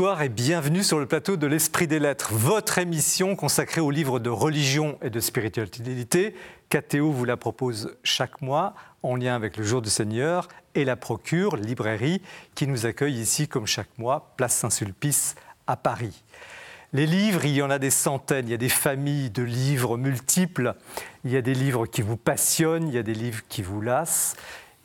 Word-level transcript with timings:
bonsoir 0.00 0.22
et 0.22 0.30
bienvenue 0.30 0.82
sur 0.82 0.98
le 0.98 1.04
plateau 1.04 1.36
de 1.36 1.46
l'Esprit 1.46 1.86
des 1.86 1.98
Lettres, 1.98 2.32
votre 2.32 2.78
émission 2.78 3.36
consacrée 3.36 3.82
aux 3.82 3.90
livres 3.90 4.18
de 4.18 4.30
religion 4.30 4.98
et 5.02 5.10
de 5.10 5.20
spiritualité. 5.20 6.34
KTO 6.70 7.12
vous 7.12 7.26
la 7.26 7.36
propose 7.36 7.94
chaque 8.02 8.40
mois 8.40 8.72
en 9.02 9.14
lien 9.14 9.34
avec 9.34 9.58
le 9.58 9.62
Jour 9.62 9.82
du 9.82 9.90
Seigneur 9.90 10.48
et 10.74 10.86
la 10.86 10.96
Procure, 10.96 11.56
librairie, 11.56 12.22
qui 12.54 12.66
nous 12.66 12.86
accueille 12.86 13.20
ici 13.20 13.46
comme 13.46 13.66
chaque 13.66 13.90
mois, 13.98 14.32
place 14.38 14.54
Saint-Sulpice 14.54 15.34
à 15.66 15.76
Paris. 15.76 16.22
Les 16.94 17.04
livres, 17.04 17.44
il 17.44 17.52
y 17.52 17.60
en 17.60 17.68
a 17.68 17.78
des 17.78 17.90
centaines, 17.90 18.48
il 18.48 18.52
y 18.52 18.54
a 18.54 18.56
des 18.56 18.70
familles 18.70 19.28
de 19.28 19.42
livres 19.42 19.98
multiples, 19.98 20.76
il 21.26 21.30
y 21.30 21.36
a 21.36 21.42
des 21.42 21.52
livres 21.54 21.84
qui 21.84 22.00
vous 22.00 22.16
passionnent, 22.16 22.88
il 22.88 22.94
y 22.94 22.98
a 22.98 23.02
des 23.02 23.12
livres 23.12 23.42
qui 23.50 23.60
vous 23.60 23.82
lassent, 23.82 24.34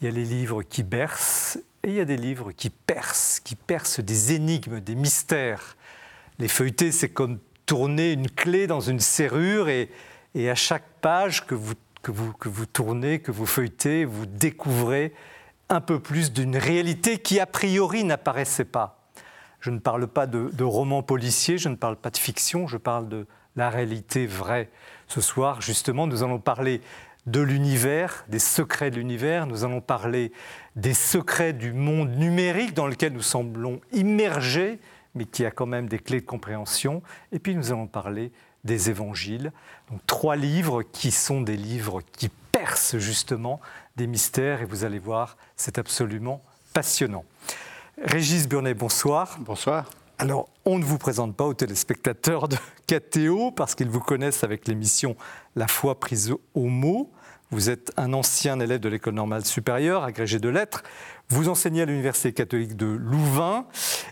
il 0.02 0.06
y 0.06 0.08
a 0.10 0.12
les 0.12 0.26
livres 0.26 0.62
qui 0.62 0.84
bercent 0.84 1.58
et 1.86 1.90
il 1.90 1.94
y 1.94 2.00
a 2.00 2.06
des 2.06 2.18
livres 2.18 2.52
qui 2.52 2.72
percent, 2.72 3.40
qui 3.44 3.56
percent 3.56 4.02
des 4.02 4.34
énigmes, 4.34 4.80
des 4.80 4.96
mystères. 4.96 5.78
Les 6.40 6.48
feuilletés, 6.48 6.92
c'est 6.92 7.10
comme 7.10 7.40
tourner 7.68 8.12
une 8.12 8.30
clé 8.30 8.66
dans 8.66 8.80
une 8.80 9.00
serrure 9.00 9.70
et, 9.70 9.92
et 10.34 10.50
à 10.50 10.56
chaque 10.56 10.88
page 11.02 11.46
que 11.46 11.54
vous, 11.54 11.76
que, 12.02 12.12
vous, 12.12 12.34
que 12.34 12.50
vous 12.50 12.66
tournez, 12.66 13.20
que 13.20 13.32
vous 13.32 13.46
feuilletez, 13.46 14.04
vous 14.04 14.26
découvrez 14.26 15.14
un 15.70 15.80
peu 15.80 16.00
plus 16.00 16.34
d'une 16.34 16.58
réalité 16.58 17.20
qui 17.20 17.40
a 17.40 17.46
priori 17.46 18.04
n'apparaissait 18.04 18.66
pas. 18.66 19.08
Je 19.60 19.70
ne 19.70 19.80
parle 19.80 20.08
pas 20.08 20.26
de, 20.26 20.50
de 20.54 20.64
romans 20.64 21.04
policiers, 21.04 21.60
je 21.60 21.70
ne 21.70 21.76
parle 21.76 21.98
pas 21.98 22.10
de 22.10 22.18
fiction, 22.18 22.68
je 22.68 22.78
parle 22.78 23.10
de 23.10 23.28
la 23.56 23.70
réalité 23.70 24.26
vraie. 24.26 24.70
Ce 25.08 25.22
soir, 25.22 25.62
justement, 25.62 26.08
nous 26.08 26.24
allons 26.24 26.40
parler 26.40 26.82
de 27.26 27.42
l'univers, 27.42 28.26
des 28.30 28.40
secrets 28.40 28.92
de 28.92 28.98
l'univers. 28.98 29.48
Nous 29.48 29.64
allons 29.64 29.82
parler 29.82 30.32
des 30.76 30.94
secrets 30.94 31.54
du 31.54 31.74
monde 31.74 32.16
numérique 32.16 32.74
dans 32.74 32.88
lequel 32.88 33.14
nous 33.14 33.22
semblons 33.22 33.82
immergés, 33.92 34.80
mais 35.16 35.26
qui 35.26 35.46
a 35.46 35.52
quand 35.52 35.66
même 35.66 35.88
des 35.88 36.00
clés 36.00 36.22
de 36.22 36.26
compréhension. 36.26 37.02
Et 37.32 37.40
puis 37.40 37.56
nous 37.56 37.72
allons 37.72 37.88
parler 37.88 38.32
des 38.64 38.90
évangiles. 38.90 39.52
Donc 39.90 40.02
trois 40.08 40.36
livres 40.36 40.84
qui 40.84 41.12
sont 41.12 41.42
des 41.42 41.58
livres 41.58 42.02
qui 42.12 42.30
percent 42.52 43.00
justement 43.00 43.60
des 43.96 44.08
mystères. 44.08 44.62
Et 44.62 44.66
vous 44.66 44.84
allez 44.84 45.00
voir, 45.00 45.38
c'est 45.56 45.78
absolument 45.78 46.42
passionnant. 46.74 47.26
Régis 48.04 48.48
Burnet, 48.48 48.74
bonsoir. 48.74 49.38
Bonsoir. 49.40 49.90
Alors, 50.18 50.48
on 50.64 50.80
ne 50.80 50.84
vous 50.84 50.98
présente 50.98 51.36
pas 51.36 51.44
aux 51.44 51.54
téléspectateurs 51.54 52.48
de 52.48 52.56
KTO 52.88 53.52
parce 53.52 53.76
qu'ils 53.76 53.90
vous 53.90 54.00
connaissent 54.00 54.46
avec 54.46 54.68
l'émission 54.68 55.18
La 55.56 55.68
foi 55.68 56.00
prise 56.00 56.34
au 56.54 56.66
mot. 56.68 57.12
Vous 57.52 57.70
êtes 57.70 57.92
un 57.98 58.14
ancien 58.14 58.60
élève 58.60 58.80
de 58.80 58.88
l'école 58.88 59.16
normale 59.16 59.46
supérieure, 59.46 60.04
agrégé 60.04 60.40
de 60.40 60.48
lettres. 60.48 60.84
Vous 61.30 61.50
enseignez 61.50 61.82
à 61.82 61.86
l'Université 61.86 62.32
catholique 62.32 62.78
de 62.78 62.86
Louvain. 62.86 63.66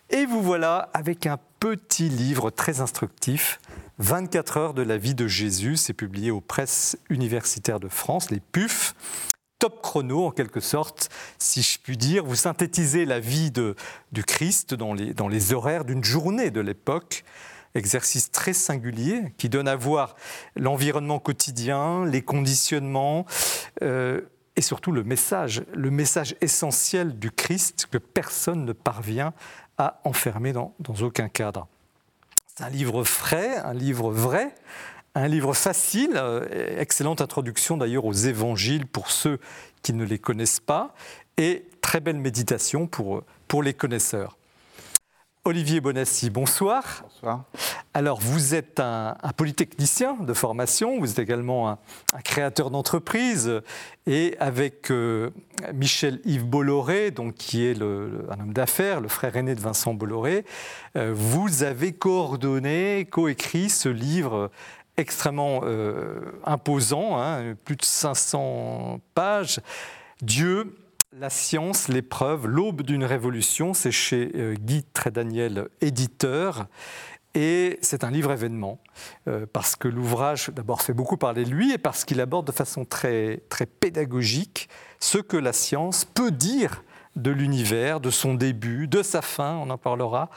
Et 0.10 0.26
vous 0.26 0.42
voilà 0.42 0.90
avec 0.94 1.26
un 1.26 1.40
petit 1.60 2.10
livre 2.10 2.50
très 2.50 2.82
instructif, 2.82 3.62
24 4.00 4.58
heures 4.58 4.74
de 4.74 4.82
la 4.82 4.98
vie 4.98 5.16
de 5.16 5.28
Jésus. 5.28 5.78
C'est 5.78 5.94
publié 5.94 6.32
aux 6.32 6.42
presses 6.42 6.98
universitaires 7.10 7.80
de 7.80 7.88
France, 7.88 8.30
les 8.30 8.42
PUF 8.42 8.94
top 9.64 9.82
chrono 9.82 10.26
en 10.26 10.32
quelque 10.32 10.60
sorte, 10.60 11.10
si 11.40 11.62
je 11.62 11.80
puis 11.80 11.96
dire. 11.96 12.26
Vous 12.26 12.36
synthétisez 12.36 13.06
la 13.06 13.22
vie 13.22 13.50
de, 13.50 13.78
du 14.12 14.26
Christ 14.26 14.74
dans 14.74 14.94
les, 14.94 15.14
dans 15.14 15.30
les 15.30 15.54
horaires 15.54 15.86
d'une 15.86 16.04
journée 16.04 16.52
de 16.52 16.60
l'époque. 16.60 17.24
Exercice 17.74 18.30
très 18.30 18.52
singulier 18.52 19.34
qui 19.38 19.48
donne 19.48 19.70
à 19.70 19.78
voir 19.78 20.18
l'environnement 20.58 21.18
quotidien, 21.18 22.06
les 22.06 22.22
conditionnements 22.22 23.26
euh, 23.84 24.20
et 24.58 24.62
surtout 24.62 24.92
le 24.92 25.06
message, 25.06 25.64
le 25.74 25.92
message 25.92 26.36
essentiel 26.42 27.18
du 27.18 27.32
Christ 27.32 27.88
que 27.90 27.98
personne 27.98 28.66
ne 28.66 28.74
parvient 28.74 29.34
à 29.78 30.02
enfermer 30.04 30.52
dans, 30.52 30.76
dans 30.80 30.96
aucun 31.06 31.30
cadre. 31.30 31.70
C'est 32.54 32.66
un 32.66 32.70
livre 32.70 33.06
frais, 33.06 33.56
un 33.60 33.74
livre 33.74 34.12
vrai, 34.12 34.54
un 35.16 35.28
livre 35.28 35.54
facile, 35.54 36.12
euh, 36.16 36.80
excellente 36.80 37.22
introduction 37.22 37.78
d'ailleurs 37.78 38.06
aux 38.06 38.14
évangiles 38.14 38.88
pour 38.88 39.12
ceux 39.12 39.40
qui 39.82 39.94
ne 39.94 40.06
les 40.06 40.20
connaissent 40.20 40.60
pas, 40.60 40.94
et 41.38 41.66
très 41.82 42.00
belle 42.00 42.18
méditation 42.18 42.88
pour, 42.88 43.24
pour 43.48 43.64
les 43.64 43.74
connaisseurs. 43.74 44.38
Olivier 45.46 45.82
Bonassi, 45.82 46.30
bonsoir. 46.30 47.04
Bonsoir. 47.04 47.44
Alors, 47.94 48.22
vous 48.22 48.56
êtes 48.56 48.80
un, 48.80 49.18
un 49.22 49.34
polytechnicien 49.34 50.16
de 50.16 50.34
formation, 50.34 51.00
vous 51.00 51.12
êtes 51.12 51.20
également 51.20 51.70
un, 51.70 51.80
un 52.14 52.22
créateur 52.22 52.72
d'entreprise, 52.72 53.62
et 54.08 54.38
avec 54.40 54.90
euh, 54.90 55.32
Michel-Yves 55.74 56.46
Bolloré, 56.46 57.12
donc, 57.12 57.34
qui 57.36 57.66
est 57.66 57.74
le, 57.74 58.10
le, 58.10 58.32
un 58.32 58.40
homme 58.40 58.54
d'affaires, 58.54 59.02
le 59.02 59.10
frère 59.10 59.36
aîné 59.36 59.54
de 59.54 59.60
Vincent 59.60 59.94
Bolloré, 59.94 60.46
euh, 60.96 61.12
vous 61.14 61.64
avez 61.64 61.92
coordonné, 61.92 63.06
coécrit 63.12 63.70
ce 63.70 63.90
livre 63.90 64.50
extrêmement 64.98 65.62
euh, 65.64 66.22
imposant, 66.46 67.20
hein, 67.20 67.56
plus 67.66 67.76
de 67.76 67.84
500 67.84 69.00
pages. 69.14 69.60
Dieu, 70.22 70.76
la 71.20 71.30
science, 71.30 71.88
l'épreuve, 71.88 72.48
l'aube 72.48 72.82
d'une 72.82 73.04
révolution, 73.04 73.74
c'est 73.74 73.92
chez 73.92 74.32
euh, 74.36 74.56
Guy 74.56 74.84
Trédaniel, 74.94 75.68
éditeur. 75.82 76.68
Et 77.36 77.80
c'est 77.82 78.04
un 78.04 78.12
livre 78.12 78.32
événement, 78.32 78.80
euh, 79.28 79.48
parce 79.52 79.76
que 79.76 79.88
l'ouvrage, 79.88 80.50
d'abord, 80.50 80.84
fait 80.84 80.94
beaucoup 80.94 81.18
parler 81.18 81.46
de 81.46 81.50
lui, 81.50 81.74
et 81.74 81.80
parce 81.80 82.06
qu'il 82.06 82.22
aborde 82.22 82.46
de 82.46 82.52
façon 82.52 82.86
très, 82.86 83.42
très 83.50 83.66
pédagogique 83.66 84.70
ce 85.00 85.18
que 85.18 85.38
la 85.38 85.54
science 85.54 86.06
peut 86.06 86.32
dire 86.32 86.84
de 87.16 87.32
l'univers, 87.32 88.00
de 88.00 88.10
son 88.10 88.34
début, 88.34 88.88
de 88.88 89.04
sa 89.04 89.22
fin, 89.22 89.56
on 89.56 89.70
en 89.70 89.78
parlera, 89.78 90.30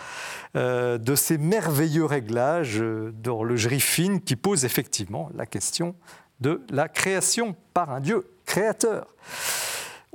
euh, 0.57 0.99
de 0.99 1.15
ces 1.15 1.39
merveilleux 1.39 2.05
réglages 2.05 2.83
d'horlogerie 3.13 3.81
fine 3.81 4.21
qui 4.21 4.37
posent 4.37 4.65
effectivement 4.65 5.31
la 5.35 5.47
question 5.47 5.95
de 6.41 6.63
la 6.71 6.89
création 6.89 7.57
par 7.73 7.91
un 7.91 8.01
Dieu 8.01 8.27
créateur. 8.45 9.07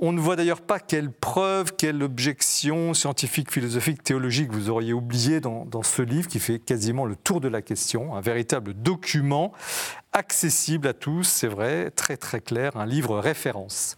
On 0.04 0.10
ne 0.12 0.20
voit 0.20 0.34
d'ailleurs 0.34 0.62
pas 0.62 0.80
quelle 0.80 1.12
preuve, 1.12 1.74
quelle 1.76 2.02
objection 2.02 2.92
scientifique, 2.92 3.52
philosophique, 3.52 4.02
théologique 4.02 4.50
vous 4.50 4.68
auriez 4.68 4.92
oublié 4.92 5.40
dans, 5.40 5.64
dans, 5.64 5.84
ce 5.84 6.02
livre 6.02 6.26
qui 6.26 6.40
fait 6.40 6.58
quasiment 6.58 7.04
le 7.06 7.14
tour 7.14 7.40
de 7.40 7.46
la 7.46 7.62
question, 7.62 8.16
un 8.16 8.20
véritable 8.20 8.74
document 8.74 9.52
accessible 10.12 10.88
à 10.88 10.92
tous, 10.92 11.22
c'est 11.22 11.46
vrai, 11.46 11.92
très 11.92 12.16
très 12.16 12.40
clair, 12.40 12.76
un 12.76 12.86
livre 12.86 13.18
référence. 13.18 13.96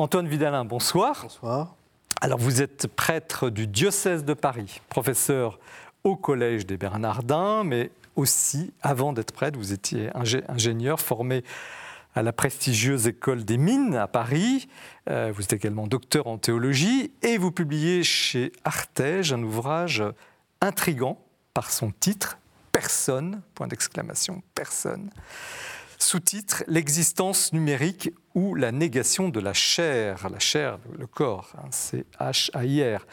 Antoine 0.00 0.28
Vidalin, 0.28 0.64
bonsoir. 0.64 1.22
Bonsoir. 1.22 1.74
Alors 2.20 2.38
vous 2.38 2.62
êtes 2.62 2.86
prêtre 2.86 3.50
du 3.50 3.66
diocèse 3.66 4.24
de 4.24 4.32
Paris, 4.32 4.80
professeur 4.88 5.58
au 6.04 6.14
Collège 6.14 6.66
des 6.66 6.76
Bernardins, 6.76 7.64
mais 7.64 7.90
aussi, 8.14 8.72
avant 8.80 9.12
d'être 9.12 9.32
prêtre, 9.32 9.58
vous 9.58 9.72
étiez 9.72 10.10
ingénieur 10.46 11.00
formé 11.00 11.42
à 12.14 12.22
la 12.22 12.32
prestigieuse 12.32 13.08
école 13.08 13.44
des 13.44 13.58
mines 13.58 13.96
à 13.96 14.06
Paris. 14.06 14.68
Euh, 15.10 15.32
vous 15.34 15.42
êtes 15.42 15.54
également 15.54 15.88
docteur 15.88 16.28
en 16.28 16.38
théologie 16.38 17.10
et 17.22 17.36
vous 17.36 17.50
publiez 17.50 18.04
chez 18.04 18.52
Artege 18.62 19.32
un 19.32 19.42
ouvrage 19.42 20.04
intrigant 20.60 21.18
par 21.54 21.72
son 21.72 21.90
titre 21.90 22.38
Personne, 22.70 23.42
point 23.56 23.66
d'exclamation, 23.66 24.44
personne. 24.54 25.10
Sous-titre 25.98 26.62
L'existence 26.68 27.52
numérique 27.52 28.10
ou 28.38 28.54
la 28.54 28.70
négation 28.70 29.28
de 29.30 29.40
la 29.40 29.52
chair, 29.52 30.28
la 30.30 30.38
chair, 30.38 30.78
le 30.96 31.08
corps, 31.08 31.50
hein, 31.58 31.66
c'est 31.70 32.06
H-A-I-R. 32.20 33.04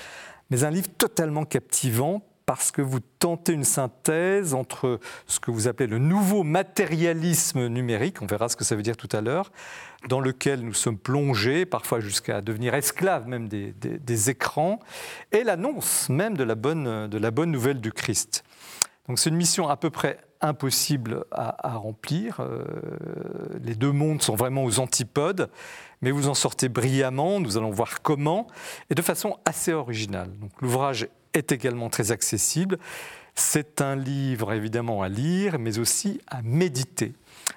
Mais 0.52 0.64
un 0.64 0.70
livre 0.70 0.90
totalement 1.00 1.46
captivant 1.46 2.22
parce 2.46 2.70
que 2.70 2.84
vous 2.84 3.00
tentez 3.00 3.54
une 3.54 3.64
synthèse 3.64 4.54
entre 4.54 5.00
ce 5.26 5.40
que 5.40 5.50
vous 5.50 5.68
appelez 5.68 5.88
le 5.88 5.98
nouveau 5.98 6.44
matérialisme 6.44 7.66
numérique, 7.66 8.22
on 8.22 8.28
verra 8.28 8.50
ce 8.50 8.56
que 8.56 8.64
ça 8.64 8.76
veut 8.76 8.84
dire 8.84 8.98
tout 8.98 9.10
à 9.14 9.22
l'heure, 9.22 9.52
dans 10.10 10.20
lequel 10.20 10.62
nous 10.62 10.76
sommes 10.76 11.00
plongés, 11.00 11.66
parfois 11.66 12.00
jusqu'à 12.02 12.42
devenir 12.42 12.76
esclaves 12.76 13.28
même 13.28 13.48
des, 13.48 13.74
des, 13.74 14.30
écrans, 14.30 14.80
et 15.32 15.44
l'annonce 15.44 16.08
même 16.10 16.38
de 16.38 16.44
la, 16.44 16.54
bonne, 16.54 17.08
de 17.08 17.18
la 17.18 17.32
bonne 17.32 17.50
nouvelle 17.50 17.82
du 17.82 17.92
Christ. 17.92 18.44
Donc 19.08 19.18
c'est 19.18 19.32
une 19.32 19.38
mission 19.38 19.68
à 19.68 19.76
peu 19.76 19.90
près 19.90 20.20
impossible 20.42 21.26
à, 21.32 21.78
remplir. 21.78 22.40
Euh, 22.40 22.64
les 23.64 23.76
deux 23.76 23.92
mondes 23.92 24.22
sont 24.22 24.36
vraiment 24.36 24.64
aux 24.64 24.80
antipodes, 24.80 25.50
mais 26.02 26.12
vous 26.12 26.28
en 26.28 26.34
sortez 26.34 26.70
brillamment. 26.70 27.40
Nous 27.40 27.58
allons 27.58 27.72
voir 27.72 28.02
comment, 28.02 28.48
et 28.90 28.96
de 28.96 29.02
façon 29.02 29.38
assez 29.46 29.74
originale. 29.74 30.32
Donc 30.40 30.52
l'ouvrage 30.62 31.08
est 31.34 31.52
également 31.52 31.90
très 31.90 32.12
accessible. 32.12 32.78
C'est 33.36 33.82
un 33.82 33.96
livre 33.96 34.54
évidemment 34.54 35.02
à 35.02 35.10
lire, 35.10 35.60
mais 35.60 35.78
aussi 35.80 36.22
à 36.28 36.42
méditer. 36.42 37.14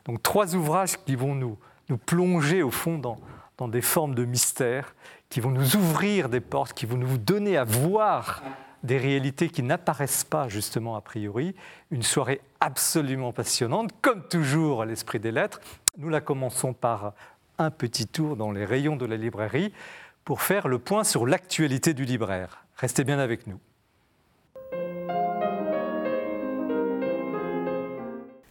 Donc 0.07 0.23
trois 0.23 0.55
ouvrages 0.57 0.97
qui 1.05 1.15
vont 1.15 1.35
nous, 1.35 1.57
nous 1.89 1.99
plonger 1.99 2.63
au 2.63 2.71
fond 2.71 2.99
dans, 2.99 3.19
dans 3.59 3.69
des 3.69 3.83
formes 3.83 4.15
de 4.15 4.25
mystère, 4.25 4.95
qui 5.31 5.41
vont 5.41 5.51
nous 5.51 5.77
ouvrir 5.77 6.29
des 6.29 6.41
portes, 6.41 6.73
qui 6.73 6.87
vont 6.87 6.97
nous 6.97 7.19
donner 7.19 7.57
à 7.57 7.65
voir 7.65 8.43
des 8.83 8.99
réalités 8.99 9.49
qui 9.49 9.63
n'apparaissent 9.63 10.25
pas 10.25 10.49
justement 10.49 10.97
a 10.97 11.01
priori. 11.01 11.55
Une 11.91 12.03
soirée 12.03 12.41
absolument 12.61 13.33
passionnante, 13.33 13.91
comme 14.03 14.27
toujours 14.29 14.83
à 14.83 14.87
l'esprit 14.87 15.21
des 15.21 15.33
lettres. 15.33 15.61
Nous 15.97 16.09
la 16.09 16.21
commençons 16.21 16.73
par 16.73 17.15
un 17.59 17.71
petit 17.71 18.07
tour 18.07 18.37
dans 18.37 18.53
les 18.53 18.65
rayons 18.65 18.97
de 18.97 19.07
la 19.07 19.17
librairie 19.17 19.73
pour 20.25 20.43
faire 20.43 20.69
le 20.69 20.79
point 20.79 21.05
sur 21.05 21.27
l'actualité 21.27 21.95
du 21.95 22.05
libraire. 22.05 22.65
Restez 22.77 23.05
bien 23.05 23.19
avec 23.19 23.47
nous. 23.47 23.59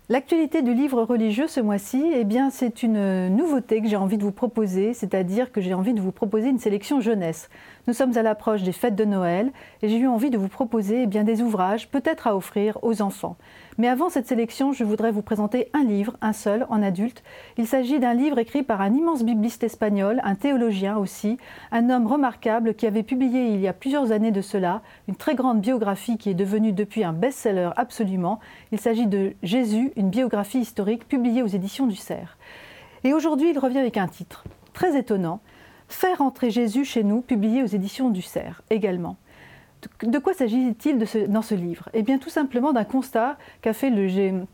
L'actualité 0.09 0.61
du 0.61 0.73
livre 0.73 1.03
religieux 1.03 1.47
ce 1.47 1.59
mois-ci, 1.59 2.01
eh 2.15 2.23
bien, 2.23 2.49
c'est 2.49 2.81
une 2.81 3.27
nouveauté 3.27 3.81
que 3.81 3.89
j'ai 3.89 3.97
envie 3.97 4.17
de 4.17 4.23
vous 4.23 4.31
proposer, 4.31 4.93
c'est-à-dire 4.93 5.51
que 5.51 5.59
j'ai 5.59 5.73
envie 5.73 5.93
de 5.93 5.99
vous 5.99 6.13
proposer 6.13 6.47
une 6.47 6.59
sélection 6.59 7.01
jeunesse. 7.01 7.49
Nous 7.87 7.93
sommes 7.93 8.17
à 8.17 8.21
l'approche 8.21 8.63
des 8.63 8.73
fêtes 8.73 8.97
de 8.97 9.05
Noël 9.05 9.49
et 9.81 9.87
j'ai 9.87 9.95
eu 9.95 10.07
envie 10.07 10.29
de 10.29 10.37
vous 10.37 10.49
proposer 10.49 11.03
eh 11.03 11.07
bien, 11.07 11.23
des 11.23 11.41
ouvrages 11.41 11.87
peut-être 11.87 12.27
à 12.27 12.35
offrir 12.35 12.77
aux 12.81 13.01
enfants. 13.01 13.37
Mais 13.77 13.87
avant 13.87 14.09
cette 14.09 14.27
sélection, 14.27 14.73
je 14.73 14.83
voudrais 14.83 15.13
vous 15.13 15.21
présenter 15.21 15.69
un 15.73 15.85
livre, 15.85 16.17
un 16.19 16.33
seul, 16.33 16.65
en 16.69 16.83
adulte. 16.83 17.23
Il 17.57 17.65
s'agit 17.65 18.01
d'un 18.01 18.13
livre 18.13 18.39
écrit 18.39 18.61
par 18.61 18.81
un 18.81 18.93
immense 18.93 19.23
bibliste 19.23 19.63
espagnol, 19.63 20.19
un 20.25 20.35
théologien 20.35 20.97
aussi, 20.97 21.37
un 21.71 21.89
homme 21.89 22.07
remarquable 22.07 22.73
qui 22.73 22.87
avait 22.87 23.03
publié 23.03 23.53
il 23.53 23.61
y 23.61 23.69
a 23.69 23.73
plusieurs 23.73 24.11
années 24.11 24.31
de 24.31 24.41
cela 24.41 24.81
une 25.07 25.15
très 25.15 25.35
grande 25.35 25.61
biographie 25.61 26.17
qui 26.17 26.29
est 26.29 26.33
devenue 26.33 26.73
depuis 26.73 27.05
un 27.05 27.13
best-seller 27.13 27.69
absolument. 27.77 28.41
Il 28.73 28.81
s'agit 28.81 29.07
de 29.07 29.31
Jésus, 29.43 29.93
une 29.95 30.09
biographie 30.09 30.59
historique 30.59 31.07
publiée 31.07 31.41
aux 31.41 31.47
éditions 31.47 31.87
du 31.87 31.95
Cerf. 31.95 32.37
Et 33.05 33.13
aujourd'hui, 33.13 33.51
il 33.51 33.59
revient 33.59 33.79
avec 33.79 33.95
un 33.95 34.09
titre 34.09 34.43
très 34.73 34.97
étonnant, 34.97 35.39
Faire 35.87 36.21
entrer 36.21 36.49
Jésus 36.51 36.85
chez 36.85 37.03
nous, 37.03 37.21
publié 37.21 37.63
aux 37.63 37.67
éditions 37.67 38.09
du 38.09 38.21
Cerf 38.21 38.61
également. 38.69 39.17
De 40.01 40.19
quoi 40.19 40.33
s'agit-il 40.33 40.97
dans 41.29 41.41
ce 41.41 41.55
livre? 41.55 41.89
Eh 41.93 42.01
bien 42.01 42.17
tout 42.17 42.29
simplement 42.29 42.73
d'un 42.73 42.83
constat 42.83 43.37
qu'a 43.61 43.73
fait 43.73 43.89
le, 43.89 44.45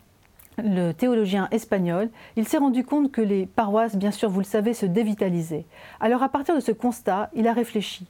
le 0.58 0.92
théologien 0.92 1.48
espagnol, 1.52 2.10
il 2.36 2.48
s'est 2.48 2.58
rendu 2.58 2.84
compte 2.84 3.12
que 3.12 3.22
les 3.22 3.46
paroisses, 3.46 3.96
bien 3.96 4.12
sûr, 4.12 4.30
vous 4.30 4.42
le 4.42 4.46
savez, 4.46 4.74
se 4.74 4.86
dévitalisaient. 4.86 5.66
Alors 6.00 6.24
à 6.24 6.30
partir 6.30 6.56
de 6.56 6.60
ce 6.60 6.72
constat, 6.72 7.30
il 7.34 7.48
a 7.48 7.54
réfléchi. 7.54 8.06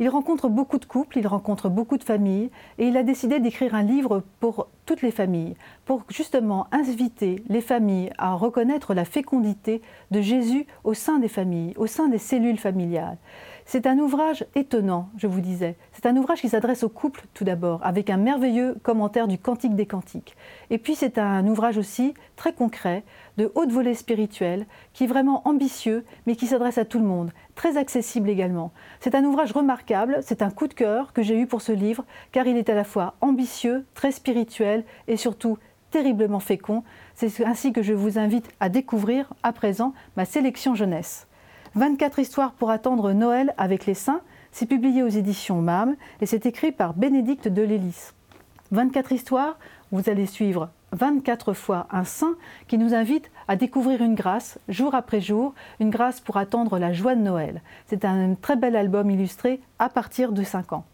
Il 0.00 0.08
rencontre 0.08 0.48
beaucoup 0.48 0.78
de 0.78 0.86
couples, 0.86 1.18
il 1.18 1.26
rencontre 1.26 1.68
beaucoup 1.68 1.98
de 1.98 2.04
familles, 2.04 2.50
et 2.78 2.86
il 2.86 2.96
a 2.96 3.02
décidé 3.02 3.38
d'écrire 3.38 3.74
un 3.74 3.82
livre 3.82 4.24
pour 4.40 4.68
toutes 4.86 5.02
les 5.02 5.10
familles, 5.10 5.56
pour 5.84 6.04
justement 6.08 6.66
inviter 6.72 7.44
les 7.50 7.60
familles 7.60 8.10
à 8.16 8.32
reconnaître 8.32 8.94
la 8.94 9.04
fécondité 9.04 9.82
de 10.10 10.22
Jésus 10.22 10.66
au 10.84 10.94
sein 10.94 11.18
des 11.18 11.28
familles, 11.28 11.74
au 11.76 11.86
sein 11.86 12.08
des 12.08 12.16
cellules 12.16 12.56
familiales. 12.56 13.18
C'est 13.66 13.86
un 13.86 13.98
ouvrage 13.98 14.46
étonnant, 14.54 15.10
je 15.18 15.26
vous 15.26 15.42
disais. 15.42 15.76
C'est 15.92 16.06
un 16.06 16.16
ouvrage 16.16 16.40
qui 16.40 16.48
s'adresse 16.48 16.82
aux 16.82 16.88
couples 16.88 17.26
tout 17.34 17.44
d'abord, 17.44 17.80
avec 17.84 18.08
un 18.08 18.16
merveilleux 18.16 18.76
commentaire 18.82 19.28
du 19.28 19.38
Cantique 19.38 19.76
des 19.76 19.86
Cantiques. 19.86 20.34
Et 20.70 20.78
puis 20.78 20.94
c'est 20.94 21.18
un 21.18 21.46
ouvrage 21.46 21.76
aussi 21.76 22.14
très 22.36 22.54
concret, 22.54 23.04
de 23.40 23.50
haute 23.54 23.72
volée 23.72 23.94
spirituelle, 23.94 24.66
qui 24.92 25.04
est 25.04 25.06
vraiment 25.06 25.40
ambitieux, 25.48 26.04
mais 26.26 26.36
qui 26.36 26.46
s'adresse 26.46 26.76
à 26.76 26.84
tout 26.84 26.98
le 26.98 27.06
monde, 27.06 27.32
très 27.54 27.78
accessible 27.78 28.28
également. 28.28 28.70
C'est 29.00 29.14
un 29.14 29.24
ouvrage 29.24 29.52
remarquable, 29.52 30.18
c'est 30.20 30.42
un 30.42 30.50
coup 30.50 30.68
de 30.68 30.74
cœur 30.74 31.14
que 31.14 31.22
j'ai 31.22 31.40
eu 31.40 31.46
pour 31.46 31.62
ce 31.62 31.72
livre, 31.72 32.04
car 32.32 32.46
il 32.46 32.58
est 32.58 32.68
à 32.68 32.74
la 32.74 32.84
fois 32.84 33.14
ambitieux, 33.22 33.86
très 33.94 34.12
spirituel 34.12 34.84
et 35.08 35.16
surtout 35.16 35.56
terriblement 35.90 36.38
fécond. 36.38 36.84
C'est 37.14 37.42
ainsi 37.46 37.72
que 37.72 37.82
je 37.82 37.94
vous 37.94 38.18
invite 38.18 38.50
à 38.60 38.68
découvrir 38.68 39.32
à 39.42 39.54
présent 39.54 39.94
ma 40.18 40.26
sélection 40.26 40.74
jeunesse. 40.74 41.26
24 41.76 42.18
histoires 42.18 42.52
pour 42.52 42.70
attendre 42.70 43.12
Noël 43.12 43.54
avec 43.56 43.86
les 43.86 43.94
saints, 43.94 44.20
c'est 44.52 44.66
publié 44.66 45.02
aux 45.02 45.08
éditions 45.08 45.62
MAM 45.62 45.96
et 46.20 46.26
c'est 46.26 46.44
écrit 46.44 46.72
par 46.72 46.92
Bénédicte 46.92 47.48
de 47.48 47.62
Lélis. 47.62 48.10
24 48.70 49.12
histoires, 49.12 49.58
vous 49.92 50.10
allez 50.10 50.26
suivre 50.26 50.68
24 50.92 51.52
fois 51.52 51.86
un 51.90 52.04
saint 52.04 52.34
qui 52.68 52.78
nous 52.78 52.94
invite 52.94 53.30
à 53.48 53.56
découvrir 53.56 54.02
une 54.02 54.14
grâce 54.14 54.58
jour 54.68 54.94
après 54.94 55.20
jour, 55.20 55.54
une 55.78 55.90
grâce 55.90 56.20
pour 56.20 56.36
attendre 56.36 56.78
la 56.78 56.92
joie 56.92 57.14
de 57.14 57.20
Noël. 57.20 57.62
C'est 57.86 58.04
un 58.04 58.34
très 58.34 58.56
bel 58.56 58.76
album 58.76 59.10
illustré 59.10 59.60
à 59.78 59.88
partir 59.88 60.32
de 60.32 60.42
5 60.42 60.72
ans. 60.72 60.84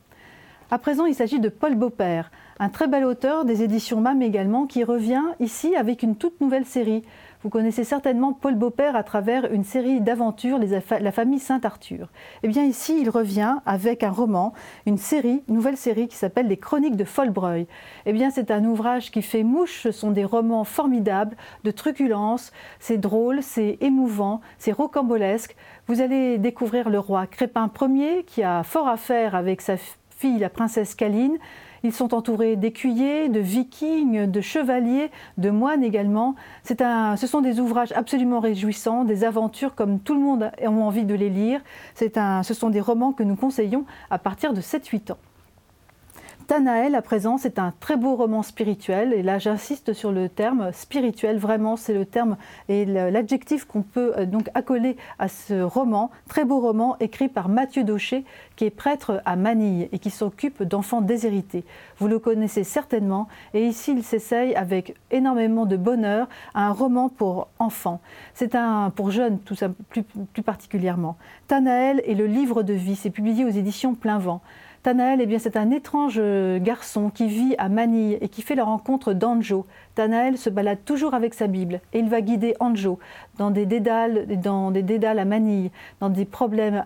À 0.71 0.79
présent, 0.79 1.07
il 1.07 1.15
s'agit 1.15 1.39
de 1.39 1.49
Paul 1.49 1.77
Beaupère, 1.77 2.33
un 2.59 2.69
très 2.69 2.89
bel 2.89 3.05
auteur 3.05 3.45
des 3.45 3.63
éditions 3.63 4.01
MAM 4.01 4.21
également, 4.21 4.67
qui 4.67 4.83
revient 4.83 5.23
ici 5.39 5.77
avec 5.77 6.03
une 6.03 6.17
toute 6.17 6.41
nouvelle 6.41 6.67
série. 6.67 7.05
Vous 7.47 7.51
connaissez 7.51 7.85
certainement 7.85 8.33
Paul 8.33 8.57
Beaupère 8.57 8.97
à 8.97 9.05
travers 9.05 9.53
une 9.53 9.63
série 9.63 10.01
d'aventures, 10.01 10.59
La 11.01 11.13
famille 11.13 11.39
Saint-Arthur. 11.39 12.09
Eh 12.43 12.49
bien 12.49 12.65
ici, 12.65 12.99
il 13.01 13.09
revient 13.09 13.59
avec 13.67 14.03
un 14.03 14.11
roman, 14.11 14.53
une 14.85 14.99
série, 14.99 15.45
nouvelle 15.47 15.77
série 15.77 16.09
qui 16.09 16.17
s'appelle 16.17 16.49
Les 16.49 16.57
Chroniques 16.57 16.97
de 16.97 17.05
Folbreuil. 17.05 17.69
Eh 18.05 18.13
bien 18.13 18.31
c'est 18.31 18.51
un 18.51 18.65
ouvrage 18.65 19.13
qui 19.13 19.23
fait 19.23 19.45
mouche, 19.45 19.83
ce 19.83 19.93
sont 19.93 20.11
des 20.11 20.25
romans 20.25 20.65
formidables, 20.65 21.37
de 21.63 21.71
truculence, 21.71 22.51
c'est 22.81 22.99
drôle, 22.99 23.45
c'est 23.45 23.79
émouvant, 23.81 24.41
c'est 24.59 24.73
rocambolesque. 24.73 25.55
Vous 25.87 26.01
allez 26.01 26.39
découvrir 26.39 26.91
le 26.91 26.99
roi 26.99 27.29
Crépin 27.29 27.71
Ier 27.81 28.25
qui 28.25 28.43
a 28.43 28.65
fort 28.65 28.89
à 28.89 28.97
faire 28.97 29.37
avec 29.37 29.61
sa 29.61 29.77
fille, 30.11 30.41
la 30.41 30.51
princesse 30.51 30.97
Caline. 30.97 31.39
Ils 31.87 31.93
sont 31.93 32.15
entourés 32.15 32.57
d'écuyers, 32.57 33.29
de 33.29 33.39
vikings, 33.39 34.29
de 34.29 34.41
chevaliers, 34.41 35.13
de 35.39 35.51
moines 35.51 35.85
également. 35.85 36.35
Ce 36.65 37.27
sont 37.29 37.41
des 37.41 37.61
ouvrages 37.61 37.93
absolument 37.93 38.41
réjouissants, 38.41 39.05
des 39.05 39.23
aventures 39.23 39.77
comme 39.77 40.01
tout 40.01 40.15
le 40.15 40.19
monde 40.19 40.51
a 40.61 40.69
envie 40.69 41.05
de 41.05 41.15
les 41.15 41.31
lire. 41.31 41.61
Ce 41.95 42.55
sont 42.55 42.71
des 42.71 42.81
romans 42.81 43.13
que 43.13 43.23
nous 43.23 43.37
conseillons 43.37 43.85
à 44.11 44.19
partir 44.19 44.53
de 44.53 44.61
7-8 44.61 45.13
ans. 45.13 45.19
Tanaël, 46.47 46.95
à 46.95 47.03
présent, 47.03 47.39
c'est 47.39 47.59
un 47.59 47.73
très 47.81 47.97
beau 47.97 48.15
roman 48.15 48.43
spirituel. 48.43 49.13
Et 49.13 49.23
là, 49.23 49.39
j'insiste 49.39 49.93
sur 49.93 50.13
le 50.13 50.29
terme 50.29 50.71
spirituel. 50.73 51.39
Vraiment, 51.39 51.77
c'est 51.77 51.93
le 51.93 52.05
terme 52.05 52.37
et 52.69 52.85
l'adjectif 52.85 53.65
qu'on 53.65 53.83
peut 53.83 54.13
euh, 54.17 54.27
donc 54.27 54.49
accoler 54.55 54.97
à 55.19 55.29
ce 55.29 55.61
roman. 55.61 56.11
Très 56.29 56.45
beau 56.45 56.61
roman 56.61 56.97
écrit 57.01 57.29
par 57.29 57.49
Mathieu 57.49 57.83
Daucher, 57.83 58.25
qui 58.55 58.65
est 58.65 58.71
prêtre 58.71 59.21
à 59.25 59.35
Manille 59.35 59.89
et 59.91 59.99
qui 59.99 60.11
s'occupe 60.11 60.63
d'enfants 60.63 61.01
déshérités. 61.01 61.65
Vous 61.99 62.07
le 62.07 62.19
connaissez 62.21 62.63
certainement. 62.63 63.27
Et 63.53 63.67
ici, 63.67 63.93
il 63.97 64.05
s'essaye 64.05 64.55
avec 64.55 64.95
énormément 65.11 65.67
de 65.67 65.77
bonheur 65.77 66.29
à 66.55 66.69
un 66.69 66.73
roman 66.73 67.09
pour 67.09 67.49
enfants. 67.59 68.01
C'est 68.35 68.55
un 68.55 68.91
pour 68.91 69.11
jeunes, 69.11 69.41
tout 69.41 69.57
ça, 69.57 69.69
plus, 69.89 70.05
plus 70.05 70.43
particulièrement. 70.43 71.17
Tanaël 71.49 72.03
est 72.07 72.15
le 72.15 72.27
livre 72.27 72.63
de 72.63 72.73
vie. 72.73 72.95
C'est 72.95 73.11
publié 73.11 73.45
aux 73.45 73.51
éditions 73.51 73.95
Plein 73.95 74.19
Vent. 74.19 74.43
Tanaël, 74.87 75.21
eh 75.21 75.27
bien, 75.27 75.41
c'est 75.41 75.57
un 75.57 75.73
étrange 75.73 76.15
euh, 76.19 76.61
garçon 76.61 77.11
qui 77.11 77.27
vit 77.27 77.57
à 77.59 77.69
Manille 77.69 78.19
et 78.21 78.29
qui 78.29 78.41
fait 78.41 78.55
la 78.55 78.63
rencontre 78.63 79.15
d'Anjo. 79.15 79.67
Tanaël 79.97 80.39
se 80.39 80.49
balade 80.49 80.79
toujours 80.85 81.13
avec 81.13 81.35
sa 81.35 81.49
Bible 81.49 81.81
et 81.93 81.99
il 81.99 82.09
va 82.09 82.21
guider 82.21 82.55
Anjo 82.61 83.01
dans 83.37 83.51
des 83.51 83.67
dédales, 83.67 84.29
dans 84.41 84.71
des 84.71 84.85
dédales 84.85 85.19
à 85.19 85.25
Manille, 85.25 85.73
dans 85.99 86.09
des 86.09 86.25
problèmes 86.25 86.85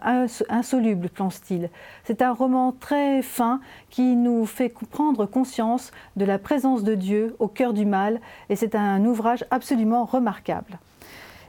insolubles, 0.48 1.10
pense-t-il. 1.10 1.68
C'est 2.04 2.22
un 2.22 2.32
roman 2.32 2.72
très 2.72 3.20
fin 3.20 3.60
qui 3.90 4.16
nous 4.16 4.46
fait 4.46 4.72
prendre 4.90 5.26
conscience 5.26 5.92
de 6.16 6.24
la 6.24 6.38
présence 6.38 6.84
de 6.84 6.94
Dieu 6.94 7.36
au 7.38 7.48
cœur 7.48 7.74
du 7.74 7.84
mal 7.84 8.18
et 8.48 8.56
c'est 8.56 8.76
un 8.76 9.04
ouvrage 9.04 9.44
absolument 9.50 10.06
remarquable. 10.06 10.78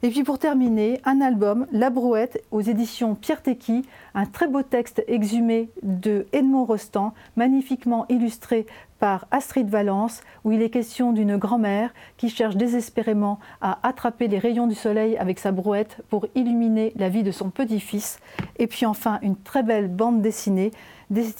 Et 0.03 0.09
puis 0.09 0.23
pour 0.23 0.39
terminer, 0.39 0.99
un 1.05 1.21
album, 1.21 1.67
La 1.71 1.91
Brouette, 1.91 2.43
aux 2.49 2.61
éditions 2.61 3.13
Pierre 3.13 3.43
Tecky, 3.43 3.83
un 4.15 4.25
très 4.25 4.47
beau 4.47 4.63
texte 4.63 5.03
exhumé 5.07 5.69
de 5.83 6.25
Edmond 6.33 6.65
Rostand, 6.65 7.13
magnifiquement 7.35 8.07
illustré 8.09 8.65
par 8.97 9.27
Astrid 9.29 9.69
Valence, 9.69 10.21
où 10.43 10.51
il 10.51 10.63
est 10.63 10.71
question 10.71 11.11
d'une 11.13 11.37
grand-mère 11.37 11.93
qui 12.17 12.29
cherche 12.29 12.55
désespérément 12.55 13.37
à 13.61 13.77
attraper 13.87 14.27
les 14.27 14.39
rayons 14.39 14.65
du 14.65 14.75
soleil 14.75 15.17
avec 15.17 15.37
sa 15.37 15.51
brouette 15.51 15.97
pour 16.09 16.25
illuminer 16.33 16.93
la 16.95 17.09
vie 17.09 17.23
de 17.23 17.31
son 17.31 17.51
petit-fils. 17.51 18.19
Et 18.57 18.65
puis 18.65 18.87
enfin, 18.87 19.19
une 19.21 19.35
très 19.35 19.61
belle 19.61 19.87
bande 19.87 20.23
dessinée 20.23 20.71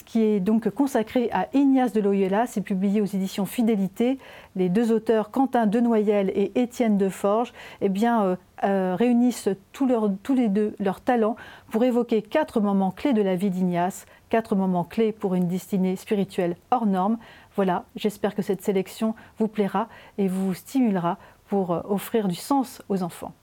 qui 0.05 0.21
est 0.21 0.39
donc 0.39 0.69
consacrée 0.69 1.29
à 1.31 1.47
Ignace 1.53 1.93
de 1.93 2.01
Loyola. 2.01 2.45
C'est 2.45 2.61
publié 2.61 3.01
aux 3.01 3.05
éditions 3.05 3.45
Fidélité. 3.45 4.17
Les 4.55 4.69
deux 4.69 4.91
auteurs, 4.91 5.31
Quentin 5.31 5.65
Denoyel 5.65 6.29
et 6.35 6.51
Étienne 6.55 6.97
Deforge, 6.97 7.53
eh 7.79 7.89
bien, 7.89 8.23
euh, 8.23 8.35
euh, 8.63 8.95
réunissent 8.97 9.49
tous, 9.71 9.87
tous 10.23 10.35
les 10.35 10.49
deux 10.49 10.75
leurs 10.79 11.01
talents 11.01 11.37
pour 11.69 11.83
évoquer 11.83 12.21
quatre 12.21 12.59
moments 12.59 12.91
clés 12.91 13.13
de 13.13 13.21
la 13.21 13.35
vie 13.35 13.49
d'Ignace, 13.49 14.05
quatre 14.29 14.55
moments 14.55 14.83
clés 14.83 15.13
pour 15.13 15.35
une 15.35 15.47
destinée 15.47 15.95
spirituelle 15.95 16.57
hors 16.69 16.85
norme. 16.85 17.17
Voilà, 17.55 17.85
j'espère 17.95 18.35
que 18.35 18.41
cette 18.41 18.61
sélection 18.61 19.15
vous 19.39 19.47
plaira 19.47 19.87
et 20.17 20.27
vous 20.27 20.53
stimulera 20.53 21.17
pour 21.47 21.71
euh, 21.71 21.81
offrir 21.87 22.27
du 22.27 22.35
sens 22.35 22.81
aux 22.89 23.03
enfants. 23.03 23.33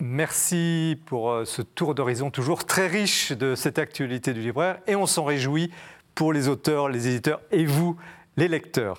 Merci 0.00 0.98
pour 1.06 1.30
euh, 1.30 1.44
ce 1.44 1.62
tour 1.62 1.94
d'horizon 1.94 2.30
toujours 2.30 2.64
très 2.64 2.86
riche 2.86 3.32
de 3.32 3.54
cette 3.54 3.78
actualité 3.78 4.34
du 4.34 4.40
libraire 4.40 4.78
et 4.86 4.96
on 4.96 5.06
s'en 5.06 5.24
réjouit 5.24 5.70
pour 6.14 6.32
les 6.32 6.48
auteurs, 6.48 6.88
les 6.88 7.08
éditeurs 7.08 7.40
et 7.50 7.64
vous, 7.64 7.96
les 8.36 8.48
lecteurs. 8.48 8.98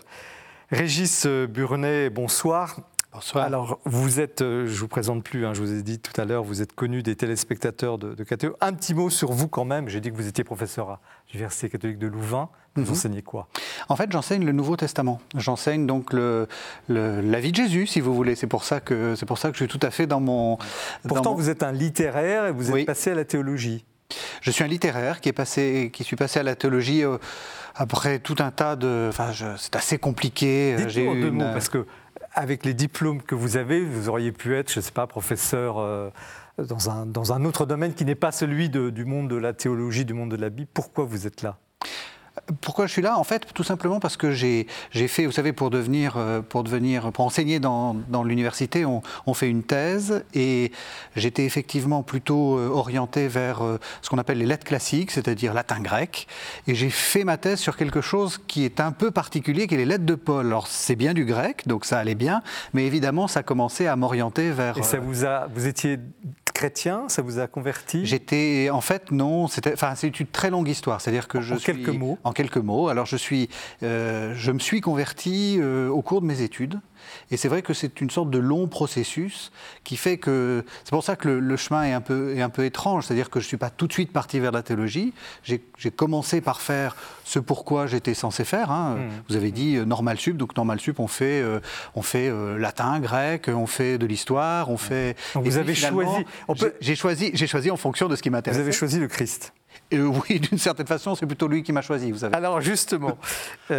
Régis 0.72 1.28
Burnet, 1.28 2.10
bonsoir. 2.10 2.80
Bonsoir. 3.16 3.46
Alors, 3.46 3.80
vous 3.86 4.20
êtes, 4.20 4.42
euh, 4.42 4.68
je 4.68 4.74
ne 4.74 4.78
vous 4.78 4.88
présente 4.90 5.24
plus, 5.24 5.46
hein, 5.46 5.54
je 5.54 5.62
vous 5.62 5.72
ai 5.74 5.82
dit 5.84 6.00
tout 6.00 6.20
à 6.20 6.26
l'heure, 6.26 6.44
vous 6.44 6.62
êtes 6.62 6.74
connu 6.74 7.02
des 7.02 7.16
téléspectateurs 7.16 7.98
de, 7.98 8.14
de. 8.14 8.56
Un 8.60 8.74
petit 8.74 8.94
mot 8.94 9.10
sur 9.10 9.32
vous 9.32 9.48
quand 9.48 9.64
même. 9.64 9.88
J'ai 9.88 10.02
dit 10.02 10.12
que 10.12 10.18
vous 10.18 10.28
étiez 10.28 10.44
professeur 10.44 10.90
à 10.90 11.00
l'Université 11.32 11.70
catholique 11.70 11.98
de 11.98 12.08
Louvain. 12.08 12.50
Vous 12.76 12.84
mhm. 12.84 12.92
enseignez 12.92 13.22
quoi? 13.22 13.48
En 13.88 13.96
fait, 13.96 14.12
j'enseigne 14.12 14.44
le 14.44 14.52
Nouveau 14.52 14.76
Testament. 14.76 15.22
J'enseigne 15.38 15.86
donc 15.86 16.12
le, 16.12 16.48
la 16.90 17.40
vie 17.40 17.52
de 17.52 17.56
Jésus, 17.56 17.88
si 17.88 18.02
vous 18.02 18.14
voulez. 18.14 18.36
C'est 18.36 18.48
pour 18.48 18.66
ça 18.66 18.82
que 18.82 19.16
c'est 19.16 19.26
pour 19.26 19.38
ça 19.38 19.50
que 19.50 19.58
je 19.58 19.64
suis 19.64 19.68
tout 19.68 19.86
à 19.86 19.92
fait 19.92 20.08
dans 20.08 20.20
mon. 20.20 20.58
Pourtant, 21.08 21.34
vous 21.34 21.50
êtes 21.50 21.64
un 21.64 21.72
littéraire 21.72 22.48
et 22.48 22.52
vous 22.52 22.72
êtes 22.72 22.86
passé 22.86 23.12
à 23.12 23.16
la 23.16 23.24
théologie. 23.24 23.86
je 24.42 24.52
suis 24.52 24.64
un 24.64 24.68
littéraire 24.68 25.22
qui 25.22 25.30
est 25.30 25.34
passé, 25.34 25.90
qui 25.94 26.04
suis 26.04 26.18
passé 26.18 26.40
à 26.40 26.44
la 26.44 26.56
théologie 26.56 27.04
après 27.76 28.20
tout 28.20 28.36
un 28.40 28.52
tas 28.52 28.76
de. 28.76 29.08
Enfin, 29.10 29.32
c'est 29.58 29.76
assez 29.76 29.98
compliqué. 29.98 30.76
J'ai 30.88 31.06
eu 31.06 31.22
deux 31.22 31.32
mots 31.32 31.46
parce 31.54 31.70
que 31.70 31.86
avec 32.34 32.66
les 32.66 32.74
diplômes 32.74 33.22
que 33.22 33.36
vous 33.36 33.56
avez, 33.56 33.86
vous 33.86 34.10
auriez 34.10 34.34
pu 34.34 34.54
être, 34.58 34.70
je 34.70 34.80
ne 34.80 34.84
sais 34.84 34.92
pas, 34.92 35.08
professeur 35.08 36.12
dans, 36.58 36.90
un, 36.90 37.06
dans 37.06 37.32
un 37.32 37.46
autre 37.46 37.66
domaine 37.66 37.94
qui 37.94 38.04
n'est 38.04 38.16
pas 38.16 38.34
celui 38.34 38.70
du 38.70 39.06
monde 39.06 39.30
de 39.30 39.38
la 39.38 39.54
théologie, 39.54 40.04
du 40.04 40.14
monde 40.14 40.32
de 40.32 40.36
la 40.36 40.50
Bible. 40.50 40.70
Pourquoi 40.74 41.06
vous 41.06 41.26
êtes 41.26 41.42
là? 41.42 41.58
Pourquoi 42.62 42.86
je 42.86 42.92
suis 42.92 43.02
là? 43.02 43.18
En 43.18 43.24
fait, 43.24 43.48
tout 43.54 43.64
simplement 43.64 44.00
parce 44.00 44.18
que 44.18 44.32
j'ai 44.32 44.68
fait, 45.08 45.26
vous 45.26 45.32
savez, 45.32 45.54
pour 45.54 45.70
devenir, 45.70 46.16
euh, 46.18 46.42
pour 46.42 46.64
devenir, 46.64 47.12
pour 47.12 47.26
enseigner 47.26 47.60
dans, 47.60 47.96
dans 48.10 48.24
l'université, 48.24 48.86
on, 48.86 49.02
on, 49.26 49.34
fait 49.34 49.50
une 49.50 49.64
thèse 49.64 50.24
et 50.34 50.72
j'étais 51.16 51.46
effectivement 51.46 52.04
plutôt 52.04 52.58
euh, 52.58 52.70
orienté 52.70 53.28
vers 53.28 53.64
euh, 53.64 53.80
ce 54.02 54.10
qu'on 54.10 54.18
appelle 54.18 54.38
les 54.38 54.46
lettres 54.46 54.66
classiques, 54.66 55.12
c'est-à-dire 55.12 55.54
latin-grec. 55.54 56.28
Et 56.68 56.76
j'ai 56.76 56.90
fait 56.90 57.24
ma 57.24 57.38
thèse 57.38 57.60
sur 57.60 57.78
quelque 57.78 58.02
chose 58.02 58.40
qui 58.48 58.66
est 58.66 58.80
un 58.80 58.92
peu 58.92 59.12
particulier, 59.12 59.68
qui 59.68 59.76
est 59.76 59.80
les 59.80 59.86
lettres 59.86 60.06
de 60.06 60.16
Paul. 60.16 60.46
Alors 60.46 60.68
c'est 60.68 60.96
bien 60.96 61.14
du 61.14 61.26
grec, 61.26 61.68
donc 61.68 61.86
ça 61.86 62.00
allait 62.00 62.16
bien, 62.16 62.42
mais 62.74 62.86
évidemment 62.86 63.28
ça 63.28 63.44
commençait 63.44 63.88
à 63.88 63.96
m'orienter 63.96 64.52
vers. 64.52 64.78
Et 64.78 64.84
ça 64.84 65.00
vous 65.00 65.26
a, 65.26 65.48
vous 65.48 65.68
étiez 65.68 66.00
chrétien, 66.66 67.04
ça 67.10 67.22
vous 67.22 67.38
a 67.38 67.46
converti? 67.46 68.08
J'étais, 68.08 68.70
en 68.72 68.82
fait, 68.82 69.12
non. 69.12 69.48
C'était, 69.48 69.74
enfin, 69.74 69.94
c'est 69.94 70.20
une 70.20 70.26
très 70.26 70.50
longue 70.50 70.68
histoire. 70.68 71.00
C'est-à-dire 71.00 71.28
que 71.28 71.40
je 71.40 71.54
en 71.54 71.58
quelques 71.58 71.90
mots. 71.90 72.18
En 72.24 72.32
quelques 72.32 72.58
mots. 72.58 72.88
Alors, 72.88 73.06
je 73.06 73.18
suis, 73.18 73.50
euh, 73.84 74.34
je 74.36 74.52
me 74.52 74.58
suis 74.58 74.82
converti 74.82 75.58
euh, 75.60 75.90
au 75.90 76.02
cours 76.02 76.22
de 76.22 76.26
mes 76.26 76.42
études. 76.42 76.80
Et 77.32 77.38
c'est 77.38 77.48
vrai 77.48 77.62
que 77.62 77.74
c'est 77.74 78.02
une 78.02 78.10
sorte 78.10 78.30
de 78.30 78.38
long 78.38 78.68
processus 78.68 79.52
qui 79.84 79.98
fait 79.98 80.18
que. 80.18 80.64
C'est 80.84 80.92
pour 80.92 81.04
ça 81.04 81.16
que 81.16 81.30
le, 81.30 81.58
chemin 81.58 81.84
est 81.84 81.94
un 81.94 82.02
peu, 82.02 82.36
est 82.36 82.42
un 82.42 82.50
peu 82.50 82.66
étrange. 82.66 83.06
C'est-à-dire 83.06 83.30
que 83.30 83.40
je 83.40 83.46
ne 83.46 83.50
suis 83.50 83.58
pas 83.58 83.70
tout 83.70 83.88
de 83.88 83.94
suite 83.94 84.12
parti 84.12 84.40
vers 84.40 84.52
la 84.52 84.64
théologie. 84.64 85.14
J'ai 85.44 85.92
commencé 85.92 86.42
par 86.42 86.62
faire 86.62 86.96
ce 87.24 87.40
pourquoi 87.40 87.88
j'étais 87.88 88.14
censé 88.14 88.44
faire. 88.44 88.72
Hein. 88.72 88.96
Mmh. 88.96 89.10
Vous 89.30 89.36
avez 89.36 89.52
dit 89.52 89.76
euh, 89.76 89.86
normal 89.86 90.20
sup. 90.20 90.38
Donc, 90.38 90.56
normal 90.56 90.80
sup, 90.80 91.00
on 91.00 91.08
fait, 91.08 91.42
euh, 91.42 91.60
on 91.96 92.02
fait 92.02 92.30
euh, 92.30 92.58
latin, 92.58 93.00
grec, 93.00 93.50
on 93.50 93.68
fait 93.68 93.98
de 93.98 94.06
l'histoire, 94.06 94.70
on 94.70 94.78
fait. 94.78 95.18
vous 95.34 95.58
avez 95.58 95.74
choisi. 95.74 96.26
J'ai 96.80 96.96
choisi, 96.96 97.36
choisi 97.48 97.72
en 97.72 97.78
fonction 97.78 98.08
de 98.08 98.16
ce 98.16 98.22
qui 98.22 98.30
m'intéresse. 98.30 98.58
Vous 98.58 98.64
avez 98.64 98.72
choisi 98.72 99.00
le 99.00 99.08
Christ. 99.08 99.54
oui, 99.92 100.40
d'une 100.50 100.60
certaine 100.60 100.88
façon, 100.88 101.16
c'est 101.16 101.26
plutôt 101.26 101.48
lui 101.48 101.64
qui 101.64 101.72
m'a 101.72 101.82
choisi, 101.82 102.12
vous 102.12 102.20
savez. 102.20 102.36
Alors 102.36 102.62
justement, 102.62 103.18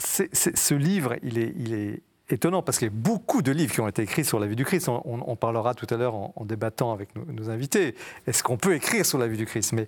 ce 0.00 0.74
livre, 0.74 1.16
il 1.22 1.38
est, 1.38 2.02
étonnant 2.32 2.62
parce 2.62 2.78
qu'il 2.78 2.86
y 2.86 2.90
a 2.90 2.94
beaucoup 2.94 3.42
de 3.42 3.50
livres 3.50 3.72
qui 3.72 3.80
ont 3.80 3.88
été 3.88 4.02
écrits 4.02 4.24
sur 4.24 4.38
la 4.38 4.46
vie 4.46 4.56
du 4.56 4.64
Christ. 4.64 4.88
On, 4.88 5.36
parlera 5.36 5.74
tout 5.74 5.86
à 5.92 5.96
l'heure 5.96 6.14
en, 6.14 6.44
débattant 6.44 6.92
avec 6.92 7.08
nos, 7.16 7.50
invités. 7.50 7.94
Est-ce 8.26 8.42
qu'on 8.42 8.56
peut 8.56 8.74
écrire 8.74 9.04
sur 9.04 9.18
la 9.18 9.26
vie 9.26 9.36
du 9.36 9.46
Christ? 9.46 9.72
Mais 9.72 9.86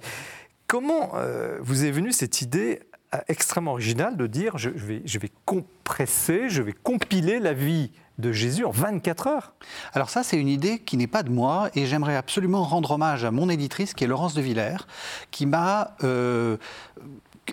comment 0.66 1.12
euh, 1.14 1.58
vous 1.60 1.84
est 1.84 1.90
venue 1.90 2.12
cette 2.12 2.42
idée 2.42 2.80
euh, 3.14 3.18
extrêmement 3.28 3.72
originale 3.72 4.16
de 4.16 4.26
dire 4.26 4.58
je, 4.58 4.70
vais, 4.70 5.02
compresser, 5.44 6.48
je 6.48 6.62
vais 6.62 6.72
compiler 6.72 7.38
la 7.38 7.52
vie 7.52 7.92
de 8.18 8.32
Jésus 8.32 8.64
en 8.64 8.70
24 8.70 9.26
heures? 9.28 9.54
Alors 9.92 10.10
ça, 10.10 10.22
c'est 10.22 10.36
une 10.36 10.48
idée 10.48 10.80
qui 10.80 10.96
n'est 10.96 11.06
pas 11.06 11.22
de 11.22 11.30
moi 11.30 11.70
et 11.74 11.86
j'aimerais 11.86 12.16
absolument 12.16 12.64
rendre 12.64 12.90
hommage 12.90 13.24
à 13.24 13.30
mon 13.30 13.48
éditrice 13.48 13.94
qui 13.94 14.04
est 14.04 14.08
Laurence 14.08 14.34
de 14.34 14.42
Villers, 14.42 14.84
qui 15.30 15.46
m'a... 15.46 15.94
Euh, 16.02 16.56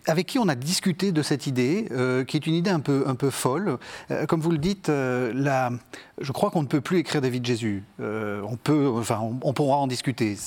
avec 0.05 0.27
qui 0.27 0.39
on 0.39 0.47
a 0.47 0.55
discuté 0.55 1.11
de 1.11 1.21
cette 1.21 1.47
idée, 1.47 1.87
euh, 1.91 2.23
qui 2.23 2.37
est 2.37 2.45
une 2.45 2.53
idée 2.53 2.69
un 2.69 2.79
peu, 2.79 3.03
un 3.07 3.15
peu 3.15 3.29
folle. 3.29 3.77
Euh, 4.11 4.25
comme 4.25 4.39
vous 4.39 4.51
le 4.51 4.57
dites, 4.57 4.89
euh, 4.89 5.31
la, 5.33 5.71
je 6.21 6.31
crois 6.31 6.51
qu'on 6.51 6.61
ne 6.61 6.67
peut 6.67 6.81
plus 6.81 6.99
écrire 6.99 7.21
des 7.21 7.29
vies 7.29 7.39
de 7.39 7.45
Jésus. 7.45 7.83
on 7.99 8.55
peut, 8.55 8.91
enfin, 8.95 9.19
on, 9.41 9.53
pourra 9.53 9.77
en 9.77 9.87
discuter. 9.87 10.37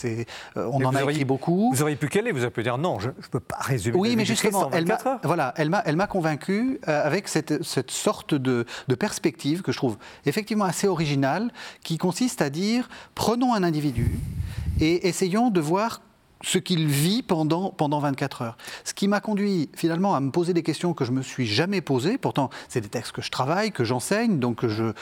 On 0.56 0.84
en 0.84 0.94
a 0.94 1.02
écrit 1.02 1.24
beaucoup. 1.24 1.70
Vous 1.72 1.82
auriez 1.82 1.96
pu 1.96 2.08
caler, 2.08 2.30
vous 2.30 2.38
auriez 2.38 2.50
pu 2.50 2.62
dire 2.62 2.78
non, 2.78 2.98
je 3.00 3.08
ne 3.08 3.12
peux 3.30 3.40
pas 3.40 3.58
résumer. 3.58 3.96
Oui, 3.98 4.14
mais 4.16 4.24
justement, 4.24 4.70
elle 4.72 4.86
m'a, 4.86 4.98
voilà, 5.24 5.52
elle 5.56 5.70
m'a, 5.70 5.82
elle 5.84 5.96
m'a 5.96 6.06
convaincu 6.06 6.78
avec 6.86 7.28
cette, 7.28 7.62
cette 7.62 7.90
sorte 7.90 8.34
de, 8.34 8.64
de, 8.88 8.94
perspective 8.94 9.62
que 9.62 9.72
je 9.72 9.76
trouve 9.76 9.96
effectivement 10.26 10.64
assez 10.64 10.86
originale, 10.86 11.50
qui 11.82 11.98
consiste 11.98 12.42
à 12.42 12.50
dire 12.50 12.88
prenons 13.14 13.54
un 13.54 13.62
individu 13.62 14.10
et 14.80 15.08
essayons 15.08 15.50
de 15.50 15.60
voir 15.60 16.00
ce 16.42 16.58
qu'il 16.58 16.86
vit 16.86 17.22
pendant, 17.22 17.70
pendant 17.70 18.00
24 18.00 18.42
heures. 18.42 18.56
Ce 18.84 18.94
qui 18.94 19.08
m'a 19.08 19.20
conduit 19.20 19.70
finalement 19.74 20.14
à 20.14 20.20
me 20.20 20.30
poser 20.30 20.52
des 20.54 20.62
questions 20.62 20.94
que 20.94 21.04
je 21.04 21.12
me 21.12 21.22
suis 21.22 21.46
jamais 21.46 21.80
posées. 21.80 22.18
Pourtant, 22.18 22.50
c'est 22.68 22.80
des 22.80 22.88
textes 22.88 23.12
que 23.12 23.22
je 23.22 23.30
travaille, 23.30 23.72
que 23.72 23.84
j'enseigne, 23.84 24.38
donc 24.38 24.66
je 24.66 24.84
ne 24.84 24.92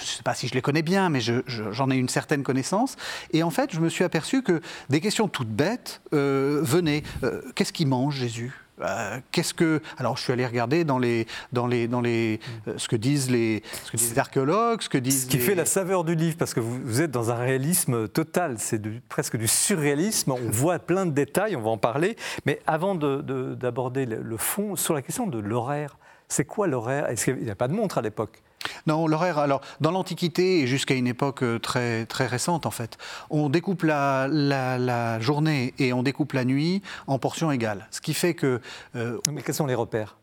sais 0.00 0.22
pas 0.22 0.34
si 0.34 0.48
je 0.48 0.54
les 0.54 0.62
connais 0.62 0.82
bien, 0.82 1.08
mais 1.08 1.20
j'en 1.20 1.90
ai 1.90 1.96
une 1.96 2.08
certaine 2.08 2.42
connaissance. 2.42 2.96
Et 3.32 3.42
en 3.42 3.50
fait, 3.50 3.72
je 3.72 3.80
me 3.80 3.88
suis 3.88 4.04
aperçu 4.04 4.42
que 4.42 4.60
des 4.88 5.00
questions 5.00 5.28
toutes 5.28 5.48
bêtes 5.48 6.00
euh, 6.12 6.60
venaient. 6.62 7.02
Euh, 7.24 7.42
qu'est-ce 7.54 7.72
qu'il 7.72 7.88
mange 7.88 8.16
Jésus? 8.16 8.52
Euh, 8.80 9.18
qu'est-ce 9.32 9.54
que 9.54 9.80
alors 9.98 10.16
je 10.16 10.22
suis 10.22 10.32
allé 10.32 10.46
regarder 10.46 10.84
dans 10.84 10.98
les 10.98 11.26
dans 11.52 11.66
les 11.66 11.88
dans 11.88 12.00
les 12.00 12.40
euh, 12.66 12.74
ce 12.76 12.88
que 12.88 12.96
disent 12.96 13.30
les 13.30 13.62
ce 13.84 13.92
que 13.92 13.96
disent 13.96 14.12
les 14.12 14.18
archéologues 14.18 14.82
ce 14.82 14.88
que 14.88 14.98
disent 14.98 15.24
ce 15.24 15.28
qui 15.28 15.38
fait 15.38 15.54
la 15.54 15.64
saveur 15.64 16.04
du 16.04 16.14
livre 16.14 16.36
parce 16.36 16.54
que 16.54 16.60
vous, 16.60 17.02
êtes 17.02 17.10
dans 17.10 17.30
un 17.30 17.36
réalisme 17.36 18.08
total 18.08 18.56
c'est 18.58 18.80
presque 19.08 19.36
du 19.36 19.48
surréalisme 19.48 20.32
on 20.32 20.50
voit 20.50 20.78
plein 20.78 21.06
de 21.06 21.12
détails 21.12 21.56
on 21.56 21.62
va 21.62 21.70
en 21.70 21.78
parler 21.78 22.16
mais 22.46 22.60
avant 22.66 22.94
d'aborder 22.94 24.06
le, 24.06 24.22
le 24.22 24.36
fond 24.36 24.76
sur 24.76 24.94
la 24.94 25.02
question 25.02 25.26
de 25.26 25.38
l'horaire 25.38 25.96
c'est 26.28 26.44
quoi 26.44 26.66
l'horaire? 26.66 27.08
Est-ce 27.08 27.24
qu'il 27.24 27.36
n'y 27.36 27.50
a 27.50 27.54
pas 27.54 27.68
de 27.68 27.72
montre 27.72 27.98
à 27.98 28.02
l'époque? 28.02 28.42
Non, 28.86 29.06
l'horaire, 29.06 29.38
alors, 29.38 29.60
dans 29.80 29.90
l'Antiquité 29.90 30.60
et 30.60 30.66
jusqu'à 30.66 30.94
une 30.94 31.06
époque 31.06 31.42
euh, 31.42 31.58
très, 31.58 32.06
très 32.06 32.26
récente, 32.26 32.66
en 32.66 32.70
fait, 32.70 32.98
on 33.30 33.48
découpe 33.48 33.82
la, 33.82 34.28
la, 34.28 35.20
journée 35.20 35.74
et 35.78 35.92
on 35.92 36.02
découpe 36.02 36.32
la 36.32 36.44
nuit 36.44 36.82
en 37.06 37.18
portions 37.18 37.50
égales. 37.50 37.86
Ce 37.90 38.00
qui 38.00 38.14
fait 38.14 38.34
que. 38.34 38.60
Euh, 38.96 39.18
Mais 39.32 39.42
quels 39.42 39.54
sont 39.54 39.66
les 39.66 39.74
repères? 39.74 40.16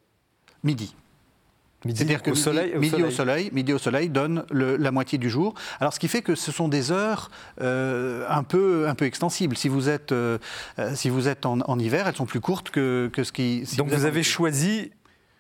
Midi. 0.64 0.96
C'est-à-dire 1.84 2.24
que 2.24 2.32
au 2.32 2.36
soleil, 2.36 2.74
midi, 2.80 3.04
au 3.04 3.12
soleil. 3.12 3.52
midi 3.54 3.72
au 3.72 3.78
soleil 3.78 4.10
donne 4.10 4.44
la 4.50 4.92
moitié 4.92 5.20
du 5.20 5.30
jour. 5.30 5.54
Alors, 5.80 5.94
ce 5.94 6.00
qui 6.00 6.08
fait 6.08 6.24
que 6.24 6.34
ce 6.34 6.52
sont 6.52 6.68
des 6.68 6.92
heures 6.92 7.30
euh, 7.62 8.26
un, 8.28 8.42
peu, 8.42 8.88
un 8.90 8.96
peu 8.96 9.06
extensibles. 9.06 9.56
Si 9.56 9.70
vous 9.70 9.88
êtes, 9.88 10.12
si 10.96 11.10
vous 11.10 11.28
êtes 11.28 11.46
en, 11.46 11.78
hiver, 11.78 12.08
elles 12.08 12.16
sont 12.16 12.26
plus 12.26 12.42
courtes 12.42 12.72
que, 12.72 13.12
que 13.14 13.24
ce 13.24 13.32
qui. 13.32 13.66
Donc, 13.78 13.90
vous, 13.90 14.06
avez 14.06 14.24
choisi 14.24 14.92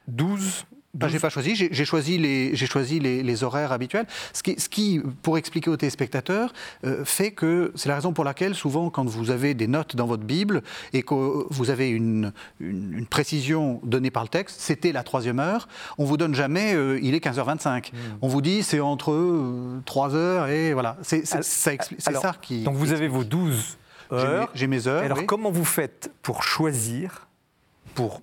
12 0.07 0.65
je 1.01 1.07
j'ai 1.07 1.19
pas 1.19 1.29
choisi, 1.29 1.55
j'ai 1.55 1.85
choisi, 1.85 2.17
les, 2.17 2.55
choisi 2.55 2.99
les, 2.99 3.43
horaires 3.43 3.71
habituels. 3.71 4.05
Ce 4.33 4.43
qui, 4.43 4.59
ce 4.59 4.69
qui, 4.69 5.01
pour 5.21 5.37
expliquer 5.37 5.69
aux 5.69 5.77
téléspectateurs, 5.77 6.53
euh, 6.85 7.03
fait 7.05 7.31
que 7.31 7.71
c'est 7.75 7.89
la 7.89 7.95
raison 7.95 8.13
pour 8.13 8.23
laquelle 8.23 8.55
souvent 8.55 8.89
quand 8.89 9.05
vous 9.05 9.29
avez 9.29 9.53
des 9.53 9.67
notes 9.67 9.95
dans 9.95 10.05
votre 10.05 10.23
Bible 10.23 10.61
et 10.93 11.03
que 11.03 11.45
vous 11.49 11.69
avez 11.69 11.89
une, 11.89 12.31
une, 12.59 13.05
précision 13.05 13.79
donnée 13.83 14.11
par 14.11 14.23
le 14.23 14.29
texte, 14.29 14.59
c'était 14.59 14.91
la 14.91 15.03
troisième 15.03 15.39
heure, 15.39 15.67
on 15.97 16.05
vous 16.05 16.17
donne 16.17 16.33
jamais 16.33 16.73
euh, 16.73 16.99
il 17.01 17.13
est 17.13 17.23
15h25. 17.23 17.91
Hmm. 17.91 17.97
On 18.21 18.27
vous 18.27 18.41
dit 18.41 18.63
c'est 18.63 18.79
entre 18.79 19.81
3 19.85 20.13
euh, 20.13 20.17
heures 20.17 20.47
et 20.47 20.73
voilà. 20.73 20.97
C'est 21.01 21.25
ça, 21.25 21.41
ça, 21.41 21.75
qui... 22.41 22.63
Donc 22.63 22.75
vous 22.75 22.93
avez 22.93 23.07
vos 23.07 23.23
12 23.23 23.77
heures. 24.11 24.49
J'ai 24.53 24.67
mes, 24.67 24.87
heures. 24.87 25.03
Alors 25.03 25.25
comment 25.25 25.51
vous 25.51 25.65
faites 25.65 26.11
pour 26.21 26.43
choisir 26.43 27.27
pour, 27.95 28.21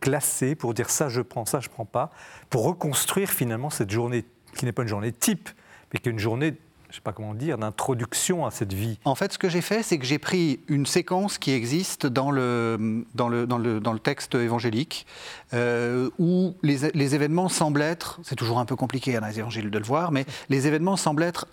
classer, 0.00 0.54
pour 0.54 0.74
dire 0.74 0.90
ça 0.90 1.08
je 1.08 1.20
prends, 1.20 1.46
ça 1.46 1.60
je 1.60 1.68
prends 1.68 1.84
pas, 1.84 2.10
pour 2.50 2.64
reconstruire 2.64 3.30
finalement 3.30 3.70
cette 3.70 3.90
journée 3.90 4.24
qui 4.56 4.64
n'est 4.64 4.72
pas 4.72 4.82
une 4.82 4.88
journée 4.88 5.12
type, 5.12 5.48
mais 5.92 5.98
qui 5.98 6.08
est 6.08 6.12
une 6.12 6.18
journée 6.18 6.54
je 6.94 6.98
ne 6.98 7.00
sais 7.00 7.02
pas 7.06 7.12
comment 7.12 7.34
dire, 7.34 7.58
d'introduction 7.58 8.46
à 8.46 8.52
cette 8.52 8.72
vie. 8.72 9.00
En 9.04 9.16
fait, 9.16 9.32
ce 9.32 9.38
que 9.38 9.48
j'ai 9.48 9.62
fait, 9.62 9.82
c'est 9.82 9.98
que 9.98 10.04
j'ai 10.04 10.20
pris 10.20 10.60
une 10.68 10.86
séquence 10.86 11.38
qui 11.38 11.50
existe 11.50 12.06
dans 12.06 12.30
le, 12.30 13.04
dans 13.16 13.28
le, 13.28 13.48
dans 13.48 13.58
le, 13.58 13.80
dans 13.80 13.92
le 13.92 13.98
texte 13.98 14.36
évangélique, 14.36 15.04
euh, 15.54 16.08
où 16.20 16.54
les, 16.62 17.14
événements 17.16 17.48
semblent 17.48 17.82
être, 17.82 18.20
c'est 18.22 18.36
toujours 18.36 18.60
un 18.60 18.64
peu 18.64 18.76
compliqué 18.76 19.18
dans 19.18 19.26
les 19.26 19.40
évangiles 19.40 19.72
de 19.72 19.78
le 19.78 19.84
voir, 19.84 20.12
mais 20.12 20.24
les 20.48 20.68
événements 20.68 20.96
semblent 20.96 21.24
être 21.24 21.48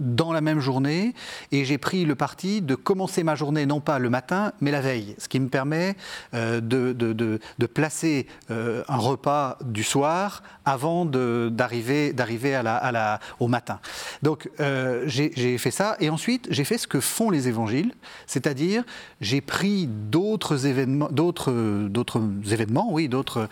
dans 0.00 0.32
la 0.32 0.40
même 0.40 0.60
journée 0.60 1.14
et 1.52 1.64
j'ai 1.64 1.78
pris 1.78 2.04
le 2.04 2.14
parti 2.14 2.62
de 2.62 2.74
commencer 2.74 3.22
ma 3.22 3.34
journée 3.34 3.66
non 3.66 3.80
pas 3.80 3.98
le 3.98 4.10
matin 4.10 4.52
mais 4.60 4.70
la 4.70 4.80
veille, 4.80 5.14
ce 5.18 5.28
qui 5.28 5.38
me 5.38 5.48
permet 5.48 5.96
euh, 6.34 6.60
de, 6.60 6.92
de, 6.92 7.12
de, 7.12 7.66
placer 7.66 8.26
euh, 8.50 8.82
un 8.88 8.96
repas 8.96 9.58
du 9.64 9.82
soir 9.82 10.42
avant 10.64 11.04
d'arriver 11.04 12.12
à 12.54 12.62
la, 12.62 12.76
à 12.76 12.92
la, 12.92 13.20
au 13.40 13.48
matin. 13.48 13.80
Donc 14.22 14.50
euh, 14.60 15.04
j'ai 15.06 15.58
fait 15.58 15.70
ça 15.70 15.96
et 16.00 16.10
ensuite 16.10 16.46
j'ai 16.50 16.64
fait 16.64 16.78
ce 16.78 16.86
que 16.86 17.00
font 17.00 17.30
les 17.30 17.48
évangiles, 17.48 17.92
c'est-à-dire 18.26 18.84
j'ai 19.20 19.40
pris 19.40 19.86
d'autres 19.86 20.66
événements, 20.66 21.08
d'autres 21.10 22.22
événements, 22.50 22.88
oui, 22.92 23.08
d'autres 23.08 23.48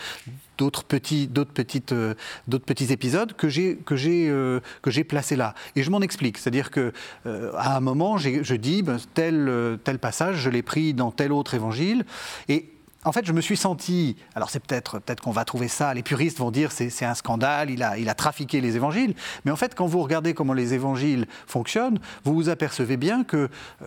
d'autres 0.59 0.85
petits, 0.85 1.27
d'autres 1.27 1.53
petites, 1.53 1.93
euh, 1.93 2.15
d'autres 2.49 2.65
petits 2.65 2.93
épisodes 2.93 3.33
que 3.35 3.49
j'ai 3.49 3.77
que 3.77 3.97
j'ai 3.97 4.29
euh, 4.29 4.61
que 4.83 4.91
j'ai 4.91 5.05
placés 5.05 5.37
là. 5.37 5.55
Et 5.77 5.83
je 5.83 5.91
m'en 5.91 6.01
explique, 6.01 6.39
c'est-à-dire 6.39 6.71
que 6.71 6.93
euh, 7.27 7.53
à 7.57 7.77
un 7.77 7.81
moment, 7.81 8.19
je 8.19 8.55
dis 8.55 8.83
ben, 8.83 8.99
tel 9.15 9.79
tel 9.85 9.99
passage, 9.99 10.37
je 10.37 10.51
l'ai 10.51 10.63
pris 10.63 10.95
dans 10.95 11.11
tel 11.11 11.33
autre 11.33 11.55
évangile, 11.55 12.05
et 12.49 12.69
en 13.05 13.13
fait, 13.13 13.27
je 13.27 13.33
me 13.33 13.41
suis 13.41 13.57
senti, 13.57 14.17
alors 14.35 14.51
c'est 14.51 14.61
peut-être 14.61 15.01
peut 15.01 15.17
qu'on 15.23 15.33
va 15.33 15.45
trouver 15.45 15.69
ça, 15.69 15.93
les 15.95 16.03
puristes 16.03 16.39
vont 16.39 16.51
dire 16.51 16.71
c'est 16.73 16.91
c'est 16.91 17.05
un 17.05 17.15
scandale, 17.15 17.71
il 17.71 17.83
a, 17.83 17.99
il 17.99 18.09
a 18.09 18.15
trafiqué 18.15 18.61
les 18.61 18.77
évangiles, 18.77 19.15
mais 19.45 19.51
en 19.51 19.57
fait, 19.57 19.75
quand 19.75 19.87
vous 19.87 20.01
regardez 20.01 20.35
comment 20.35 20.53
les 20.53 20.75
évangiles 20.75 21.27
fonctionnent, 21.47 21.99
vous 22.25 22.35
vous 22.35 22.49
apercevez 22.49 22.97
bien 22.97 23.25
que 23.25 23.49
euh, 23.83 23.87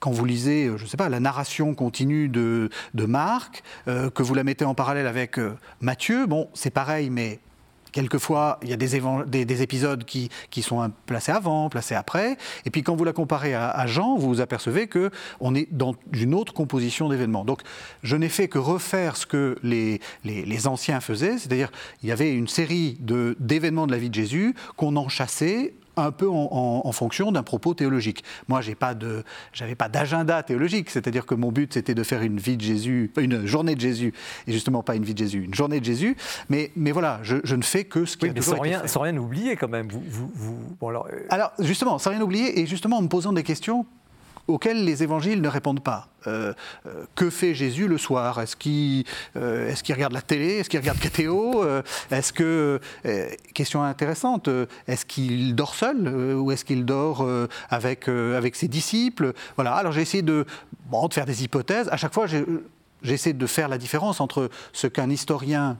quand 0.00 0.10
vous 0.10 0.24
lisez, 0.24 0.70
je 0.76 0.82
ne 0.82 0.88
sais 0.88 0.96
pas, 0.96 1.08
la 1.08 1.20
narration 1.20 1.74
continue 1.74 2.28
de, 2.28 2.70
de 2.94 3.04
Marc, 3.04 3.62
euh, 3.88 4.10
que 4.10 4.22
vous 4.22 4.34
la 4.34 4.44
mettez 4.44 4.64
en 4.64 4.74
parallèle 4.74 5.06
avec 5.06 5.38
euh, 5.38 5.56
Matthieu, 5.80 6.26
bon, 6.26 6.48
c'est 6.54 6.70
pareil, 6.70 7.10
mais 7.10 7.40
Quelquefois, 7.94 8.58
il 8.62 8.70
y 8.70 8.72
a 8.72 8.76
des, 8.76 9.62
épisodes 9.62 10.04
qui, 10.04 10.28
sont 10.62 10.90
placés 11.06 11.30
avant, 11.30 11.68
placés 11.68 11.94
après. 11.94 12.36
Et 12.66 12.70
puis 12.70 12.82
quand 12.82 12.96
vous 12.96 13.04
la 13.04 13.12
comparez 13.12 13.54
à, 13.54 13.86
Jean, 13.86 14.16
vous 14.16 14.26
vous 14.26 14.40
apercevez 14.40 14.88
que 14.88 15.10
on 15.38 15.54
est 15.54 15.72
dans 15.72 15.94
une 16.12 16.34
autre 16.34 16.52
composition 16.52 17.08
d'événements. 17.08 17.44
Donc 17.44 17.60
je 18.02 18.16
n'ai 18.16 18.28
fait 18.28 18.48
que 18.48 18.58
refaire 18.58 19.16
ce 19.16 19.26
que 19.26 19.56
les, 19.62 20.00
anciens 20.66 20.98
faisaient, 20.98 21.38
c'est-à-dire 21.38 21.70
il 22.02 22.08
y 22.08 22.12
avait 22.12 22.34
une 22.34 22.48
série 22.48 22.98
de- 22.98 23.36
d'événements 23.38 23.86
de 23.86 23.92
la 23.92 23.98
vie 23.98 24.10
de 24.10 24.14
Jésus 24.14 24.56
qu'on 24.76 24.96
enchassait 24.96 25.74
un 25.96 26.10
peu 26.10 26.28
en, 26.28 26.48
en- 26.50 26.82
en 26.84 26.92
fonction 26.92 27.32
d'un 27.32 27.42
propos 27.42 27.74
théologique. 27.74 28.24
Moi, 28.48 28.60
j'ai 28.60 28.74
pas 28.74 28.94
de, 28.94 29.24
j'avais 29.52 29.74
pas 29.74 29.88
d'agenda 29.88 30.42
théologique, 30.42 30.90
c'est-à-dire 30.90 31.26
que 31.26 31.34
mon 31.34 31.52
but 31.52 31.72
c'était 31.74 31.94
de 31.94 32.02
faire 32.02 32.22
une 32.22 32.38
vie 32.38 32.56
de 32.56 32.62
Jésus, 32.62 33.12
une 33.18 33.46
journée 33.46 33.74
de 33.74 33.80
Jésus, 33.80 34.12
et 34.46 34.52
justement 34.52 34.82
pas 34.82 34.96
une 34.96 35.04
vie 35.04 35.14
de 35.14 35.18
Jésus, 35.18 35.42
une 35.44 35.54
journée 35.54 35.80
de 35.80 35.84
Jésus. 35.84 36.16
Mais, 36.48 36.70
mais 36.76 36.92
voilà, 36.92 37.20
je, 37.22 37.36
je 37.44 37.56
ne 37.56 37.62
fais 37.62 37.84
que 37.84 38.04
ce 38.04 38.16
qui 38.16 38.24
Oui, 38.26 38.30
a 38.30 38.34
mais 38.34 38.40
sans 38.40 38.52
été 38.56 38.62
rien, 38.62 38.80
fait. 38.80 38.88
sans 38.88 39.00
rien 39.00 39.16
oublier 39.16 39.56
quand 39.56 39.68
même. 39.68 39.88
Vous, 39.88 40.02
vous, 40.06 40.30
vous- 40.34 40.76
bon, 40.80 40.88
alors, 40.88 41.06
euh, 41.12 41.20
Alors 41.30 41.52
justement, 41.60 41.98
sans 41.98 42.10
rien 42.10 42.20
oublier, 42.20 42.60
et 42.60 42.66
justement 42.66 42.98
en 42.98 43.02
me 43.02 43.08
posant 43.08 43.32
des 43.32 43.42
questions 43.42 43.86
auxquelles 44.48 44.84
les 44.84 45.02
évangiles 45.02 45.40
ne 45.40 45.48
répondent 45.48 45.82
pas. 45.82 46.08
Euh, 46.26 46.54
euh, 46.86 47.04
que 47.14 47.30
fait 47.30 47.54
Jésus 47.54 47.86
le 47.86 47.98
soir? 47.98 48.40
Est-ce 48.40 48.56
qu'il 48.56 49.04
euh, 49.36 49.68
est-ce 49.68 49.82
qu'il 49.82 49.94
regarde 49.94 50.12
la 50.12 50.22
télé? 50.22 50.54
Est-ce 50.54 50.70
qu'il 50.70 50.80
regarde 50.80 50.98
KTO 50.98 51.64
Est-ce 52.10 52.32
que 52.32 52.80
question 53.52 53.82
intéressante 53.82 54.48
Est-ce 54.86 55.04
qu'il 55.04 55.54
dort 55.54 55.74
seul 55.74 56.08
ou 56.08 56.50
est-ce 56.50 56.64
qu'il 56.64 56.84
dort 56.84 57.26
avec 57.70 58.06
ses 58.56 58.68
disciples? 58.68 59.32
Voilà. 59.56 59.74
Alors 59.74 59.92
j'ai 59.92 60.02
essayé 60.02 60.22
de 60.22 60.46
de 60.92 61.14
faire 61.14 61.26
des 61.26 61.42
hypothèses. 61.42 61.88
À 61.90 61.96
chaque 61.96 62.14
fois, 62.14 62.26
j'essaie 63.02 63.32
de 63.32 63.46
faire 63.46 63.68
la 63.68 63.78
différence 63.78 64.20
entre 64.20 64.48
ce 64.72 64.86
qu'un 64.86 65.10
historien 65.10 65.76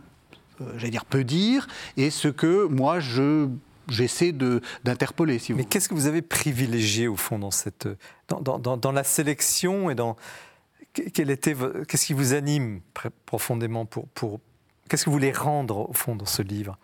j'allais 0.76 0.90
dire, 0.90 1.04
peut 1.04 1.24
dire, 1.24 1.66
et 1.96 2.10
ce 2.10 2.28
que 2.28 2.66
moi, 2.66 3.00
je, 3.00 3.48
j'essaie 3.88 4.32
de, 4.32 4.60
d'interpeller, 4.84 5.38
si 5.38 5.52
vous 5.52 5.58
mais 5.58 5.64
qu'est-ce 5.64 5.88
que 5.88 5.94
vous 5.94 6.06
avez 6.06 6.22
privilégié 6.22 7.08
au 7.08 7.16
fond 7.16 7.38
dans, 7.38 7.50
cette, 7.50 7.88
dans, 8.28 8.40
dans- 8.40 8.58
dans- 8.58 8.76
dans 8.76 8.92
la 8.92 9.04
sélection 9.04 9.90
et 9.90 9.94
dans. 9.94 10.16
qu'est-ce 10.92 12.06
qui 12.06 12.12
vous 12.12 12.32
anime 12.34 12.80
pr- 12.94 13.10
profondément 13.26 13.84
pour, 13.86 14.06
pour 14.08 14.40
Qu'est-ce 14.88 15.04
que 15.04 15.10
vous 15.10 15.16
voulez 15.16 15.32
rendre 15.32 15.88
au 15.88 15.92
fond 15.94 16.14
dans 16.14 16.26
ce 16.26 16.42
livre? 16.42 16.78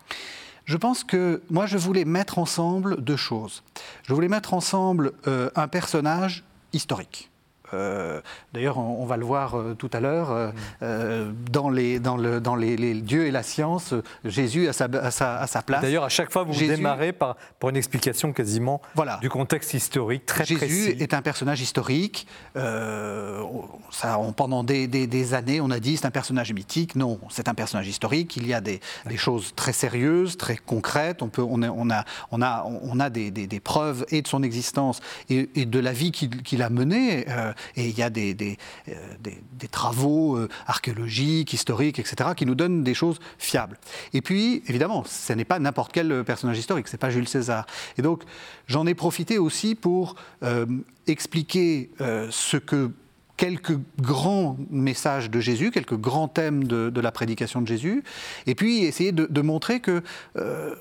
Je 0.64 0.76
pense 0.76 1.04
que 1.04 1.42
moi, 1.50 1.66
je 1.66 1.76
voulais 1.76 2.04
mettre 2.04 2.38
ensemble 2.38 3.02
deux 3.02 3.16
choses. 3.16 3.62
Je 4.04 4.14
voulais 4.14 4.28
mettre 4.28 4.54
ensemble 4.54 5.12
euh, 5.26 5.50
un 5.54 5.68
personnage 5.68 6.44
historique. 6.72 7.29
Euh, 7.74 8.20
D'ailleurs, 8.52 8.78
on, 8.78 9.02
on 9.02 9.06
va 9.06 9.16
le 9.16 9.24
voir 9.24 9.56
euh, 9.56 9.74
tout 9.74 9.90
à 9.92 10.00
l'heure, 10.00 10.30
euh, 10.30 10.50
euh, 10.82 11.30
dans, 11.50 11.70
les, 11.70 12.00
dans, 12.00 12.16
le, 12.16 12.40
dans 12.40 12.56
les, 12.56 12.76
les 12.76 12.94
dieux 12.94 13.26
et 13.26 13.30
la 13.30 13.42
science, 13.42 13.94
Jésus 14.24 14.68
à 14.68 14.72
sa, 14.72 14.84
à 14.86 15.10
sa, 15.10 15.38
à 15.38 15.46
sa 15.46 15.62
place. 15.62 15.82
D'ailleurs, 15.82 16.04
à 16.04 16.08
chaque 16.08 16.32
fois, 16.32 16.42
vous 16.44 16.52
Jésus- 16.52 16.74
démarrez 16.76 17.12
par, 17.12 17.36
par 17.58 17.70
une 17.70 17.76
explication 17.76 18.32
quasiment 18.32 18.80
Voilà. 18.94 19.18
du 19.18 19.28
contexte 19.30 19.74
historique 19.74 20.26
très 20.26 20.44
Jésus 20.44 20.58
précis. 20.58 20.96
est 21.00 21.14
un 21.14 21.22
personnage 21.22 21.60
historique. 21.60 22.26
Ça, 23.90 24.18
on- 24.18 24.32
pendant 24.32 24.64
des, 24.64 24.86
des- 24.86 25.06
des 25.06 25.34
années, 25.34 25.60
on 25.60 25.70
a 25.70 25.80
dit 25.80 25.96
c'est 25.96 26.06
un 26.06 26.10
personnage 26.10 26.52
mythique. 26.52 26.94
Non, 26.96 27.18
c'est 27.30 27.48
un 27.48 27.54
personnage 27.54 27.88
historique. 27.88 28.36
Il 28.36 28.46
y 28.46 28.54
a 28.54 28.60
des, 28.60 28.80
des 29.06 29.16
choses 29.16 29.52
très 29.54 29.72
sérieuses, 29.72 30.36
très 30.36 30.56
concrètes. 30.56 31.22
On, 31.22 31.28
peut, 31.28 31.42
on, 31.42 31.62
a, 31.62 31.70
on, 31.70 31.90
a, 31.90 32.04
on, 32.30 32.42
a, 32.42 32.64
on 32.82 33.00
a 33.00 33.10
des, 33.10 33.30
preuves 33.60 34.04
et 34.10 34.22
de 34.22 34.28
son 34.28 34.42
existence 34.42 35.00
et, 35.28 35.48
et 35.54 35.66
de 35.66 35.78
la 35.78 35.92
vie 35.92 36.12
qu'il 36.12 36.42
qu'il 36.42 36.62
a 36.62 36.70
menée. 36.70 37.26
Euh, 37.76 37.80
et 37.80 37.88
il 37.88 37.98
y 37.98 38.02
a 38.02 38.10
des, 38.10 38.34
des, 38.34 38.58
euh, 38.88 38.92
travaux 39.70 40.36
euh, 40.36 40.48
archéologiques, 40.66 41.52
historiques, 41.52 41.98
etc., 41.98 42.30
qui 42.36 42.46
nous 42.46 42.54
donnent 42.54 42.82
des 42.84 42.94
choses 42.94 43.18
fiables. 43.38 43.78
Et 44.12 44.20
puis, 44.22 44.62
évidemment, 44.66 45.04
ce 45.04 45.32
n'est 45.32 45.44
pas 45.44 45.58
n'importe 45.58 45.92
quel 45.92 46.24
personnage 46.24 46.58
historique, 46.58 46.88
c'est 46.88 46.98
pas 46.98 47.10
Jules 47.10 47.28
César. 47.28 47.66
Et 47.98 48.02
donc, 48.02 48.24
j'en 48.66 48.86
ai 48.86 48.94
profité 48.94 49.38
aussi 49.38 49.74
pour 49.74 50.14
euh, 50.42 50.66
expliquer 51.06 51.90
euh, 52.00 52.28
ce 52.30 52.56
que 52.56 52.90
quelques 53.36 53.78
grands 53.98 54.58
messages 54.70 55.30
de 55.30 55.40
Jésus, 55.40 55.70
quelques 55.70 55.96
grands 55.96 56.28
thèmes 56.28 56.64
de, 56.64 57.00
la 57.00 57.10
prédication 57.10 57.62
de 57.62 57.66
Jésus, 57.66 58.04
et 58.46 58.54
puis 58.54 58.84
essayer 58.84 59.12
de, 59.12 59.40
montrer 59.40 59.80
que 59.80 60.02
euh, 60.36 60.74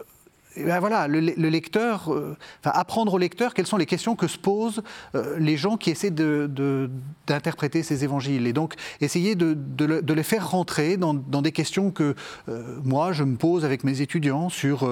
ben 0.66 0.80
voilà, 0.80 1.08
le, 1.08 1.20
le 1.20 1.50
lecteur, 1.50 2.14
euh, 2.14 2.36
apprendre 2.64 3.14
au 3.14 3.18
lecteur 3.18 3.54
quelles 3.54 3.68
sont 3.68 3.78
les 3.78 3.86
questions 3.86 4.16
que 4.16 4.28
se 4.28 4.38
posent 4.38 4.82
euh, 5.16 5.38
les 5.40 5.58
gens 5.58 5.78
qui 5.78 5.90
essaient 5.90 6.12
d'interpréter 6.12 7.84
ces 7.84 8.04
évangiles. 8.04 8.48
Et 8.48 8.54
donc, 8.54 8.76
essayer 9.02 9.36
de, 9.36 9.54
de 9.54 9.86
le- 9.86 10.02
de 10.02 10.14
les 10.14 10.24
faire 10.24 10.50
rentrer 10.50 10.98
dans, 10.98 11.14
des 11.14 11.52
questions 11.52 11.92
que 11.92 12.16
euh, 12.48 12.78
moi, 12.84 13.12
je 13.12 13.24
me 13.24 13.36
pose 13.38 13.66
avec 13.66 13.84
mes 13.84 14.02
étudiants 14.02 14.50
sur 14.50 14.90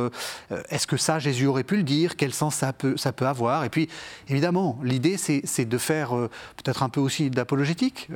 est-ce 0.70 0.88
que 0.88 0.98
ça, 0.98 1.20
Jésus 1.20 1.48
aurait 1.48 1.64
pu 1.64 1.78
le 1.78 1.84
dire? 1.84 2.16
Quel 2.16 2.34
sens 2.34 2.56
ça 2.56 2.74
peut, 2.74 2.96
avoir? 3.22 3.64
Et 3.64 3.70
puis, 3.70 3.90
évidemment, 4.30 4.80
l'idée, 4.84 5.18
c'est 5.18 5.66
de 5.66 5.78
faire 5.78 6.10
peut-être 6.58 6.84
un 6.84 6.90
peu 6.90 7.00
aussi 7.00 7.30
d'apologétique. 7.30 8.10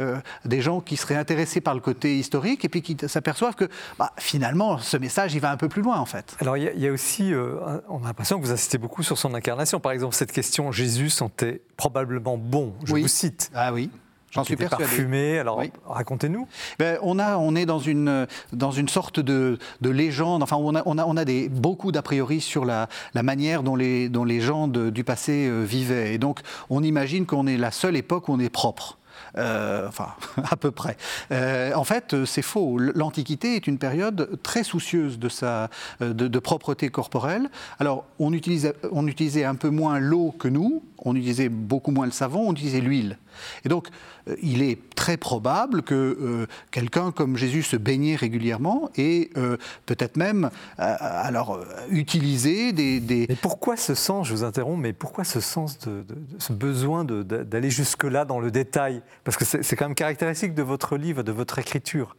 des 0.45 0.61
gens 0.61 0.81
qui 0.81 0.97
seraient 0.97 1.15
intéressés 1.15 1.61
par 1.61 1.73
le 1.73 1.79
côté 1.79 2.17
historique 2.17 2.65
et 2.65 2.69
puis 2.69 2.81
qui 2.81 2.95
s'aperçoivent 3.07 3.55
que 3.55 3.69
bah, 3.97 4.11
finalement, 4.17 4.77
ce 4.77 4.97
message, 4.97 5.33
il 5.33 5.39
va 5.41 5.51
un 5.51 5.57
peu 5.57 5.69
plus 5.69 5.81
loin, 5.81 5.97
en 5.97 6.05
fait. 6.05 6.35
Alors 6.39 6.57
il 6.57 6.79
y 6.79 6.87
a 6.87 6.91
aussi, 6.91 7.33
euh, 7.41 7.82
on 7.89 8.04
a 8.04 8.08
l'impression 8.08 8.39
que 8.39 8.45
vous 8.45 8.51
insistez 8.51 8.77
beaucoup 8.77 9.04
sur 9.04 9.17
son 9.17 9.34
incarnation. 9.34 9.80
Par 9.80 9.91
exemple, 9.91 10.15
cette 10.15 10.32
question 10.32 10.71
Jésus 10.71 11.10
sentait 11.10 11.62
probablement 11.77 12.38
bon. 12.38 12.73
Je 12.86 12.93
Oui. 12.93 13.01
vous 13.01 13.08
cite. 13.08 13.51
Ah 13.54 13.73
oui, 13.73 13.89
j'en 14.32 14.43
suis 14.43 14.56
persuadé. 14.56 14.84
parfumé. 14.84 15.39
Alors 15.39 15.58
Oui. 15.58 15.71
racontez-nous. 15.86 16.47
Ben, 16.80 16.97
on, 17.01 17.19
a, 17.19 17.38
on 17.38 17.56
est 17.56 17.65
dans 17.65 17.80
une, 17.80 18.27
dans 18.54 18.71
une 18.71 18.88
sorte 18.89 19.19
de, 19.19 19.58
de 19.82 19.89
légende, 19.89 20.43
enfin 20.43 20.56
on 20.58 20.75
a, 20.75 20.84
on 20.86 20.97
a, 20.97 21.06
on 21.06 21.17
a 21.17 21.25
des, 21.25 21.49
beaucoup 21.49 21.91
d'a 21.91 22.01
priori 22.01 22.39
sur 22.41 22.63
la, 22.65 22.88
la 23.13 23.23
manière 23.23 23.63
dont 23.63 23.75
les, 23.75 24.08
dont 24.10 24.23
les 24.23 24.39
gens 24.41 24.67
de- 24.67 24.89
du 24.89 25.04
passé 25.04 25.47
euh, 25.47 25.63
vivaient. 25.63 26.13
Et 26.13 26.17
donc 26.17 26.39
on 26.69 26.82
imagine 26.84 27.25
qu'on 27.25 27.47
est 27.47 27.58
la 27.58 27.71
seule 27.71 27.95
époque 27.95 28.30
où 28.30 28.34
on 28.34 28.39
est 28.39 28.49
propre. 28.49 28.97
Euh, 29.38 29.88
enfin, 29.88 30.10
à 30.50 30.56
peu 30.56 30.72
près. 30.72 30.98
Euh, 31.32 31.74
en 31.74 31.84
fait, 31.84 32.13
euh, 32.13 32.26
c'est 32.26 32.41
faux. 32.41 32.78
L'Antiquité 32.78 33.56
est 33.56 33.67
une 33.67 33.78
période 33.78 34.39
très 34.44 34.63
soucieuse 34.63 35.20
de 35.20 35.30
sa 35.30 35.70
de 36.00 36.39
propreté 36.39 36.89
corporelle. 36.89 37.50
Alors, 37.80 38.06
on 38.20 38.34
utilisait, 38.34 38.74
on 38.91 39.08
utilisait 39.08 39.46
un 39.46 39.56
peu 39.56 39.70
moins 39.70 40.00
l'eau 40.00 40.34
que 40.38 40.48
nous, 40.48 40.84
on 40.98 41.15
utilisait 41.15 41.50
beaucoup 41.50 41.91
moins 41.91 42.06
le 42.06 42.12
savon, 42.12 42.50
on 42.50 42.54
utilisait 42.54 42.82
l'huile. 42.82 43.17
Et 43.65 43.70
donc, 43.70 43.88
euh, 44.28 44.36
il 44.41 44.62
est 44.62 44.78
très 44.96 45.17
probable 45.17 45.82
que 45.82 45.94
euh, 45.96 46.48
quelqu'un 46.72 47.12
comme 47.12 47.38
Jésus 47.38 47.63
se 47.63 47.76
baignait 47.76 48.15
régulièrement 48.15 48.89
et 48.96 49.30
euh, 49.38 49.58
peut-être 49.86 50.17
même, 50.17 50.50
euh, 50.80 50.96
alors, 51.00 51.60
utiliser 51.89 52.72
des, 52.74 53.00
des- 53.00 53.26
Mais 53.30 53.36
pourquoi 53.36 53.78
ce 53.78 53.96
sens, 53.96 54.28
je 54.28 54.34
vous 54.34 54.44
interromps, 54.44 54.82
mais 54.82 54.94
pourquoi 54.94 55.24
ce 55.24 55.39
sens, 55.39 55.80
de, 55.80 56.02
de- 56.02 56.13
de- 56.15 56.39
ce 56.39 56.54
besoin 56.54 57.04
d'aller 57.06 57.70
jusque-là 57.70 58.26
dans 58.26 58.39
le 58.39 58.52
détail? 58.52 59.02
Parce 59.24 59.38
que 59.38 59.46
c'est 59.46 59.76
quand 59.76 59.86
même 59.86 59.96
caractéristique 59.96 60.54
de 60.54 60.63
votre 60.63 60.98
livre, 60.98 61.24
de 61.24 61.32
votre 61.32 61.60
écriture. 61.60 62.15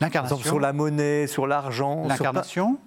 L'incarnation. 0.00 0.38
sur 0.38 0.58
la 0.60 0.72
monnaie, 0.72 1.26
sur 1.28 1.46
l'argent, 1.46 2.00
plein, 2.02 2.08
L'incarnation. 2.08 2.78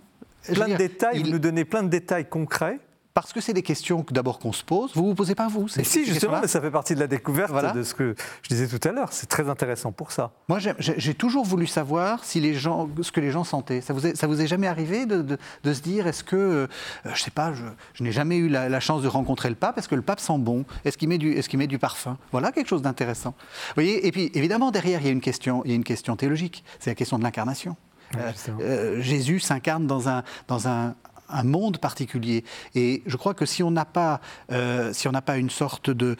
Plein 0.46 0.66
de 0.66 0.70
dire, 0.72 0.78
détails. 0.78 1.20
il- 1.20 1.26
Vous 1.26 1.32
nous 1.32 1.40
donnez 1.40 1.64
plein 1.66 1.84
de 1.84 1.90
détails 1.90 2.28
concrets. 2.28 2.80
Parce 3.18 3.34
que 3.34 3.42
c'est 3.42 3.54
des 3.54 3.64
questions 3.64 4.04
que 4.04 4.14
d'abord 4.14 4.38
qu'on 4.38 4.54
se 4.54 4.64
pose. 4.64 4.92
Vous 4.94 5.04
vous 5.08 5.16
posez 5.16 5.34
pas 5.34 5.48
vous 5.48 5.66
Mais 5.76 5.84
si, 5.84 6.06
justement, 6.06 6.40
mais 6.40 6.48
ça 6.48 6.62
fait 6.62 6.70
partie 6.70 6.94
de 6.94 7.00
la 7.00 7.08
découverte 7.08 7.50
Voilà. 7.50 7.72
de 7.72 7.82
ce 7.82 7.96
que 7.96 8.14
je 8.44 8.48
disais 8.50 8.68
tout 8.68 8.88
à 8.88 8.92
l'heure. 8.92 9.12
C'est 9.12 9.26
très 9.26 9.50
intéressant 9.50 9.92
pour 9.92 10.12
ça. 10.12 10.30
Moi, 10.50 10.60
j'ai- 10.60 11.16
toujours 11.16 11.44
voulu 11.44 11.66
savoir 11.66 12.24
si 12.24 12.40
les 12.40 12.54
gens, 12.54 12.88
ce 13.02 13.12
que 13.12 13.20
les 13.20 13.32
gens 13.32 13.44
sentaient. 13.44 13.82
Ça 13.82 13.92
vous 13.92 14.06
est, 14.06 14.16
ça 14.16 14.28
vous 14.28 14.40
est 14.40 14.46
jamais 14.46 14.68
arrivé 14.68 15.08
de, 15.08 15.24
de- 15.24 15.40
de 15.64 15.74
se 15.74 15.82
dire, 15.82 16.06
est-ce 16.06 16.24
que, 16.24 16.36
euh, 16.36 16.68
je 17.12 17.20
sais 17.20 17.32
pas, 17.32 17.54
je, 17.54 17.64
je 17.96 18.04
n'ai 18.04 18.12
jamais 18.12 18.38
eu 18.38 18.50
la, 18.50 18.70
la 18.70 18.80
chance 18.80 19.02
de 19.02 19.08
rencontrer 19.08 19.50
le 19.50 19.56
pape? 19.56 19.80
Est-ce 19.80 19.88
que 19.88 19.96
le 19.96 20.04
pape 20.04 20.20
sent 20.20 20.38
bon? 20.38 20.64
Est-ce 20.86 20.96
qu'il 20.96 21.10
met 21.10 21.18
du, 21.18 21.32
est-ce 21.34 21.50
qu'il 21.50 21.58
met 21.58 21.66
du 21.66 21.80
parfum? 21.80 22.20
Voilà 22.32 22.52
quelque 22.52 22.68
chose 22.68 22.84
d'intéressant. 22.84 23.34
Vous 23.70 23.74
voyez 23.78 24.06
Et 24.06 24.12
puis, 24.12 24.30
évidemment, 24.36 24.70
derrière, 24.70 25.02
il 25.02 25.06
y 25.08 25.10
a 25.10 25.12
une 25.12 25.22
question, 25.22 25.64
il 25.66 25.72
y 25.72 25.74
a 25.74 25.76
une 25.76 25.84
question 25.84 26.16
théologique. 26.16 26.64
C'est 26.80 26.92
la 26.92 26.96
question 26.96 27.18
de 27.18 27.24
l'incarnation. 27.24 27.76
Euh, 28.16 28.32
euh, 28.62 29.02
Jésus 29.02 29.40
s'incarne 29.42 29.86
dans 29.86 30.08
un, 30.08 30.24
dans 30.48 30.68
un, 30.70 30.96
un 31.30 31.44
monde 31.44 31.78
particulier. 31.78 32.44
Et 32.76 33.04
je 33.06 33.18
crois 33.18 33.34
que 33.34 33.46
si 33.46 33.64
on 33.64 33.72
n'a 33.72 33.86
pas, 33.86 34.22
euh, 34.52 34.94
si 34.94 35.08
on 35.08 35.12
n'a 35.12 35.22
pas 35.22 35.38
une 35.38 35.50
sorte 35.50 35.90
de, 35.90 36.16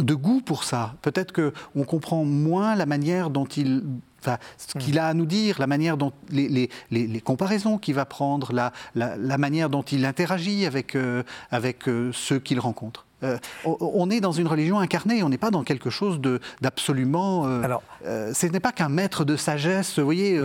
de 0.00 0.14
goût 0.14 0.40
pour 0.40 0.64
ça, 0.64 0.94
peut-être 1.02 1.32
que 1.32 1.52
on 1.74 1.84
comprend 1.84 2.24
moins 2.24 2.74
la 2.74 2.86
manière 2.86 3.30
dont 3.30 3.46
il 3.46 3.84
Enfin, 4.20 4.38
ce 4.56 4.76
qu'il 4.78 4.98
a 4.98 5.06
à 5.06 5.14
nous 5.14 5.26
dire, 5.26 5.60
la 5.60 5.68
manière 5.68 5.96
dont 5.96 6.12
les, 6.30 6.48
les- 6.48 6.70
les- 6.90 7.06
les 7.06 7.20
comparaisons 7.20 7.78
qu'il 7.78 7.94
va 7.94 8.04
prendre, 8.04 8.52
la, 8.52 8.72
la- 8.96 9.16
la 9.16 9.38
manière 9.38 9.70
dont 9.70 9.82
il 9.82 10.04
interagit 10.04 10.66
avec, 10.66 10.96
euh, 10.96 11.22
avec 11.52 11.88
euh, 11.88 12.10
ceux 12.12 12.40
qu'il 12.40 12.58
rencontre. 12.58 13.06
Euh, 13.22 13.36
on 13.64 14.10
est 14.10 14.20
dans 14.20 14.32
une 14.32 14.46
religion 14.46 14.78
incarnée, 14.78 15.22
on 15.22 15.28
n'est 15.28 15.38
pas 15.38 15.50
dans 15.50 15.64
quelque 15.64 15.90
chose 15.90 16.20
d'absolument. 16.60 17.46
Euh, 17.46 17.62
Alors, 17.62 17.82
euh, 18.06 18.32
ce 18.32 18.46
n'est 18.46 18.60
pas 18.60 18.72
qu'un 18.72 18.88
maître 18.88 19.24
de 19.24 19.36
sagesse, 19.36 19.98
vous 19.98 20.04
voyez, 20.04 20.40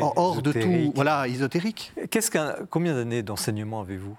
hors 0.00 0.42
de 0.42 0.52
tout, 0.52 0.92
voilà, 0.94 1.28
ésotérique. 1.28 1.92
Qu'est-ce 2.10 2.30
qu'un, 2.30 2.54
combien 2.70 2.94
d'années 2.94 3.22
d'enseignement 3.22 3.82
avez-vous? 3.82 4.16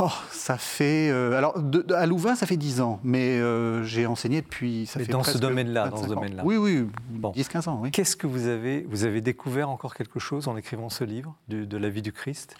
Oh, 0.00 0.10
ça 0.30 0.56
fait. 0.56 1.10
alors, 1.10 1.56
à 1.94 2.06
Louvain, 2.06 2.34
ça 2.34 2.46
fait 2.46 2.56
10 2.56 2.80
ans, 2.80 3.00
mais 3.04 3.38
j'ai 3.84 4.06
enseigné 4.06 4.40
depuis. 4.40 4.86
Ça 4.86 4.98
mais 4.98 5.04
fait 5.04 5.12
dans 5.12 5.22
ce 5.22 5.38
domaine-là, 5.38 5.88
dans 5.88 6.02
ce 6.02 6.08
domaine-là. 6.08 6.42
Oui, 6.44 6.56
oui, 6.56 6.86
bon. 7.10 7.32
10-15 7.32 7.68
ans, 7.68 7.80
oui. 7.82 7.90
Qu'est-ce 7.90 8.16
que 8.16 8.26
vous 8.26 8.46
avez. 8.46 8.86
Vous 8.88 9.04
avez 9.04 9.20
découvert 9.20 9.68
encore 9.68 9.94
quelque 9.94 10.18
chose 10.18 10.48
en 10.48 10.56
écrivant 10.56 10.88
ce 10.88 11.04
livre, 11.04 11.36
de 11.48 11.76
la 11.76 11.88
vie 11.88 12.02
du 12.02 12.12
Christ? 12.12 12.56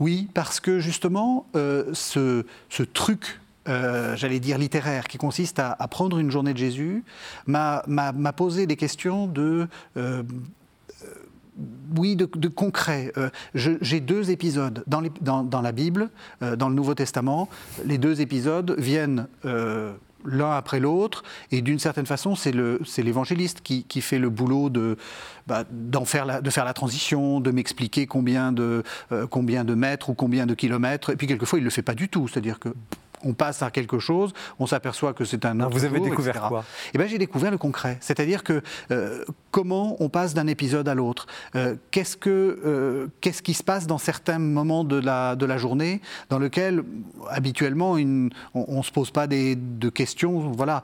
Oui, 0.00 0.28
parce 0.34 0.60
que 0.60 0.80
justement, 0.80 1.46
ce, 1.54 2.44
ce 2.68 2.82
truc 2.82 3.40
euh, 3.68 4.14
j'allais 4.16 4.38
dire 4.38 4.58
littéraire, 4.58 5.08
qui 5.08 5.18
consiste 5.18 5.58
à, 5.58 5.74
prendre 5.88 6.18
une 6.18 6.30
journée 6.30 6.52
de 6.52 6.58
Jésus, 6.58 7.04
m'a 7.46 7.82
posé 8.36 8.66
des 8.66 8.76
questions 8.76 9.26
de... 9.26 9.68
Euh, 11.58 11.62
oui, 11.96 12.16
de, 12.16 12.48
concret. 12.48 13.12
Euh, 13.16 13.30
j'ai 13.54 14.00
deux 14.00 14.30
épisodes 14.30 14.84
dans, 14.86 15.00
la 15.62 15.72
Bible, 15.72 16.10
dans 16.40 16.68
le 16.68 16.74
Nouveau 16.74 16.94
Testament. 16.94 17.48
Les 17.84 17.98
deux 17.98 18.20
épisodes 18.20 18.74
viennent 18.78 19.26
l'un 19.44 20.50
après 20.50 20.80
l'autre, 20.80 21.22
et 21.52 21.62
d'une 21.62 21.78
certaine 21.78 22.04
façon, 22.04 22.34
c'est 22.34 22.52
l'évangéliste 23.02 23.60
qui, 23.62 24.00
fait 24.00 24.18
le 24.18 24.28
boulot 24.28 24.68
de, 24.68 24.96
bah, 25.46 25.64
faire 26.04 26.26
la, 26.26 26.40
de 26.40 26.50
faire 26.50 26.64
la 26.64 26.74
transition, 26.74 27.40
de 27.40 27.50
m'expliquer 27.50 28.06
combien, 28.06 28.52
de 28.52 28.82
combien 29.30 29.64
de 29.64 29.74
mètres 29.74 30.10
ou 30.10 30.14
combien 30.14 30.46
de 30.46 30.54
kilomètres, 30.54 31.10
et 31.10 31.16
puis 31.16 31.26
quelquefois 31.26 31.58
il 31.58 31.62
ne 31.62 31.66
le 31.66 31.70
fait 31.70 31.82
pas 31.82 31.94
du 31.94 32.08
tout, 32.08 32.28
c'est-à-dire 32.28 32.58
que 32.58 32.74
on 33.24 33.32
passe 33.32 33.62
à 33.62 33.70
quelque 33.70 33.98
chose, 33.98 34.32
on 34.58 34.66
s'aperçoit 34.66 35.12
que 35.12 35.24
c'est 35.24 35.44
un 35.44 35.60
autre 35.60 35.70
Vous 35.70 35.84
avez 35.84 36.00
découvert 36.00 36.48
quoi 36.48 36.64
Eh 36.94 36.98
ben, 36.98 37.08
j'ai 37.08 37.18
découvert 37.18 37.50
le 37.50 37.58
concret, 37.58 37.98
c'est-à-dire 38.00 38.44
que 38.44 38.62
euh, 38.90 39.24
comment 39.50 39.96
on 40.00 40.08
passe 40.08 40.34
d'un 40.34 40.46
épisode 40.46 40.88
à 40.88 40.94
l'autre, 40.94 41.26
euh, 41.54 41.76
qu'est-ce 41.90 42.16
que 42.16 42.30
euh, 42.30 43.06
qu'est-ce 43.20 43.42
qui 43.42 43.54
se 43.54 43.62
passe 43.62 43.86
dans 43.86 43.98
certains 43.98 44.38
moments 44.38 44.84
de 44.84 44.96
la 44.96 45.36
de 45.36 45.46
la 45.46 45.58
journée 45.58 46.00
dans 46.28 46.38
lequel 46.38 46.84
habituellement 47.28 47.92
on, 47.92 48.78
ne 48.78 48.82
se 48.82 48.90
pose 48.90 49.10
pas 49.10 49.26
des, 49.26 49.56
de 49.56 49.88
questions, 49.88 50.50
voilà, 50.52 50.82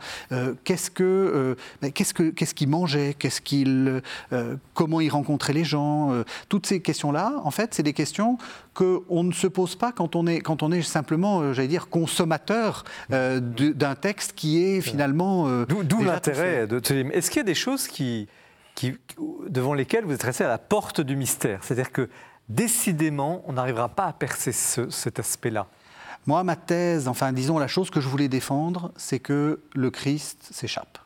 qu'est-ce 0.65 0.91
que 0.91 1.57
ben, 1.81 1.93
qu'est-ce 1.93 2.15
que 2.15 2.31
qu'est-ce 2.31 2.55
qu'il 2.55 2.69
mangeait, 2.69 3.15
qu'est-ce 3.15 3.41
qu'il 3.41 4.03
comment 4.75 5.01
il 5.01 5.11
rencontrait 5.11 5.53
les 5.53 5.65
gens, 5.65 6.23
toutes 6.49 6.67
ces 6.67 6.81
questions-là, 6.81 7.35
en 7.45 7.51
fait, 7.51 7.75
c'est 7.75 7.83
des 7.83 7.93
questions 7.93 8.39
qu'on 8.75 9.23
ne 9.23 9.33
se 9.33 9.47
pose 9.47 9.77
pas 9.77 9.93
quand 9.93 10.17
on 10.17 10.27
est 10.27 10.41
quand 10.41 10.63
on 10.63 10.73
est 10.73 10.83
simplement, 10.83 11.53
j'allais 11.53 11.69
dire, 11.69 11.89
consommateur 12.23 12.85
euh, 13.13 13.41
d'un 13.41 13.95
texte 13.95 14.33
qui 14.35 14.63
est 14.63 14.81
finalement. 14.81 15.49
Euh, 15.49 15.67
d'où 15.67 16.03
l'intérêt 16.03 16.67
de 16.67 16.81
Est-ce 17.13 17.31
qu'il 17.31 17.39
y 17.39 17.41
a 17.41 17.45
des 17.45 17.55
choses 17.55 17.89
qui, 17.89 18.29
qui, 18.75 18.97
devant 19.49 19.75
lesquelles 19.75 20.05
vous 20.05 20.13
êtes 20.13 20.23
resté 20.23 20.45
à 20.45 20.49
la 20.49 20.59
porte 20.59 21.01
du 21.01 21.17
mystère? 21.17 21.61
C'est-à-dire 21.63 21.91
que 21.91 22.09
décidément, 22.49 23.43
on 23.47 23.55
n'arrivera 23.55 23.89
pas 23.89 24.07
à 24.07 24.13
percer 24.13 24.53
cet 24.53 25.19
aspect-là. 25.19 25.67
Moi, 26.27 26.45
ma 26.45 26.55
thèse, 26.55 27.09
enfin, 27.09 27.33
disons, 27.33 27.59
la 27.59 27.67
chose 27.67 27.91
que 27.91 28.01
je 28.01 28.09
voulais 28.09 28.29
défendre, 28.29 28.93
c'est 28.97 29.19
que 29.19 29.61
le 29.75 29.91
Christ 29.91 30.49
s'échappe. 30.53 30.99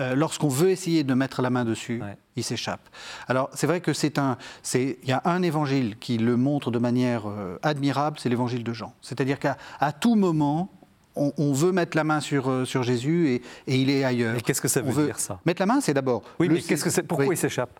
Euh, 0.00 0.14
lorsqu'on 0.14 0.48
veut 0.48 0.70
essayer 0.70 1.04
de 1.04 1.14
mettre 1.14 1.42
la 1.42 1.50
main 1.50 1.64
dessus, 1.64 2.02
il 2.36 2.44
s'échappe. 2.44 2.88
Alors 3.28 3.50
c'est 3.52 3.66
vrai 3.66 3.80
que 3.80 3.92
c'est 3.92 4.18
un, 4.18 4.38
il 4.74 4.96
y 5.06 5.12
a 5.12 5.20
un 5.24 5.42
évangile 5.42 5.96
qui 5.98 6.16
le 6.16 6.36
montre 6.36 6.70
de 6.70 6.78
manière 6.78 7.28
euh, 7.28 7.58
admirable, 7.62 8.18
c'est 8.18 8.28
l'évangile 8.28 8.64
de 8.64 8.72
Jean. 8.72 8.94
C'est-à-dire 9.02 9.38
qu'à 9.38 9.56
tout 10.00 10.14
moment, 10.14 10.72
on, 11.16 11.52
veut 11.52 11.72
mettre 11.72 11.96
la 11.96 12.04
main 12.04 12.20
sur, 12.20 12.48
euh, 12.48 12.64
sur 12.64 12.82
Jésus 12.82 13.28
et, 13.28 13.42
il 13.66 13.90
est 13.90 14.04
ailleurs. 14.04 14.34
Mais 14.34 14.40
qu'est-ce 14.40 14.60
que 14.60 14.68
ça 14.68 14.80
veut, 14.80 15.06
dire 15.06 15.18
ça? 15.18 15.38
Mettre 15.44 15.60
la 15.60 15.66
main, 15.66 15.80
c'est 15.80 15.92
d'abord. 15.92 16.22
Oui, 16.38 16.48
mais 16.48 16.60
qu'est-ce 16.60 16.84
que 16.84 17.00
Pourquoi 17.02 17.34
il 17.34 17.36
s'échappe? 17.36 17.78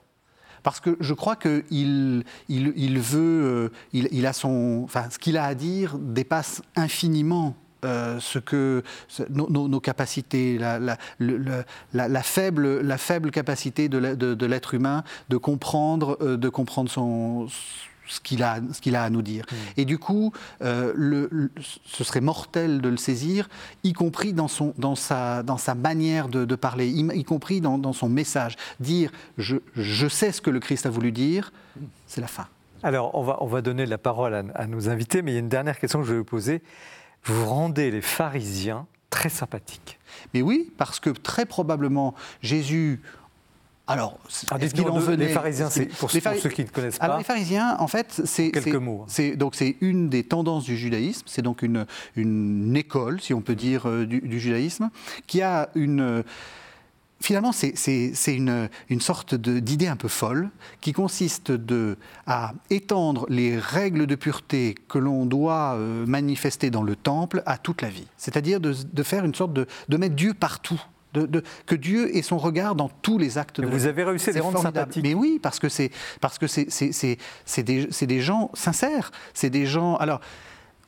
Parce 0.62 0.78
que 0.78 0.98
je 1.00 1.14
crois 1.14 1.36
qu'il 1.36 1.64
il, 1.70 2.24
il, 2.48 2.98
veut, 2.98 3.72
il, 3.94 4.26
a 4.26 4.34
son, 4.34 4.82
enfin, 4.84 5.08
ce 5.08 5.18
qu'il 5.18 5.38
a 5.38 5.44
à 5.44 5.54
dire 5.54 5.96
dépasse 5.96 6.60
infiniment 6.76 7.56
euh, 7.84 8.18
ce 8.20 8.38
que 8.38 8.82
nos, 9.30 9.80
capacités, 9.80 10.58
la, 10.58 12.22
faible, 12.22 12.80
la 12.80 12.98
faible 12.98 13.30
capacité 13.30 13.88
de 13.88 14.46
l'être 14.46 14.74
humain 14.74 15.04
de 15.28 15.36
comprendre, 15.36 16.18
euh, 16.20 16.36
de 16.36 16.48
comprendre 16.48 16.90
son, 16.90 17.48
ce 18.10 18.20
qu'il 18.20 18.42
a, 18.42 18.58
ce 18.72 18.94
a 18.94 19.02
à 19.02 19.10
nous 19.10 19.22
dire. 19.22 19.46
Hmm. 19.50 19.54
Et 19.76 19.84
du 19.84 19.98
coup, 19.98 20.32
euh, 20.62 20.92
le, 20.94 21.50
ce 21.86 22.04
serait 22.04 22.20
mortel 22.20 22.80
de 22.80 22.88
le 22.88 22.96
saisir, 22.96 23.48
y 23.84 23.92
compris 23.92 24.32
dans, 24.32 24.48
son, 24.48 24.74
dans, 24.76 24.96
sa, 24.96 25.42
dans 25.42 25.56
sa 25.56 25.74
manière 25.74 26.28
de, 26.28 26.54
parler, 26.54 26.88
y, 26.88 27.24
compris 27.24 27.60
dans, 27.60 27.92
son 27.92 28.08
message. 28.08 28.56
Dire 28.80 29.10
je, 29.38 29.56
je 29.74 30.08
sais 30.08 30.32
ce 30.32 30.40
que 30.40 30.50
le 30.50 30.60
Christ 30.60 30.86
a 30.86 30.90
voulu 30.90 31.12
dire, 31.12 31.52
c'est 32.06 32.20
la 32.20 32.26
fin. 32.26 32.46
Alors, 32.82 33.14
on 33.14 33.22
va, 33.22 33.38
on 33.40 33.46
va 33.46 33.60
donner 33.60 33.84
la 33.84 33.98
parole 33.98 34.34
à, 34.34 34.42
à 34.54 34.66
nos 34.66 34.88
invités, 34.88 35.22
mais 35.22 35.32
il 35.32 35.34
y 35.34 35.36
a 35.36 35.40
une 35.40 35.48
dernière 35.48 35.78
question 35.78 36.00
que 36.00 36.06
je 36.06 36.12
vais 36.12 36.18
vous 36.18 36.24
poser 36.24 36.62
vous 37.24 37.46
rendez 37.46 37.90
les 37.90 38.00
pharisiens 38.00 38.86
très 39.10 39.28
sympathiques. 39.28 39.98
Mais 40.34 40.42
oui, 40.42 40.72
parce 40.76 41.00
que 41.00 41.10
très 41.10 41.46
probablement 41.46 42.14
Jésus 42.42 43.00
alors, 43.86 44.20
est-ce 44.60 44.72
qu'il 44.72 44.86
en 44.86 45.00
venait 45.00 45.26
Les 45.26 45.32
pharisiens, 45.32 45.68
c'est 45.68 45.86
pour, 45.86 46.12
ceux 46.12 46.20
qui 46.20 46.62
ne 46.62 46.68
connaissent 46.68 47.00
pas. 47.00 47.06
Alors, 47.06 47.18
les 47.18 47.24
pharisiens, 47.24 47.76
en 47.80 47.88
fait, 47.88 48.22
c'est 48.24 48.52
quelques 48.52 48.76
mots. 48.76 49.04
C'est 49.08 49.34
donc 49.34 49.56
c'est 49.56 49.78
une 49.80 50.08
des 50.08 50.22
tendances 50.22 50.62
du 50.62 50.76
judaïsme. 50.76 51.26
C'est 51.26 51.42
donc 51.42 51.62
une, 51.62 51.86
une 52.14 52.76
école, 52.76 53.20
si 53.20 53.34
on 53.34 53.40
peut 53.40 53.56
dire, 53.56 53.88
euh, 53.88 54.06
du, 54.06 54.20
du 54.20 54.38
judaïsme, 54.38 54.90
qui 55.26 55.42
a 55.42 55.70
une 55.74 56.22
finalement, 57.22 57.52
c'est 57.52 57.74
une, 58.26 58.68
une, 58.88 59.00
sorte 59.00 59.34
d'idée 59.34 59.88
un 59.88 59.96
peu 59.96 60.08
folle 60.08 60.50
qui 60.80 60.92
consiste 60.92 61.50
de, 61.52 61.96
à 62.26 62.54
étendre 62.70 63.26
les 63.28 63.58
règles 63.58 64.06
de 64.06 64.14
pureté 64.14 64.74
que 64.88 64.98
l'on 64.98 65.26
doit 65.26 65.74
euh, 65.74 66.06
manifester 66.06 66.70
dans 66.70 66.82
le 66.82 66.96
temple 66.96 67.42
à 67.46 67.58
toute 67.58 67.82
la 67.82 67.88
vie. 67.88 68.06
C'est-à-dire 68.16 68.60
de, 68.60 68.74
de, 68.92 69.02
faire 69.02 69.24
une 69.24 69.34
sorte 69.34 69.52
de, 69.52 69.66
de 69.88 69.96
mettre 69.96 70.14
Dieu 70.14 70.34
partout. 70.34 70.80
De, 71.12 71.42
que 71.66 71.74
Dieu 71.74 72.16
ait 72.16 72.22
son 72.22 72.38
regard 72.38 72.76
dans 72.76 72.88
tous 72.88 73.18
les 73.18 73.36
actes 73.36 73.60
de 73.60 73.66
Vous 73.66 73.86
avez 73.86 74.04
réussi 74.04 74.30
à 74.30 74.32
les 74.32 74.38
rendre 74.38 74.62
sympathiques. 74.62 75.02
Mais 75.02 75.12
oui, 75.12 75.40
parce 75.42 75.58
que 75.58 75.68
c'est 75.68 75.90
parce 76.20 76.38
que 76.38 76.46
c'est 76.46 77.64
des, 77.64 77.88
des 78.02 78.20
gens 78.20 78.52
sincères. 78.54 79.10
C'est 79.34 79.50
des 79.50 79.66
gens. 79.66 79.96
Alors, 79.96 80.20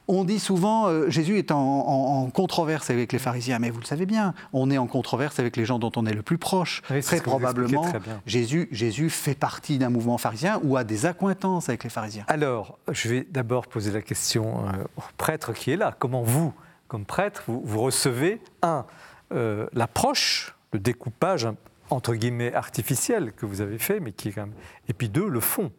on 0.09 0.25
dit 0.25 0.41
souvent, 0.41 0.89
euh, 0.89 1.09
Jésus 1.09 1.39
est 1.39 1.51
en, 1.51 2.29
controverse 2.33 2.91
avec 2.91 3.13
les 3.13 3.19
pharisiens, 3.19 3.59
mais 3.59 3.71
vous 3.71 3.81
le 3.81 3.85
savez 3.85 4.07
bien, 4.07 4.35
on 4.53 4.71
est 4.71 4.79
en 4.79 4.87
controverse 4.87 5.39
avec 5.39 5.57
les 5.57 5.65
gens 5.65 5.79
dont 5.79 5.93
on 5.97 6.07
est 6.07 6.13
le 6.13 6.23
plus 6.23 6.39
proche. 6.39 6.83
très 6.83 7.21
probablement, 7.21 7.87
Jésus, 8.27 8.69
Jésus 8.71 9.11
fait 9.11 9.35
partie 9.35 9.79
d'un 9.79 9.91
mouvement 9.91 10.19
pharisien 10.19 10.61
ou 10.65 10.77
a 10.77 10.85
des 10.85 11.07
accointances 11.07 11.69
avec 11.69 11.85
les 11.85 11.91
pharisiens. 11.91 12.25
Alors, 12.29 12.79
je 12.91 13.09
vais 13.09 13.27
d'abord 13.31 13.67
poser 13.67 13.93
la 13.93 14.03
question 14.03 14.67
euh, 14.67 14.85
au 14.97 15.03
prêtre 15.17 15.53
qui 15.53 15.71
est 15.71 15.77
là. 15.77 15.95
Comment 15.99 16.23
vous, 16.23 16.53
comme 16.89 17.05
prêtre, 17.05 17.45
vous, 17.47 17.81
recevez, 17.81 18.41
un, 18.63 18.85
euh, 19.33 19.67
l'approche, 19.73 20.57
le 20.73 20.79
découpage, 20.79 21.49
entre 21.91 22.15
guillemets, 22.15 22.55
artificiel 22.55 23.33
que 23.33 23.47
vous 23.47 23.61
avez 23.61 23.79
fait, 23.79 24.01
mais 24.01 24.13
qui 24.13 24.29
est 24.29 24.33
quand 24.33 24.43
même... 24.43 24.55
Et 24.89 24.95
puis 24.95 25.09
deux, 25.09 25.29
le 25.29 25.41
fond? 25.41 25.71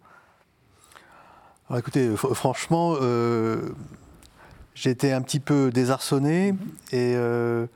Alors 1.69 1.79
écoutez, 1.79 2.15
franchement, 2.15 2.95
J'étais 4.75 5.11
un 5.11 5.21
petit 5.21 5.39
peu 5.39 5.71
désarçonné 5.71 6.55
et 6.91 7.13
euh, 7.15 7.67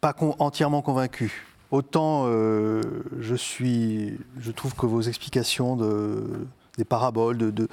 pas 0.00 0.14
entièrement 0.38 0.82
convaincu. 0.82 1.46
Autant 1.70 2.24
euh, 2.26 2.82
je 3.18 3.34
suis, 3.34 4.18
je 4.38 4.52
trouve 4.52 4.74
que 4.74 4.84
vos 4.84 5.00
explications 5.00 5.76
de, 5.76 6.46
des 6.76 6.84
paraboles, 6.84 7.38
de, 7.38 7.68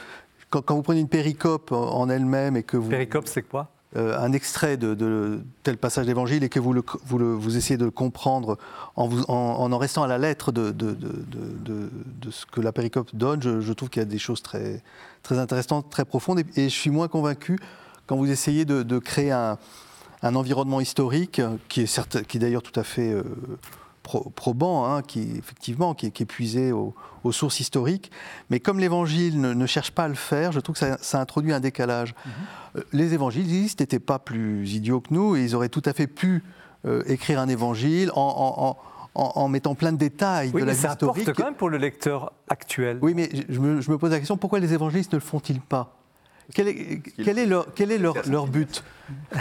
quand, 0.49 0.71
vous 0.71 0.81
prenez 0.81 1.01
une 1.01 1.09
péricope 1.09 1.71
en 1.71 2.09
elle-même 2.09 2.55
et 2.55 2.63
que 2.63 2.77
vous 2.77 2.89
péricope, 2.89 3.27
c'est 3.27 3.43
quoi? 3.43 3.69
Euh, 3.97 4.19
un 4.19 4.33
extrait 4.33 4.77
de, 4.77 5.41
tel 5.63 5.75
passage 5.77 6.05
d'évangile 6.05 6.43
et 6.43 6.49
que 6.49 6.59
vous, 6.59 6.73
le, 6.73 6.83
vous, 7.05 7.17
le, 7.17 7.33
vous, 7.33 7.57
essayez 7.57 7.75
de 7.75 7.85
le 7.85 7.91
comprendre 7.91 8.59
en, 8.95 9.07
vous, 9.07 9.23
en, 9.23 9.71
en, 9.71 9.77
restant 9.79 10.03
à 10.03 10.07
la 10.07 10.19
lettre 10.19 10.51
de, 10.51 10.69
de, 10.69 11.81
ce 12.29 12.45
que 12.45 12.61
la 12.61 12.71
péricope 12.71 13.09
donne, 13.15 13.41
je, 13.41 13.61
je 13.61 13.73
trouve 13.73 13.89
qu'il 13.89 13.99
y 13.99 14.03
a 14.03 14.05
des 14.05 14.19
choses 14.19 14.43
très, 14.43 14.83
très 15.23 15.39
intéressantes, 15.39 15.89
très 15.89 16.05
profondes, 16.05 16.39
et, 16.39 16.45
et 16.55 16.69
je 16.69 16.75
suis 16.75 16.91
moins 16.91 17.07
convaincu 17.07 17.57
quand 18.09 18.17
vous 18.17 18.31
essayez 18.31 18.65
de, 18.65 18.97
créer 18.97 19.31
un, 19.31 19.59
environnement 20.23 20.81
historique 20.81 21.43
qui 21.67 21.81
est, 21.81 21.85
certes, 21.85 22.23
qui 22.23 22.37
est 22.37 22.39
d'ailleurs 22.39 22.63
tout 22.63 22.77
à 22.77 22.83
fait 22.83 23.13
euh, 23.13 23.21
probant, 24.01 24.87
hein, 24.87 25.03
qui 25.03 25.37
effectivement 25.37 25.93
qui 25.93 26.07
est, 26.07 26.25
puisé 26.25 26.71
aux, 26.71 26.95
sources 27.31 27.59
historiques, 27.59 28.09
mais 28.49 28.59
comme 28.59 28.79
l'Évangile 28.79 29.39
ne, 29.39 29.65
cherche 29.67 29.91
pas 29.91 30.05
à 30.05 30.07
le 30.07 30.15
faire, 30.15 30.51
je 30.51 30.59
trouve 30.59 30.75
que 30.75 30.97
ça, 30.99 31.21
introduit 31.21 31.53
un 31.53 31.59
décalage. 31.59 32.13
Mm-hmm. 32.13 32.77
Euh, 32.79 32.81
les 32.93 33.13
évangélistes 33.13 33.79
n'étaient 33.79 33.99
pas 33.99 34.17
plus 34.17 34.73
idiots 34.73 35.01
que 35.01 35.13
nous 35.13 35.35
et 35.35 35.43
ils 35.43 35.53
auraient 35.53 35.69
tout 35.69 35.83
à 35.85 35.93
fait 35.93 36.07
pu 36.07 36.43
euh, 36.87 37.03
écrire 37.05 37.39
un 37.39 37.47
Évangile 37.47 38.09
en, 38.15 38.75
mettant 39.49 39.75
plein 39.75 39.91
de 39.91 39.97
détails 39.97 40.51
de 40.51 40.57
la 40.57 40.73
vie 40.73 40.87
historique. 40.87 41.25
Ça 41.25 41.33
quand 41.33 41.43
même 41.43 41.53
pour 41.53 41.69
le 41.69 41.77
lecteur 41.77 42.33
actuel. 42.49 42.97
Oui, 43.03 43.13
mais 43.15 43.29
je 43.49 43.59
me, 43.59 43.81
je 43.81 43.91
me 43.91 43.99
pose 43.99 44.09
la 44.09 44.17
question 44.17 44.37
pourquoi 44.37 44.59
les 44.59 44.73
évangélistes 44.73 45.13
ne 45.13 45.17
le 45.17 45.23
font-ils 45.23 45.61
pas? 45.61 45.98
Quel 46.53 46.67
est, 46.67 47.01
quel 47.23 47.37
est 47.37 47.45
leur, 47.45 47.67
quel 47.75 47.91
est 47.91 47.97
leur, 47.99 48.15
leur 48.27 48.47
but 48.47 48.83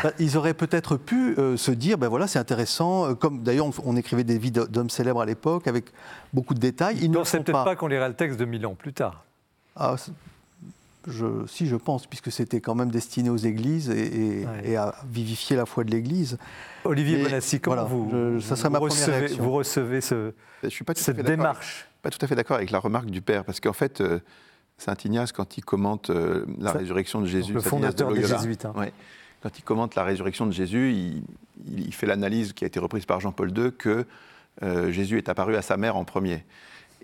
Bah, 0.03 0.12
Ils 0.18 0.37
auraient 0.37 0.55
peut-être 0.55 0.97
pu 0.97 1.35
euh, 1.38 1.57
se 1.57 1.71
dire, 1.71 1.97
ben 1.99 2.09
voilà, 2.09 2.27
c'est 2.27 2.38
intéressant. 2.38 3.07
euh, 3.11 3.14
Comme 3.14 3.42
d'ailleurs, 3.42 3.66
on, 3.66 3.73
on 3.85 3.97
écrivait 3.97 4.25
des 4.25 4.37
vies 4.38 4.51
d'hommes 4.51 4.90
célèbres 4.90 5.21
à 5.23 5.27
l'époque 5.27 5.66
avec 5.66 5.87
beaucoup 6.35 6.53
de 6.55 6.61
détails. 6.61 6.99
Ils 7.01 7.09
ne 7.11 7.14
Non, 7.14 7.21
le 7.21 7.25
c'est 7.25 7.38
font 7.38 7.42
peut-être 7.44 7.57
pas. 7.57 7.64
pas, 7.64 7.77
qu'on 7.77 7.87
lira 7.87 8.09
le 8.09 8.14
texte 8.14 8.38
de 8.38 8.44
mille 8.44 8.66
ans 8.66 8.75
plus 8.75 8.92
tard. 8.92 9.25
Ah, 9.77 9.97
je, 11.07 11.47
si, 11.47 11.66
je 11.66 11.77
pense, 11.77 12.07
puisque 12.07 12.31
c'était 12.31 12.61
quand 12.61 12.75
même 12.75 12.90
destiné 12.90 13.31
aux 13.31 13.37
églises 13.38 13.88
et, 13.88 14.40
et- 14.42 14.47
Ouais. 14.47 14.62
et 14.64 14.77
à 14.77 14.94
vivifier 15.11 15.57
la 15.57 15.64
foi 15.64 15.85
de 15.85 15.90
l'Église. 15.90 16.37
Olivier 16.85 17.23
Bonassi, 17.23 17.61
comment 17.61 17.77
voilà, 17.77 17.88
vous, 17.88 18.11
je- 18.11 18.40
ça 18.40 18.55
vous 18.57 18.62
ma 18.71 18.79
première 18.79 18.92
recevez, 18.94 19.16
réaction. 19.18 19.42
vous 19.42 19.53
recevez 19.53 20.01
ce- 20.03 20.33
Je 20.62 20.68
suis 20.68 20.85
pas 20.85 20.92
tout 20.92 21.01
à 21.01 21.03
cette 21.05 21.16
fait 21.16 21.23
d'accord 21.23 21.31
avec- 21.33 21.38
démarche 21.40 21.87
pas 22.03 22.11
tout 22.11 22.18
à 22.21 22.27
fait 22.29 22.35
d'accord 22.35 22.57
avec 22.59 22.71
la 22.71 22.79
remarque 22.79 23.07
du 23.11 23.23
père, 23.23 23.44
parce 23.44 23.59
qu'en 23.61 23.73
fait, 23.73 24.01
euh, 24.01 24.18
Saint 24.78 24.96
Ignace, 25.04 25.32
quand 25.32 25.58
il 25.58 25.64
commente 25.64 26.10
euh, 26.10 26.46
la 26.58 26.72
Ça- 26.72 26.78
résurrection 26.78 27.20
de 27.20 27.26
Jésus, 27.26 27.52
le 27.52 27.60
de 27.60 27.64
fondateur 27.64 28.12
des 28.12 28.24
Jésuites, 28.24 28.64
hein. 28.64 28.72
ouais, 28.76 28.92
quand 29.42 29.58
il 29.58 29.62
commente 29.62 29.94
la 29.94 30.04
résurrection 30.04 30.46
de 30.46 30.52
Jésus, 30.52 30.94
il, 31.66 31.92
fait 31.92 32.06
l'analyse 32.06 32.52
qui 32.52 32.64
a 32.64 32.66
été 32.66 32.80
reprise 32.80 33.04
par 33.04 33.20
Jean-Paul 33.20 33.56
II 33.56 33.72
que 33.72 34.06
euh, 34.62 34.90
Jésus 34.90 35.18
est 35.18 35.28
apparu 35.28 35.56
à 35.56 35.62
sa 35.62 35.76
mère 35.76 35.96
en 35.96 36.04
premier. 36.04 36.44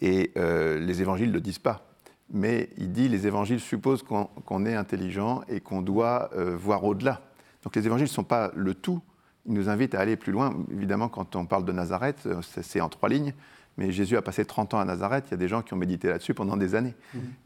Et 0.01 0.33
euh, 0.37 0.79
les 0.79 1.03
évangiles 1.03 1.29
ne 1.29 1.35
le 1.35 1.41
disent 1.41 1.59
pas. 1.59 1.87
Mais 2.33 2.71
il 2.79 2.93
dit 2.93 3.09
les 3.09 3.27
évangiles 3.27 3.61
supposent 3.61 4.03
qu'on 4.03 4.67
est 4.67 4.75
intelligent 4.75 5.43
et 5.49 5.61
qu'on 5.61 5.83
doit 5.83 6.31
euh, 6.37 6.57
voir 6.57 6.85
au-delà. 6.85 7.21
Donc 7.63 7.77
les 7.77 7.87
évangiles 7.87 8.07
ne 8.07 8.13
sont 8.13 8.25
pas 8.25 8.51
le 8.55 8.75
tout. 8.75 9.01
Ils 9.47 9.53
nous 9.53 9.69
invitent 9.69 9.95
à 9.95 10.01
aller 10.01 10.17
plus 10.17 10.33
loin. 10.33 10.57
Évidemment, 10.73 11.09
quand 11.09 11.37
on 11.37 11.45
parle 11.45 11.65
de 11.65 11.73
Nazareth, 11.73 12.27
euh, 12.27 12.41
c'est 12.43 12.81
en 12.81 12.89
trois 12.89 13.09
lignes. 13.09 13.35
Mais 13.79 13.91
Jésus 13.93 14.17
a 14.17 14.23
passé 14.23 14.45
30 14.45 14.75
ans 14.75 14.79
à 14.81 14.85
Nazareth. 14.85 15.25
Il 15.29 15.31
y 15.33 15.35
a 15.35 15.39
des 15.39 15.49
gens 15.49 15.63
qui 15.63 15.75
ont 15.75 15.77
médité 15.77 16.09
là-dessus 16.09 16.35
pendant 16.35 16.57
des 16.57 16.75
années. 16.75 16.95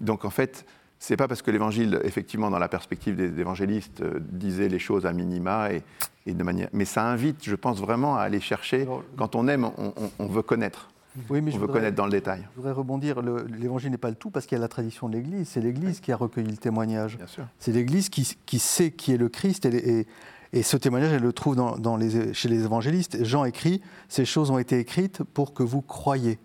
Donc 0.00 0.24
en 0.24 0.30
fait, 0.30 0.66
c'est 0.98 1.16
pas 1.16 1.28
parce 1.28 1.42
que 1.42 1.50
l'évangile, 1.50 2.00
effectivement, 2.04 2.50
dans 2.50 2.58
la 2.58 2.68
perspective 2.68 3.14
des 3.16 3.38
évangélistes, 3.40 4.00
euh, 4.00 4.18
disait 4.20 4.68
les 4.68 4.78
choses 4.80 5.06
à 5.06 5.12
minima 5.12 5.72
et, 5.72 5.82
et 6.26 6.34
de 6.34 6.42
manière. 6.42 6.68
Mais 6.72 6.84
ça 6.84 7.04
invite, 7.04 7.44
je 7.44 7.54
pense 7.54 7.80
vraiment, 7.80 8.16
à 8.16 8.22
aller 8.22 8.40
chercher. 8.40 8.82
Alors, 8.82 9.04
Quand 9.16 9.34
on 9.36 9.46
aime, 9.48 9.64
on, 9.64 9.92
on- 9.96 10.10
on 10.18 10.26
veut 10.26 10.42
connaître. 10.42 10.90
Oui, 11.30 11.40
mais 11.40 11.50
On 11.50 11.54
je 11.54 11.58
veut 11.60 11.66
voudrais- 11.66 11.80
connaître 11.80 11.96
dans 11.96 12.04
le 12.04 12.10
détail. 12.12 12.46
Je 12.52 12.56
voudrais 12.56 12.72
rebondir, 12.72 13.22
le- 13.22 13.46
l'évangile 13.58 13.90
n'est 13.90 13.96
pas 13.96 14.10
le 14.10 14.16
tout 14.16 14.30
parce 14.30 14.46
qu'il 14.46 14.56
y 14.56 14.58
a 14.58 14.62
la 14.62 14.68
tradition 14.68 15.08
de 15.08 15.14
l'Église. 15.16 15.48
C'est 15.48 15.60
l'Église 15.60 16.00
qui 16.00 16.12
a 16.12 16.16
recueilli 16.16 16.50
le 16.50 16.56
témoignage. 16.56 17.16
C'est 17.58 17.72
l'Église 17.72 18.08
qui, 18.08 18.36
qui 18.44 18.58
sait 18.58 18.90
qui 18.90 19.12
est 19.12 19.16
le 19.18 19.28
Christ 19.28 19.64
et, 19.66 20.00
et- 20.00 20.06
et 20.52 20.62
ce 20.62 20.76
témoignage, 20.76 21.12
elle 21.12 21.22
le 21.22 21.32
trouve 21.32 21.56
dans, 21.56 21.76
dans 21.76 21.96
les, 21.96 22.32
chez 22.34 22.48
les 22.48 22.64
évangélistes. 22.64 23.24
Jean 23.24 23.44
écrit 23.44 23.82
Ces 24.08 24.24
choses 24.24 24.50
ont 24.50 24.58
été 24.58 24.78
écrites 24.78 25.22
pour 25.22 25.52
que 25.54 25.62
vous 25.62 25.82
croyiez. 25.82 26.38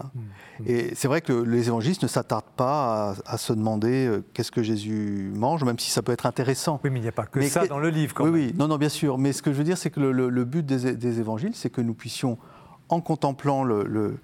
Hein. 0.00 0.06
Et 0.66 0.92
c'est 0.94 1.06
vrai 1.08 1.20
que 1.20 1.32
les 1.32 1.68
évangélistes 1.68 2.02
ne 2.02 2.08
s'attardent 2.08 2.44
pas 2.56 3.12
à, 3.26 3.34
à 3.34 3.38
se 3.38 3.52
demander 3.52 4.06
euh, 4.06 4.24
qu'est-ce 4.32 4.50
que 4.50 4.62
Jésus 4.62 5.30
mange, 5.34 5.62
même 5.62 5.78
si 5.78 5.90
ça 5.90 6.02
peut 6.02 6.10
être 6.12 6.26
intéressant. 6.26 6.80
Oui, 6.82 6.90
mais 6.90 6.98
il 6.98 7.02
n'y 7.02 7.08
a 7.08 7.12
pas 7.12 7.26
que 7.26 7.38
Mais 7.38 7.48
ça 7.48 7.62
que- 7.62 7.68
dans 7.68 7.78
le 7.78 7.90
livre. 7.90 8.12
Quand 8.14 8.24
oui, 8.24 8.30
même. 8.30 8.40
oui, 8.50 8.54
non, 8.58 8.66
non, 8.66 8.76
bien 8.76 8.88
sûr. 8.88 9.18
Mais 9.18 9.32
ce 9.32 9.40
que 9.42 9.52
je 9.52 9.56
veux 9.58 9.64
dire, 9.64 9.78
c'est 9.78 9.90
que 9.90 10.00
le, 10.00 10.10
le- 10.10 10.30
le 10.30 10.44
but 10.44 10.64
des, 10.66 10.94
des 10.96 11.20
évangiles, 11.20 11.54
c'est 11.54 11.70
que 11.70 11.80
nous 11.80 11.94
puissions, 11.94 12.38
en 12.88 13.00
contemplant 13.00 13.62
le, 13.62 13.84
le- 13.84 14.16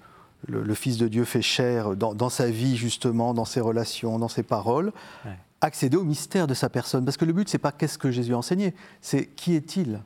le- 0.47 0.63
le 0.63 0.73
Fils 0.73 0.97
de 0.97 1.07
Dieu 1.07 1.23
fait 1.23 1.41
chair 1.41 1.95
dans, 1.95 2.13
dans 2.15 2.29
sa 2.29 2.47
vie, 2.49 2.75
justement, 2.75 3.33
dans 3.33 3.45
ses 3.45 3.61
relations, 3.61 4.19
dans 4.19 4.27
ses 4.27 4.43
paroles, 4.43 4.91
Ouais. 5.25 5.31
Accéder 5.61 5.97
au 5.97 6.03
mystère 6.03 6.47
de 6.47 6.53
sa 6.53 6.69
personne. 6.69 7.05
Parce 7.05 7.17
que 7.17 7.25
le 7.25 7.33
but, 7.33 7.47
c'est 7.49 7.57
pas 7.59 7.71
qu'est-ce 7.71 7.97
que 7.97 8.11
Jésus 8.11 8.33
a 8.33 8.37
enseigné, 8.37 8.73
c'est 8.99 9.27
qui 9.27 9.55
est-il 9.55 10.01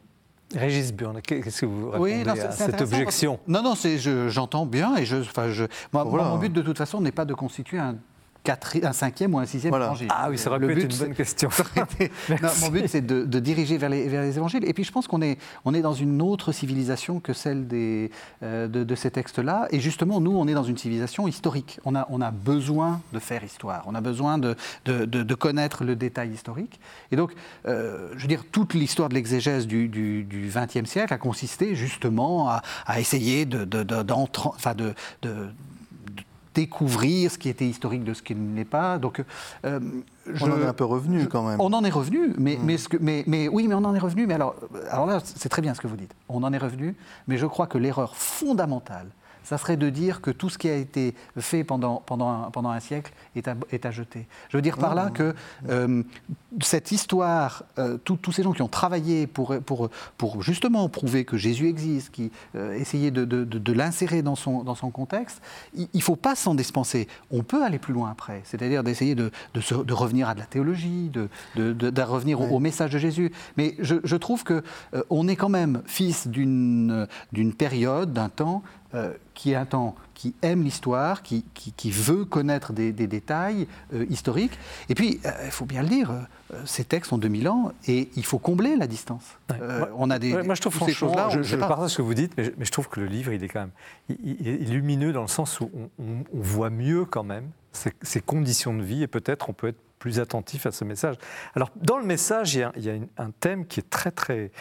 Régis 0.53 0.93
Burn, 0.93 1.19
qu'est-ce 1.21 1.61
que 1.61 1.65
vous 1.65 1.89
répondez 1.89 2.23
non, 2.23 2.33
c'est- 2.35 2.41
à 2.41 2.51
cette 2.51 2.79
objection? 2.81 3.39
Non, 3.47 3.63
non, 3.63 3.73
j'entends 4.29 4.65
bien 4.67 4.95
et 4.95 5.05
je, 5.05 5.17
enfin, 5.17 5.49
je, 5.49 5.63
moi, 5.91 6.03
moi, 6.03 6.05
Voilà. 6.05 6.29
mon 6.29 6.37
but 6.37 6.53
de 6.53 6.61
toute 6.61 6.77
façon 6.77 7.01
n'est 7.01 7.11
pas 7.11 7.25
de 7.25 7.33
constituer 7.33 7.79
un, 7.79 7.95
quatri- 8.45 8.85
un 8.85 8.93
cinquième 8.93 9.33
ou 9.33 9.39
un 9.39 9.45
sixième 9.45 9.71
Voilà. 9.71 9.87
évangile. 9.87 10.07
Ah 10.11 10.27
oui, 10.29 10.37
ça 10.37 10.49
aurait 10.49 10.59
Le 10.59 10.67
pu 10.67 10.73
être 10.73 10.87
but, 10.87 10.93
une 10.93 10.99
bonne 11.07 11.13
question. 11.15 11.49
Non, 12.29 12.49
mon 12.61 12.69
but, 12.69 12.87
c'est 12.87 13.05
de, 13.05 13.23
de 13.25 13.39
diriger 13.39 13.77
vers 13.77 13.89
les, 13.89 14.07
vers 14.07 14.21
les 14.21 14.37
évangiles. 14.37 14.63
Et 14.67 14.73
puis, 14.73 14.83
je 14.83 14.91
pense 14.91 15.07
qu'on 15.07 15.21
est, 15.21 15.37
on 15.65 15.73
est 15.73 15.81
dans 15.81 15.93
une 15.93 16.21
autre 16.21 16.51
civilisation 16.51 17.19
que 17.19 17.33
celle 17.33 17.67
des, 17.67 18.11
euh, 18.43 18.67
de, 18.67 18.83
de 18.83 18.95
ces 18.95 19.11
textes-là. 19.11 19.67
Et 19.71 19.79
justement, 19.79 20.19
nous, 20.21 20.35
on 20.35 20.47
est 20.47 20.53
dans 20.53 20.63
une 20.63 20.77
civilisation 20.77 21.27
historique. 21.27 21.79
On 21.85 21.95
a, 21.95 22.05
on 22.09 22.21
a 22.21 22.31
besoin 22.31 23.01
de 23.13 23.19
faire 23.19 23.43
histoire. 23.43 23.83
On 23.87 23.95
a 23.95 24.01
besoin 24.01 24.37
de, 24.37 24.55
de, 24.85 25.05
de- 25.05 25.23
de 25.23 25.35
connaître 25.35 25.83
le 25.83 25.95
détail 25.95 26.31
historique. 26.31 26.79
Et 27.11 27.15
donc, 27.15 27.33
euh, 27.67 28.09
je 28.15 28.21
veux 28.21 28.27
dire, 28.27 28.43
toute 28.51 28.73
l'histoire 28.73 29.09
de 29.09 29.13
l'exégèse 29.15 29.67
du 29.67 30.51
XXe 30.53 30.89
siècle 30.89 31.13
a 31.13 31.17
consisté 31.17 31.75
justement 31.75 32.49
à, 32.49 32.61
à 32.85 32.99
essayer 32.99 33.45
de, 33.45 33.65
de, 33.65 33.83
de- 33.83 34.03
d'entran- 34.03 34.53
enfin, 34.55 34.73
de- 34.75 34.93
de- 35.21 35.29
de 35.29 35.49
découvrir 36.55 37.29
ce 37.31 37.37
qui 37.37 37.49
était 37.49 37.67
historique 37.67 38.03
de 38.03 38.13
ce 38.13 38.23
qui 38.23 38.33
ne 38.33 38.55
l'est 38.55 38.65
pas. 38.65 38.97
Donc, 38.97 39.21
euh, 39.65 39.79
On 40.41 40.51
en 40.51 40.59
est 40.61 40.65
un 40.65 40.73
peu 40.73 40.85
revenu 40.85 41.27
quand 41.27 41.43
même. 41.47 41.59
on 41.61 41.71
en 41.73 41.83
est 41.83 41.89
revenu, 41.91 42.33
mais, 42.37 42.57
mais, 42.63 42.77
ce 42.77 42.87
que- 42.89 42.97
mais, 42.99 43.23
mais 43.27 43.47
oui, 43.47 43.67
mais 43.67 43.75
on 43.75 43.83
en 43.83 43.93
est 43.93 43.99
revenu. 43.99 44.25
Mais 44.25 44.33
alors, 44.33 44.55
alors 44.89 45.05
là, 45.05 45.19
c'est 45.23 45.49
très 45.49 45.61
bien 45.61 45.73
ce 45.73 45.81
que 45.81 45.87
vous 45.87 45.97
dites. 45.97 46.15
On 46.29 46.41
en 46.43 46.51
est 46.53 46.57
revenu, 46.57 46.95
mais 47.27 47.37
je 47.37 47.45
crois 47.45 47.67
que 47.67 47.77
l'erreur 47.77 48.15
fondamentale, 48.15 49.07
ça 49.45 49.57
serait 49.57 49.77
de 49.77 49.89
dire 49.89 50.19
que 50.21 50.31
tout 50.31 50.49
ce 50.49 50.57
qui 50.57 50.67
a 50.67 50.75
été 50.75 51.15
fait 51.37 51.63
pendant, 51.63 52.01
pendant, 52.05 52.29
un, 52.29 52.51
pendant 52.51 52.69
un 52.71 52.79
siècle 52.81 53.13
est 53.37 53.47
à, 53.47 53.55
est 53.71 53.85
à 53.85 53.91
jeter. 53.91 54.27
Je 54.49 54.57
veux 54.57 54.61
dire 54.61 54.77
par 54.77 54.95
là 54.95 55.09
que 55.11 55.33
euh, 55.69 56.03
cette 56.61 56.91
histoire, 56.91 57.63
euh, 57.79 57.97
tous- 58.03 58.19
ces 58.33 58.43
gens 58.43 58.51
qui 58.53 58.61
ont 58.61 58.67
travaillé 58.67 59.27
pour, 59.27 59.55
pour, 59.61 59.89
pour 60.17 60.41
justement 60.41 60.89
prouver 60.89 61.23
que 61.23 61.37
Jésus 61.37 61.67
existe, 61.67 62.09
qui 62.11 62.31
euh, 62.55 62.73
essayaient 62.73 63.11
de, 63.11 63.23
de- 63.23 63.43
de- 63.45 63.59
de 63.59 63.71
l'insérer 63.73 64.21
dans 64.21 64.35
son, 64.35 64.63
dans 64.63 64.75
son 64.75 64.89
contexte, 64.89 65.41
il 65.75 65.87
ne 65.93 65.99
faut 66.01 66.15
pas 66.17 66.35
s'en 66.35 66.55
dispenser. 66.55 67.07
On 67.31 67.43
peut 67.43 67.63
aller 67.63 67.79
plus 67.79 67.93
loin 67.93 68.09
après, 68.11 68.41
c'est-à-dire 68.45 68.83
d'essayer 68.83 69.15
de, 69.15 69.31
de 69.53 69.61
se- 69.61 69.75
de 69.75 69.93
revenir 69.93 70.27
à 70.27 70.33
de 70.33 70.39
la 70.39 70.45
théologie, 70.45 71.09
de, 71.09 71.29
revenir 72.03 72.41
au, 72.41 72.45
au 72.47 72.59
message 72.59 72.91
de 72.91 72.97
Jésus. 72.99 73.31
Mais 73.57 73.75
je, 73.79 73.95
je 74.03 74.15
trouve 74.15 74.43
euh, 74.93 75.03
on 75.09 75.27
est 75.27 75.35
quand 75.35 75.49
même 75.49 75.81
fils 75.85 76.27
d'une 76.27 77.07
d'une 77.31 77.53
période, 77.53 78.11
d'un 78.13 78.29
temps 78.29 78.63
euh, 78.93 79.13
qui 79.33 79.51
est 79.51 79.55
un 79.55 79.65
temps 79.65 79.95
qui 80.13 80.33
aime 80.41 80.63
l'histoire, 80.63 81.23
qui, 81.23 81.43
qui, 81.53 81.73
qui 81.73 81.91
veut 81.91 82.23
connaître 82.23 82.71
des, 82.71 82.93
des 82.93 83.07
détails 83.07 83.67
euh, 83.93 84.05
historiques. 84.09 84.57
Et 84.87 84.95
puis, 84.95 85.19
euh, 85.25 85.31
il 85.45 85.51
faut 85.51 85.65
bien 85.65 85.81
le 85.81 85.89
dire, 85.89 86.11
ces 86.63 86.85
textes 86.85 87.11
ont 87.11 87.17
2000 87.17 87.49
ans 87.49 87.73
et 87.87 88.09
il 88.15 88.23
faut 88.25 88.37
combler 88.39 88.77
la 88.77 88.87
distance. 88.87 89.25
Ouais. 89.49 89.57
Moi- 89.59 89.89
on 89.97 90.09
a 90.09 90.19
des, 90.19 90.33
Ouais, 90.33 90.43
moi, 90.43 90.55
je 90.55 90.61
trouve 90.61 90.73
ces 90.73 90.79
franchement, 90.93 91.07
choses-là, 91.09 91.27
on 91.27 91.29
je, 91.31 91.41
je 91.43 91.55
partage 91.57 91.89
ce 91.91 91.97
que 91.97 92.01
vous 92.01 92.13
dites, 92.13 92.31
mais 92.37 92.45
je, 92.45 92.51
mais 92.57 92.63
je 92.65 92.71
trouve 92.71 92.87
que 92.87 92.99
le 93.01 93.07
livre, 93.07 93.33
il 93.33 93.43
est 93.43 93.47
quand 93.49 93.59
même 93.61 93.71
il, 94.09 94.37
il 94.39 94.47
est 94.47 94.57
lumineux 94.73 95.11
dans 95.11 95.21
le 95.23 95.27
sens 95.27 95.59
où 95.59 95.69
on, 95.75 95.89
on- 96.03 96.23
on 96.33 96.41
voit 96.41 96.69
mieux 96.69 97.03
quand 97.05 97.23
même 97.23 97.49
ses 98.03 98.21
conditions 98.21 98.73
de 98.73 98.81
vie 98.83 99.03
et 99.03 99.07
peut-être 99.07 99.49
on 99.49 99.53
peut 99.53 99.67
être 99.67 99.79
plus 99.99 100.19
attentif 100.21 100.65
à 100.65 100.71
ce 100.71 100.85
message. 100.85 101.15
Alors, 101.55 101.71
dans 101.81 101.97
le 101.97 102.05
message, 102.05 102.55
il 102.55 102.59
y 102.59 102.63
a, 102.63 102.71
il 102.77 102.83
y 102.85 102.89
a 102.89 102.93
une- 102.93 103.07
un 103.17 103.31
thème 103.31 103.65
qui 103.65 103.81
est 103.81 103.89
très, 103.89 104.11
très 104.11 104.51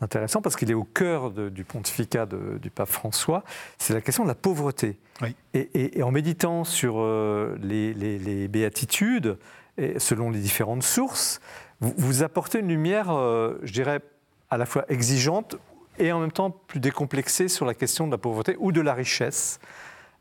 intéressant 0.00 0.40
parce 0.42 0.56
qu'il 0.56 0.70
est 0.70 0.74
au 0.74 0.84
cœur 0.84 1.30
de- 1.30 1.48
du 1.48 1.64
pontificat 1.64 2.26
de- 2.26 2.58
du 2.60 2.70
pape 2.70 2.88
François, 2.88 3.42
c'est 3.78 3.94
la 3.94 4.00
question 4.00 4.22
de 4.24 4.28
la 4.28 4.34
pauvreté. 4.34 4.98
Oui. 5.22 5.34
Et, 5.54 5.68
et- 5.74 5.98
et 5.98 6.02
en 6.02 6.10
méditant 6.10 6.64
sur 6.64 6.94
euh, 6.98 7.56
les, 7.60 7.92
les- 7.94 8.18
les 8.18 8.48
béatitudes, 8.48 9.38
et 9.76 9.98
selon 9.98 10.30
les 10.30 10.40
différentes 10.40 10.82
sources, 10.82 11.40
vous, 11.80 11.94
vous 11.96 12.22
apportez 12.22 12.58
une 12.60 12.68
lumière, 12.68 13.10
euh, 13.10 13.58
je 13.62 13.72
dirais, 13.72 14.00
à 14.50 14.56
la 14.56 14.66
fois 14.66 14.84
exigeante 14.88 15.56
et 15.98 16.10
en 16.12 16.20
même 16.20 16.32
temps 16.32 16.50
plus 16.50 16.80
décomplexée 16.80 17.48
sur 17.48 17.66
la 17.66 17.74
question 17.74 18.06
de 18.06 18.12
la 18.12 18.18
pauvreté 18.18 18.56
ou 18.60 18.72
de 18.72 18.80
la 18.80 18.94
richesse. 18.94 19.58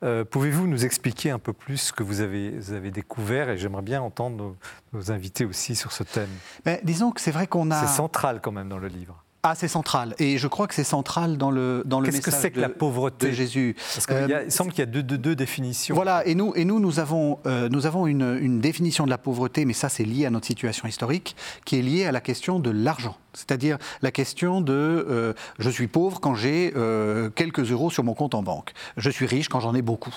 Euh, 0.04 0.24
Pouvez-vous 0.24 0.68
nous 0.68 0.86
expliquer 0.86 1.32
un 1.32 1.40
peu 1.40 1.54
plus 1.54 1.78
ce 1.78 1.94
que 1.94 2.04
vous 2.04 2.22
avez, 2.22 2.52
vous 2.52 2.74
avez 2.74 2.92
découvert 2.92 3.50
Et 3.50 3.58
j'aimerais 3.58 3.82
bien 3.82 4.00
entendre 4.02 4.36
nos, 4.38 4.56
nos 4.94 5.12
invités 5.12 5.44
aussi 5.46 5.76
sur 5.76 5.92
ce 5.92 6.04
thème? 6.04 6.30
Mais 6.68 6.80
disons 6.84 7.12
que 7.12 7.20
c'est 7.22 7.32
vrai 7.32 7.48
qu'on 7.48 7.72
a. 7.72 7.80
C'est 7.82 7.96
central 7.96 8.40
quand 8.42 8.52
même 8.52 8.70
dans 8.70 8.78
le 8.78 8.88
livre. 8.90 9.24
Ah, 9.50 9.56
c'est 9.56 9.70
central. 9.70 10.14
Et 10.20 10.38
je 10.38 10.48
crois 10.48 10.68
que 10.68 10.74
c'est 10.74 10.84
central 10.84 11.38
dans 11.38 11.52
le, 11.52 11.84
dans 11.86 12.02
le 12.02 12.08
Qu'est-ce 12.10 12.22
que 12.22 12.32
c'est 12.32 12.52
que 12.52 12.58
de, 12.58 12.62
la 12.62 12.68
pauvreté 12.70 13.28
de 13.28 13.32
Jésus. 13.32 13.76
Parce 13.94 14.06
qu'il 14.06 14.16
Euh, 14.16 14.44
il 14.46 14.52
semble 14.52 14.72
qu'il 14.72 14.80
y 14.80 14.84
a 14.84 14.86
deux, 14.88 15.04
deux- 15.04 15.18
deux 15.18 15.36
définitions. 15.38 15.96
Voilà, 15.96 16.26
et 16.28 16.36
nous, 16.36 16.52
et 16.56 16.66
nous, 16.66 16.80
nous 16.82 17.00
avons, 17.00 17.40
euh, 17.46 17.70
nous 17.70 17.86
avons 17.86 18.08
une, 18.08 18.38
une 18.42 18.60
définition 18.60 19.06
de 19.06 19.10
la 19.10 19.18
pauvreté, 19.18 19.64
mais 19.64 19.74
ça, 19.74 19.88
c'est 19.88 20.04
lié 20.04 20.26
à 20.26 20.30
notre 20.30 20.48
situation 20.48 20.86
historique, 20.88 21.36
qui 21.64 21.78
est 21.80 21.82
liée 21.82 22.06
à 22.06 22.12
la 22.12 22.20
question 22.20 22.60
de 22.60 22.70
l'argent. 22.70 23.16
C'est-à-dire 23.34 23.78
la 24.02 24.10
question 24.12 24.62
de 24.62 24.74
euh, 24.74 25.34
je 25.60 25.70
suis 25.70 25.88
pauvre 25.88 26.20
quand 26.20 26.34
j'ai 26.34 26.74
euh, 26.76 27.30
quelques 27.30 27.72
euros 27.72 27.92
sur 27.92 28.04
mon 28.04 28.16
compte 28.16 28.34
en 28.34 28.42
banque. 28.42 28.74
Je 28.98 29.12
suis 29.12 29.28
riche 29.28 29.48
quand 29.48 29.60
j'en 29.60 29.76
ai 29.76 29.84
beaucoup. 29.84 30.16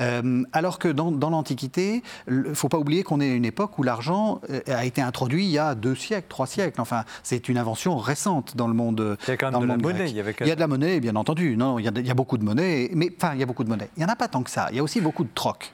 Euh, 0.00 0.42
alors 0.54 0.78
que 0.78 0.88
dans, 0.88 1.10
dans 1.12 1.28
l'Antiquité, 1.28 2.02
il 2.28 2.40
ne 2.48 2.54
faut 2.54 2.70
pas 2.70 2.78
oublier 2.78 3.02
qu'on 3.02 3.20
est 3.20 3.30
à 3.30 3.34
une 3.34 3.44
époque 3.44 3.78
où 3.78 3.82
l'argent 3.82 4.40
a 4.66 4.86
été 4.86 5.02
introduit 5.02 5.44
il 5.44 5.50
y 5.50 5.58
a 5.58 5.74
deux 5.74 5.94
siècles, 5.94 6.28
trois 6.30 6.46
siècles. 6.46 6.80
Enfin, 6.80 7.04
c'est 7.22 7.50
une 7.50 7.58
invention 7.58 7.98
récente 7.98 8.56
dans 8.56 8.68
le 8.72 8.76
monde. 8.76 9.16
Il 9.26 9.30
y 9.30 9.32
a 9.32 9.36
quand 9.36 9.46
même 9.46 9.52
dans 9.52 9.60
de 9.60 9.66
la 9.66 9.76
monnaie, 9.76 9.94
grec. 9.98 10.10
il 10.10 10.16
y 10.16 10.20
avait 10.20 10.34
quand 10.34 10.44
Il 10.44 10.48
y 10.48 10.52
a 10.52 10.54
de 10.56 10.60
la 10.60 10.66
monnaie, 10.66 10.98
bien 11.00 11.14
entendu. 11.16 11.56
Non, 11.56 11.78
il 11.78 11.84
y 11.84 11.88
a, 11.88 11.90
de- 11.90 12.00
il 12.00 12.06
y 12.06 12.10
a 12.10 12.14
beaucoup 12.14 12.38
de 12.38 12.44
monnaie, 12.44 12.90
mais 12.94 13.10
enfin, 13.16 13.34
il 13.34 13.40
y 13.40 13.42
a 13.42 13.46
beaucoup 13.46 13.64
de 13.64 13.68
monnaie. 13.68 13.88
Il 13.96 14.00
n'y 14.00 14.04
en 14.04 14.08
a 14.12 14.16
pas 14.16 14.28
tant 14.28 14.42
que 14.42 14.50
ça. 14.50 14.66
Il 14.70 14.76
y 14.76 14.80
a 14.80 14.82
aussi 14.82 15.00
beaucoup 15.00 15.24
de 15.24 15.30
troc. 15.34 15.72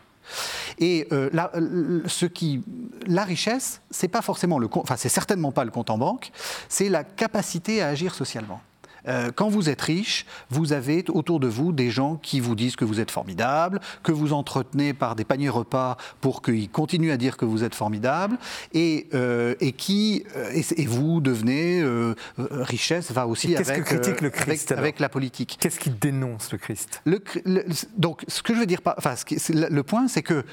Et 0.78 1.08
euh, 1.12 1.30
la, 1.32 1.50
euh, 1.54 2.02
ce 2.06 2.26
qui, 2.26 2.62
la 3.06 3.24
richesse, 3.24 3.80
c'est 3.90 4.08
pas 4.08 4.20
forcément 4.20 4.58
le, 4.58 4.68
compte- 4.68 4.82
enfin, 4.82 4.96
c'est 4.98 5.08
certainement 5.08 5.52
pas 5.52 5.64
le 5.64 5.70
compte 5.70 5.88
en 5.88 5.96
banque. 5.96 6.30
C'est 6.68 6.90
la 6.90 7.02
capacité 7.02 7.80
à 7.80 7.88
agir 7.88 8.14
socialement. 8.14 8.60
Euh, 9.06 9.30
quand 9.34 9.48
vous 9.48 9.68
êtes 9.68 9.80
riche, 9.82 10.26
vous 10.50 10.72
avez 10.72 11.04
autour 11.08 11.38
de 11.40 11.46
vous 11.46 11.72
des 11.72 11.90
gens 11.90 12.16
qui 12.16 12.40
vous 12.40 12.54
disent 12.54 12.76
que 12.76 12.84
vous 12.84 12.98
êtes 13.00 13.10
formidable, 13.10 13.80
que 14.02 14.12
vous 14.12 14.32
entretenez 14.32 14.92
par 14.94 15.14
des 15.14 15.24
paniers 15.24 15.48
repas 15.48 15.96
pour 16.20 16.42
qu'ils 16.42 16.68
continuent 16.70 17.12
à 17.12 17.16
dire 17.16 17.36
que 17.36 17.44
vous 17.44 17.62
êtes 17.64 17.74
formidable, 17.74 18.36
et, 18.72 19.06
euh, 19.14 19.54
et 19.60 19.72
qui 19.72 20.24
euh, 20.36 20.50
et, 20.52 20.64
et 20.82 20.86
vous 20.86 21.20
devenez 21.20 21.80
euh, 21.80 22.14
richesse 22.38 23.12
va 23.12 23.26
aussi 23.26 23.54
avec, 23.54 23.84
que 23.84 23.94
critique 23.94 24.20
le 24.20 24.30
Christ, 24.30 24.72
avec, 24.72 24.98
la 24.98 25.08
politique. 25.08 25.56
Qu'est-ce 25.60 25.78
qui 25.78 25.90
dénonce 25.90 26.50
le 26.52 26.58
Christ? 26.58 27.00
Le 27.04 27.18
cr- 27.18 27.42
le- 27.44 27.64
donc, 27.96 28.24
ce 28.28 28.42
que 28.42 28.54
je 28.54 28.60
veux 28.60 28.66
dire, 28.66 28.80
enfin, 28.96 29.14
le 29.52 29.82
point, 29.82 30.08
c'est 30.08 30.22
que 30.22 30.44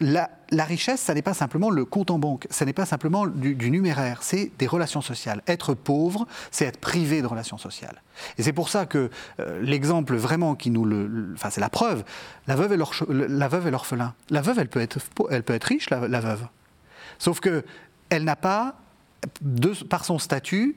la, 0.00 0.30
richesse, 0.64 1.00
ça 1.00 1.14
n'est 1.14 1.22
pas 1.22 1.34
simplement 1.34 1.70
le 1.70 1.84
compte 1.84 2.10
en 2.10 2.18
banque, 2.18 2.46
ça 2.50 2.64
n'est 2.64 2.72
pas 2.72 2.86
simplement 2.86 3.26
du, 3.26 3.70
numéraire, 3.70 4.22
c'est 4.22 4.52
des 4.58 4.66
relations 4.66 5.00
sociales. 5.00 5.42
Être 5.46 5.74
pauvre, 5.74 6.26
c'est 6.50 6.66
être 6.66 6.78
privé 6.78 7.20
de 7.22 7.26
relations 7.26 7.58
sociales. 7.58 8.02
Et 8.36 8.42
c'est 8.42 8.52
pour 8.52 8.68
ça 8.68 8.86
que 8.86 9.10
euh, 9.40 9.60
l'exemple 9.62 10.16
vraiment 10.16 10.54
qui 10.54 10.70
nous 10.70 10.84
le, 10.84 11.32
enfin, 11.34 11.50
c'est 11.50 11.60
la 11.60 11.68
preuve. 11.68 12.04
La 12.46 12.56
veuve 12.56 12.72
et 12.72 12.76
l'orphelin. 12.76 14.14
La 14.30 14.40
veuve, 14.40 14.58
elle 14.58 14.68
peut 14.68 14.80
être, 14.80 14.98
elle 15.30 15.42
peut 15.42 15.54
être 15.54 15.64
riche, 15.64 15.90
la, 15.90 16.20
veuve. 16.20 16.46
Sauf 17.18 17.40
que 17.40 17.64
elle 18.10 18.24
n'a 18.24 18.36
pas, 18.36 18.76
par 19.90 20.04
son 20.04 20.18
statut, 20.18 20.76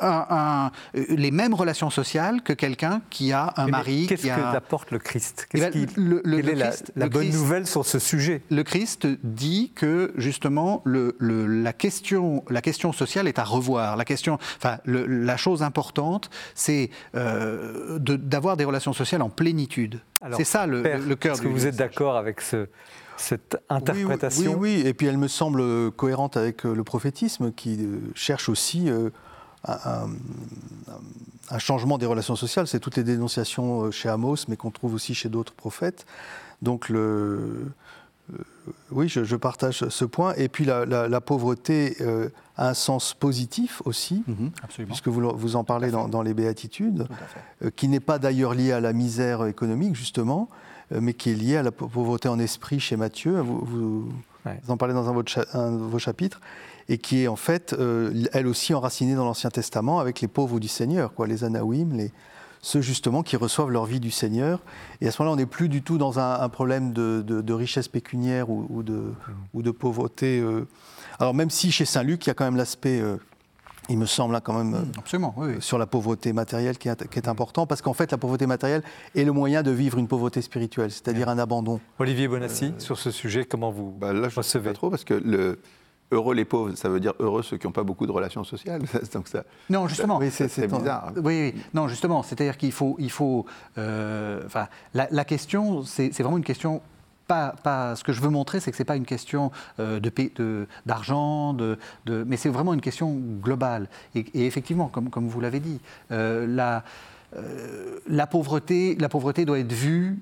un- 0.00 0.26
un- 0.30 0.70
les 0.94 1.30
mêmes 1.30 1.54
relations 1.54 1.90
sociales 1.90 2.42
que 2.42 2.52
quelqu'un 2.52 3.02
qui 3.10 3.32
a 3.32 3.52
un 3.56 3.66
Mais 3.66 3.70
mari, 3.72 4.06
Qu'est-ce 4.06 4.22
qui 4.22 4.28
que 4.28 4.32
a... 4.34 4.50
apporte 4.50 4.90
le 4.90 4.98
Christ? 4.98 5.46
Eh 5.52 5.58
Qu'est-ce 5.58 5.72
ben, 5.72 5.86
qui- 5.86 5.94
le- 6.00 6.20
le- 6.24 6.36
Quelle 6.36 6.46
le 6.46 6.52
est 6.52 6.54
la, 6.56 6.68
Christ- 6.68 6.92
la 6.96 7.04
le 7.06 7.10
bonne 7.10 7.22
Christ- 7.28 7.34
nouvelle 7.38 7.66
sur 7.66 7.84
ce 7.86 7.98
sujet? 7.98 8.42
Le 8.50 8.62
Christ 8.62 9.06
dit 9.24 9.72
que 9.74 10.12
justement 10.16 10.82
le- 10.84 11.14
la, 11.18 11.72
question, 11.72 12.44
la 12.50 12.60
question 12.62 12.92
sociale 12.92 13.28
est 13.28 13.38
à 13.38 13.44
revoir. 13.44 13.96
La, 13.96 14.04
question, 14.04 14.38
enfin, 14.56 14.78
la 14.84 15.36
chose 15.36 15.62
importante, 15.62 16.30
c'est 16.54 16.90
euh, 17.14 17.98
de- 17.98 18.16
d'avoir 18.16 18.56
des 18.56 18.64
relations 18.64 18.92
sociales 18.92 19.22
en 19.22 19.30
plénitude. 19.30 20.00
C'est 20.36 20.44
ça 20.44 20.66
le, 20.66 20.82
Père, 20.82 20.98
le 21.00 21.14
cœur 21.16 21.34
Est-ce 21.34 21.42
que 21.42 21.48
vous 21.48 21.66
êtes 21.66 21.76
d'accord 21.76 22.16
avec 22.16 22.40
ce- 22.40 22.66
cette 23.16 23.54
Oui, 23.54 23.58
oui, 23.70 23.76
interprétation? 23.76 24.54
Oui, 24.58 24.80
oui, 24.82 24.86
et 24.86 24.94
puis 24.94 25.06
elle 25.06 25.18
me 25.18 25.28
semble 25.28 25.60
euh, 25.60 25.90
cohérente 25.90 26.36
avec 26.36 26.64
euh, 26.66 26.74
le 26.74 26.84
prophétisme 26.84 27.52
qui 27.52 27.84
euh, 27.84 27.98
cherche 28.14 28.48
aussi 28.48 28.88
euh, 28.90 29.10
un, 29.64 30.08
changement 31.58 31.98
des 31.98 32.06
relations 32.06 32.36
sociales. 32.36 32.66
C'est 32.66 32.80
toutes 32.80 32.96
les 32.96 33.04
dénonciations 33.04 33.84
euh, 33.84 33.90
chez 33.90 34.08
Amos, 34.08 34.36
mais 34.48 34.56
qu'on 34.56 34.70
trouve 34.70 34.94
aussi 34.94 35.14
chez 35.14 35.28
d'autres 35.28 35.52
prophètes. 35.54 36.06
Donc, 36.62 36.88
le, 36.88 37.70
euh, 38.32 38.36
oui, 38.90 39.08
je, 39.08 39.24
je 39.24 39.36
partage 39.36 39.88
ce 39.88 40.04
point. 40.04 40.34
Et 40.36 40.48
puis, 40.48 40.64
la, 40.64 40.84
la- 40.84 41.08
la 41.08 41.20
pauvreté 41.20 41.96
euh, 42.00 42.28
a 42.56 42.68
un 42.70 42.74
sens 42.74 43.14
positif 43.14 43.80
aussi, 43.84 44.22
Mhm, 44.26 44.50
absolument. 44.62 44.90
puisque 44.92 45.08
vous, 45.08 45.36
vous 45.36 45.56
en 45.56 45.64
parlez 45.64 45.90
dans, 45.90 46.08
dans 46.08 46.22
les 46.22 46.34
Béatitudes 46.34 47.06
euh, 47.64 47.70
qui 47.74 47.88
n'est 47.88 48.00
pas 48.00 48.18
d'ailleurs 48.18 48.54
lié 48.54 48.72
à 48.72 48.80
la 48.80 48.92
misère 48.92 49.46
économique, 49.46 49.94
justement, 49.96 50.48
mais 50.90 51.12
qui 51.14 51.30
est 51.30 51.34
lié 51.34 51.56
à 51.58 51.62
la 51.62 51.70
pau- 51.70 51.86
pauvreté 51.86 52.28
en 52.28 52.38
esprit 52.38 52.80
chez 52.80 52.96
Matthieu. 52.96 53.40
Vous, 53.40 53.58
vous- 53.64 54.12
Ouais. 54.46 54.58
vous 54.64 54.70
en 54.72 54.76
parlez 54.76 54.94
dans 54.94 55.08
un 55.08 55.72
de 55.72 55.76
vos 55.76 55.98
chapitres, 55.98 56.40
et 56.88 56.98
qui 56.98 57.22
est 57.22 57.28
en 57.28 57.36
fait, 57.36 57.74
euh, 57.78 58.12
elle 58.32 58.46
aussi, 58.46 58.72
enracinée 58.74 59.14
dans 59.14 59.24
l'Ancien 59.24 59.50
Testament 59.50 60.00
avec 60.00 60.20
les 60.20 60.28
pauvres 60.28 60.58
du 60.60 60.68
Seigneur, 60.68 61.12
quoi, 61.14 61.26
les 61.26 61.36
les, 61.38 62.12
ceux 62.60 62.80
justement 62.80 63.22
qui 63.22 63.36
reçoivent 63.36 63.70
leur 63.70 63.84
vie 63.86 64.00
du 64.00 64.10
Seigneur. 64.10 64.60
Et 65.00 65.06
à 65.06 65.10
ce 65.12 65.22
moment-là, 65.22 65.34
on 65.34 65.36
n'est 65.36 65.46
plus 65.46 65.68
du 65.68 65.82
tout 65.82 65.96
dans 65.98 66.18
un, 66.18 66.40
un 66.40 66.48
problème 66.48 66.92
de, 66.92 67.22
de- 67.24 67.40
de 67.40 67.52
richesse 67.52 67.86
pécuniaire 67.88 68.50
ou, 68.50 68.66
ou 68.70 68.82
de, 68.82 69.12
ou 69.54 69.62
de 69.62 69.70
pauvreté. 69.70 70.40
euh. 70.40 70.66
Alors 71.20 71.34
même 71.34 71.50
si 71.50 71.70
chez 71.70 71.84
Saint-Luc, 71.84 72.26
il 72.26 72.30
y 72.30 72.32
a 72.32 72.34
quand 72.34 72.44
même 72.44 72.56
l'aspect, 72.56 73.00
euh, 73.00 73.16
il 73.88 73.96
me 73.96 74.06
semble, 74.06 74.34
hein, 74.34 74.40
quand 74.42 74.54
même, 74.54 74.86
Absolument, 74.98 75.34
oui. 75.36 75.52
oui. 75.54 75.62
sur 75.62 75.78
la 75.78 75.86
pauvreté 75.86 76.32
matérielle 76.32 76.78
qui 76.78 76.88
est, 76.88 77.08
qui 77.08 77.18
est 77.18 77.28
important, 77.28 77.64
parce 77.66 77.80
qu'en 77.80 77.94
fait, 77.94 78.10
la 78.10 78.18
pauvreté 78.18 78.46
matérielle 78.46 78.82
est 79.14 79.24
le 79.24 79.32
moyen 79.32 79.62
de 79.62 79.70
vivre 79.70 79.96
une 79.98 80.08
pauvreté 80.08 80.42
spirituelle, 80.42 80.90
c'est-à-dire 80.90 81.28
un 81.28 81.38
abandon. 81.38 81.78
Olivier 82.00 82.26
Bonassi, 82.28 82.66
Euh, 82.76 82.80
sur 82.80 82.98
ce 82.98 83.10
sujet, 83.12 83.44
comment 83.44 83.70
vous 83.70 83.92
Bah, 83.92 84.12
là, 84.12 84.28
je 84.28 84.38
ne 84.38 84.42
sais 84.42 84.58
pas 84.58 84.72
trop 84.72 84.90
parce 84.90 85.04
que 85.04 85.14
le 85.14 85.60
heureux 86.10 86.34
les 86.34 86.44
pauvres, 86.44 86.74
ça 86.74 86.88
veut 86.88 87.00
dire 87.00 87.12
heureux 87.18 87.42
ceux 87.42 87.56
qui 87.58 87.66
n'ont 87.66 87.72
pas 87.72 87.82
beaucoup 87.82 88.06
de 88.06 88.12
relations 88.12 88.44
sociales. 88.44 88.82
Donc 89.12 89.28
ça, 89.28 89.44
Non, 89.70 89.86
justement. 89.88 90.18
Oui, 90.18 90.30
c'est- 90.30 90.66
bizarre. 90.66 91.12
Oui, 91.16 91.52
oui. 91.54 91.62
Non, 91.74 91.88
justement, 91.88 92.22
c'est-à-dire 92.22 92.56
qu'il 92.56 92.72
faut, 92.72 92.96
il 92.98 93.10
faut, 93.10 93.44
euh, 93.76 94.42
enfin, 94.46 94.68
la, 94.94 95.08
la 95.10 95.24
question, 95.24 95.82
c'est 95.82 96.10
vraiment 96.22 96.38
une 96.38 96.44
question. 96.44 96.80
Pas, 97.26 97.54
pas, 97.62 97.94
ce 97.94 98.02
que 98.04 98.14
je 98.14 98.22
veux 98.22 98.30
montrer, 98.30 98.58
c'est 98.58 98.70
que 98.70 98.76
c'est 98.78 98.86
pas 98.86 98.96
une 98.96 99.04
question 99.04 99.50
euh, 99.80 100.00
de 100.00 100.08
paie- 100.08 100.32
de- 100.36 100.66
d'argent, 100.86 101.52
de, 101.52 101.76
de, 102.06 102.24
mais 102.26 102.38
c'est 102.38 102.48
vraiment 102.48 102.72
une 102.72 102.80
question 102.80 103.14
globale. 103.42 103.90
Et, 104.14 104.20
et 104.32 104.46
effectivement, 104.46 104.88
comme, 104.88 105.10
comme 105.10 105.28
vous 105.28 105.40
l'avez 105.42 105.60
dit, 105.60 105.78
euh, 106.10 106.46
la, 106.46 106.84
euh, 107.36 107.98
la 108.08 108.26
pauvreté, 108.26 108.96
la 108.98 109.10
pauvreté 109.10 109.44
doit 109.44 109.58
être 109.58 109.72
vue 109.74 110.18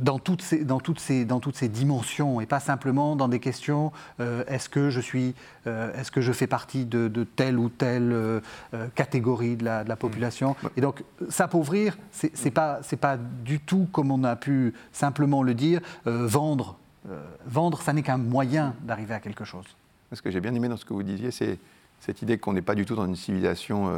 dans 0.00 0.18
toutes, 0.18 0.42
ces, 0.42 0.64
dans, 0.64 0.80
toutes 0.80 1.00
ces, 1.00 1.24
dans 1.24 1.40
toutes 1.40 1.56
ces 1.56 1.68
dimensions 1.68 2.40
et 2.40 2.46
pas 2.46 2.60
simplement 2.60 3.14
dans 3.14 3.28
des 3.28 3.40
questions 3.40 3.92
euh, 4.20 4.42
est-ce 4.46 4.68
que 4.68 4.88
je 4.88 5.00
suis 5.00 5.34
euh, 5.66 5.92
est-ce 5.94 6.10
que 6.10 6.22
je 6.22 6.32
fais 6.32 6.46
partie 6.46 6.86
de, 6.86 7.08
de 7.08 7.24
telle 7.24 7.58
ou 7.58 7.68
telle 7.68 8.12
euh, 8.12 8.40
euh, 8.72 8.88
catégorie 8.94 9.56
de 9.56 9.64
la, 9.64 9.84
de 9.84 9.88
la 9.88 9.96
population 9.96 10.56
et 10.76 10.80
donc 10.80 11.04
s'appauvrir 11.28 11.98
c'est 12.10 12.50
pas 12.50 12.78
c'est 12.82 12.96
pas 12.96 13.18
du 13.18 13.60
tout 13.60 13.86
comme 13.92 14.10
on 14.10 14.24
a 14.24 14.34
pu 14.36 14.72
simplement 14.92 15.42
le 15.42 15.54
dire 15.54 15.80
euh, 16.06 16.26
vendre 16.26 16.76
Euh, 17.10 17.22
vendre 17.46 17.80
ça 17.82 17.92
n'est 17.92 18.02
qu'un 18.02 18.18
moyen 18.18 18.74
d'arriver 18.82 19.14
à 19.14 19.20
quelque 19.20 19.44
chose 19.44 19.66
Ce 20.12 20.20
que 20.22 20.30
j'ai 20.30 20.40
bien 20.40 20.54
aimé 20.54 20.68
dans 20.68 20.76
ce 20.76 20.84
que 20.84 20.92
vous 20.92 21.04
disiez, 21.04 21.30
c'est 21.30 21.58
cette 22.00 22.20
idée 22.22 22.36
qu'on 22.38 22.52
n'est 22.52 22.62
pas 22.62 22.74
du 22.74 22.84
tout 22.84 22.96
dans 22.96 23.06
une 23.06 23.14
civilisation. 23.14 23.88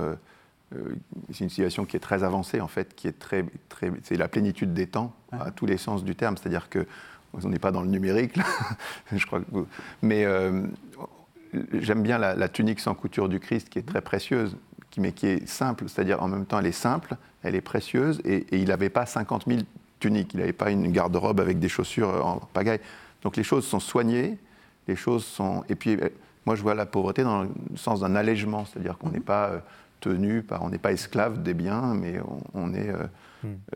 Euh, 0.74 0.94
c'est 1.33 1.44
une 1.44 1.50
civilisation 1.50 1.85
qui 1.85 1.96
est 1.96 2.00
très 2.00 2.22
avancée, 2.24 2.61
en 2.61 2.68
fait, 2.68 2.94
qui 2.94 3.09
est 3.09 3.18
très. 3.18 3.44
très 3.68 3.90
c'est 4.02 4.16
la 4.16 4.28
plénitude 4.28 4.74
des 4.74 4.87
temps, 4.87 5.14
à 5.33 5.50
tous 5.50 5.66
les 5.66 5.78
sens 5.78 6.04
du 6.04 6.14
terme. 6.14 6.37
C'est-à-dire 6.37 6.68
que. 6.68 6.87
On 7.35 7.46
n'est 7.50 7.59
pas 7.59 7.72
dans 7.72 7.83
le 7.83 7.88
numérique, 7.88 8.37
là. 8.37 8.44
je 9.12 9.26
crois 9.26 9.40
que 9.40 9.44
vous- 9.50 9.66
Mais 10.00 10.24
euh, 10.24 10.62
j'aime 11.74 12.02
bien 12.02 12.16
la, 12.18 12.35
la 12.35 12.48
tunique 12.48 12.81
sans 12.81 12.94
couture 12.94 13.28
du 13.28 13.38
Christ, 13.38 13.68
qui 13.68 13.78
est 13.78 13.83
très 13.87 14.00
précieuse, 14.00 14.57
qui, 14.90 15.00
mais 15.00 15.12
qui 15.12 15.26
est 15.26 15.46
simple. 15.46 15.85
C'est-à-dire, 15.88 16.22
en 16.22 16.28
même 16.28 16.46
temps, 16.46 16.59
elle 16.59 16.66
est 16.66 16.72
simple, 16.72 17.16
elle 17.42 17.54
est 17.54 17.61
précieuse, 17.61 18.20
et, 18.24 18.46
et 18.50 18.59
il 18.59 18.68
n'avait 18.68 18.88
pas 18.88 19.04
50 19.04 19.44
000 19.46 19.61
tuniques. 20.00 20.33
Il 20.35 20.40
n'avait 20.40 20.52
pas 20.54 20.70
une 20.70 20.90
garde-robe 20.90 21.40
avec 21.40 21.59
des 21.59 21.68
chaussures 21.68 22.24
en 22.26 22.37
pagaille. 22.52 22.81
Donc 23.22 23.37
les 23.37 23.42
choses 23.44 23.66
sont 23.66 23.81
soignées, 23.81 24.38
les 24.87 24.96
choses 24.96 25.24
sont. 25.24 25.64
Et 25.68 25.74
puis, 25.74 25.96
euh, 26.00 26.09
moi, 26.46 26.54
je 26.57 26.62
vois 26.62 26.74
la 26.74 26.87
pauvreté 26.87 27.24
dans 27.24 27.42
le 27.42 27.50
sens 27.76 28.00
d'un 28.00 28.14
allègement, 28.16 28.64
c'est-à-dire 28.64 28.96
qu'on 28.96 29.11
n'est 29.11 29.20
pas 29.20 29.62
tenu 30.00 30.42
par, 30.42 30.62
on 30.62 30.70
n'est 30.70 30.78
pas 30.78 30.92
esclave 30.92 31.42
des 31.42 31.54
biens, 31.54 31.94
mais 31.94 32.20
on, 32.20 32.40
on 32.54 32.74
est, 32.74 32.88
euh, 32.88 33.04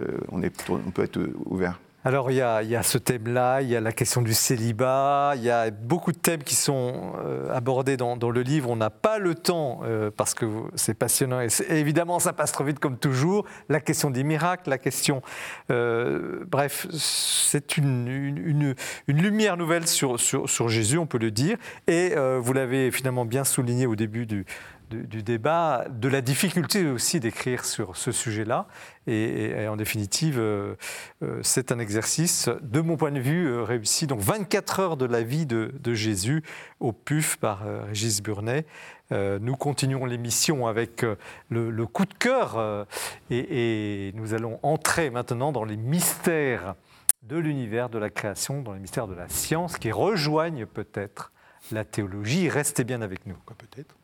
euh, 0.00 0.18
on 0.30 0.42
est, 0.42 0.70
on 0.70 0.90
peut 0.90 1.02
être 1.04 1.18
ouvert. 1.46 1.78
Alors 2.04 2.32
il 2.32 2.34
y, 2.34 2.40
a, 2.40 2.64
il 2.64 2.68
y 2.68 2.74
a 2.74 2.82
ce 2.82 2.98
thème-là, 2.98 3.62
il 3.62 3.68
y 3.68 3.76
a 3.76 3.80
la 3.80 3.92
question 3.92 4.22
du 4.22 4.34
célibat, 4.34 5.34
il 5.36 5.42
y 5.44 5.50
a 5.50 5.70
beaucoup 5.70 6.10
de 6.10 6.16
thèmes 6.18 6.42
qui 6.42 6.56
sont 6.56 7.12
euh, 7.24 7.54
abordés 7.54 7.96
dans, 7.96 8.16
dans 8.16 8.30
le 8.30 8.42
livre. 8.42 8.68
On 8.70 8.74
n'a 8.74 8.90
pas 8.90 9.20
le 9.20 9.36
temps 9.36 9.82
euh, 9.84 10.10
parce 10.10 10.34
que 10.34 10.46
c'est 10.74 10.94
passionnant 10.94 11.40
et, 11.40 11.46
évidemment 11.68 12.18
ça 12.18 12.32
passe 12.32 12.50
trop 12.50 12.64
vite 12.64 12.80
comme 12.80 12.98
toujours. 12.98 13.46
La 13.68 13.78
question 13.78 14.10
des 14.10 14.24
miracles, 14.24 14.68
la 14.68 14.78
question... 14.78 15.22
euh, 15.70 16.42
bref, 16.48 16.88
c'est 16.90 17.76
une, 17.76 18.08
une, 18.08 18.38
une- 18.38 18.74
une 19.06 19.22
lumière 19.22 19.56
nouvelle 19.56 19.86
sur, 19.86 20.18
sur, 20.18 20.50
sur 20.50 20.68
Jésus, 20.68 20.98
on 20.98 21.06
peut 21.06 21.18
le 21.18 21.30
dire. 21.30 21.56
Et 21.86 22.14
euh, 22.16 22.40
vous 22.42 22.52
l'avez 22.52 22.90
finalement 22.90 23.24
bien 23.24 23.44
souligné 23.44 23.86
au 23.86 23.94
début 23.94 24.26
du, 24.26 24.44
du, 24.92 25.22
débat, 25.22 25.86
de 25.90 26.08
la 26.08 26.20
difficulté 26.20 26.86
aussi 26.86 27.20
d'écrire 27.20 27.64
sur 27.64 27.96
ce 27.96 28.12
sujet-là. 28.12 28.66
Et, 29.06 29.66
en 29.66 29.76
définitive, 29.76 30.38
euh, 30.38 30.76
euh, 31.22 31.40
c'est 31.42 31.72
un 31.72 31.78
exercice, 31.78 32.48
de 32.60 32.80
mon 32.80 32.96
point 32.96 33.10
de 33.10 33.18
vue, 33.18 33.48
euh, 33.48 33.62
réussi. 33.62 34.06
Donc 34.06 34.20
24 34.20 34.80
heures 34.80 34.96
de 34.96 35.06
la 35.06 35.22
vie 35.22 35.46
de, 35.46 35.72
Jésus 35.94 36.42
au 36.80 36.92
PUF 36.92 37.36
par 37.36 37.64
Régis 37.86 38.22
Burnet. 38.22 38.66
Nous 39.10 39.56
continuons 39.56 40.06
l'émission 40.06 40.66
avec 40.66 41.04
le, 41.50 41.86
coup 41.86 42.06
de 42.06 42.14
cœur 42.14 42.86
et, 43.30 44.08
et 44.08 44.12
nous 44.14 44.32
allons 44.32 44.58
entrer 44.62 45.10
maintenant 45.10 45.52
dans 45.52 45.64
les 45.64 45.76
mystères 45.76 46.76
de 47.22 47.36
l'univers 47.36 47.90
de 47.90 47.98
la 47.98 48.08
création, 48.08 48.62
dans 48.62 48.72
les 48.72 48.80
mystères 48.80 49.06
de 49.06 49.14
la 49.14 49.28
science 49.28 49.76
qui 49.76 49.92
rejoignent 49.92 50.66
peut-être 50.66 51.32
la 51.70 51.84
théologie. 51.84 52.48
Restez 52.48 52.84
bien 52.84 53.02
avec 53.02 53.26
nous. 53.26 53.36
Peut-être. 53.58 53.94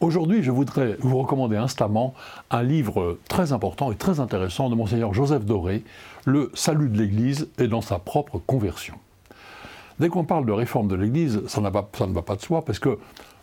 Aujourd'hui, 0.00 0.42
je 0.42 0.50
voudrais 0.50 0.96
vous 1.00 1.18
recommander 1.18 1.58
instamment 1.58 2.14
un 2.50 2.62
livre 2.62 3.18
très 3.28 3.52
important 3.52 3.92
et 3.92 3.96
très 3.96 4.18
intéressant 4.18 4.70
de 4.70 4.74
Monseigneur 4.74 5.12
Joseph 5.12 5.44
Doré, 5.44 5.84
Le 6.24 6.50
salut 6.54 6.88
de 6.88 6.96
l'Église 6.96 7.48
et 7.58 7.68
dans 7.68 7.82
sa 7.82 7.98
propre 7.98 8.38
conversion. 8.38 8.94
Dès 9.98 10.08
qu'on 10.08 10.24
parle 10.24 10.46
de 10.46 10.52
réforme 10.52 10.88
de 10.88 10.94
l'Église, 10.94 11.42
ça, 11.48 11.60
ne 11.60 11.68
va 11.68 11.82
pas 12.22 12.36
de 12.36 12.40
soi 12.40 12.64
parce 12.64 12.78
que, 12.78 12.98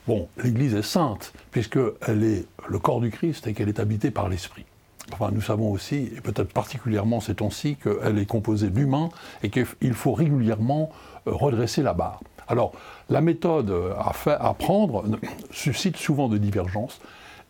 bon, 0.07 0.29
l'Église 0.43 0.73
est 0.73 0.81
sainte 0.81 1.31
puisqu'elle 1.51 2.23
est 2.23 2.47
le 2.67 2.79
corps 2.79 3.01
du 3.01 3.11
Christ 3.11 3.45
et 3.45 3.53
qu'elle 3.53 3.69
est 3.69 3.79
habitée 3.79 4.09
par 4.09 4.27
l'Esprit. 4.27 4.65
enfin, 5.13 5.29
nous 5.31 5.41
savons 5.41 5.71
aussi, 5.71 6.09
et 6.17 6.21
peut-être 6.21 6.51
particulièrement 6.51 7.19
ces 7.19 7.35
temps-ci, 7.35 7.75
qu'elle 7.75 8.17
est 8.17 8.25
composée 8.25 8.71
d'humains 8.71 9.09
et 9.43 9.51
qu'il 9.51 9.93
faut 9.93 10.13
régulièrement 10.13 10.89
euh, 11.27 11.33
redresser 11.33 11.83
la 11.83 11.93
barre. 11.93 12.19
Alors, 12.47 12.71
la 13.09 13.21
méthode 13.21 13.73
à, 13.97 14.53
prendre 14.53 15.03
suscite 15.51 15.97
souvent 15.97 16.29
de 16.29 16.37
divergences 16.37 16.99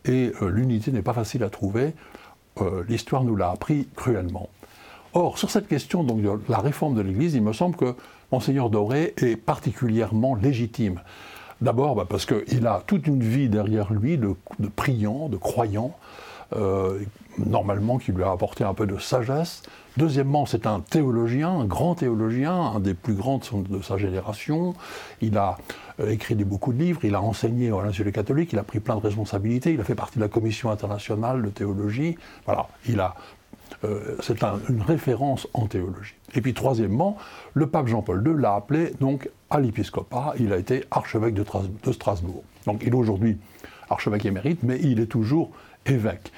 et 0.04 0.32
euh, 0.42 0.48
l'unité 0.48 0.92
n'est 0.92 1.02
pas 1.02 1.12
facile 1.12 1.44
à 1.44 1.50
trouver. 1.50 1.94
Euh, 2.60 2.84
l'histoire 2.88 3.24
nous 3.24 3.36
l'a 3.36 3.50
appris 3.50 3.88
cruellement. 3.94 4.48
Or, 5.14 5.38
sur 5.38 5.50
cette 5.50 5.68
question 5.68 6.04
de 6.04 6.30
la 6.48 6.58
réforme 6.58 6.94
de 6.94 7.00
l'Église, 7.00 7.34
il 7.34 7.42
me 7.42 7.52
semble 7.52 7.76
que 7.76 7.94
Monseigneur 8.30 8.70
Doré 8.70 9.14
est 9.16 9.36
particulièrement 9.36 10.34
légitime. 10.34 11.00
D'abord 11.60 11.96
bah, 11.96 12.06
parce 12.08 12.26
qu'il 12.26 12.66
a 12.66 12.82
toute 12.86 13.06
une 13.06 13.22
vie 13.22 13.48
derrière 13.48 13.92
lui 13.92 14.18
de, 14.18 14.34
de 14.58 14.68
priant, 14.68 15.28
de 15.28 15.36
croyant, 15.36 15.96
euh, 16.56 17.00
normalement 17.38 17.98
qui 17.98 18.12
lui 18.12 18.22
a 18.22 18.30
apporté 18.30 18.64
un 18.64 18.74
peu 18.74 18.86
de 18.86 18.98
sagesse. 18.98 19.62
Deuxièmement, 19.96 20.46
c'est 20.46 20.66
un 20.66 20.80
théologien, 20.80 21.50
un 21.50 21.64
grand 21.64 21.96
théologien, 21.96 22.54
un 22.54 22.80
des 22.80 22.94
plus 22.94 23.14
grands 23.14 23.40
de 23.52 23.82
sa 23.82 23.96
génération. 23.96 24.74
Il 25.20 25.36
a 25.36 25.58
euh, 26.00 26.10
écrit 26.10 26.34
beaucoup 26.36 26.72
de 26.72 26.78
livres, 26.78 27.00
il 27.04 27.14
a 27.14 27.22
enseigné 27.22 27.70
à 27.70 27.82
l'Institut 27.82 28.12
catholique, 28.12 28.52
il 28.52 28.58
a 28.58 28.62
pris 28.62 28.80
plein 28.80 28.96
de 28.96 29.00
responsabilités, 29.00 29.72
il 29.72 29.80
a 29.80 29.84
fait 29.84 29.94
partie 29.94 30.18
de 30.18 30.24
la 30.24 30.28
Commission 30.28 30.70
internationale 30.70 31.42
de 31.42 31.48
théologie. 31.48 32.16
Voilà, 32.44 32.68
il 32.88 33.00
a 33.00 33.14
euh, 33.84 34.16
c'est 34.22 34.42
une 34.68 34.82
référence 34.82 35.46
en 35.54 35.66
théologie. 35.66 36.14
Et 36.34 36.40
puis 36.40 36.54
troisièmement, 36.54 37.16
le 37.54 37.68
pape 37.68 37.86
Jean-Paul 37.86 38.26
II 38.26 38.40
l'a 38.40 38.54
appelé 38.54 38.92
donc 39.00 39.28
à 39.50 39.60
l'épiscopat, 39.60 40.34
il 40.38 40.52
a 40.52 40.56
été 40.56 40.84
archevêque 40.90 41.34
de, 41.34 41.44
de 41.84 41.92
Strasbourg. 41.92 42.42
Donc 42.66 42.82
il 42.82 42.88
est 42.88 42.94
aujourd'hui 42.94 43.36
archevêque 43.88 44.26
émérite, 44.26 44.62
mais 44.62 44.78
il 44.82 45.00
est 45.00 45.06
toujours 45.06 45.50
évêque. 45.86 46.32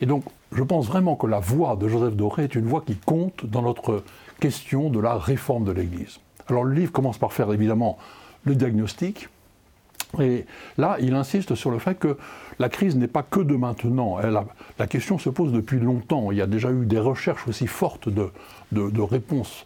Et 0.00 0.06
donc 0.06 0.24
je 0.52 0.62
pense 0.62 0.86
vraiment 0.86 1.16
que 1.16 1.26
la 1.26 1.40
voix 1.40 1.76
de 1.76 1.88
Joseph 1.88 2.14
Doré 2.14 2.44
est 2.44 2.54
une 2.54 2.66
voix 2.66 2.82
qui 2.86 2.96
compte 2.96 3.46
dans 3.46 3.62
notre 3.62 4.02
question 4.40 4.90
de 4.90 5.00
la 5.00 5.16
réforme 5.16 5.64
de 5.64 5.72
l'Église. 5.72 6.20
Alors 6.48 6.64
le 6.64 6.74
livre 6.74 6.92
commence 6.92 7.18
par 7.18 7.32
faire 7.32 7.52
évidemment 7.52 7.98
le 8.44 8.54
diagnostic, 8.54 9.28
et 10.20 10.44
là, 10.78 10.96
il 11.00 11.14
insiste 11.14 11.54
sur 11.54 11.70
le 11.70 11.78
fait 11.78 11.98
que 11.98 12.16
la 12.58 12.68
crise 12.68 12.96
n'est 12.96 13.08
pas 13.08 13.22
que 13.22 13.40
de 13.40 13.56
maintenant. 13.56 14.18
la 14.18 14.86
question 14.86 15.18
se 15.18 15.28
pose 15.28 15.52
depuis 15.52 15.78
longtemps. 15.78 16.30
Il 16.30 16.38
y 16.38 16.42
a 16.42 16.46
déjà 16.46 16.70
eu 16.70 16.86
des 16.86 16.98
recherches 16.98 17.46
aussi 17.48 17.66
fortes 17.66 18.08
de, 18.08 19.00
réponses. 19.00 19.64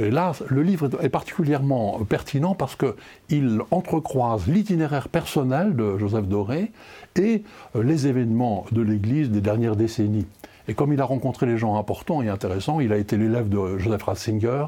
Et 0.00 0.10
là, 0.10 0.32
le 0.48 0.62
livre 0.62 0.88
est 1.02 1.08
particulièrement 1.08 1.98
pertinent 2.08 2.54
parce 2.54 2.76
qu'il 2.76 3.60
entrecroise 3.70 4.46
l'itinéraire 4.46 5.08
personnel 5.08 5.74
de 5.74 5.98
Joseph 5.98 6.26
Doré 6.26 6.70
et 7.16 7.42
euh, 7.74 7.82
les 7.82 8.06
événements 8.06 8.64
de 8.70 8.80
l'Église 8.82 9.30
des 9.30 9.40
dernières 9.40 9.76
décennies. 9.76 10.26
Et 10.68 10.74
comme 10.74 10.92
il 10.92 11.00
a 11.00 11.04
rencontré 11.04 11.46
les 11.46 11.56
gens 11.56 11.76
importants 11.76 12.22
et 12.22 12.28
intéressants, 12.28 12.80
il 12.80 12.92
a 12.92 12.96
été 12.96 13.16
l'élève 13.16 13.48
de 13.48 13.78
Joseph 13.78 14.02
Ratzinger, 14.02 14.66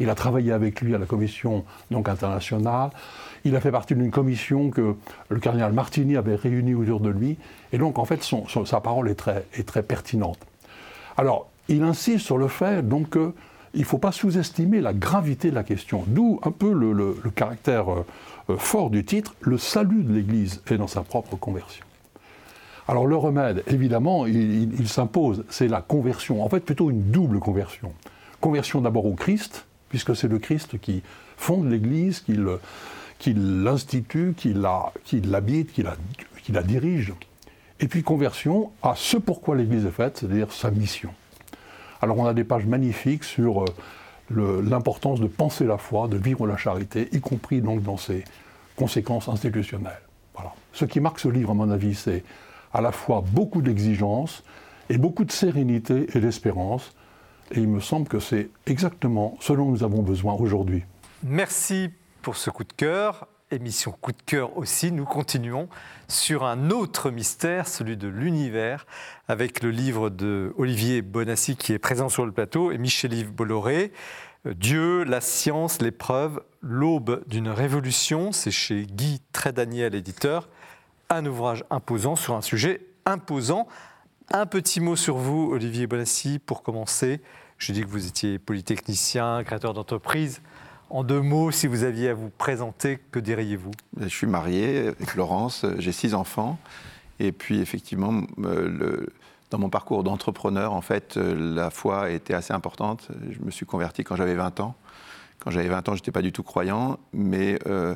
il 0.00 0.08
a 0.08 0.14
travaillé 0.14 0.50
avec 0.50 0.80
lui 0.80 0.94
à 0.94 0.98
la 0.98 1.06
commission 1.06 1.64
donc, 1.90 2.08
internationale, 2.08 2.90
il 3.44 3.54
a 3.54 3.60
fait 3.60 3.70
partie 3.70 3.94
d'une 3.94 4.10
commission 4.10 4.70
que 4.70 4.96
le 5.28 5.38
cardinal 5.38 5.72
Martini 5.72 6.16
avait 6.16 6.36
réunie 6.36 6.74
autour 6.74 7.00
de 7.00 7.10
lui. 7.10 7.36
Et 7.72 7.78
donc, 7.78 7.98
en 7.98 8.04
fait, 8.04 8.26
sa 8.64 8.80
parole 8.80 9.10
est 9.10 9.14
très, 9.14 9.44
est 9.54 9.66
très, 9.66 9.82
pertinente. 9.82 10.38
Alors, 11.16 11.48
il 11.68 11.82
insiste 11.82 12.24
sur 12.24 12.38
le 12.38 12.48
fait 12.48 12.86
donc 12.86 13.16
qu'il 13.72 13.80
ne 13.80 13.86
faut 13.86 13.98
pas 13.98 14.12
sous-estimer 14.12 14.80
la 14.80 14.92
gravité 14.92 15.50
de 15.50 15.54
la 15.54 15.64
question. 15.64 16.04
D'où 16.06 16.40
un 16.42 16.50
peu 16.50 16.72
le, 16.72 17.16
caractère 17.34 17.92
euh, 17.92 18.06
euh, 18.50 18.56
fort 18.56 18.90
du 18.90 19.04
titre, 19.04 19.34
le 19.40 19.58
salut 19.58 20.04
de 20.04 20.12
l'Église 20.12 20.62
est 20.70 20.76
dans 20.76 20.86
sa 20.86 21.02
propre 21.02 21.36
conversion. 21.36 21.84
Alors 22.88 23.06
le 23.06 23.16
remède, 23.16 23.62
évidemment, 23.68 24.26
il, 24.26 24.74
il 24.78 24.88
s'impose, 24.88 25.44
c'est 25.48 25.68
la 25.68 25.80
conversion, 25.80 26.44
en 26.44 26.48
fait 26.48 26.60
plutôt 26.60 26.90
une 26.90 27.10
double 27.10 27.38
conversion. 27.38 27.92
Conversion 28.40 28.80
d'abord 28.80 29.06
au 29.06 29.14
Christ, 29.14 29.66
puisque 29.92 30.16
c'est 30.16 30.26
le 30.26 30.38
Christ 30.38 30.80
qui 30.80 31.02
fonde 31.36 31.70
l'Église, 31.70 32.20
qui 32.20 33.34
l'institue, 33.34 34.32
qui 34.34 34.54
l'habite, 34.54 35.72
qui 35.72 35.82
la, 36.52 36.62
dirige. 36.62 37.12
Et 37.78 37.88
puis 37.88 38.02
conversion 38.02 38.70
à 38.82 38.94
ce 38.96 39.18
pourquoi 39.18 39.54
l'Église 39.54 39.84
est 39.84 39.90
faite, 39.90 40.18
c'est-à-dire 40.18 40.50
sa 40.50 40.70
mission. 40.70 41.10
Alors 42.02 42.18
on 42.18 42.26
a 42.26 42.34
des 42.34 42.44
pages 42.44 42.66
magnifiques 42.66 43.24
sur 43.24 43.64
euh, 44.36 44.62
l'importance 44.62 45.20
de 45.20 45.28
penser 45.28 45.64
la 45.64 45.78
foi, 45.78 46.08
de 46.08 46.16
vivre 46.16 46.46
la 46.46 46.56
charité, 46.56 47.08
y 47.12 47.20
compris 47.20 47.60
donc 47.60 47.82
dans 47.82 47.96
ses 47.96 48.24
conséquences 48.76 49.28
institutionnelles. 49.28 50.02
Voilà. 50.34 50.52
Ce 50.72 50.84
qui 50.84 51.00
marque 51.00 51.20
ce 51.20 51.28
livre, 51.28 51.52
à 51.52 51.54
mon 51.54 51.70
avis, 51.70 51.94
c'est 51.94 52.24
à 52.74 52.80
la 52.80 52.92
fois 52.92 53.22
beaucoup 53.24 53.62
d'exigence 53.62 54.42
et 54.90 54.98
beaucoup 54.98 55.24
de 55.24 55.32
sérénité 55.32 56.06
et 56.14 56.20
d'espérance. 56.20 56.94
Et 57.52 57.60
il 57.60 57.68
me 57.68 57.80
semble 57.80 58.08
que 58.08 58.18
c'est 58.18 58.48
exactement 58.66 59.36
ce 59.40 59.52
dont 59.52 59.66
nous 59.66 59.84
avons 59.84 60.02
besoin 60.02 60.34
aujourd'hui. 60.34 60.82
Merci 61.22 61.90
pour 62.22 62.36
ce 62.36 62.50
coup 62.50 62.64
de 62.64 62.72
cœur. 62.72 63.28
Émission 63.52 63.92
coup 63.92 64.12
de 64.12 64.22
cœur 64.24 64.56
aussi, 64.56 64.92
nous 64.92 65.04
continuons 65.04 65.68
sur 66.08 66.44
un 66.44 66.70
autre 66.70 67.10
mystère, 67.10 67.68
celui 67.68 67.98
de 67.98 68.08
l'univers, 68.08 68.86
avec 69.28 69.62
le 69.62 69.70
livre 69.70 70.08
de 70.08 70.54
Olivier 70.56 71.02
Bonassi 71.02 71.56
qui 71.56 71.74
est 71.74 71.78
présent 71.78 72.08
sur 72.08 72.24
le 72.24 72.32
plateau 72.32 72.72
et 72.72 72.78
Michel-Yves 72.78 73.30
Bolloré. 73.30 73.92
Euh, 74.46 74.54
Dieu, 74.54 75.04
la 75.04 75.20
science, 75.20 75.82
l'épreuve, 75.82 76.42
l'aube 76.62 77.22
d'une 77.26 77.50
révolution, 77.50 78.32
c'est 78.32 78.50
chez 78.50 78.86
Guy 78.86 79.20
Trédaniel, 79.32 79.94
éditeur. 79.94 80.48
Un 81.10 81.26
ouvrage 81.26 81.62
imposant 81.68 82.16
sur 82.16 82.34
un 82.34 82.40
sujet 82.40 82.80
imposant. 83.04 83.68
Un 84.32 84.46
petit 84.46 84.80
mot 84.80 84.96
sur 84.96 85.18
vous, 85.18 85.50
Olivier 85.52 85.86
Bonassi, 85.86 86.38
pour 86.38 86.62
commencer. 86.62 87.20
Je 87.58 87.72
dis 87.72 87.82
que 87.82 87.88
vous 87.88 88.06
étiez 88.06 88.38
polytechnicien, 88.38 89.44
créateur 89.44 89.74
d'entreprise. 89.74 90.40
En 90.92 91.04
deux 91.04 91.22
mots, 91.22 91.50
si 91.50 91.66
vous 91.68 91.84
aviez 91.84 92.10
à 92.10 92.14
vous 92.14 92.28
présenter, 92.28 92.98
que 93.12 93.18
diriez-vous? 93.18 93.70
Je 93.98 94.08
suis 94.08 94.26
marié 94.26 94.88
avec 94.88 95.14
Laurence, 95.14 95.64
j'ai 95.78 95.90
six 95.90 96.12
enfants. 96.12 96.58
Et 97.18 97.32
puis 97.32 97.62
effectivement, 97.62 98.20
euh, 98.44 99.06
dans 99.48 99.56
mon 99.56 99.70
parcours 99.70 100.04
d'entrepreneur, 100.04 100.74
en 100.74 100.82
fait, 100.82 101.16
euh, 101.16 101.54
la 101.54 101.70
foi 101.70 102.10
était 102.10 102.34
assez 102.34 102.52
importante. 102.52 103.08
Je 103.30 103.38
me 103.42 103.50
suis 103.50 103.64
converti 103.64 104.04
quand 104.04 104.16
j'avais 104.16 104.34
20 104.34 104.60
ans. 104.60 104.74
Quand 105.38 105.50
j'avais 105.50 105.68
20 105.68 105.88
ans, 105.88 105.92
je 105.94 106.02
n'étais 106.02 106.12
pas 106.12 106.20
du 106.20 106.30
tout 106.30 106.42
croyant, 106.42 106.98
mais 107.14 107.58
euh, 107.66 107.94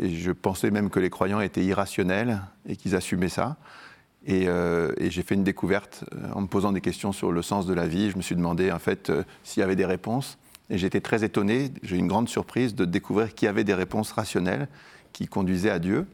je 0.00 0.30
pensais 0.30 0.70
même 0.70 0.88
que 0.88 1.00
les 1.00 1.10
croyants 1.10 1.40
étaient 1.40 1.64
irrationnels 1.64 2.42
et 2.68 2.76
qu'ils 2.76 2.94
assumaient 2.94 3.28
ça. 3.28 3.56
Et, 4.24 4.44
et 4.44 5.10
j'ai 5.10 5.22
fait 5.22 5.34
une 5.34 5.44
découverte 5.44 6.04
en 6.34 6.42
me 6.42 6.46
posant 6.46 6.72
des 6.72 6.82
questions 6.82 7.10
sur 7.10 7.32
le 7.32 7.42
sens 7.42 7.66
de 7.66 7.72
la 7.74 7.88
vie. 7.88 8.10
Je 8.10 8.18
me 8.18 8.22
suis 8.22 8.36
demandé 8.36 8.70
en 8.70 8.78
fait 8.78 9.10
s'il 9.42 9.62
y 9.62 9.64
avait 9.64 9.76
des 9.76 9.86
réponses. 9.86 10.38
Et 10.70 10.78
j'étais 10.78 11.00
très 11.00 11.24
étonné, 11.24 11.72
j'ai 11.82 11.96
eu 11.96 11.98
une 11.98 12.06
grande 12.06 12.28
surprise 12.28 12.76
de 12.76 12.84
découvrir 12.84 13.34
qu'il 13.34 13.46
y 13.46 13.48
avait 13.48 13.64
des 13.64 13.74
réponses 13.74 14.12
rationnelles 14.12 14.68
qui 15.12 15.26
conduisaient 15.26 15.70
à 15.70 15.80
Dieu. 15.80 16.06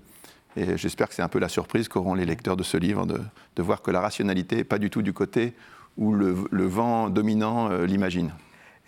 Et 0.57 0.79
j'espère 0.79 1.09
que 1.09 1.15
c'est 1.15 1.23
un 1.23 1.29
peu 1.29 1.39
la 1.39 1.51
surprise 1.51 1.89
qu'auront 1.89 2.15
les 2.15 2.25
lecteurs 2.25 2.57
de 2.57 2.63
ce 2.63 2.79
livre, 2.79 3.07
de, 3.07 3.63
voir 3.63 3.83
que 3.83 3.91
la 3.91 4.01
rationalité 4.01 4.57
n'est 4.57 4.65
pas 4.65 4.79
du 4.79 4.89
tout 4.89 5.03
du 5.03 5.13
côté 5.13 5.53
où 5.99 6.15
le, 6.15 6.33
vent 6.67 7.11
dominant 7.11 7.71
euh, 7.71 7.85
l'imagine. 7.85 8.33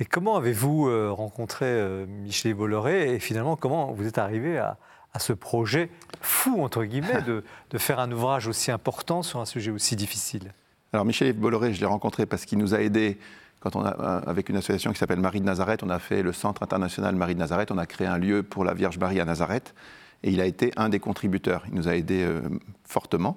Et 0.01 0.07
comment 0.07 0.37
avez-vous 0.37 0.89
euh, 0.89 1.11
rencontré 1.11 1.67
euh, 1.67 2.07
Michel 2.07 2.55
Bolloré 2.55 3.15
et 3.15 3.19
finalement 3.19 3.57
comment 3.57 3.93
vous 3.93 4.07
êtes 4.07 4.19
arrivé 4.19 4.59
à, 4.59 4.79
ce 5.19 5.33
projet 5.33 5.91
fou, 6.21 6.63
entre 6.63 6.85
guillemets, 6.85 7.23
de, 7.23 7.43
de, 7.71 7.79
faire 7.79 7.99
un 7.99 8.13
ouvrage 8.13 8.47
aussi 8.47 8.71
important 8.71 9.25
sur 9.25 9.41
un 9.41 9.47
sujet 9.47 9.73
aussi 9.73 9.97
difficile? 9.97 10.55
Alors 10.93 11.05
Michel 11.05 11.33
Bolloré, 11.33 11.75
je 11.75 11.81
l'ai 11.81 11.87
rencontré 11.87 12.25
parce 12.25 12.45
qu'il 12.45 12.59
nous 12.59 12.73
a 12.73 12.81
aidés 12.81 13.19
quand 13.61 13.77
on 13.77 13.85
a, 13.85 13.97
euh, 13.99 14.31
avec 14.31 14.49
une 14.49 14.57
association 14.57 14.93
qui 14.93 14.99
s'appelle 14.99 15.21
Marie 15.21 15.41
de 15.41 15.47
Nazareth, 15.47 15.83
on 15.83 15.91
a 15.91 15.99
fait 15.99 16.23
le 16.23 16.33
Centre 16.33 16.63
international 16.63 17.17
Marie 17.17 17.35
de 17.35 17.41
Nazareth, 17.41 17.71
on 17.71 17.79
a 17.79 17.87
créé 17.87 18.07
un 18.07 18.19
lieu 18.19 18.43
pour 18.43 18.65
la 18.65 18.75
Vierge 18.75 18.99
Marie 18.99 19.21
à 19.21 19.25
Nazareth, 19.25 19.75
et 20.23 20.31
il 20.31 20.41
a 20.41 20.47
été 20.47 20.73
un 20.77 20.89
des 20.89 21.01
contributeurs. 21.01 21.65
Il 21.69 21.75
nous 21.75 21.89
a 21.89 21.97
aidés 21.97 22.25
euh, 22.25 22.41
fortement. 22.85 23.37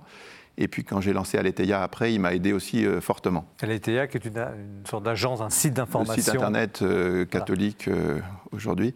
Et 0.57 0.67
puis 0.67 0.83
quand 0.83 1.01
j'ai 1.01 1.13
lancé 1.13 1.37
Aletheia 1.37 1.81
après, 1.81 2.13
il 2.13 2.19
m'a 2.19 2.33
aidé 2.33 2.53
aussi 2.53 2.85
euh, 2.85 3.01
fortement. 3.01 3.45
Aletheia, 3.61 4.07
qui 4.07 4.17
est 4.17 4.25
une, 4.25 4.85
sorte 4.85 5.03
d'agence, 5.03 5.41
un 5.41 5.49
site 5.49 5.73
d'information. 5.73 6.13
Un 6.13 6.17
site 6.17 6.35
internet 6.35 6.83
catholique 7.29 7.89
aujourd'hui. 8.51 8.93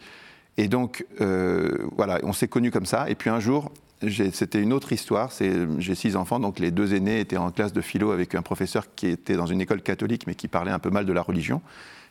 Et 0.57 0.67
donc, 0.67 1.05
voilà, 1.19 2.19
on 2.23 2.34
s'est 2.34 2.47
connus 2.47 2.71
comme 2.71 2.86
ça. 2.86 3.09
Et 3.09 3.15
puis 3.15 3.30
un 3.30 3.39
jour, 3.39 3.71
c'était 4.10 4.62
une 4.62 4.74
autre 4.74 4.91
histoire. 4.91 5.32
J'ai 5.78 5.95
six 5.95 6.16
enfants, 6.16 6.39
donc 6.39 6.60
les 6.60 6.72
deux 6.72 6.93
aînés 6.93 7.20
étaient 7.20 7.38
en 7.38 7.51
classe 7.51 7.74
de 7.74 7.82
philo 7.82 8.12
avec 8.12 8.36
un 8.36 8.41
professeur 8.41 8.86
qui 8.95 9.08
était 9.08 9.36
dans 9.36 9.45
une 9.45 9.62
école 9.62 9.82
catholique, 9.82 10.28
mais 10.28 10.36
qui 10.36 10.47
parlait 10.47 10.72
un 10.72 10.80
peu 10.80 10.89
mal 10.89 11.06
de 11.06 11.14
la 11.14 11.22
religion. 11.22 11.62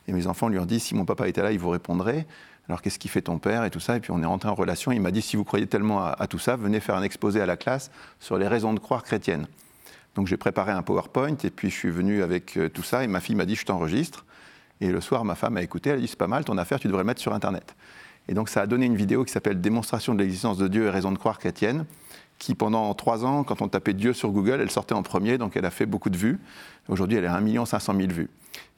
Et 0.07 0.13
mes 0.13 0.27
enfants 0.27 0.49
lui 0.49 0.59
ont 0.59 0.65
dit 0.65 0.79
si 0.79 0.95
mon 0.95 1.05
papa 1.05 1.27
était 1.27 1.41
là, 1.41 1.51
il 1.51 1.59
vous 1.59 1.69
répondrait. 1.69 2.25
Alors 2.67 2.81
qu'est-ce 2.81 2.99
qui 2.99 3.07
fait 3.07 3.21
ton 3.21 3.37
père 3.37 3.63
et 3.63 3.69
tout 3.69 3.79
ça? 3.79 3.97
Et 3.97 3.99
puis 3.99 4.11
on 4.11 4.21
est 4.21 4.25
rentré 4.25 4.49
en 4.49 4.55
relation. 4.55 4.91
Il 4.91 5.01
m'a 5.01 5.11
dit 5.11 5.21
si 5.21 5.35
vous 5.35 5.43
croyez 5.43 5.67
tellement 5.67 6.03
à, 6.05 6.27
tout 6.27 6.39
ça, 6.39 6.55
venez 6.55 6.79
faire 6.79 6.95
un 6.95 7.03
exposé 7.03 7.41
à 7.41 7.45
la 7.45 7.57
classe 7.57 7.91
sur 8.19 8.37
les 8.37 8.47
raisons 8.47 8.73
de 8.73 8.79
croire 8.79 9.03
chrétiennes. 9.03 9.47
Donc 10.15 10.27
j'ai 10.27 10.37
préparé 10.37 10.71
un 10.71 10.81
PowerPoint 10.81 11.35
et 11.43 11.49
puis 11.49 11.69
je 11.69 11.75
suis 11.75 11.91
venu 11.91 12.23
avec 12.23 12.57
euh, 12.57 12.69
tout 12.69 12.83
ça. 12.83 13.03
Et 13.03 13.07
ma 13.07 13.19
fille 13.19 13.35
m'a 13.35 13.45
dit 13.45 13.55
je 13.55 13.65
t'enregistre. 13.65 14.25
Et 14.81 14.91
le 14.91 14.99
soir, 14.99 15.23
ma 15.23 15.35
femme 15.35 15.57
a 15.57 15.61
écouté. 15.61 15.91
Elle 15.91 15.97
a 15.97 16.01
dit 16.01 16.07
c'est 16.07 16.17
pas 16.17 16.27
mal 16.27 16.43
ton 16.43 16.57
affaire, 16.57 16.79
tu 16.79 16.87
devrais 16.87 17.03
mettre 17.03 17.21
sur 17.21 17.33
Internet. 17.33 17.75
Et 18.27 18.33
donc 18.33 18.49
ça 18.49 18.61
a 18.61 18.67
donné 18.67 18.85
une 18.85 18.95
vidéo 18.95 19.23
qui 19.23 19.31
s'appelle 19.31 19.61
Démonstration 19.61 20.13
de 20.13 20.19
l'existence 20.19 20.57
de 20.57 20.67
Dieu 20.67 20.85
et 20.85 20.89
raison 20.89 21.11
de 21.11 21.17
croire 21.17 21.39
chrétienne. 21.39 21.85
qui 22.37 22.53
pendant 22.53 22.93
trois 22.93 23.23
ans, 23.23 23.45
quand 23.45 23.61
on 23.61 23.69
tapait 23.69 23.93
Dieu 23.93 24.11
sur 24.11 24.29
Google, 24.31 24.59
elle 24.59 24.69
sortait 24.69 24.93
en 24.93 25.03
premier, 25.03 25.37
donc 25.37 25.55
elle 25.55 25.63
a 25.63 25.71
fait 25.71 25.85
beaucoup 25.85 26.09
de 26.09 26.17
vues. 26.17 26.37
Aujourd'hui, 26.89 27.17
elle 27.17 27.25
a 27.25 27.33
1 27.33 27.65
500 27.65 27.95
000 27.95 28.11
vues. 28.11 28.29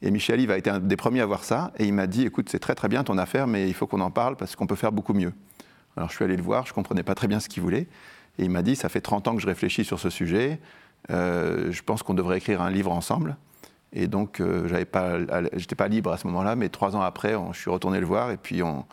Et 0.04 0.12
Michel 0.12 0.40
Yves 0.40 0.52
a 0.52 0.58
été 0.58 0.70
un 0.70 0.80
des 0.80 0.96
premiers 0.96 1.22
à 1.22 1.26
voir 1.26 1.44
ça, 1.44 1.72
et 1.80 1.86
il 1.86 1.94
m'a 1.94 2.06
dit, 2.06 2.24
écoute, 2.24 2.50
c'est 2.50 2.60
très 2.60 2.76
très 2.76 2.88
bien 2.88 3.04
ton 3.04 3.18
affaire, 3.18 3.48
mais 3.48 3.68
il 3.68 3.74
faut 3.74 3.88
qu'on 3.88 4.02
en 4.02 4.12
parle 4.12 4.36
parce 4.36 4.56
qu'on 4.56 4.68
peut 4.68 4.76
faire 4.76 4.92
beaucoup 4.92 5.16
mieux. 5.16 5.34
Alors 5.96 6.10
je 6.10 6.16
suis 6.16 6.24
allé 6.24 6.38
le 6.38 6.44
voir, 6.44 6.66
je 6.68 6.72
ne 6.72 6.76
comprenais 6.76 7.02
pas 7.02 7.16
très 7.16 7.28
bien 7.28 7.40
ce 7.40 7.50
qu'il 7.50 7.64
voulait, 7.64 7.88
et 8.38 8.44
il 8.44 8.52
m'a 8.52 8.62
dit, 8.62 8.76
ça 8.76 8.90
fait 8.90 9.02
30 9.02 9.28
ans 9.28 9.36
que 9.36 9.42
je 9.42 9.48
réfléchis 9.48 9.84
sur 9.84 10.00
ce 10.00 10.12
sujet, 10.12 10.60
euh, 11.10 11.72
je 11.72 11.82
pense 11.82 12.04
qu'on 12.04 12.14
devrait 12.14 12.38
écrire 12.38 12.62
un 12.62 12.70
livre 12.70 12.92
ensemble. 12.92 13.38
Et 13.94 14.08
donc, 14.08 14.40
euh, 14.40 14.68
je 14.68 14.76
n'étais 15.58 15.76
pas 15.76 15.88
libre 15.88 16.12
à 16.12 16.18
ce 16.18 16.28
moment-là, 16.28 16.56
mais 16.56 16.70
trois 16.70 16.96
ans 16.96 17.02
après, 17.02 17.36
je 17.54 17.58
suis 17.60 17.72
retourné 17.72 18.00
le 18.00 18.06
voir, 18.06 18.30
et 18.30 18.38
puis 18.38 18.62
on, 18.62 18.86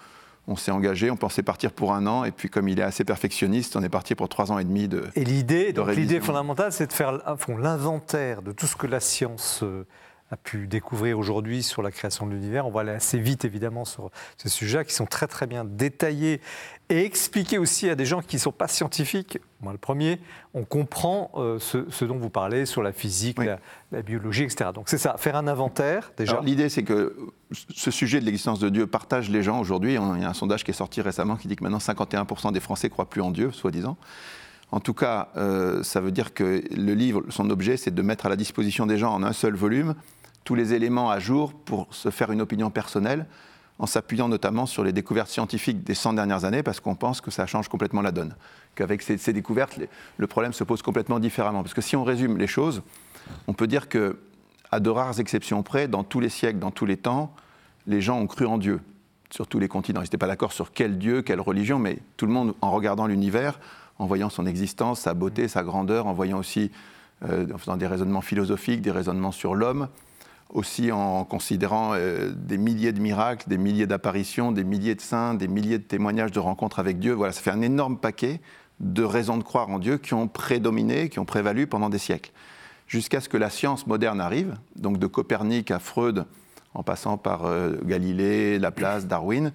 on 0.47 0.57
s'est 0.57 0.71
engagé, 0.71 1.11
on 1.11 1.17
pensait 1.17 1.43
partir 1.43 1.73
pour 1.73 1.95
un 1.95 2.07
an, 2.07 2.25
et 2.25 2.31
puis 2.31 2.49
comme 2.49 2.69
il 2.69 2.79
est 2.79 2.83
assez 2.85 3.05
perfectionniste, 3.05 3.77
on 3.77 3.83
est 3.83 3.89
parti 3.89 4.15
pour 4.15 4.29
trois 4.29 4.53
ans 4.53 4.59
et 4.59 4.65
demi 4.65 4.89
de. 4.89 5.05
Et 5.15 5.25
l'idée, 5.25 5.75
l'idée 5.97 6.21
fondamentale, 6.21 6.73
c'est 6.73 6.87
de 6.87 6.93
faire 6.93 7.13
l'inventaire 7.59 8.43
de 8.43 8.53
tout 8.53 8.67
ce 8.67 8.77
que 8.77 8.87
la 8.87 9.01
science 9.01 9.61
euh, 9.63 9.87
a 10.35 10.37
pu 10.37 10.67
découvrir 10.67 11.17
aujourd'hui 11.17 11.63
sur 11.63 11.81
la 11.81 11.93
création 11.93 12.27
de 12.27 12.33
l'univers. 12.33 12.67
On 12.67 12.71
va 12.71 12.81
aller 12.81 12.91
assez 12.91 13.19
vite 13.19 13.45
évidemment 13.45 13.85
sur 13.85 14.11
ces 14.37 14.49
sujets 14.49 14.85
qui 14.85 14.93
sont 14.93 15.07
très 15.07 15.29
très 15.29 15.47
bien 15.47 15.65
détaillés 15.65 16.41
et 16.89 17.05
expliquer 17.05 17.57
aussi 17.59 17.89
à 17.89 17.95
des 17.95 18.05
gens 18.05 18.21
qui 18.21 18.37
ne 18.37 18.41
sont 18.41 18.53
pas 18.53 18.67
scientifiques, 18.67 19.39
moi 19.63 19.73
le 19.73 19.79
premier, 19.79 20.21
on 20.53 20.65
comprend 20.65 21.31
euh, 21.37 21.59
ce, 21.61 22.05
dont 22.05 22.19
vous 22.19 22.31
parlez 22.31 22.67
sur 22.67 22.83
la 22.83 22.93
physique, 22.93 23.39
la, 23.39 24.03
biologie, 24.03 24.43
etc. 24.43 24.71
Donc 24.75 24.89
c'est 24.89 24.99
ça, 24.99 25.17
faire 25.17 25.37
un 25.37 25.47
inventaire 25.47 26.13
déjà. 26.17 26.41
L'idée 26.43 26.69
c'est 26.69 26.83
que 26.83 27.17
ce 27.53 27.93
sujet 27.93 28.19
de 28.19 28.25
l'existence 28.25 28.59
de 28.59 28.69
Dieu 28.69 28.89
partage 28.89 29.31
les 29.31 29.43
gens 29.43 29.61
aujourd'hui. 29.61 29.93
Il 29.93 30.21
y 30.21 30.25
a 30.25 30.29
un 30.29 30.35
sondage 30.35 30.65
qui 30.65 30.73
est 30.73 30.75
sorti 30.75 31.01
récemment 31.01 31.37
qui 31.37 31.47
dit 31.47 31.55
que 31.55 31.63
maintenant 31.63 31.79
51% 31.79 32.53
des 32.53 32.61
Français 32.61 32.91
croient 32.91 33.09
plus 33.09 33.23
en 33.23 33.31
Dieu, 33.31 33.53
soi-disant. 33.53 33.97
En 34.73 34.81
tout 34.81 34.95
cas, 34.95 35.29
euh, 35.37 35.85
ça 35.85 36.01
veut 36.01 36.11
dire 36.11 36.35
que 36.35 36.65
le 36.75 36.95
livre, 36.95 37.23
son 37.29 37.49
objet, 37.51 37.77
c'est 37.77 37.95
de 37.95 38.03
mettre 38.03 38.27
à 38.27 38.29
la 38.29 38.35
disposition 38.35 38.87
des 38.87 38.99
gens 38.99 39.13
en 39.13 39.23
un 39.23 39.33
seul 39.33 39.55
volume 39.55 39.95
tous 40.45 40.55
les 40.55 40.75
éléments 40.75 41.11
à 41.11 41.19
jour 41.19 41.55
pour 41.55 41.93
se 41.93 42.11
faire 42.11 42.31
une 42.31 42.41
opinion 42.41 42.71
personnelle, 42.71 43.27
en 43.79 43.87
s'appuyant 43.87 44.29
notamment 44.29 44.67
sur 44.67 44.85
les 44.85 44.93
découvertes 44.93 45.29
scientifiques 45.29 45.83
des 45.83 45.95
100 45.95 46.13
dernières 46.15 46.45
années, 46.45 46.63
parce 46.63 46.81
qu'on 46.81 46.95
pense 46.95 47.21
que 47.21 47.31
ça 47.31 47.47
change 47.47 47.69
complètement 47.69 48.03
la 48.03 48.13
donne. 48.13 48.35
Qu'avec 48.77 49.03
ces, 49.03 49.33
découvertes, 49.33 49.79
le 50.17 50.27
problème 50.27 50.53
se 50.53 50.65
pose 50.65 50.83
complètement 50.83 51.19
différemment. 51.19 51.63
Parce 51.63 51.75
que 51.75 51.81
si 51.81 51.97
on 51.97 52.05
résume 52.05 52.39
les 52.39 52.47
choses, 52.47 52.83
on 53.49 53.53
peut 53.53 53.67
dire 53.67 53.89
que, 53.89 54.19
à 54.71 54.81
de 54.81 54.91
rares 54.91 55.19
exceptions 55.19 55.63
près, 55.63 55.89
dans 55.89 56.05
tous 56.05 56.21
les 56.21 56.29
siècles, 56.29 56.59
dans 56.59 56.71
tous 56.71 56.87
les 56.87 56.97
temps, 56.97 57.35
les 57.87 58.01
gens 58.01 58.19
ont 58.19 58.27
cru 58.27 58.47
en 58.47 58.59
Dieu, 58.59 58.81
sur 59.31 59.47
tous 59.47 59.59
les 59.59 59.69
continents. 59.69 60.01
Ils 60.01 60.05
n'étaient 60.05 60.19
pas 60.19 60.29
d'accord 60.29 60.53
sur 60.53 60.73
quel 60.73 60.99
Dieu, 60.99 61.23
quelle 61.23 61.41
religion, 61.41 61.79
mais 61.79 61.99
tout 62.17 62.27
le 62.27 62.33
monde, 62.33 62.55
en 62.61 62.71
regardant 62.71 63.07
l'univers, 63.07 63.59
en 63.99 64.07
voyant 64.07 64.31
son 64.31 64.47
existence, 64.47 65.01
sa 65.01 65.15
beauté, 65.15 65.49
sa 65.49 65.63
grandeur, 65.63 66.07
en 66.07 66.13
voyant 66.13 66.39
aussi, 66.39 66.71
euh, 67.25 67.47
en 67.53 67.59
faisant 67.59 67.77
des 67.77 67.87
raisonnements 67.87 68.21
philosophiques, 68.21 68.83
des 68.83 68.91
raisonnements 68.91 69.33
sur 69.33 69.55
l'homme, 69.55 69.89
aussi 70.55 70.93
en 70.93 71.25
considérant 71.25 71.91
euh, 71.95 72.33
des 72.35 72.57
milliers 72.57 72.93
de 72.93 73.01
miracles, 73.01 73.49
des 73.49 73.59
milliers 73.59 73.87
d'apparitions, 73.87 74.53
des 74.53 74.65
milliers 74.65 74.95
de 74.95 75.01
saints, 75.01 75.35
des 75.35 75.49
milliers 75.49 75.79
de 75.79 75.83
témoignages 75.83 76.31
de 76.31 76.39
rencontres 76.39 76.79
avec 76.79 77.01
Dieu. 77.01 77.13
Voilà, 77.13 77.33
ça 77.33 77.43
fait 77.43 77.51
un 77.51 77.61
énorme 77.61 77.99
paquet 77.99 78.41
de 78.81 79.03
raisons 79.03 79.37
de 79.37 79.43
croire 79.43 79.69
en 79.69 79.81
Dieu 79.81 79.99
qui 79.99 80.15
ont 80.15 80.29
prédominé, 80.29 81.09
qui 81.09 81.19
ont 81.19 81.25
prévalu 81.25 81.67
pendant 81.67 81.91
des 81.91 81.99
siècles. 81.99 82.31
Jusqu'à 82.87 83.21
ce 83.21 83.29
que 83.29 83.37
la 83.37 83.51
science 83.51 83.87
moderne 83.87 84.21
arrive, 84.21 84.57
donc 84.77 84.99
de 84.99 85.07
Copernic 85.07 85.71
à 85.71 85.81
Freud, 85.81 86.25
en 86.75 86.83
passant 86.83 87.19
par 87.19 87.47
euh, 87.47 87.73
Galilée, 87.85 88.59
Laplace, 88.59 89.07
Darwin, 89.07 89.53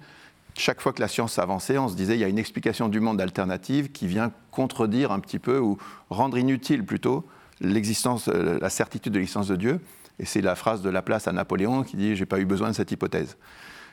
chaque 0.54 0.80
fois 0.82 0.92
que 0.92 1.00
la 1.00 1.08
science 1.08 1.38
avançait, 1.38 1.78
on 1.78 1.88
se 1.88 1.94
disait 1.94 2.14
il 2.14 2.20
y 2.20 2.24
a 2.24 2.28
une 2.28 2.38
explication 2.38 2.88
du 2.88 3.00
monde 3.00 3.20
alternative 3.20 3.90
qui 3.90 4.06
vient 4.06 4.32
contredire 4.50 5.12
un 5.12 5.20
petit 5.20 5.38
peu 5.38 5.58
ou 5.58 5.78
rendre 6.10 6.36
inutile 6.36 6.84
plutôt 6.84 7.24
l'existence, 7.60 8.28
euh, 8.28 8.58
la 8.60 8.68
certitude 8.68 9.12
de 9.12 9.18
l'existence 9.18 9.48
de 9.48 9.56
Dieu. 9.56 9.80
Et 10.20 10.26
c'est 10.26 10.42
la 10.42 10.54
phrase 10.54 10.82
de 10.82 10.90
Laplace 10.90 11.26
à 11.26 11.32
Napoléon 11.32 11.82
qui 11.82 11.96
dit 11.96 12.14
J'ai 12.14 12.26
pas 12.26 12.38
eu 12.38 12.44
besoin 12.44 12.68
de 12.68 12.74
cette 12.74 12.92
hypothèse. 12.92 13.36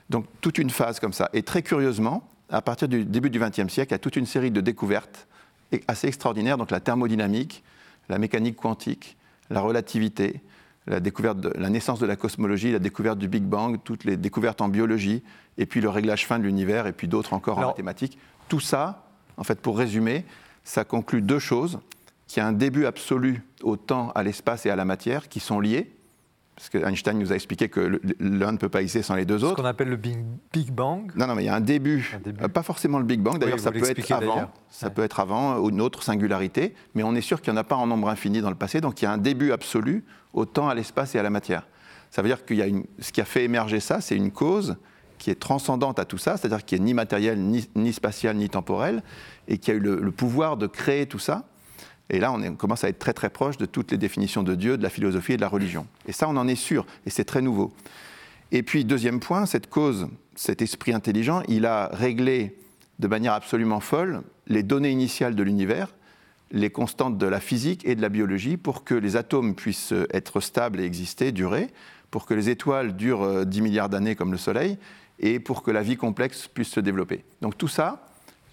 Donc, 0.10 0.26
toute 0.42 0.58
une 0.58 0.70
phase 0.70 1.00
comme 1.00 1.14
ça. 1.14 1.30
Et 1.34 1.42
très 1.42 1.64
curieusement, 1.64 2.30
à 2.50 2.62
partir 2.62 2.88
du 2.88 3.06
début 3.06 3.30
du 3.30 3.40
XXe 3.40 3.68
siècle, 3.68 3.92
il 3.92 3.94
y 3.94 3.96
a 3.96 4.00
toute 4.00 4.18
une 4.18 4.26
série 4.26 4.52
de 4.52 4.62
découvertes 4.62 5.28
assez 5.88 6.08
extraordinaires. 6.08 6.58
Donc, 6.58 6.70
la 6.70 6.82
thermodynamique, 6.82 7.64
la 8.10 8.18
mécanique 8.18 8.58
quantique, 8.58 9.18
la 9.50 9.62
relativité, 9.62 10.42
la 10.86 11.00
découverte 11.00 11.40
de 11.40 11.50
la 11.58 11.70
naissance 11.70 12.00
de 12.00 12.06
la 12.06 12.16
cosmologie, 12.16 12.72
la 12.72 12.80
découverte 12.80 13.20
du 13.20 13.28
Big 13.28 13.44
Bang, 13.44 13.80
toutes 13.84 14.04
les 14.04 14.18
découvertes 14.18 14.62
en 14.62 14.70
biologie, 14.70 15.24
et 15.58 15.66
puis 15.66 15.82
le 15.82 15.90
réglage 15.90 16.26
fin 16.26 16.40
de 16.40 16.44
l'univers, 16.44 16.88
et 16.88 16.94
puis 16.94 17.08
d'autres 17.08 17.34
encore 17.34 17.58
en 17.60 17.68
mathématiques. 17.68 18.18
Tout 18.48 18.62
ça, 18.62 19.10
en 19.38 19.44
fait, 19.44 19.60
pour 19.60 19.78
résumer, 19.78 20.26
ça 20.64 20.84
conclut 20.84 21.22
deux 21.22 21.40
choses 21.40 21.80
qu'il 22.28 22.42
y 22.42 22.46
a 22.46 22.48
un 22.48 22.54
début 22.54 22.86
absolu 22.86 23.44
au 23.62 23.78
temps, 23.78 24.12
à 24.14 24.24
l'espace 24.24 24.66
et 24.66 24.70
à 24.70 24.76
la 24.76 24.86
matière 24.86 25.30
qui 25.30 25.40
sont 25.40 25.60
liés, 25.60 25.97
parce 26.58 26.70
que 26.70 26.80
Einstein 26.80 27.20
nous 27.20 27.32
a 27.32 27.36
expliqué 27.36 27.70
que 27.70 28.02
l'un 28.20 28.52
ne 28.52 28.58
peut 28.58 28.68
pas 28.68 28.82
exister 28.82 29.04
sans 29.04 29.14
les 29.14 29.26
deux 29.26 29.44
autres. 29.44 29.58
Ce 29.58 29.62
qu'on 29.62 29.68
appelle 29.68 29.90
le 29.90 29.96
Big, 29.96 30.72
Bang. 30.72 31.12
Non, 31.16 31.28
non, 31.28 31.36
mais 31.36 31.44
il 31.44 31.46
y 31.46 31.50
a 31.50 31.56
un 31.56 31.62
début. 31.62 32.18
Euh, 32.42 32.48
pas 32.48 32.64
forcément 32.64 32.98
le 32.98 33.06
Big 33.06 33.20
Bang. 33.20 33.38
D'ailleurs, 33.38 33.60
ça, 33.60 33.72
peut 33.72 33.88
être 33.88 34.12
avant. 34.12 34.50
Ça 34.68 34.90
peut 34.90 35.04
être 35.04 35.20
avant 35.20 35.60
ou 35.60 35.70
une 35.70 35.82
autre 35.82 36.02
singularité. 36.02 36.74
Mais 36.96 37.04
on 37.04 37.14
est 37.14 37.22
sûr 37.22 37.44
qu'il 37.44 37.54
n'y 37.54 37.60
en 37.60 37.62
a 37.62 37.64
pas 37.64 37.76
en 37.76 37.86
nombre 37.86 38.10
infini 38.10 38.42
dans 38.42 38.50
le 38.50 38.56
passé. 38.56 38.82
Donc 38.82 39.00
il 39.00 39.06
y 39.06 39.08
a 39.08 39.12
un 39.12 39.20
début 39.20 39.52
absolu 39.52 40.04
au 40.34 40.46
temps, 40.46 40.68
à 40.68 40.74
l'espace 40.74 41.14
et 41.14 41.20
à 41.20 41.24
la 41.24 41.30
matière. 41.30 41.68
Ça 42.10 42.24
veut 42.24 42.28
dire 42.28 42.44
qu'il 42.44 42.58
y 42.58 42.64
a 42.64 42.66
une, 42.66 42.86
ce 42.98 43.12
qui 43.12 43.22
a 43.22 43.26
fait 43.26 43.44
émerger 43.44 43.80
ça, 43.80 44.02
c'est 44.02 44.16
une 44.16 44.32
cause 44.32 44.78
qui 45.20 45.30
est 45.30 45.40
transcendante 45.40 46.00
à 46.00 46.06
tout 46.06 46.18
ça, 46.18 46.38
c'est-à-dire 46.38 46.66
qui 46.66 46.74
est 46.74 46.80
ni 46.80 46.96
matérielle, 46.96 47.40
ni, 47.40 47.70
ni 47.76 47.94
spatiale, 47.94 48.36
ni 48.36 48.50
temporelle, 48.50 49.04
et 49.48 49.60
qui 49.60 49.70
a 49.70 49.76
eu 49.76 49.80
le 49.80 50.12
pouvoir 50.12 50.58
de 50.58 50.66
créer 50.66 51.06
tout 51.06 51.20
ça 51.20 51.46
et 52.10 52.20
là, 52.20 52.32
on, 52.32 52.56
commence 52.56 52.84
à 52.84 52.90
être 52.90 53.00
très 53.00 53.14
très 53.14 53.30
proche 53.30 53.58
de 53.58 53.66
toutes 53.66 53.92
les 53.92 53.98
définitions 53.98 54.44
de 54.44 54.56
Dieu, 54.56 54.78
de 54.78 54.84
la 54.84 54.90
philosophie 54.90 55.34
et 55.34 55.36
de 55.36 55.42
la 55.42 55.50
religion. 55.50 55.88
Et 56.08 56.12
ça, 56.12 56.28
on 56.30 56.38
en 56.38 56.48
est 56.48 56.56
sûr, 56.56 56.86
et 57.06 57.10
c'est 57.10 57.26
très 57.26 57.42
nouveau. 57.42 57.74
Et 58.52 58.64
puis, 58.64 58.86
deuxième 58.86 59.20
point, 59.20 59.46
cette 59.46 59.70
cause, 59.70 60.08
cet 60.36 60.62
esprit 60.62 60.94
intelligent, 60.94 61.44
il 61.50 61.66
a 61.66 61.90
réglé 61.92 62.58
de 63.00 63.08
manière 63.08 63.34
absolument 63.34 63.80
folle 63.80 64.22
les 64.48 64.64
données 64.64 64.92
initiales 64.92 65.36
de 65.36 65.44
l'univers, 65.44 65.94
les 66.52 66.70
constantes 66.70 67.18
de 67.18 67.26
la 67.28 67.42
physique 67.42 67.86
et 67.86 67.96
de 67.96 68.02
la 68.02 68.08
biologie 68.08 68.56
pour 68.56 68.86
que 68.86 68.96
les 68.96 69.18
atomes 69.18 69.54
puissent 69.54 69.94
être 70.14 70.40
stables 70.40 70.80
et 70.80 70.86
exister, 70.86 71.34
durer, 71.34 71.68
pour 72.10 72.26
que 72.26 72.34
les 72.34 72.50
étoiles 72.50 72.96
durent 72.96 73.46
10 73.46 73.60
euh, 73.60 73.64
milliards 73.64 73.90
d'années 73.90 74.16
comme 74.16 74.32
le 74.32 74.38
Soleil, 74.38 74.78
et 75.20 75.40
pour 75.40 75.62
que 75.62 75.72
la 75.72 75.82
vie 75.82 75.98
complexe 75.98 76.48
puisse 76.48 76.70
se 76.70 76.80
développer. 76.80 77.26
Donc 77.42 77.58
tout 77.58 77.68
ça, 77.68 78.08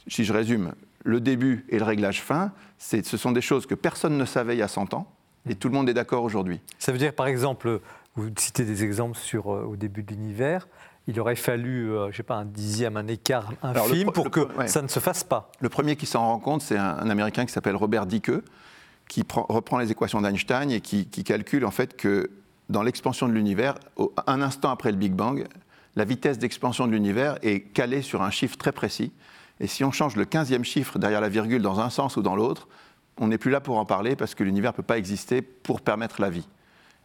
si 0.09 0.25
je 0.25 0.33
résume, 0.33 0.73
le 1.05 1.21
début 1.21 1.65
et 1.69 1.79
le 1.79 1.85
réglage 1.85 2.23
fin, 2.23 2.53
ce 2.79 3.17
sont 3.17 3.33
des 3.33 3.41
choses 3.41 3.67
que 3.67 3.75
personne 3.75 4.19
ne 4.19 4.25
savait 4.25 4.57
il 4.57 4.59
y 4.59 4.63
a 4.63 4.69
100 4.69 4.95
ans, 4.95 5.07
et 5.49 5.55
tout 5.55 5.69
le 5.69 5.75
monde 5.75 5.89
est 5.89 5.95
d'accord 5.95 6.25
aujourd'hui. 6.25 6.61
Ça 6.79 6.91
veut 6.91 6.99
dire, 6.99 7.15
par 7.15 7.27
exemple, 7.27 7.81
vous 8.17 8.31
citez 8.37 8.65
des 8.65 8.83
exemples 8.83 9.19
sur, 9.19 9.53
euh, 9.53 9.65
au 9.65 9.77
début 9.77 10.03
de 10.03 10.13
l'univers, 10.13 10.67
il 11.07 11.21
aurait 11.21 11.37
fallu, 11.37 11.93
euh, 11.93 12.11
je 12.11 12.17
sais 12.17 12.23
pas, 12.23 12.37
un 12.37 12.47
dixième, 12.47 12.97
un 12.97 13.07
écart 13.09 13.53
infime 13.63 14.11
pour 14.11 14.31
que 14.31 14.49
ça 14.67 14.81
ne 14.81 14.89
se 14.89 15.01
fasse 15.01 15.23
pas. 15.23 15.51
Le 15.61 15.69
premier 15.69 15.97
qui 15.97 16.07
s'en 16.07 16.27
rend 16.27 16.39
compte, 16.39 16.63
c'est 16.63 16.79
un, 16.79 17.11
Américain 17.11 17.45
qui 17.45 17.53
s'appelle 17.53 17.77
Robert 17.77 18.07
Dicke, 18.07 18.33
qui 19.07 19.23
reprend 19.35 19.79
les 19.79 19.91
équations 19.93 20.23
d'Einstein 20.23 20.71
et 20.71 20.81
qui, 20.81 21.07
qui, 21.07 21.25
calcule 21.25 21.67
en 21.67 21.71
fait 21.71 21.95
que 21.95 22.31
dans 22.71 22.83
l'expansion 22.83 23.29
de 23.29 23.35
l'univers, 23.35 23.75
un 24.27 24.41
instant 24.41 24.71
après 24.71 24.91
le 24.91 24.97
Big 24.97 25.13
Bang, 25.13 25.47
la 25.95 26.05
vitesse 26.05 26.39
d'expansion 26.39 26.87
de 26.87 26.93
l'univers 26.93 27.39
est 27.43 27.61
calée 27.61 28.01
sur 28.01 28.23
un 28.23 28.31
chiffre 28.31 28.57
très 28.57 28.73
précis. 28.73 29.13
Et 29.61 29.67
si 29.67 29.85
on 29.85 29.93
change 29.93 30.17
le 30.17 30.25
15e 30.25 30.65
chiffre 30.65 30.99
derrière 30.99 31.21
la 31.21 31.29
virgule 31.29 31.63
dans 31.63 31.81
un 31.81 31.91
sens 31.91 32.17
ou 32.17 32.23
dans 32.23 32.37
l'autre, 32.37 32.69
on 33.19 33.29
n'est 33.29 33.39
plus 33.39 33.51
là 33.51 33.61
pour 33.61 33.79
en 33.79 33.85
parler 33.85 34.17
parce 34.17 34.35
que 34.35 34.43
l'univers 34.43 34.73
ne 34.73 34.77
peut 34.77 34.83
pas 34.83 34.99
exister 34.99 35.43
pour 35.43 35.81
permettre 35.81 36.21
la 36.21 36.31
vie. 36.31 36.49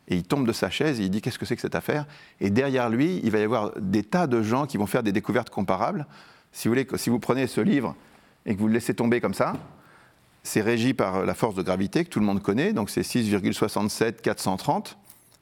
Et 0.08 0.16
il 0.16 0.24
tombe 0.24 0.48
de 0.48 0.52
sa 0.52 0.72
chaise 0.72 1.00
et 1.00 1.04
il 1.04 1.12
dit 1.12 1.22
qu'est-ce 1.22 1.38
que 1.38 1.46
c'est 1.46 1.56
que 1.56 1.62
cette 1.62 1.76
affaire? 1.76 2.08
Et 2.42 2.50
derrière 2.50 2.90
lui, 2.90 3.22
il 3.24 3.30
va 3.32 3.40
y 3.40 3.44
avoir 3.44 3.72
des 3.80 4.04
tas 4.04 4.26
de 4.26 4.42
gens 4.42 4.66
qui 4.66 4.78
vont 4.78 4.88
faire 4.88 5.04
des 5.04 5.12
découvertes 5.12 5.52
comparables. 5.52 6.08
Si 6.52 6.68
vous 6.68 6.74
voulez, 6.74 6.88
si 6.96 7.12
vous 7.12 7.20
prenez 7.20 7.46
ce 7.46 7.62
livre 7.62 7.96
et 8.48 8.56
que 8.56 8.60
vous 8.60 8.68
le 8.68 8.74
laissez 8.74 8.96
tomber 8.96 9.22
comme 9.22 9.36
ça, 9.36 9.54
c'est 10.42 10.62
régi 10.62 10.96
par 10.96 11.26
la 11.26 11.36
force 11.36 11.54
de 11.54 11.62
gravité 11.62 12.04
que 12.04 12.10
tout 12.10 12.20
le 12.20 12.26
monde 12.26 12.42
connaît, 12.42 12.74
donc 12.74 12.90
c'est 12.90 13.02
6,67 13.02 14.22
430. 14.22 14.98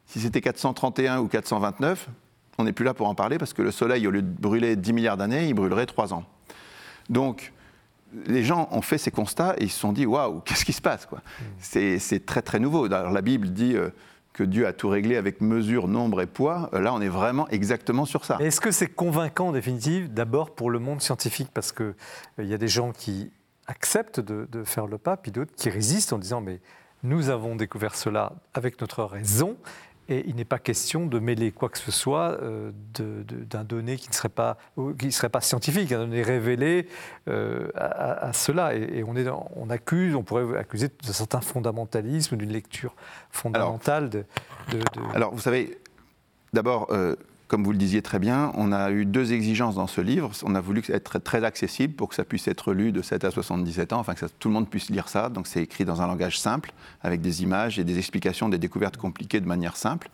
Si 0.07 0.19
c'était 0.19 0.41
431 0.41 1.19
ou 1.19 1.27
429, 1.27 2.09
on 2.57 2.65
n'est 2.65 2.73
plus 2.73 2.83
là 2.83 2.93
pour 2.93 3.07
en 3.07 3.15
parler 3.15 3.37
parce 3.37 3.53
que 3.53 3.61
le 3.61 3.71
Soleil, 3.71 4.05
au 4.07 4.11
lieu 4.11 4.21
de 4.21 4.27
brûler 4.27 4.75
10 4.75 4.91
milliards 4.91 5.17
d'années, 5.17 5.47
il 5.47 5.53
brûlerait 5.53 5.85
3 5.85 6.13
ans. 6.13 6.25
Donc, 7.09 7.53
les 8.25 8.43
gens 8.43 8.67
ont 8.71 8.81
fait 8.81 8.97
ces 8.97 9.11
constats 9.11 9.55
et 9.57 9.65
ils 9.65 9.69
se 9.69 9.79
sont 9.79 9.91
dit 9.91 10.05
waouh, 10.05 10.39
qu'est-ce 10.41 10.65
qui 10.65 10.73
se 10.73 10.81
passe 10.81 11.07
C'est 11.59 12.25
très 12.25 12.41
très 12.41 12.59
nouveau. 12.59 12.85
Alors, 12.91 13.11
la 13.11 13.21
Bible 13.21 13.51
dit 13.51 13.75
euh, 13.75 13.89
que 14.33 14.43
Dieu 14.43 14.65
a 14.67 14.73
tout 14.73 14.89
réglé 14.89 15.17
avec 15.17 15.41
mesure, 15.41 15.87
nombre 15.87 16.21
et 16.21 16.27
poids. 16.27 16.69
Euh, 16.73 16.79
là, 16.79 16.93
on 16.93 17.01
est 17.01 17.09
vraiment 17.09 17.47
exactement 17.49 18.05
sur 18.05 18.25
ça. 18.25 18.37
Est-ce 18.39 18.61
que 18.61 18.71
c'est 18.71 18.87
convaincant 18.87 19.49
en 19.49 19.51
définitive, 19.51 20.13
d'abord 20.13 20.55
pour 20.55 20.69
le 20.69 20.79
monde 20.79 21.01
scientifique? 21.01 21.49
Parce 21.53 21.71
qu'il 21.71 21.95
euh, 22.39 22.43
y 22.43 22.53
a 22.53 22.57
des 22.57 22.67
gens 22.67 22.91
qui 22.91 23.31
acceptent 23.67 24.19
de, 24.19 24.47
de 24.49 24.63
faire 24.63 24.87
le 24.87 24.97
pas, 24.97 25.17
puis 25.17 25.31
d'autres 25.31 25.53
qui 25.55 25.69
résistent 25.69 26.13
en 26.13 26.19
disant 26.19 26.39
mais 26.39 26.61
nous 27.03 27.29
avons 27.29 27.55
découvert 27.55 27.95
cela 27.95 28.33
avec 28.53 28.81
notre 28.81 29.03
raison 29.03 29.57
Et 30.09 30.23
il 30.27 30.35
n'est 30.35 30.45
pas 30.45 30.59
question 30.59 31.05
de 31.05 31.19
mêler 31.19 31.51
quoi 31.51 31.67
que 31.69 31.77
ce 31.77 31.91
soit 31.91 32.37
euh, 32.41 32.71
d'un 32.97 33.63
donné 33.65 33.97
qui 33.97 34.07
ne 34.09 34.13
serait 34.13 34.29
pas, 34.29 34.57
ou 34.77 34.93
qui 34.93 35.11
serait 35.11 35.27
pas 35.29 35.41
scientifique, 35.41 35.91
un 35.91 35.99
donné 35.99 36.21
révélé 36.21 36.87
euh, 37.27 37.67
à, 37.75 38.27
à 38.27 38.33
cela. 38.33 38.73
Et, 38.75 38.99
et 38.99 39.03
on, 39.03 39.15
est 39.17 39.25
dans- 39.25 39.49
on 39.55 39.69
accuse, 39.69 40.15
on 40.15 40.23
pourrait 40.23 40.57
accuser 40.57 40.87
d'un 41.05 41.11
certain 41.13 41.41
fondamentalisme, 41.41 42.37
d'une 42.37 42.51
lecture 42.53 42.95
fondamentale 43.31 44.09
de, 44.09 44.23
de- 44.71 44.77
de- 44.79 45.15
Alors, 45.15 45.33
vous 45.33 45.41
savez, 45.41 45.77
d'abord, 46.53 46.87
euh, 46.91 47.15
comme 47.47 47.63
vous 47.63 47.71
le 47.71 47.77
disiez 47.77 48.01
très 48.01 48.19
bien, 48.19 48.51
on 48.55 48.71
a 48.73 48.91
eu 48.91 49.05
deux 49.05 49.31
exigences 49.31 49.75
dans 49.75 49.87
ce 49.87 50.01
livre. 50.01 50.31
On 50.43 50.53
a 50.53 50.61
voulu 50.61 50.83
être 50.89 51.19
très 51.19 51.43
accessible 51.43 51.93
pour 51.93 52.09
que 52.09 52.15
ça 52.15 52.25
puisse 52.25 52.47
être 52.47 52.73
lu 52.73 52.91
de 52.91 53.01
7 53.01 53.23
à 53.23 53.31
77 53.31 53.93
ans, 53.93 53.99
enfin 53.99 54.15
que 54.15 54.25
tout 54.25 54.49
le 54.49 54.53
monde 54.53 54.69
puisse 54.69 54.89
lire 54.89 55.07
ça. 55.07 55.29
Donc, 55.29 55.47
c'est 55.47 55.63
écrit 55.63 55.85
dans 55.85 56.01
un 56.01 56.07
langage 56.07 56.39
simple, 56.39 56.73
avec 57.01 57.21
des 57.21 57.43
images 57.43 57.79
et 57.79 57.85
des 57.85 57.97
explications 57.97 58.49
des 58.49 58.57
découvertes 58.57 58.97
compliquées 58.97 59.39
de 59.39 59.47
manière 59.47 59.77
simple. 59.77 60.09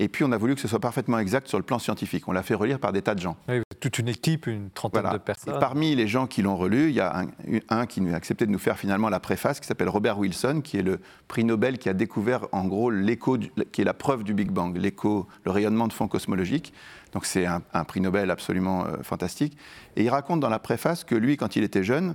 Et 0.00 0.08
puis, 0.08 0.22
on 0.24 0.30
a 0.30 0.36
voulu 0.36 0.54
que 0.54 0.60
ce 0.60 0.68
soit 0.68 0.78
parfaitement 0.78 1.18
exact 1.18 1.48
sur 1.48 1.58
le 1.58 1.64
plan 1.64 1.78
scientifique. 1.80 2.28
On 2.28 2.32
l'a 2.32 2.44
fait 2.44 2.54
relire 2.54 2.78
par 2.78 2.92
des 2.92 3.02
tas 3.02 3.16
de 3.16 3.20
gens. 3.20 3.36
Oui, 3.48 3.60
toute 3.80 3.98
une 3.98 4.08
équipe, 4.08 4.46
une 4.46 4.70
trentaine 4.70 5.02
Voilà. 5.02 5.18
de 5.18 5.22
personnes. 5.22 5.56
Et 5.56 5.58
parmi 5.58 5.96
les 5.96 6.06
gens 6.06 6.28
qui 6.28 6.40
l'ont 6.42 6.56
relu, 6.56 6.88
il 6.88 6.94
y 6.94 7.00
a 7.00 7.18
un, 7.18 7.26
un 7.68 7.86
qui 7.86 8.00
a 8.08 8.14
accepté 8.14 8.46
de 8.46 8.52
nous 8.52 8.60
faire 8.60 8.78
finalement 8.78 9.08
la 9.08 9.18
préface, 9.18 9.58
qui 9.58 9.66
s'appelle 9.66 9.88
Robert 9.88 10.16
Wilson, 10.18 10.60
qui 10.62 10.76
est 10.76 10.82
le 10.82 11.00
prix 11.26 11.42
Nobel 11.44 11.78
qui 11.78 11.88
a 11.88 11.94
découvert 11.94 12.46
en 12.52 12.64
gros 12.66 12.90
l'écho, 12.90 13.38
qui 13.72 13.80
est 13.80 13.84
la 13.84 13.94
preuve 13.94 14.22
du 14.22 14.34
Big 14.34 14.50
Bang, 14.52 14.76
l'écho, 14.76 15.26
le 15.44 15.50
rayonnement 15.50 15.88
de 15.88 15.92
fond 15.92 16.06
cosmologique. 16.06 16.72
Donc 17.12 17.26
c'est 17.26 17.46
un, 17.46 17.62
un 17.72 17.82
prix 17.84 18.00
Nobel 18.00 18.30
absolument 18.30 18.86
euh, 18.86 19.02
fantastique. 19.02 19.56
Et 19.96 20.04
il 20.04 20.10
raconte 20.10 20.38
dans 20.38 20.50
la 20.50 20.60
préface 20.60 21.02
que 21.02 21.16
lui, 21.16 21.36
quand 21.36 21.56
il 21.56 21.64
était 21.64 21.82
jeune, 21.82 22.14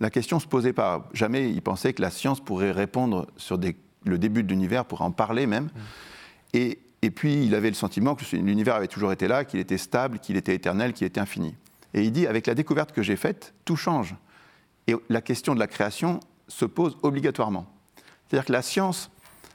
la 0.00 0.08
question 0.08 0.40
se 0.40 0.46
posait 0.46 0.72
pas. 0.72 1.08
Jamais 1.12 1.50
il 1.50 1.60
pensait 1.60 1.92
que 1.92 2.00
la 2.00 2.10
science 2.10 2.40
pourrait 2.40 2.70
répondre 2.70 3.26
sur 3.36 3.58
des- 3.58 3.76
le 4.06 4.16
début 4.16 4.44
de 4.44 4.48
l'univers, 4.48 4.84
pourrait 4.86 5.04
en 5.04 5.10
parler 5.10 5.46
même. 5.46 5.68
Et, 6.54 6.78
et 7.02 7.10
puis, 7.10 7.44
il 7.44 7.54
avait 7.54 7.68
le 7.68 7.74
sentiment 7.74 8.14
que 8.14 8.24
l'univers 8.36 8.74
avait 8.74 8.88
toujours 8.88 9.12
été 9.12 9.28
là, 9.28 9.44
qu'il 9.44 9.60
était 9.60 9.78
stable, 9.78 10.18
qu'il 10.18 10.36
était 10.36 10.54
éternel, 10.54 10.92
qu'il 10.92 11.06
était 11.06 11.20
infini. 11.20 11.54
Et 11.94 12.02
il 12.02 12.12
dit, 12.12 12.26
avec 12.26 12.46
la 12.46 12.54
découverte 12.54 12.92
que 12.92 13.02
j'ai 13.02 13.16
faite, 13.16 13.54
tout 13.64 13.76
change. 13.76 14.16
Et 14.88 14.96
la 15.08 15.20
question 15.20 15.54
de 15.54 15.60
la 15.60 15.68
création 15.68 16.18
se 16.48 16.64
pose 16.64 16.98
obligatoirement. 17.02 17.66
C'est-à-dire 18.26 18.46
que 18.46 18.52
la 18.52 18.62
science, 18.62 19.10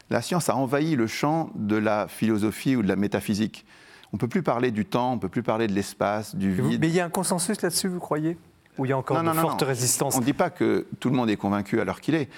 la 0.09 0.21
science 0.21 0.49
a 0.49 0.55
envahi 0.55 0.95
le 0.95 1.07
champ 1.07 1.49
de 1.55 1.75
la 1.75 2.07
philosophie 2.07 2.75
ou 2.75 2.81
de 2.81 2.87
la 2.87 2.95
métaphysique. 2.95 3.65
On 4.13 4.17
ne 4.17 4.19
peut 4.19 4.27
plus 4.27 4.43
parler 4.43 4.71
du 4.71 4.85
temps, 4.85 5.11
on 5.11 5.15
ne 5.15 5.19
peut 5.19 5.29
plus 5.29 5.43
parler 5.43 5.67
de 5.67 5.73
l'espace, 5.73 6.35
du 6.35 6.51
vide. 6.51 6.79
mais 6.79 6.87
il 6.87 6.93
y 6.93 6.99
a 6.99 7.05
un 7.05 7.09
consensus 7.09 7.61
là-dessus, 7.61 7.87
vous 7.87 7.99
croyez? 7.99 8.37
Ou 8.77 8.85
il 8.85 8.89
y 8.89 8.91
a 8.91 8.97
encore 8.97 9.17
Non, 9.17 9.23
de 9.23 9.27
non, 9.27 9.33
non, 9.35 9.41
fortes 9.41 9.61
non. 9.61 9.67
résistances? 9.67 10.15
On 10.15 10.19
ne 10.19 10.25
dit 10.25 10.33
pas 10.33 10.49
que 10.49 10.87
tout 10.99 11.09
le 11.09 11.15
monde 11.15 11.29
est 11.29 11.35
convaincu 11.35 11.81
à 11.81 11.83
l'heure 11.83 11.99
qu'il 11.99 12.15
est, 12.15 12.29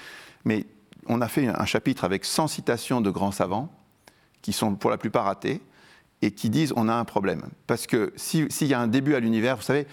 mais 0.44 0.64
on 1.06 1.20
a 1.20 1.28
fait 1.28 1.46
un 1.46 1.64
chapitre 1.64 2.04
avec 2.04 2.24
100 2.24 2.48
citations 2.48 3.00
de 3.00 3.10
grands 3.10 3.30
savants, 3.30 3.70
qui 4.46 4.52
sont 4.52 4.76
pour 4.76 4.90
la 4.90 4.96
plupart 4.96 5.26
athées, 5.26 5.60
et 6.22 6.30
qui 6.30 6.50
disent 6.50 6.72
on 6.76 6.88
a 6.88 6.94
un 6.94 7.04
problème. 7.04 7.42
Parce 7.66 7.88
que 7.88 8.12
si- 8.14 8.46
s'il 8.48 8.68
y 8.68 8.74
a 8.74 8.80
un 8.80 8.86
début 8.86 9.16
à 9.16 9.18
l'univers, 9.18 9.56
vous 9.56 9.62
savez, 9.62 9.88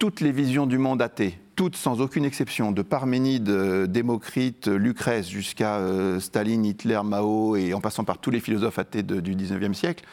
toutes 0.00 0.20
les 0.20 0.32
visions 0.32 0.66
du 0.66 0.78
monde 0.78 1.00
athée, 1.00 1.38
toutes 1.54 1.76
sans 1.76 2.00
aucune 2.00 2.24
exception, 2.24 2.72
de 2.72 2.82
Parménide, 2.82 3.48
Démocrite, 3.86 4.66
Lucrèce, 4.66 5.28
jusqu'à 5.28 5.76
euh, 5.76 6.18
Staline, 6.18 6.64
Hitler, 6.64 7.00
Mao, 7.04 7.54
et 7.54 7.72
en 7.72 7.80
passant 7.80 8.02
par 8.02 8.18
tous 8.18 8.32
les 8.32 8.40
philosophes 8.40 8.80
athées 8.80 9.04
du 9.04 9.36
19e 9.36 9.74
siècle, 9.74 10.04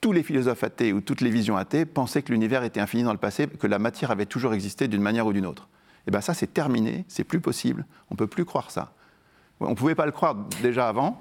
tous 0.00 0.12
les 0.12 0.22
philosophes 0.22 0.62
athées 0.62 0.92
ou 0.92 1.00
toutes 1.00 1.20
les 1.20 1.30
visions 1.30 1.56
athées 1.56 1.84
pensaient 1.84 2.22
que 2.22 2.30
l'univers 2.30 2.62
était 2.62 2.78
infini 2.78 3.02
dans 3.02 3.10
le 3.12 3.18
passé, 3.18 3.48
que 3.48 3.66
la 3.66 3.80
matière 3.80 4.12
avait 4.12 4.26
toujours 4.26 4.54
existé 4.54 4.86
d'une 4.86 5.02
manière 5.02 5.26
ou 5.26 5.32
d'une 5.32 5.46
autre. 5.46 5.66
Et 6.06 6.12
bien 6.12 6.20
ça, 6.20 6.32
c'est 6.32 6.54
terminé, 6.54 7.04
c'est 7.08 7.24
plus 7.24 7.40
possible, 7.40 7.86
on 8.08 8.14
ne 8.14 8.18
peut 8.18 8.28
plus 8.28 8.44
croire 8.44 8.70
ça. 8.70 8.92
On 9.58 9.70
ne 9.70 9.74
pouvait 9.74 9.96
pas 9.96 10.06
le 10.06 10.12
croire 10.12 10.36
déjà 10.62 10.88
avant, 10.88 11.20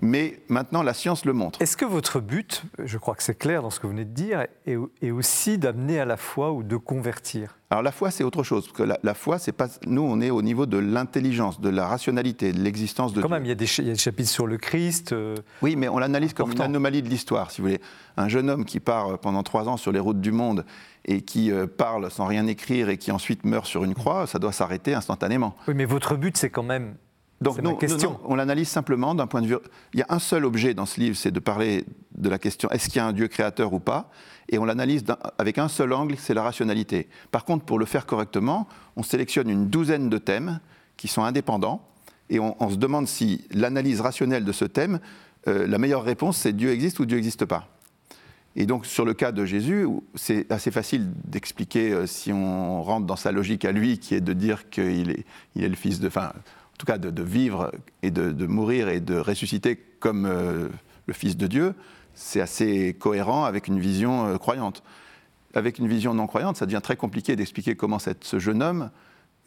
mais 0.00 0.40
maintenant 0.48 0.82
la 0.82 0.94
science 0.94 1.24
le 1.24 1.32
montre. 1.32 1.60
Est-ce 1.62 1.76
que 1.76 1.84
votre 1.84 2.20
but, 2.20 2.62
je 2.82 2.98
crois 2.98 3.14
que 3.14 3.22
c'est 3.22 3.38
clair 3.38 3.62
dans 3.62 3.70
ce 3.70 3.80
que 3.80 3.86
vous 3.86 3.92
venez 3.92 4.04
de 4.04 4.12
dire, 4.14 4.40
est, 4.66 4.76
est 5.02 5.10
aussi 5.10 5.58
d'amener 5.58 5.98
à 6.00 6.04
la 6.04 6.16
foi 6.16 6.52
ou 6.52 6.62
de 6.62 6.76
convertir? 6.76 7.56
Alors 7.70 7.82
la 7.82 7.90
foi, 7.90 8.12
c'est 8.12 8.22
autre 8.22 8.44
chose, 8.44 8.66
parce 8.66 8.76
que 8.76 8.82
la, 8.84 8.98
la 9.02 9.14
foi, 9.14 9.38
c'est 9.40 9.50
pas. 9.52 9.66
Nous, 9.86 10.02
on 10.02 10.20
est 10.20 10.30
au 10.30 10.40
niveau 10.42 10.66
de 10.66 10.78
l'intelligence, 10.78 11.60
de 11.60 11.68
la 11.68 11.88
rationalité, 11.88 12.52
de 12.52 12.60
l'existence 12.60 13.12
de 13.12 13.20
Quand 13.22 13.26
Dieu. 13.28 13.34
même, 13.36 13.44
il 13.44 13.48
y, 13.48 13.52
a 13.52 13.56
des, 13.56 13.66
ch- 13.66 13.78
il 13.84 13.88
y 13.88 13.90
a 13.90 13.94
des 13.94 13.98
chapitres 13.98 14.30
sur 14.30 14.46
le 14.46 14.56
Christ. 14.56 15.12
euh, 15.12 15.34
Oui, 15.62 15.74
mais 15.74 15.88
on 15.88 15.98
l'analyse 15.98 16.32
comme 16.32 16.52
une 16.52 16.60
anomalie 16.60 17.02
de 17.02 17.08
l'histoire, 17.08 17.50
si 17.50 17.60
vous 17.60 17.66
voulez. 17.68 17.80
Un 18.16 18.28
jeune 18.28 18.50
homme 18.50 18.64
qui 18.64 18.78
part 18.78 19.08
euh, 19.08 19.16
pendant 19.16 19.42
trois 19.42 19.68
ans 19.68 19.76
sur 19.76 19.90
les 19.90 19.98
routes 19.98 20.20
du 20.20 20.30
monde 20.30 20.64
et 21.06 21.22
qui 21.22 21.50
euh, 21.50 21.66
parle 21.66 22.08
sans 22.10 22.26
rien 22.26 22.46
écrire 22.46 22.88
et 22.88 22.98
qui 22.98 23.10
ensuite 23.10 23.44
meurt 23.44 23.66
sur 23.66 23.82
une 23.82 23.94
croix, 23.94 24.28
ça 24.28 24.38
doit 24.38 24.52
s'arrêter 24.52 24.94
instantanément. 24.94 25.56
Oui, 25.66 25.74
mais 25.74 25.86
votre 25.86 26.14
but, 26.16 26.36
c'est 26.36 26.50
quand 26.50 26.62
même. 26.62 26.94
Donc 27.40 27.60
ma 27.60 27.74
question. 27.74 28.12
non, 28.12 28.20
on 28.24 28.34
l'analyse 28.34 28.68
simplement 28.68 29.14
d'un 29.14 29.26
point 29.26 29.42
de 29.42 29.46
vue. 29.46 29.56
Il 29.92 30.00
y 30.00 30.02
a 30.02 30.06
un 30.08 30.18
seul 30.18 30.44
objet 30.44 30.72
dans 30.72 30.86
ce 30.86 30.98
livre, 31.00 31.16
c'est 31.16 31.30
de 31.30 31.40
parler 31.40 31.84
de 32.16 32.28
la 32.30 32.38
question 32.38 32.70
est-ce 32.70 32.88
qu'il 32.88 32.96
y 32.96 33.00
a 33.00 33.06
un 33.06 33.12
Dieu 33.12 33.28
créateur 33.28 33.72
ou 33.72 33.78
pas? 33.78 34.10
Et 34.48 34.58
on 34.58 34.64
l'analyse 34.64 35.04
avec 35.38 35.58
un 35.58 35.68
seul 35.68 35.92
angle, 35.92 36.16
c'est 36.18 36.34
la 36.34 36.42
rationalité. 36.42 37.08
Par 37.30 37.44
contre, 37.44 37.64
pour 37.64 37.78
le 37.78 37.84
faire 37.84 38.06
correctement, 38.06 38.66
on 38.96 39.02
sélectionne 39.02 39.50
une 39.50 39.68
douzaine 39.68 40.08
de 40.08 40.18
thèmes 40.18 40.60
qui 40.96 41.08
sont 41.08 41.24
indépendants 41.24 41.86
et 42.30 42.38
on, 42.38 42.56
on 42.58 42.70
se 42.70 42.76
demande 42.76 43.06
si 43.06 43.44
l'analyse 43.50 44.00
rationnelle 44.00 44.44
de 44.44 44.52
ce 44.52 44.64
thème, 44.64 45.00
euh, 45.48 45.66
la 45.66 45.78
meilleure 45.78 46.04
réponse, 46.04 46.38
c'est 46.38 46.52
Dieu 46.52 46.70
existe 46.70 46.98
ou 47.00 47.06
Dieu 47.06 47.16
n'existe 47.16 47.44
pas. 47.44 47.68
Et 48.58 48.64
donc, 48.64 48.86
sur 48.86 49.04
le 49.04 49.12
cas 49.12 49.32
de 49.32 49.44
Jésus, 49.44 49.86
c'est 50.14 50.50
assez 50.50 50.70
facile 50.70 51.12
d'expliquer 51.24 51.92
euh, 51.92 52.06
si 52.06 52.32
on 52.32 52.82
rentre 52.82 53.06
dans 53.06 53.16
sa 53.16 53.30
logique 53.30 53.66
à 53.66 53.72
lui, 53.72 53.98
qui 53.98 54.14
est 54.14 54.22
de 54.22 54.32
dire 54.32 54.70
qu'il 54.70 55.10
est, 55.10 55.26
il 55.54 55.62
est 55.62 55.68
le 55.68 55.76
fils 55.76 56.00
de. 56.00 56.08
Enfin, 56.08 56.32
en 56.76 56.78
tout 56.78 56.84
cas, 56.84 56.98
de, 56.98 57.22
vivre 57.22 57.72
et 58.02 58.10
de, 58.10 58.46
mourir 58.46 58.90
et 58.90 59.00
de 59.00 59.16
ressusciter 59.16 59.76
comme 59.98 60.26
euh, 60.26 60.68
le 61.06 61.14
fils 61.14 61.38
de 61.38 61.46
Dieu, 61.46 61.74
c'est 62.12 62.42
assez 62.42 62.92
cohérent 62.92 63.44
avec 63.44 63.66
une 63.66 63.80
vision 63.80 64.26
euh, 64.26 64.36
croyante. 64.36 64.82
Avec 65.54 65.78
une 65.78 65.88
vision 65.88 66.12
non 66.12 66.26
croyante, 66.26 66.58
ça 66.58 66.66
devient 66.66 66.82
très 66.82 66.96
compliqué 66.96 67.34
d'expliquer 67.34 67.76
comment 67.76 67.98
cette- 67.98 68.24
ce 68.24 68.38
jeune 68.38 68.62
homme, 68.62 68.90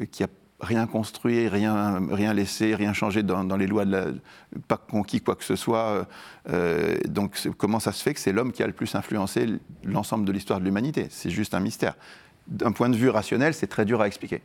euh, 0.02 0.06
qui 0.06 0.24
a 0.24 0.28
rien 0.60 0.88
construit, 0.88 1.48
rien, 1.48 2.02
rien 2.10 2.34
laissé, 2.34 2.74
rien 2.74 2.94
changé 2.94 3.22
dans, 3.22 3.58
les 3.58 3.68
lois, 3.68 3.86
de 3.86 3.92
la, 3.92 4.06
pas 4.68 4.78
conquis 4.78 5.22
quoi 5.22 5.36
que 5.36 5.46
ce 5.46 5.56
soit. 5.56 6.06
donc 7.08 7.40
comment 7.58 7.80
ça 7.80 7.94
se 7.94 8.04
fait 8.04 8.14
que 8.14 8.20
c'est 8.20 8.34
l'homme 8.34 8.52
qui 8.52 8.62
a 8.62 8.68
le 8.68 8.74
plus 8.74 8.94
influencé 8.96 9.48
l'ensemble 9.86 10.26
de 10.26 10.32
l'histoire 10.34 10.60
de 10.60 10.66
l'humanité? 10.66 11.08
C'est 11.12 11.30
juste 11.30 11.54
un 11.54 11.62
mystère. 11.62 11.96
D'un 12.48 12.74
point 12.74 12.90
de 12.90 12.98
vue 12.98 13.08
rationnel, 13.10 13.54
c'est 13.54 13.68
très 13.68 13.86
dur 13.86 14.02
à 14.02 14.08
expliquer. 14.08 14.42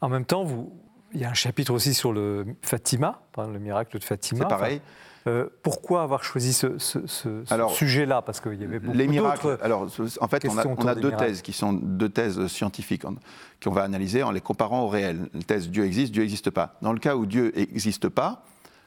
En 0.00 0.08
même 0.08 0.24
temps, 0.24 0.44
vous, 0.44 0.72
il 1.14 1.20
y 1.20 1.24
a 1.24 1.30
un 1.30 1.34
chapitre 1.34 1.72
aussi 1.72 1.94
sur 1.94 2.12
le 2.12 2.44
Fatima, 2.62 3.22
hein, 3.36 3.48
le 3.52 3.58
miracle 3.58 3.98
de 3.98 4.04
Fatima. 4.04 4.40
C'est 4.44 4.48
pareil. 4.48 4.76
Enfin, 4.76 5.30
euh, 5.30 5.48
pourquoi 5.62 6.02
avoir 6.02 6.24
choisi 6.24 6.52
ce, 6.52 6.78
ce- 6.78 7.06
ce- 7.06 7.44
ce 7.44 7.52
Alors, 7.52 7.72
sujet-là? 7.72 8.22
Parce 8.22 8.40
qu'il 8.40 8.54
y 8.60 8.64
avait 8.64 8.78
beaucoup 8.78 8.96
Les 8.96 9.06
miracles. 9.08 9.58
Alors, 9.62 9.82
en 10.20 10.28
fait, 10.28 10.46
on 10.48 10.56
a, 10.58 10.66
on 10.66 10.74
deux 10.94 11.08
miracles. 11.08 11.16
thèses 11.16 11.42
qui 11.42 11.52
sont 11.52 11.72
deux 11.72 12.08
thèses 12.08 12.46
scientifiques 12.46 13.04
en- 13.04 13.16
qu'on 13.62 13.70
va 13.72 13.82
analyser 13.82 14.22
en 14.22 14.30
les 14.30 14.40
comparant 14.40 14.82
au 14.82 14.88
réel. 14.88 15.28
La 15.34 15.42
thèse 15.42 15.68
Dieu 15.70 15.84
existe, 15.84 16.12
Dieu 16.12 16.22
n'existe 16.22 16.50
pas. 16.50 16.76
Dans 16.82 16.92
le 16.92 16.98
cas 16.98 17.16
où 17.16 17.26
Dieu 17.26 17.52
n'existe 17.56 18.08
pas, 18.08 18.44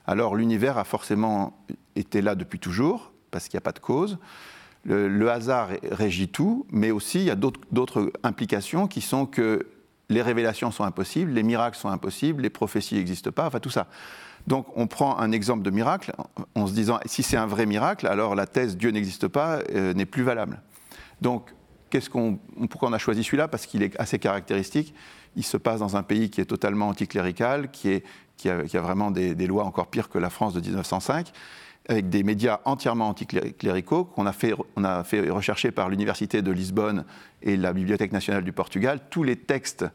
alors 0.08 0.36
l'univers 0.36 0.78
a 0.80 0.84
forcément 0.84 1.60
été 1.96 2.22
là 2.22 2.34
depuis 2.36 2.58
toujours, 2.60 3.12
parce 3.30 3.48
qu'il 3.48 3.58
n'y 3.58 3.62
a 3.62 3.66
pas 3.66 3.72
de 3.74 3.80
cause. 3.80 4.18
Le, 4.84 5.08
le 5.10 5.30
hasard 5.30 5.70
régit 5.92 6.30
tout, 6.30 6.66
mais 6.72 6.90
aussi 6.90 7.20
il 7.20 7.26
y 7.26 7.30
a 7.30 7.36
d'autres 7.36 8.12
implications 8.24 8.88
qui 8.88 9.02
sont 9.02 9.28
que 9.28 9.68
les 10.12 10.22
révélations 10.22 10.72
sont 10.72 10.84
impossibles, 10.84 11.32
les 11.32 11.44
miracles 11.44 11.78
sont 11.78 11.90
impossibles, 11.90 12.44
les 12.44 12.50
prophéties 12.50 12.96
n'existent 12.96 13.32
pas, 13.32 13.48
enfin 13.48 13.60
tout 13.60 13.70
ça. 13.70 13.88
Donc 14.48 14.68
on 14.76 14.88
prend 14.88 15.20
un 15.20 15.32
exemple 15.32 15.64
de 15.64 15.70
miracle 15.70 16.14
en 16.56 16.68
se 16.68 16.74
disant 16.74 17.00
si 17.06 17.24
c'est 17.24 17.38
un 17.38 17.48
vrai 17.48 17.66
miracle, 17.66 18.08
alors 18.08 18.36
la 18.36 18.48
thèse 18.48 18.78
Dieu 18.78 18.92
n'existe 18.92 19.28
pas 19.28 19.60
euh, 19.74 19.94
n'est 19.94 20.06
plus 20.06 20.24
valable. 20.24 20.62
Donc 21.22 21.54
pourquoi 22.70 22.90
on 22.90 22.94
a 22.94 22.98
choisi 22.98 23.24
celui-là? 23.24 23.48
Parce 23.50 23.66
qu'il 23.66 23.84
est 23.84 24.00
assez 24.00 24.18
caractéristique. 24.18 24.94
Il 25.36 25.44
se 25.44 25.58
passe 25.58 25.80
dans 25.80 25.98
un 25.98 26.04
pays 26.04 26.30
qui 26.30 26.40
est 26.40 26.46
totalement 26.46 26.88
anticlérical, 26.88 27.70
qui 27.70 28.02
a 28.48 28.82
vraiment 28.82 29.12
des, 29.12 29.36
des 29.36 29.48
lois 29.48 29.66
encore 29.66 29.88
pires 29.88 30.10
que 30.10 30.18
la 30.18 30.30
France 30.30 30.54
de 30.54 30.62
1905, 30.62 31.32
avec 31.88 32.10
des 32.10 32.24
médias 32.24 32.60
entièrement 32.66 33.10
anticléricaux 33.10 34.06
qu'on 34.06 34.26
a 34.26 34.34
fait, 34.34 34.54
on 34.76 34.84
a 34.84 35.04
fait 35.04 35.30
rechercher 35.30 35.72
par 35.72 35.90
l'Université 35.90 36.42
de 36.42 36.52
Lisbonne 36.52 37.06
et 37.42 37.58
la 37.58 37.74
Bibliothèque 37.74 38.12
nationale 38.12 38.44
du 38.44 38.52
Portugal 38.52 39.00
tous 39.10 39.24
les 39.24 39.36
textes 39.36 39.86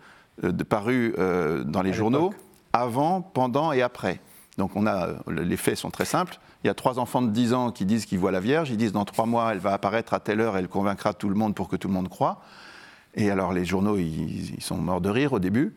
euh, 0.44 0.52
de, 0.52 0.64
parus 0.64 1.14
euh, 1.18 1.64
dans 1.64 1.82
les 1.82 1.90
À 1.90 1.94
journaux 1.94 2.34
avant, 2.72 3.22
pendant 3.22 3.72
et 3.72 3.82
après. 3.82 4.20
Donc 4.58 4.72
on 4.74 4.86
a, 4.86 5.08
les 5.28 5.56
faits 5.56 5.76
sont 5.76 5.90
très 5.90 6.04
simples. 6.04 6.38
Il 6.64 6.66
y 6.66 6.70
a 6.70 6.74
trois 6.74 6.98
enfants 6.98 7.22
de 7.22 7.30
10 7.30 7.52
ans 7.54 7.70
qui 7.70 7.84
disent 7.84 8.06
qu'ils 8.06 8.18
voient 8.18 8.32
la 8.32 8.40
Vierge. 8.40 8.70
Ils 8.70 8.76
disent 8.76 8.92
dans 8.92 9.04
trois 9.04 9.26
mois, 9.26 9.52
elle 9.52 9.58
va 9.58 9.72
apparaître 9.72 10.12
à 10.14 10.20
telle 10.20 10.40
heure, 10.40 10.56
elle 10.56 10.68
convaincra 10.68 11.14
tout 11.14 11.28
le 11.28 11.34
monde 11.34 11.54
pour 11.54 11.68
que 11.68 11.76
tout 11.76 11.88
le 11.88 11.94
monde 11.94 12.08
croie. 12.08 12.42
Et 13.14 13.30
alors 13.30 13.52
les 13.52 13.64
journaux, 13.64 13.96
ils, 13.96 14.54
ils 14.56 14.62
sont 14.62 14.76
morts 14.76 15.00
de 15.00 15.08
rire 15.08 15.32
au 15.32 15.38
début. 15.38 15.74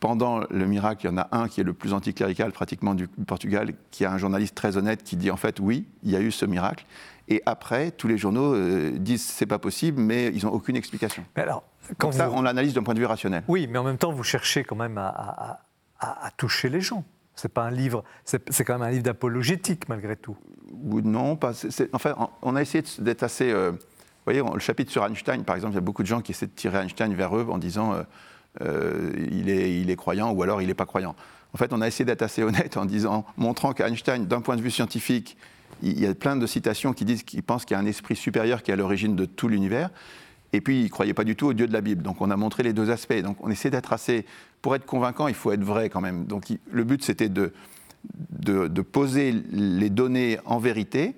Pendant 0.00 0.40
le 0.50 0.66
miracle, 0.66 1.06
il 1.06 1.10
y 1.10 1.12
en 1.12 1.18
a 1.18 1.28
un 1.32 1.48
qui 1.48 1.60
est 1.60 1.64
le 1.64 1.72
plus 1.72 1.92
anticlérical 1.92 2.52
pratiquement 2.52 2.94
du 2.94 3.08
Portugal, 3.08 3.72
qui 3.90 4.04
a 4.04 4.12
un 4.12 4.18
journaliste 4.18 4.54
très 4.54 4.76
honnête 4.76 5.02
qui 5.02 5.16
dit 5.16 5.30
en 5.30 5.36
fait 5.36 5.58
oui, 5.60 5.86
il 6.02 6.10
y 6.10 6.16
a 6.16 6.20
eu 6.20 6.30
ce 6.30 6.44
miracle. 6.44 6.84
Et 7.28 7.42
après, 7.46 7.90
tous 7.90 8.06
les 8.06 8.18
journaux 8.18 8.54
euh, 8.54 8.90
disent 8.98 9.22
c'est 9.24 9.46
pas 9.46 9.58
possible, 9.58 10.00
mais 10.00 10.26
ils 10.28 10.44
n'ont 10.44 10.52
aucune 10.52 10.76
explication. 10.76 11.24
Mais 11.36 11.42
alors, 11.42 11.64
quand 11.98 12.12
ça, 12.12 12.30
on 12.30 12.42
l'analyse 12.42 12.74
d'un 12.74 12.82
point 12.82 12.94
de 12.94 12.98
vue 13.00 13.06
rationnel. 13.06 13.42
Oui, 13.48 13.66
mais 13.70 13.78
en 13.78 13.84
même 13.84 13.96
temps, 13.98 14.12
vous 14.12 14.22
cherchez 14.22 14.64
quand 14.64 14.76
même 14.76 14.98
à, 14.98 15.08
à- 15.08 15.60
à- 15.98 16.26
à 16.26 16.30
toucher 16.32 16.68
les 16.68 16.80
gens. 16.80 17.04
C'est 17.34 17.52
pas 17.52 17.64
un 17.64 17.70
livre, 17.70 18.02
c'est 18.24 18.64
quand 18.64 18.74
même 18.78 18.82
un 18.88 18.90
livre 18.90 19.02
d'apologétique 19.02 19.88
malgré 19.88 20.16
tout. 20.16 20.36
Ou 20.84 21.00
non, 21.00 21.36
pas. 21.36 21.52
c'est- 21.52 21.88
enfin, 21.94 22.14
on 22.42 22.54
a 22.56 22.62
essayé 22.62 22.84
d'être 22.98 23.22
assez. 23.22 23.50
euh, 23.50 23.70
vous 23.72 24.32
voyez, 24.32 24.42
le 24.52 24.58
chapitre 24.58 24.90
sur 24.90 25.04
Einstein, 25.04 25.44
par 25.44 25.54
exemple, 25.56 25.72
il 25.72 25.76
y 25.76 25.78
a 25.78 25.82
beaucoup 25.82 26.02
de 26.02 26.08
gens 26.08 26.20
qui 26.20 26.32
essaient 26.32 26.46
de 26.46 26.52
tirer 26.52 26.78
Einstein 26.78 27.14
vers 27.14 27.36
eux 27.36 27.46
en 27.48 27.58
disant 27.58 27.92
euh, 27.92 28.02
euh, 28.62 29.12
il, 29.30 29.50
est, 29.50 29.96
croyant 29.96 30.32
ou 30.32 30.42
alors 30.42 30.62
il 30.62 30.68
n'est 30.68 30.74
pas 30.74 30.86
croyant. 30.86 31.14
En 31.52 31.58
fait, 31.58 31.72
on 31.72 31.80
a 31.80 31.86
essayé 31.86 32.04
d'être 32.04 32.22
assez 32.22 32.42
honnête 32.42 32.76
en 32.76 32.84
disant, 32.84 33.24
montrant 33.36 33.72
qu'Einstein, 33.72 34.26
d'un 34.26 34.40
point 34.40 34.56
de 34.56 34.62
vue 34.62 34.70
scientifique, 34.70 35.36
il 35.82 35.98
y 36.00 36.06
a 36.06 36.14
plein 36.14 36.36
de 36.36 36.46
citations 36.46 36.92
qui 36.92 37.04
disent 37.04 37.22
qu'il 37.22 37.42
pense 37.42 37.64
qu'il 37.64 37.76
y 37.76 37.78
a 37.78 37.82
un 37.82 37.86
esprit 37.86 38.16
supérieur 38.16 38.62
qui 38.62 38.70
est 38.70 38.74
à 38.74 38.76
l'origine 38.76 39.16
de 39.16 39.24
tout 39.24 39.48
l'univers. 39.48 39.90
Et 40.52 40.60
puis, 40.60 40.80
il 40.80 40.84
ne 40.84 40.88
croyait 40.88 41.14
pas 41.14 41.24
du 41.24 41.36
tout 41.36 41.46
au 41.46 41.52
Dieu 41.52 41.66
de 41.66 41.72
la 41.72 41.80
Bible. 41.80 42.02
Donc, 42.02 42.20
on 42.20 42.30
a 42.30 42.36
montré 42.36 42.62
les 42.62 42.72
deux 42.72 42.90
aspects. 42.90 43.20
Donc, 43.20 43.36
on 43.40 43.50
essaie 43.50 43.70
d'être 43.70 43.92
assez. 43.92 44.24
Pour 44.62 44.74
être 44.74 44.86
convaincant, 44.86 45.28
il 45.28 45.34
faut 45.34 45.52
être 45.52 45.62
vrai 45.62 45.90
quand 45.90 46.00
même. 46.00 46.24
Donc, 46.24 46.46
le 46.70 46.84
but, 46.84 47.04
c'était 47.04 47.28
de, 47.28 47.52
poser 48.82 49.32
les 49.52 49.90
données 49.90 50.38
en 50.44 50.58
vérité 50.58 51.14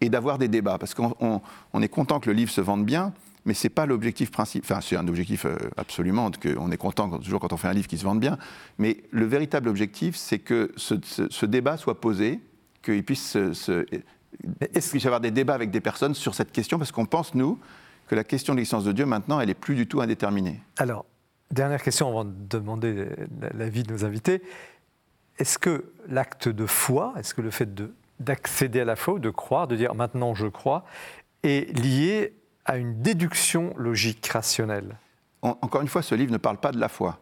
et 0.00 0.08
d'avoir 0.08 0.38
des 0.38 0.48
débats. 0.48 0.78
Parce 0.78 0.94
qu'on 0.94 1.14
on- 1.20 1.40
on 1.72 1.82
est 1.82 1.88
content 1.88 2.20
que 2.20 2.30
le 2.30 2.36
livre 2.36 2.50
se 2.50 2.60
vende 2.60 2.84
bien, 2.84 3.12
mais 3.44 3.54
ce 3.54 3.66
n'est 3.66 3.70
pas 3.70 3.86
l'objectif 3.86 4.30
principal. 4.30 4.64
Enfin, 4.70 4.80
c'est 4.80 4.96
un 4.96 5.08
objectif 5.08 5.44
euh, 5.46 5.56
absolument, 5.76 6.30
que 6.30 6.56
on 6.58 6.70
est 6.70 6.76
content 6.76 7.08
quand- 7.08 7.18
toujours 7.18 7.40
quand 7.40 7.52
on 7.52 7.56
fait 7.56 7.68
un 7.68 7.72
livre 7.72 7.88
qui 7.88 7.98
se 7.98 8.04
vende 8.04 8.20
bien. 8.20 8.38
Mais 8.78 8.98
le 9.10 9.24
véritable 9.24 9.68
objectif, 9.68 10.16
c'est 10.16 10.38
que 10.38 10.72
ce, 10.76 10.94
ce- 11.02 11.28
ce 11.30 11.46
débat 11.46 11.76
soit 11.76 12.00
posé, 12.00 12.40
qu'il 12.82 13.04
puisse, 13.04 13.36
y 13.36 15.06
avoir 15.06 15.20
des 15.20 15.30
débats 15.30 15.54
avec 15.54 15.70
des 15.70 15.80
personnes 15.80 16.14
sur 16.14 16.34
cette 16.34 16.52
question, 16.52 16.78
parce 16.78 16.92
qu'on 16.92 17.06
pense, 17.06 17.34
nous, 17.34 17.58
que 18.08 18.14
la 18.14 18.24
question 18.24 18.54
de 18.54 18.58
l'existence 18.58 18.84
de 18.84 18.92
Dieu, 18.92 19.06
maintenant, 19.06 19.40
elle 19.40 19.48
n'est 19.48 19.54
plus 19.54 19.74
du 19.74 19.86
tout 19.86 20.00
indéterminée. 20.00 20.60
Alors, 20.78 21.04
dernière 21.50 21.82
question 21.82 22.08
avant 22.08 22.24
de 22.24 22.32
demander 22.48 23.06
la- 23.40 23.50
l'avis 23.54 23.82
de 23.82 23.92
nos 23.92 24.04
invités. 24.04 24.42
Est-ce 25.38 25.58
que 25.58 25.92
l'acte 26.08 26.48
de 26.48 26.66
foi, 26.66 27.14
est-ce 27.16 27.34
que 27.34 27.40
le 27.40 27.50
fait 27.50 27.72
de- 27.74 27.92
d'accéder 28.18 28.80
à 28.80 28.84
la 28.84 28.96
foi, 28.96 29.18
de 29.18 29.30
croire, 29.30 29.66
de 29.68 29.76
dire 29.76 29.94
maintenant 29.94 30.34
je 30.34 30.46
crois, 30.46 30.84
est 31.42 31.74
lié 31.78 32.34
à 32.64 32.76
une 32.76 33.00
déduction 33.02 33.74
logique 33.76 34.26
rationnelle 34.26 34.96
En- 35.42 35.56
encore 35.62 35.80
une 35.82 35.88
fois, 35.88 36.02
ce 36.02 36.14
livre 36.14 36.32
ne 36.32 36.36
parle 36.38 36.58
pas 36.58 36.70
de 36.72 36.78
la 36.78 36.88
foi. 36.88 37.18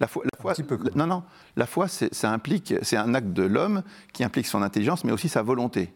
La 0.00 0.06
foi, 0.06 0.22
la 0.24 0.38
foi- 0.40 0.52
petit 0.54 0.62
peu, 0.62 0.78
non, 0.94 1.06
non. 1.06 1.22
La 1.56 1.66
foi, 1.66 1.88
c'est- 1.88 2.14
ça 2.14 2.30
implique, 2.32 2.74
c'est 2.82 2.96
un 2.96 3.14
acte 3.14 3.32
de 3.32 3.42
l'homme 3.42 3.82
qui 4.12 4.24
implique 4.24 4.46
son 4.46 4.62
intelligence, 4.62 5.04
mais 5.04 5.12
aussi 5.12 5.28
sa 5.28 5.42
volonté. 5.42 5.92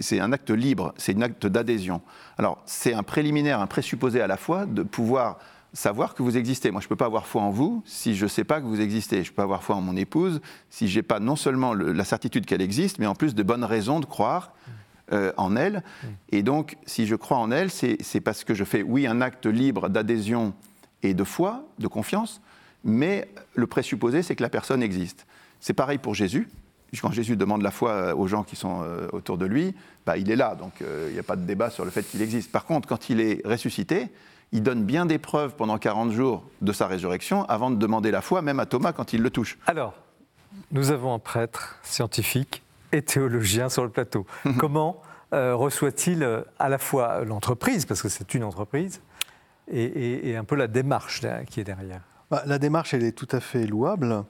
C'est 0.00 0.18
un 0.18 0.32
acte 0.32 0.50
libre, 0.50 0.94
c'est 0.96 1.14
un 1.14 1.20
acte 1.20 1.46
d'adhésion. 1.46 2.00
Alors, 2.38 2.62
c'est 2.64 2.94
un 2.94 3.02
préliminaire, 3.02 3.60
un 3.60 3.66
présupposé 3.66 4.22
à 4.22 4.26
la 4.26 4.38
foi 4.38 4.64
de 4.64 4.82
pouvoir 4.82 5.38
savoir 5.74 6.14
que 6.14 6.22
vous 6.22 6.38
existez. 6.38 6.70
Moi, 6.70 6.80
je 6.80 6.86
ne 6.86 6.88
peux 6.88 6.96
pas 6.96 7.04
avoir 7.04 7.26
foi 7.26 7.42
en 7.42 7.50
vous 7.50 7.82
si 7.84 8.14
je 8.16 8.24
ne 8.24 8.28
sais 8.30 8.44
pas 8.44 8.62
que 8.62 8.66
vous 8.66 8.80
existez. 8.80 9.16
Je 9.16 9.28
ne 9.28 9.32
peux 9.32 9.34
pas 9.36 9.42
avoir 9.42 9.62
foi 9.62 9.76
en 9.76 9.82
mon 9.82 9.94
épouse 9.94 10.40
si 10.70 10.88
je 10.88 10.98
n'ai 10.98 11.02
pas 11.02 11.20
non 11.20 11.36
seulement 11.36 11.74
le- 11.74 11.92
la 11.92 12.04
certitude 12.04 12.46
qu'elle 12.46 12.62
existe, 12.62 12.98
mais 12.98 13.06
en 13.06 13.14
plus 13.14 13.34
de 13.34 13.42
bonnes 13.42 13.64
raisons 13.64 14.00
de 14.00 14.06
croire 14.06 14.52
euh, 15.12 15.32
en 15.36 15.56
elle. 15.56 15.82
Et 16.30 16.42
donc, 16.42 16.76
si 16.86 17.06
je 17.06 17.14
crois 17.14 17.38
en 17.38 17.50
elle, 17.50 17.70
c'est 17.70 18.20
parce 18.20 18.44
que 18.44 18.54
je 18.54 18.64
fais, 18.64 18.82
oui, 18.82 19.06
un 19.06 19.20
acte 19.20 19.46
libre 19.46 19.88
d'adhésion 19.88 20.52
et 21.02 21.14
de 21.14 21.24
foi, 21.24 21.64
de 21.78 21.86
confiance, 21.86 22.40
mais 22.84 23.28
le 23.54 23.66
présupposé, 23.66 24.22
c'est 24.22 24.34
que 24.34 24.42
la 24.42 24.48
personne 24.48 24.82
existe. 24.82 25.26
C'est 25.60 25.74
pareil 25.74 25.98
pour 25.98 26.14
Jésus. 26.14 26.48
Quand 27.00 27.12
Jésus 27.12 27.36
demande 27.36 27.62
la 27.62 27.70
foi 27.70 27.90
euh, 27.90 28.14
aux 28.14 28.26
gens 28.26 28.42
qui 28.42 28.56
sont 28.56 28.82
euh, 28.82 29.08
autour 29.12 29.38
de 29.38 29.46
lui, 29.46 29.74
bah, 30.06 30.16
il 30.16 30.30
est 30.30 30.36
là, 30.36 30.54
donc 30.54 30.72
il 30.80 31.12
n'y 31.12 31.18
a 31.18 31.24
pas 31.24 31.36
de 31.36 31.44
débat 31.44 31.70
sur 31.70 31.84
le 31.84 31.90
fait 31.90 32.02
qu'il 32.02 32.22
existe. 32.22 32.50
Par 32.50 32.64
contre, 32.64 32.88
quand 32.88 33.10
il 33.10 33.20
est 33.20 33.46
ressuscité, 33.46 34.08
il 34.52 34.62
donne 34.62 34.84
bien 34.84 35.06
des 35.06 35.18
preuves 35.18 35.54
pendant 35.56 35.78
40 35.78 36.12
jours 36.12 36.44
de 36.62 36.72
sa 36.72 36.86
résurrection 36.86 37.44
avant 37.44 37.70
de 37.70 37.76
demander 37.76 38.10
la 38.10 38.22
foi, 38.22 38.42
même 38.42 38.60
à 38.60 38.66
Thomas 38.66 38.92
quand 38.92 39.12
il 39.12 39.22
le 39.22 39.30
touche. 39.30 39.58
Alors, 39.66 39.94
nous 40.70 40.90
avons 40.90 41.12
un 41.12 41.18
prêtre 41.18 41.78
scientifique 41.82 42.62
et 42.96 43.02
théologien 43.02 43.68
sur 43.68 43.82
le 43.84 43.90
plateau. 43.90 44.26
Comment 44.58 45.02
euh, 45.32 45.54
reçoit-il 45.54 46.22
euh, 46.22 46.42
à 46.58 46.68
la 46.68 46.78
fois 46.78 47.24
l'entreprise, 47.24 47.84
parce 47.84 48.00
que 48.02 48.08
c'est 48.08 48.34
une 48.34 48.44
entreprise, 48.44 49.00
et, 49.70 49.82
et- 49.84 50.28
et 50.30 50.36
un 50.36 50.44
peu 50.44 50.54
la 50.56 50.68
démarche 50.68 51.22
là, 51.22 51.44
qui 51.44 51.60
est 51.60 51.64
derrière? 51.64 52.00
Bah, 52.30 52.42
La 52.46 52.58
démarche, 52.58 52.94
elle 52.94 53.04
est 53.04 53.12
tout 53.12 53.28
à 53.32 53.40
fait 53.40 53.66
louable. 53.66 54.24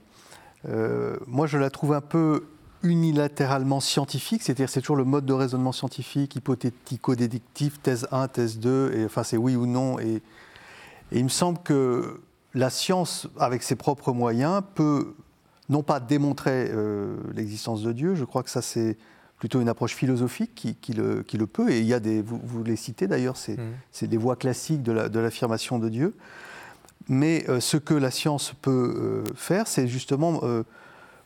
Euh, 0.69 1.17
moi, 1.27 1.47
je 1.47 1.59
la 1.59 1.71
trouve 1.71 1.93
un 1.93 2.01
peu 2.01 2.47
unilatéralement 2.83 3.81
scientifique, 3.81 4.43
c'est-à-dire 4.43 4.69
c'est 4.69 4.81
toujours 4.81 4.97
le 4.97 5.05
mode 5.05 5.27
de 5.27 5.33
raisonnement 5.33 5.73
scientifique, 5.73 6.37
hypothético-déductif, 6.37 7.81
thèse 7.83 8.07
1, 8.11 8.29
thèse 8.29 8.59
2, 8.59 8.93
et 8.95 9.05
enfin 9.05 9.23
c'est 9.23 9.37
oui 9.37 9.57
ou 9.57 9.67
non. 9.67 9.99
Et, 9.99 10.17
et 11.13 11.19
il 11.19 11.25
me 11.25 11.29
semble 11.29 11.59
que 11.63 12.21
la 12.55 12.71
science, 12.71 13.29
avec 13.39 13.63
ses 13.63 13.77
propres 13.77 14.13
moyens, 14.13 14.63
peut 14.75 15.15
non 15.69 15.83
pas 15.83 16.01
démontrer 16.01 16.71
euh, 16.71 17.17
l'existence 17.35 17.83
de 17.83 17.93
Dieu, 17.93 18.15
je 18.15 18.25
crois 18.25 18.43
que 18.43 18.51
ça 18.51 18.63
c'est 18.63 18.97
plutôt 19.39 19.61
une 19.61 19.69
approche 19.69 19.95
philosophique 19.95 20.53
qui, 20.55 20.75
qui 20.77 20.93
le, 20.95 21.23
qui 21.23 21.37
le 21.37 21.47
peut, 21.47 21.71
et 21.71 21.81
il 21.81 21.87
y 21.87 21.93
a 21.95 22.01
des, 22.01 22.23
vous, 22.23 22.41
vous 22.43 22.65
les 22.65 22.77
citez 22.77 23.07
d'ailleurs, 23.07 23.37
c'est 23.37 23.57
Mhm. 23.59 23.73
c'est 23.93 24.07
des 24.07 24.17
voies 24.17 24.37
classiques 24.37 24.83
de 24.83 24.93
la- 24.93 25.09
de 25.09 25.19
l'affirmation 25.19 25.79
de 25.79 25.89
Dieu. 25.89 26.15
Mais 27.09 27.45
euh, 27.49 27.61
ce 27.61 27.77
que 27.77 27.95
la 27.95 28.11
science 28.11 28.53
peut 28.63 28.95
euh, 28.97 29.25
faire, 29.37 29.67
c'est 29.69 29.87
justement 29.89 30.41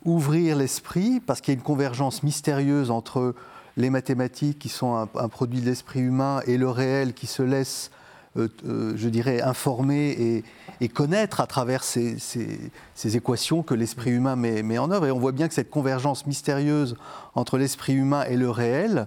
ouvrir 0.04 0.56
l'esprit, 0.56 1.20
parce 1.20 1.40
qu'il 1.40 1.52
y 1.52 1.56
a 1.56 1.58
une 1.58 1.64
convergence 1.64 2.22
mystérieuse 2.22 2.90
entre 2.90 3.34
les 3.76 3.90
mathématiques, 3.90 4.58
qui 4.58 4.68
sont 4.68 4.96
un, 4.96 5.08
un 5.14 5.28
produit 5.28 5.60
de 5.60 5.66
l'esprit 5.66 6.00
humain, 6.00 6.40
et 6.46 6.56
le 6.58 6.68
réel 6.68 7.12
qui 7.14 7.26
se 7.26 7.42
laisse, 7.42 7.90
euh, 8.36 8.48
euh, 8.66 8.92
je 8.96 9.08
dirais, 9.08 9.40
informer 9.42 10.10
et, 10.10 10.44
et 10.80 10.88
connaître 10.88 11.40
à 11.40 11.46
travers 11.46 11.82
ces, 11.82 12.18
ces- 12.18 12.70
ces 12.94 13.16
équations 13.16 13.62
que 13.62 13.74
l'esprit 13.74 14.10
humain 14.10 14.36
met, 14.36 14.62
met 14.62 14.78
en 14.78 14.90
œuvre. 14.90 15.06
Et 15.06 15.10
on 15.10 15.18
voit 15.18 15.32
bien 15.32 15.48
que 15.48 15.54
cette 15.54 15.70
convergence 15.70 16.26
mystérieuse 16.26 16.96
entre 17.34 17.58
l'esprit 17.58 17.94
humain 17.94 18.24
et 18.28 18.36
le 18.36 18.48
réel, 18.50 19.06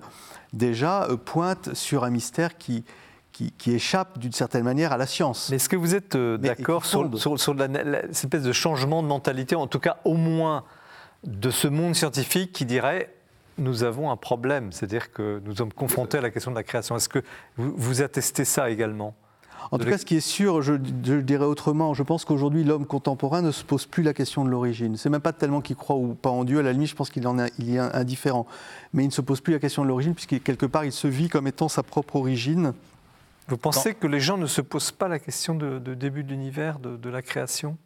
déjà, 0.51 1.03
euh, 1.05 1.17
pointe 1.17 1.73
sur 1.73 2.03
un 2.03 2.09
mystère 2.09 2.57
qui, 2.57 2.83
qui, 3.31 3.51
qui 3.57 3.71
échappe 3.71 4.19
d'une 4.19 4.33
certaine 4.33 4.63
manière 4.63 4.91
à 4.91 4.97
la 4.97 5.07
science. 5.07 5.47
Mais 5.49 5.55
est-ce 5.55 5.69
que 5.69 5.75
vous 5.77 5.95
êtes 5.95 6.15
euh, 6.15 6.37
d'accord 6.37 6.85
sur, 6.85 7.01
fonde. 7.03 7.17
sur- 7.17 7.39
sur 7.39 7.53
la- 7.53 7.67
la- 7.67 8.01
cette 8.11 8.25
espèce 8.25 8.43
de 8.43 8.51
changement 8.51 9.01
de 9.01 9.07
mentalité, 9.07 9.55
en 9.55 9.67
tout 9.67 9.79
cas 9.79 9.97
au 10.05 10.15
moins 10.15 10.63
de 11.25 11.49
ce 11.49 11.67
monde 11.69 11.95
scientifique 11.95 12.51
qui 12.51 12.65
dirait 12.65 13.09
nous 13.57 13.83
avons 13.83 14.11
un 14.11 14.17
problème, 14.17 14.71
c'est-à-dire 14.71 15.11
que 15.11 15.41
nous 15.45 15.55
sommes 15.55 15.73
confrontés 15.73 16.17
à 16.17 16.21
la 16.21 16.29
question 16.29 16.51
de 16.51 16.55
la 16.55 16.63
création. 16.63 16.95
Est-ce 16.95 17.09
que 17.09 17.19
vous, 17.57 17.73
vous 17.75 18.01
attestez 18.01 18.45
ça 18.45 18.69
également? 18.69 19.15
En 19.71 19.77
tout 19.77 19.85
cas, 19.85 19.97
ce 19.97 20.05
qui 20.05 20.17
est 20.17 20.19
sûr, 20.19 20.61
je, 20.61 20.73
dirais 20.73 21.45
autrement, 21.45 21.93
je 21.93 22.03
pense 22.03 22.25
qu'aujourd'hui, 22.25 22.63
l'homme 22.63 22.85
contemporain 22.85 23.41
ne 23.41 23.51
se 23.51 23.63
pose 23.63 23.85
plus 23.85 24.03
la 24.03 24.13
question 24.13 24.43
de 24.43 24.49
l'origine. 24.49 24.97
C'est 24.97 25.09
même 25.09 25.21
pas 25.21 25.33
tellement 25.33 25.61
qu'il 25.61 25.75
croit 25.75 25.95
ou 25.95 26.15
pas 26.15 26.29
en 26.29 26.43
Dieu, 26.43 26.59
à 26.59 26.63
la 26.63 26.73
limite, 26.73 26.89
je 26.89 26.95
pense 26.95 27.09
qu'il 27.09 27.25
en 27.27 27.39
est, 27.39 27.51
il 27.59 27.73
est 27.75 27.79
indifférent. 27.79 28.45
Mais 28.93 29.03
il 29.03 29.07
ne 29.07 29.11
se 29.11 29.21
pose 29.21 29.41
plus 29.41 29.53
la 29.53 29.59
question 29.59 29.83
de 29.83 29.87
l'origine, 29.87 30.13
puisque 30.13 30.41
quelque 30.43 30.65
part, 30.65 30.85
il 30.85 30.91
se 30.91 31.07
vit 31.07 31.29
comme 31.29 31.47
étant 31.47 31.69
sa 31.69 31.81
propre 31.81 32.17
origine. 32.17 32.73
Vous 33.47 33.57
pensez 33.57 33.93
que 33.93 34.07
les 34.07 34.19
gens 34.19 34.37
ne 34.37 34.47
se 34.47 34.61
posent 34.61 34.91
pas 34.91 35.07
la 35.07 35.19
question 35.19 35.55
de, 35.55 35.79
de 35.79 35.93
début 35.93 36.23
de 36.23 36.29
l'univers, 36.29 36.79
de, 36.79 36.95
de 36.97 37.09
la 37.09 37.21
création? 37.21 37.77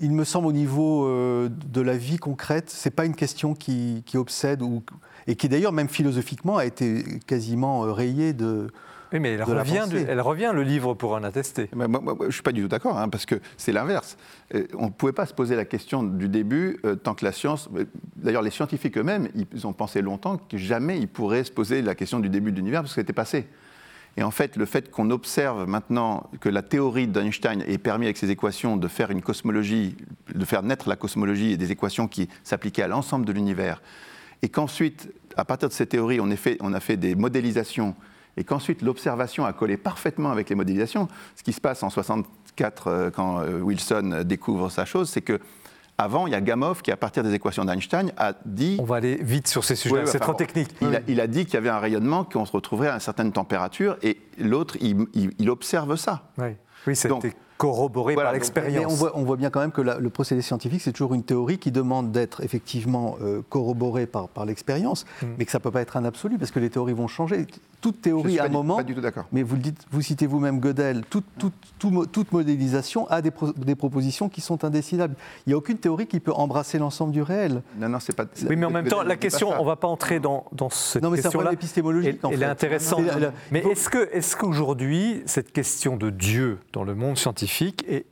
Il 0.00 0.12
me 0.12 0.24
semble, 0.24 0.46
au 0.46 0.52
niveau 0.52 1.06
euh, 1.06 1.48
de 1.50 1.80
la 1.80 1.96
vie 1.96 2.16
concrète, 2.16 2.70
c'est 2.70 2.90
pas 2.90 3.04
une 3.04 3.14
question 3.14 3.54
qui, 3.54 4.02
qui 4.06 4.16
obsède, 4.16 4.62
ou, 4.62 4.82
et 5.26 5.36
qui 5.36 5.48
d'ailleurs, 5.48 5.72
même 5.72 5.88
philosophiquement, 5.88 6.56
a 6.56 6.64
été 6.64 7.04
quasiment 7.26 7.84
euh, 7.84 7.92
rayée 7.92 8.32
de. 8.32 8.68
Oui, 9.12 9.18
mais 9.18 9.30
elle 9.30 9.44
De 9.44 9.52
la 9.52 9.60
revient, 9.60 9.86
elle 10.08 10.20
revient, 10.20 10.52
le 10.54 10.62
livre, 10.62 10.94
pour 10.94 11.12
en 11.12 11.24
attester. 11.24 11.68
Mais 11.74 11.88
moi, 11.88 12.00
moi, 12.00 12.16
je 12.20 12.26
ne 12.26 12.30
suis 12.30 12.42
pas 12.42 12.52
du 12.52 12.62
tout 12.62 12.68
d'accord, 12.68 12.96
hein, 12.96 13.08
parce 13.08 13.26
que 13.26 13.34
c'est 13.56 13.72
l'inverse. 13.72 14.16
Euh, 14.54 14.66
On 14.78 14.86
ne 14.86 14.90
pouvait 14.90 15.12
pas 15.12 15.26
se 15.26 15.34
poser 15.34 15.56
la 15.56 15.64
question 15.64 16.02
du 16.02 16.28
début 16.28 16.78
euh, 16.84 16.94
tant 16.94 17.14
que 17.14 17.24
la 17.24 17.32
science. 17.32 17.68
D'ailleurs, 18.16 18.42
les 18.42 18.50
scientifiques 18.50 18.96
eux-mêmes, 18.96 19.28
ils 19.34 19.66
ont 19.66 19.72
pensé 19.72 20.00
longtemps 20.00 20.38
que 20.38 20.56
jamais 20.56 20.98
ils 20.98 21.08
pourraient 21.08 21.44
se 21.44 21.52
poser 21.52 21.82
la 21.82 21.94
question 21.94 22.20
du 22.20 22.28
début 22.28 22.52
de 22.52 22.56
l'univers, 22.56 22.82
parce 22.82 22.94
que 22.94 23.00
c'était 23.00 23.12
passé. 23.12 23.46
Et 24.20 24.22
en 24.22 24.30
fait, 24.30 24.56
le 24.56 24.66
fait 24.66 24.90
qu'on 24.90 25.10
observe 25.10 25.66
maintenant 25.66 26.28
que 26.40 26.50
la 26.50 26.60
théorie 26.60 27.08
d'Einstein 27.08 27.64
ait 27.66 27.78
permis 27.78 28.04
avec 28.04 28.18
ses 28.18 28.30
équations 28.30 28.76
de 28.76 28.86
faire 28.86 29.10
une 29.10 29.22
cosmologie, 29.22 29.96
de 30.34 30.44
faire 30.44 30.62
naître 30.62 30.90
la 30.90 30.96
cosmologie 30.96 31.52
et 31.52 31.56
des 31.56 31.72
équations 31.72 32.06
qui 32.06 32.28
s'appliquaient 32.44 32.82
à 32.82 32.88
l'ensemble 32.88 33.24
de 33.24 33.32
l'univers, 33.32 33.80
et 34.42 34.50
qu'ensuite, 34.50 35.10
à 35.38 35.46
partir 35.46 35.70
de 35.70 35.72
ces 35.72 35.86
théories, 35.86 36.20
on, 36.20 36.28
on 36.60 36.72
a 36.74 36.80
fait 36.80 36.98
des 36.98 37.14
modélisations, 37.14 37.96
et 38.36 38.44
qu'ensuite 38.44 38.82
l'observation 38.82 39.46
a 39.46 39.54
collé 39.54 39.78
parfaitement 39.78 40.30
avec 40.30 40.50
les 40.50 40.54
modélisations, 40.54 41.08
ce 41.34 41.42
qui 41.42 41.54
se 41.54 41.60
passe 41.62 41.82
en 41.82 41.88
64 41.88 42.86
euh, 42.88 43.10
quand 43.10 43.40
euh, 43.40 43.60
Wilson 43.60 44.22
découvre 44.26 44.68
sa 44.68 44.84
chose, 44.84 45.08
c'est 45.08 45.22
que 45.22 45.40
avant, 46.00 46.26
il 46.26 46.32
y 46.32 46.36
a 46.36 46.40
Gamow 46.40 46.74
qui, 46.74 46.90
à 46.92 46.96
partir 46.96 47.22
des 47.22 47.34
équations 47.34 47.64
d'Einstein, 47.64 48.12
a 48.16 48.32
dit 48.44 48.76
On 48.80 48.84
va 48.84 48.96
aller 48.96 49.16
vite 49.22 49.48
sur 49.48 49.64
ces 49.64 49.76
sujets, 49.76 49.94
oui, 49.96 50.00
c'est 50.06 50.18
trop 50.18 50.34
technique. 50.34 50.70
Il 50.80 50.94
a, 50.96 51.00
il 51.08 51.20
a 51.20 51.26
dit 51.26 51.44
qu'il 51.44 51.54
y 51.54 51.56
avait 51.58 51.68
un 51.68 51.78
rayonnement, 51.78 52.24
qu'on 52.24 52.44
se 52.46 52.52
retrouverait 52.52 52.88
à 52.88 52.94
une 52.94 53.00
certaine 53.00 53.32
température, 53.32 53.96
et 54.02 54.18
l'autre, 54.38 54.76
il, 54.80 55.06
il- 55.14 55.32
il 55.38 55.50
observe 55.50 55.96
ça. 55.96 56.30
Oui, 56.38 56.48
oui 56.86 56.94
été 57.18 57.34
corroboré 57.60 58.14
Voilà, 58.14 58.30
par 58.30 58.38
donc, 58.40 58.50
Mais 58.56 58.60
on 58.60 58.62
l'expérience. 58.64 58.98
voit, 58.98 59.12
on 59.16 59.22
voit 59.24 59.36
bien 59.36 59.50
quand 59.50 59.60
même 59.60 59.70
que 59.70 59.82
la- 59.82 59.98
le 59.98 60.08
procédé 60.08 60.40
scientifique, 60.40 60.80
c'est 60.80 60.92
toujours 60.92 61.12
une 61.12 61.22
théorie 61.22 61.58
qui 61.58 61.70
demande 61.70 62.10
d'être 62.10 62.42
effectivement 62.42 63.16
euh, 63.22 63.42
corroborée 63.50 64.06
par, 64.06 64.28
par 64.28 64.46
l'expérience, 64.46 65.04
Mm. 65.22 65.26
mais 65.38 65.44
que 65.44 65.50
ça 65.52 65.58
ne 65.58 65.62
peut 65.62 65.70
pas 65.70 65.82
être 65.82 65.98
un 65.98 66.04
absolu, 66.06 66.38
parce 66.38 66.50
que 66.50 66.58
les 66.58 66.70
théories 66.70 66.94
vont 66.94 67.06
changer. 67.06 67.46
Toute 67.82 68.00
théorie, 68.02 68.38
à 68.38 68.44
un 68.44 68.48
du- 68.48 68.52
moment, 68.54 68.76
Pas 68.76 68.82
du 68.82 68.94
tout 68.94 69.00
d'accord. 69.00 69.24
mais 69.32 69.42
vous, 69.42 69.56
le 69.56 69.62
dites, 69.62 69.84
vous 69.90 70.00
citez 70.02 70.26
vous-même 70.26 70.58
Gödel, 70.60 71.02
toute, 71.08 71.24
toute- 71.38 71.52
tout 71.78 71.90
mo- 71.90 72.06
toute 72.06 72.30
modélisation 72.32 73.06
a 73.08 73.20
des, 73.22 73.30
pro- 73.30 73.52
des 73.52 73.74
propositions 73.74 74.28
qui 74.28 74.40
sont 74.42 74.64
indécidables. 74.64 75.14
Il 75.46 75.50
n'y 75.50 75.54
a 75.54 75.56
aucune 75.58 75.78
théorie 75.78 76.06
qui 76.06 76.20
peut 76.20 76.32
embrasser 76.32 76.78
l'ensemble 76.78 77.12
du 77.12 77.22
réel. 77.22 77.62
Non, 77.78 77.88
non, 77.88 77.98
c'est 78.00 78.14
pas. 78.14 78.24
Oui, 78.48 78.56
mais 78.56 78.66
en 78.66 78.70
même 78.70 78.86
temps, 78.88 79.02
la 79.02 79.16
question, 79.16 79.50
on 79.58 79.62
ne 79.62 79.66
va 79.66 79.76
pas 79.76 79.88
entrer 79.88 80.18
dans, 80.20 80.44
dans 80.52 80.68
cette 80.70 81.02
Non, 81.02 81.08
mais 81.10 81.16
c'est 81.16 81.20
un 81.20 81.22
question-là. 81.24 81.44
problème 81.44 81.54
épistémologique, 81.58 82.18
Elle, 82.22 82.26
en 82.26 82.30
elle 82.32 82.38
fait. 82.38 82.44
est 82.44 82.48
intéressante. 82.48 83.02
Mais 83.50 83.60
est-ce 83.60 83.88
que, 83.88 84.08
est-ce 84.12 84.36
qu'aujourd'hui, 84.36 85.22
cette 85.26 85.52
question 85.52 85.96
de 85.96 86.10
Dieu 86.10 86.58
dans 86.74 86.84
le 86.84 86.94
monde 86.94 87.16
scientifique 87.18 87.49
est 87.88 88.06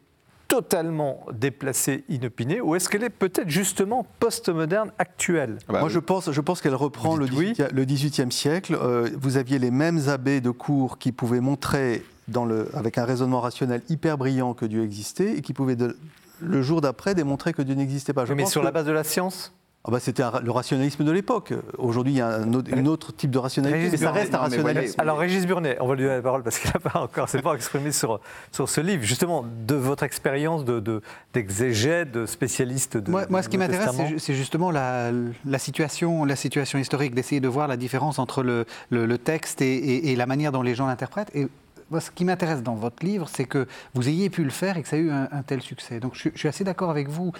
totalement 0.48 1.26
déplacée, 1.32 2.04
inopinée, 2.08 2.60
ou 2.62 2.74
est-ce 2.74 2.88
qu'elle 2.88 3.04
est 3.04 3.10
peut-être 3.10 3.50
justement 3.50 4.06
postmoderne, 4.18 4.90
actuelle? 4.98 5.58
Ah 5.68 5.74
bah, 5.74 5.80
Moi, 5.80 5.88
je 5.90 5.98
pense, 5.98 6.30
je 6.32 6.40
pense 6.40 6.62
qu'elle 6.62 6.74
reprend 6.74 7.16
le 7.16 7.26
dites 7.28 7.38
oui? 7.38 7.52
18e, 7.52 7.72
le 7.74 7.84
18e 7.84 8.30
siècle. 8.30 8.74
Euh, 8.80 9.10
vous 9.20 9.36
aviez 9.36 9.58
les 9.58 9.70
mêmes 9.70 10.08
abbés 10.08 10.40
de 10.40 10.50
cours 10.50 10.96
qui 10.98 11.12
pouvaient 11.12 11.40
montrer, 11.40 12.02
dans 12.28 12.46
le, 12.46 12.68
avec 12.74 12.96
un 12.98 13.04
raisonnement 13.04 13.40
rationnel 13.42 13.82
hyper 13.90 14.16
brillant, 14.16 14.54
que 14.54 14.64
Dieu 14.64 14.82
existait 14.84 15.36
et 15.36 15.42
qui 15.42 15.52
pouvaient, 15.52 15.76
de- 15.76 15.96
le 16.40 16.62
jour 16.62 16.80
d'après, 16.80 17.14
démontrer 17.14 17.52
que 17.52 17.60
Dieu 17.62 17.74
n'existait 17.74 18.12
pas. 18.14 18.24
Je 18.24 18.32
Mais 18.32 18.44
pense 18.44 18.52
sur 18.52 18.62
que- 18.62 18.66
la 18.66 18.72
base 18.72 18.86
de 18.86 18.92
la 18.92 19.04
science? 19.04 19.52
Ah 19.88 19.90
bah, 19.90 20.00
C'était 20.00 20.22
le 20.42 20.50
rationalisme 20.50 21.02
de 21.02 21.10
l'époque. 21.10 21.54
Aujourd'hui, 21.78 22.12
il 22.12 22.16
y 22.18 22.20
a 22.20 22.28
un 22.28 22.52
autre, 22.52 22.70
une 22.76 22.88
autre 22.88 23.10
type 23.14 23.30
de 23.30 23.38
rationalité, 23.38 23.78
Régis 23.78 23.92
mais 23.92 24.06
ça 24.06 24.12
reste 24.12 24.34
un 24.34 24.38
rationalisme. 24.38 24.80
voyez, 24.80 25.00
Alors 25.00 25.18
Régis 25.18 25.46
Burnet, 25.46 25.78
on 25.80 25.86
va 25.86 25.94
lui 25.94 26.02
donner 26.02 26.16
la 26.16 26.22
parole 26.22 26.42
parce 26.42 26.58
qu'il 26.58 26.70
n'a 26.74 26.78
pas 26.78 27.00
encore, 27.00 27.26
s'est 27.30 27.40
pas 27.40 27.54
exprimé 27.54 27.90
sur, 27.90 28.20
sur 28.52 28.68
ce 28.68 28.82
livre, 28.82 29.02
justement, 29.02 29.46
de 29.66 29.74
votre 29.74 30.02
expérience 30.02 30.66
de, 30.66 30.78
de- 30.78 31.00
d'exégète, 31.32 32.12
de 32.12 32.26
spécialiste 32.26 32.98
de 32.98 33.10
Moi, 33.10 33.42
ce 33.42 33.48
qui 33.48 33.56
m'intéresse, 33.56 33.88
c'est 33.96 34.06
ju- 34.08 34.18
c'est 34.18 34.34
justement 34.34 34.70
la, 34.70 35.10
la 35.46 35.58
situation, 35.58 36.26
la 36.26 36.36
situation 36.36 36.78
historique, 36.78 37.14
d'essayer 37.14 37.40
de 37.40 37.48
voir 37.48 37.66
la 37.66 37.78
différence 37.78 38.18
entre 38.18 38.42
le, 38.42 38.66
le- 38.90 39.06
le 39.06 39.16
texte 39.18 39.62
et, 39.62 39.74
et- 39.74 40.12
et 40.12 40.16
la 40.16 40.26
manière 40.26 40.52
dont 40.52 40.60
les 40.62 40.74
gens 40.74 40.86
l'interprètent. 40.86 41.34
Et 41.34 41.48
moi, 41.90 42.02
ce 42.02 42.10
qui 42.10 42.26
m'intéresse 42.26 42.62
dans 42.62 42.74
votre 42.74 43.02
livre, 43.06 43.26
c'est 43.34 43.46
que 43.46 43.66
vous 43.94 44.06
ayez 44.06 44.28
pu 44.28 44.44
le 44.44 44.50
faire 44.50 44.76
et 44.76 44.82
que 44.82 44.88
ça 44.88 44.96
a 44.96 44.98
eu 44.98 45.10
un, 45.10 45.28
un 45.32 45.42
tel 45.42 45.62
succès. 45.62 45.98
Donc, 45.98 46.14
je, 46.14 46.20
suis- 46.20 46.32
je 46.34 46.38
suis 46.40 46.48
assez 46.48 46.62
d'accord 46.64 46.90
avec 46.90 47.08
vous. 47.08 47.32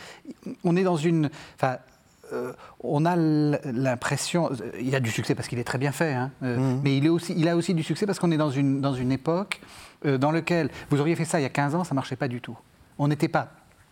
On 0.65 0.77
est 0.77 0.83
dans 0.85 0.97
une, 0.97 1.29
enfin. 1.61 1.77
Euh, 2.33 2.53
on 2.81 3.05
a 3.07 3.17
l'impression, 3.17 4.51
il 4.81 4.95
a 4.95 5.01
du 5.01 5.11
succès 5.11 5.35
parce 5.35 5.49
qu'il 5.49 5.59
est 5.59 5.65
très 5.65 5.79
bien 5.79 5.93
fait, 5.93 6.13
hein, 6.15 6.31
euh, 6.43 6.57
Mhm. 6.57 6.81
mais 6.85 6.97
il, 6.97 7.07
est 7.07 7.09
aussi, 7.09 7.35
il 7.37 7.49
a 7.49 7.57
aussi 7.57 7.75
du 7.75 7.83
succès 7.83 8.07
parce 8.07 8.19
qu'on 8.19 8.31
est 8.31 8.37
dans 8.37 8.51
une, 8.51 8.81
dans 8.81 8.95
une 8.95 9.13
époque 9.13 9.61
euh, 10.07 10.19
dans 10.19 10.31
laquelle 10.31 10.71
vous 10.91 11.01
auriez 11.01 11.15
fait 11.17 11.25
ça 11.25 11.41
il 11.41 11.43
y 11.43 11.47
a 11.47 11.51
15 11.51 11.75
ans, 11.75 11.85
ça 11.85 11.95
marchait 11.95 12.17
pas 12.17 12.29
du 12.29 12.41
tout. 12.41 12.57
On 12.99 13.09
n'était 13.09 13.29
pas 13.29 13.49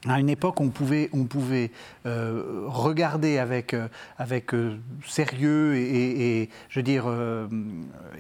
à 0.09 0.20
une 0.20 0.28
époque, 0.28 0.61
on 0.61 0.68
pouvait, 0.68 1.09
on 1.12 1.24
pouvait 1.24 1.70
euh, 2.07 2.64
regarder 2.66 3.38
avec, 3.38 3.74
euh, 3.74 3.88
avec 4.18 4.54
euh, 4.54 4.76
sérieux 5.07 5.76
et, 5.76 6.48
je 6.68 6.78
veux 6.78 6.82
dire, 6.82 7.07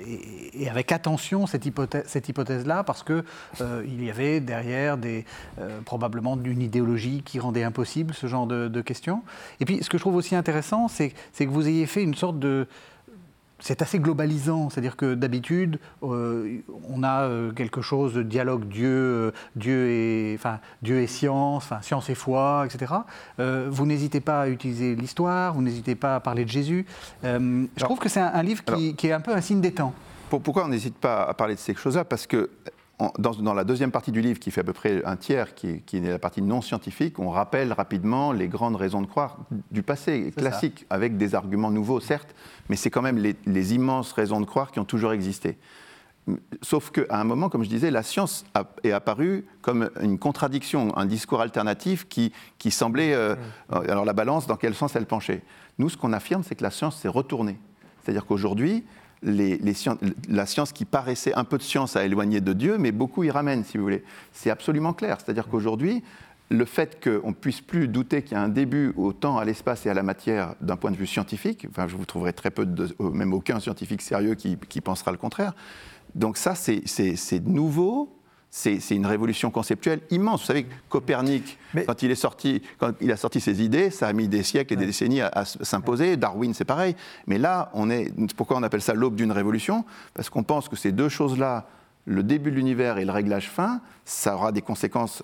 et, 0.06 0.68
avec 0.68 0.92
attention 0.92 1.46
cette 1.46 1.66
hypothèse, 1.66 2.04
cette 2.06 2.28
hypothèse-là, 2.28 2.84
parce 2.84 3.02
que 3.02 3.24
il 3.84 4.04
y 4.04 4.10
avait 4.10 4.40
derrière 4.40 4.96
des, 4.96 5.24
probablement 5.84 6.38
une 6.42 6.62
idéologie 6.62 7.22
qui 7.24 7.38
rendait 7.38 7.64
impossible 7.64 8.14
ce 8.14 8.26
genre 8.26 8.46
de, 8.46 8.68
de 8.68 8.80
questions. 8.80 9.22
Et 9.60 9.64
puis, 9.64 9.82
ce 9.82 9.90
que 9.90 9.98
je 9.98 10.02
trouve 10.02 10.16
aussi 10.16 10.34
intéressant, 10.34 10.88
c'est 10.88 11.12
c'est 11.32 11.46
que 11.46 11.50
vous 11.50 11.68
ayez 11.68 11.86
fait 11.86 12.02
une 12.02 12.14
sorte 12.14 12.38
de 12.38 12.66
c'est 13.58 13.80
assez 13.82 13.98
globalisant, 13.98 14.68
c'est-à-dire 14.70 14.96
que 14.96 15.14
d'habitude, 15.14 15.78
euh, 16.02 16.58
on 16.88 17.02
a 17.02 17.22
euh, 17.22 17.52
quelque 17.52 17.80
chose 17.80 18.12
de 18.14 18.22
dialogue 18.22 18.68
Dieu, 18.68 18.88
euh, 18.90 19.30
Dieu 19.56 19.88
et, 19.88 20.34
enfin, 20.38 20.60
Dieu 20.82 21.00
et 21.00 21.06
science, 21.06 21.64
enfin, 21.64 21.80
science 21.82 22.10
et 22.10 22.14
foi, 22.14 22.66
etc. 22.66 22.92
Vous 23.38 23.86
n'hésitez 23.86 24.20
pas 24.20 24.42
à 24.42 24.48
utiliser 24.48 24.94
l'histoire, 24.94 25.54
vous 25.54 25.62
n'hésitez 25.62 25.94
pas 25.94 26.16
à 26.16 26.20
parler 26.20 26.44
de 26.44 26.50
Jésus. 26.50 26.84
Je 27.22 27.28
Alors- 27.28 27.66
trouve 27.80 27.98
que 27.98 28.08
c'est 28.08 28.20
un, 28.20 28.32
un 28.34 28.42
livre 28.42 28.62
qui, 28.64 28.70
alors- 28.72 28.96
qui 28.96 29.06
est 29.08 29.12
un 29.12 29.20
peu 29.20 29.32
un 29.34 29.40
signe 29.40 29.60
des 29.60 29.72
temps. 29.72 29.94
Pour- 30.30 30.42
pourquoi 30.42 30.64
on 30.64 30.68
n'hésite 30.68 30.96
pas 30.96 31.22
à 31.24 31.34
parler 31.34 31.54
de 31.54 31.60
ces 31.60 31.74
choses-là? 31.74 32.04
Parce 32.04 32.26
que 32.26 32.50
en- 32.98 33.12
dans, 33.18 33.32
dans 33.32 33.52
la 33.54 33.64
deuxième 33.64 33.90
partie 33.90 34.10
du 34.10 34.20
livre, 34.22 34.38
qui 34.40 34.50
fait 34.50 34.62
à 34.62 34.64
peu 34.64 34.72
près 34.72 35.04
un 35.04 35.16
tiers, 35.16 35.54
qui, 35.54 35.68
est- 35.68 35.78
qui 35.80 35.98
est 35.98 36.00
la 36.10 36.18
partie 36.18 36.40
non 36.42 36.62
scientifique, 36.62 37.18
on 37.18 37.28
rappelle 37.30 37.72
rapidement 37.74 38.32
les 38.32 38.48
grandes 38.48 38.76
raisons 38.76 39.02
de 39.02 39.06
croire 39.06 39.36
du 39.70 39.82
passé 39.82 40.32
classique, 40.36 40.86
avec 40.90 41.16
des 41.18 41.34
arguments 41.34 41.70
nouveaux, 41.70 42.00
certes, 42.00 42.34
mais 42.68 42.76
c'est 42.76 42.90
quand 42.90 43.02
même 43.02 43.18
les, 43.18 43.36
les 43.46 43.74
immenses 43.74 44.12
raisons 44.12 44.40
de 44.40 44.46
croire 44.46 44.70
qui 44.72 44.78
ont 44.80 44.84
toujours 44.84 45.12
existé. 45.12 45.58
Sauf 46.60 46.90
qu'à 46.90 47.04
un 47.20 47.22
moment, 47.24 47.48
comme 47.48 47.62
je 47.62 47.68
disais, 47.68 47.92
la 47.92 48.02
science 48.02 48.44
a- 48.54 48.64
est 48.82 48.90
apparue 48.90 49.44
comme 49.62 49.90
une 50.02 50.18
contradiction, 50.18 50.96
un 50.98 51.06
discours 51.06 51.40
alternatif 51.40 52.08
qui, 52.08 52.32
qui 52.58 52.72
semblait. 52.72 53.14
euh, 53.14 53.36
alors 53.70 54.04
la 54.04 54.12
balance, 54.12 54.48
dans 54.48 54.56
quel 54.56 54.74
sens 54.74 54.96
elle 54.96 55.06
penchait 55.06 55.42
Nous, 55.78 55.88
ce 55.88 55.96
qu'on 55.96 56.12
affirme, 56.12 56.42
c'est 56.42 56.56
que 56.56 56.64
la 56.64 56.72
science 56.72 56.96
s'est 57.00 57.06
retournée. 57.08 57.58
C'est-à-dire 58.02 58.26
qu'aujourd'hui, 58.26 58.84
les- 59.22 59.56
les 59.58 59.72
scien- 59.72 59.98
la 60.28 60.46
science 60.46 60.72
qui 60.72 60.84
paraissait 60.84 61.32
un 61.34 61.44
peu 61.44 61.58
de 61.58 61.62
science 61.62 61.94
à 61.94 62.04
éloigner 62.04 62.40
de 62.40 62.52
Dieu, 62.52 62.76
mais 62.76 62.90
beaucoup 62.90 63.22
y 63.22 63.30
ramène, 63.30 63.62
si 63.62 63.76
vous 63.78 63.84
voulez. 63.84 64.02
C'est 64.32 64.50
absolument 64.50 64.94
clair. 64.94 65.18
C'est-à-dire 65.24 65.46
qu'aujourd'hui, 65.46 66.02
le 66.48 66.64
fait 66.64 67.02
qu'on 67.02 67.30
ne 67.30 67.34
puisse 67.34 67.60
plus 67.60 67.88
douter 67.88 68.22
qu'il 68.22 68.36
y 68.36 68.40
a 68.40 68.42
un 68.42 68.48
début 68.48 68.92
au 68.96 69.12
temps, 69.12 69.38
à 69.38 69.44
l'espace 69.44 69.84
et 69.86 69.90
à 69.90 69.94
la 69.94 70.02
matière 70.04 70.54
d'un 70.60 70.76
point 70.76 70.90
de 70.92 70.96
vue 70.96 71.06
scientifique, 71.06 71.66
enfin, 71.70 71.88
je 71.88 71.96
vous 71.96 72.04
trouverai 72.04 72.32
très 72.32 72.50
peu, 72.52 72.64
de, 72.66 72.88
même 73.00 73.32
aucun 73.32 73.58
scientifique 73.58 74.00
sérieux 74.02 74.34
qui, 74.34 74.56
qui 74.68 74.80
pensera 74.80 75.10
le 75.10 75.18
contraire. 75.18 75.54
Donc 76.14 76.36
ça, 76.36 76.54
c'est- 76.54 76.84
nouveau, 77.46 78.12
c'est 78.48 78.78
une 78.90 79.06
révolution 79.06 79.50
conceptuelle 79.50 80.00
immense. 80.10 80.42
Vous 80.42 80.46
savez, 80.46 80.66
Copernic, 80.88 81.58
Mais- 81.74 81.84
quand, 81.84 82.02
il 82.02 82.10
est 82.10 82.14
sorti, 82.14 82.62
quand 82.78 82.92
il 83.00 83.10
a 83.10 83.16
sorti 83.16 83.40
ses 83.40 83.62
idées, 83.62 83.90
ça 83.90 84.06
a 84.06 84.12
mis 84.12 84.28
des 84.28 84.42
siècles 84.44 84.72
et 84.74 84.76
des 84.76 84.86
décennies 84.86 85.20
à, 85.20 85.28
à 85.34 85.44
s'imposer. 85.44 86.16
Darwin, 86.16 86.54
c'est 86.54 86.64
pareil. 86.64 86.94
Mais 87.26 87.38
là, 87.38 87.70
on 87.74 87.90
est, 87.90 88.10
pourquoi 88.34 88.56
on 88.56 88.62
appelle 88.62 88.80
ça 88.82 88.94
l'aube 88.94 89.16
d'une 89.16 89.32
révolution? 89.32 89.84
Parce 90.14 90.30
qu'on 90.30 90.44
pense 90.44 90.68
que 90.68 90.76
ces 90.76 90.92
deux 90.92 91.08
choses-là, 91.08 91.66
le 92.06 92.22
début 92.22 92.52
de 92.52 92.56
l'univers 92.56 92.98
et 92.98 93.04
le 93.04 93.10
réglage 93.12 93.50
fin, 93.50 93.80
ça 94.04 94.36
aura 94.36 94.52
des 94.52 94.62
conséquences 94.62 95.22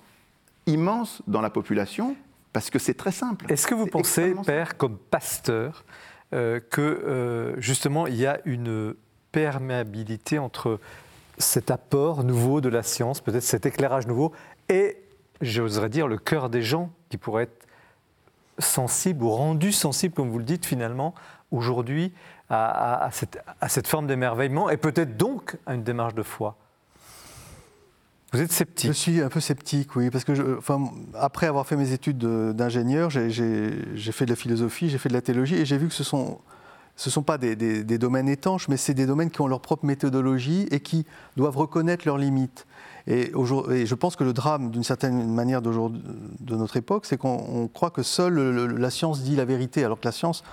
immenses 0.65 1.21
dans 1.27 1.41
la 1.41 1.49
population, 1.49 2.15
parce 2.53 2.69
que 2.69 2.79
c'est 2.79 2.93
très 2.93 3.11
simple. 3.11 3.51
Est-ce 3.51 3.67
que 3.67 3.75
vous 3.75 3.87
pensez, 3.87 4.33
Père, 4.45 4.77
comme 4.77 4.97
pasteur, 4.97 5.83
euh, 6.33 6.59
que 6.59 6.81
euh, 6.81 7.59
justement 7.59 8.07
il 8.07 8.15
y 8.15 8.25
a 8.25 8.39
une 8.45 8.95
perméabilité 9.31 10.39
entre 10.39 10.79
cet 11.37 11.71
apport 11.71 12.23
nouveau 12.23 12.61
de 12.61 12.69
la 12.69 12.83
science, 12.83 13.19
peut-être 13.21 13.43
cet 13.43 13.65
éclairage 13.65 14.05
nouveau, 14.07 14.31
et, 14.69 14.97
j'oserais 15.41 15.89
dire, 15.89 16.07
le 16.07 16.17
cœur 16.17 16.49
des 16.49 16.61
gens 16.61 16.91
qui 17.09 17.17
pourraient 17.17 17.43
être 17.43 17.65
sensibles 18.59 19.23
ou 19.23 19.31
rendus 19.31 19.71
sensibles, 19.71 20.13
comme 20.13 20.29
vous 20.29 20.37
le 20.37 20.43
dites 20.43 20.65
finalement, 20.65 21.15
aujourd'hui, 21.51 22.13
à, 22.49 22.65
à- 23.01 23.05
à 23.05 23.11
cette, 23.11 23.43
à 23.59 23.67
cette 23.67 23.87
forme 23.87 24.05
d'émerveillement, 24.05 24.69
et 24.69 24.77
peut-être 24.77 25.17
donc 25.17 25.57
à 25.65 25.73
une 25.73 25.83
démarche 25.83 26.13
de 26.13 26.23
foi? 26.23 26.55
Vous 28.33 28.41
êtes 28.41 28.49
Je 28.51 28.55
sceptique 28.55 28.93
suis 28.93 29.21
un 29.21 29.29
peu 29.29 29.39
sceptique, 29.39 29.95
oui, 29.95 30.09
parce 30.09 30.23
que 30.23 30.33
je- 30.33 30.57
enfin, 30.57 30.81
après 31.13 31.45
avoir 31.45 31.67
fait 31.67 31.75
mes 31.75 31.91
études 31.91 32.17
de- 32.17 32.51
d'ingénieur, 32.51 33.11
j'ai- 33.11 33.29
fait 34.11 34.25
de 34.25 34.31
la 34.31 34.35
philosophie, 34.35 34.89
j'ai 34.89 34.97
fait 34.97 35.09
de 35.09 35.13
la 35.13 35.21
théologie, 35.21 35.55
et 35.55 35.65
j'ai 35.65 35.77
vu 35.77 35.87
que 35.87 35.93
ce 35.93 36.03
sont 36.03 36.39
ce 36.95 37.09
sont 37.09 37.23
pas 37.23 37.39
des, 37.39 37.55
domaines 37.97 38.29
étanches, 38.29 38.67
mais 38.67 38.77
c'est 38.77 38.93
des 38.93 39.07
domaines 39.07 39.31
qui 39.31 39.41
ont 39.41 39.47
leur 39.47 39.61
propre 39.61 39.83
méthodologie 39.83 40.67
et 40.69 40.79
qui 40.79 41.07
doivent 41.37 41.57
reconnaître 41.57 42.05
leurs 42.05 42.19
limites. 42.19 42.67
Et, 43.07 43.31
et 43.71 43.85
je 43.87 43.95
pense 43.95 44.15
que 44.15 44.23
le 44.23 44.31
drame, 44.31 44.69
d'une 44.69 44.83
certaine 44.83 45.27
manière 45.33 45.63
de 45.63 46.55
notre 46.55 46.77
époque, 46.77 47.07
c'est 47.07 47.17
qu'on 47.17 47.43
on 47.49 47.67
croit 47.67 47.89
que 47.89 48.03
seule 48.03 48.35
le- 48.35 48.67
la 48.67 48.91
science 48.91 49.23
dit 49.23 49.35
la 49.35 49.45
vérité, 49.45 49.83
alors 49.83 49.99
que 49.99 50.05
la 50.05 50.11
science 50.11 50.43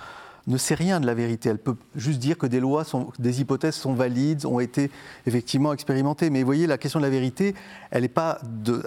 ne 0.47 0.57
sait 0.57 0.73
rien 0.75 0.99
de 0.99 1.05
la 1.05 1.13
vérité. 1.13 1.49
Elle 1.49 1.59
peut 1.59 1.75
juste 1.95 2.19
dire 2.19 2.37
que 2.37 2.47
des 2.47 2.59
lois, 2.59 2.83
sont, 2.83 3.11
des 3.19 3.41
hypothèses 3.41 3.75
sont 3.75 3.93
valides, 3.93 4.45
ont 4.45 4.59
été 4.59 4.89
effectivement 5.27 5.71
expérimentées. 5.73 6.29
Mais 6.29 6.39
vous 6.39 6.45
voyez, 6.47 6.65
la 6.67 6.77
question 6.77 6.99
de 6.99 7.05
la 7.05 7.11
vérité, 7.11 7.53
elle 7.91 8.01
n'est 8.01 8.07
pas, 8.07 8.39
de- 8.43 8.83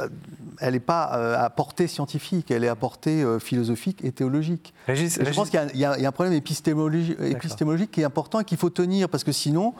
elle 0.61 0.75
est 0.75 0.81
pas 0.81 1.13
euh, 1.17 1.37
à 1.39 1.51
portée 1.51 1.87
scientifique, 1.87 2.51
elle 2.51 2.65
est 2.65 2.69
à 2.69 2.75
portée 2.77 3.23
euh, 3.23 3.39
philosophique 3.39 4.01
et 4.05 4.11
théologique. 4.13 4.75
Régis, 4.87 5.17
Et 5.17 5.21
je 5.21 5.27
Régis- 5.27 5.37
pense 5.37 5.51
qu'il 5.51 5.79
y 5.81 5.85
a 5.85 6.09
un 6.09 6.13
problème 6.13 6.35
épistémologique, 6.35 7.17
épistémologique 7.21 7.91
qui 7.93 8.01
est 8.01 8.05
important 8.05 8.41
et 8.41 8.45
qu'il 8.45 8.59
faut 8.59 8.71
tenir, 8.71 9.09
parce 9.09 9.23
que 9.25 9.33
sinon, 9.33 9.75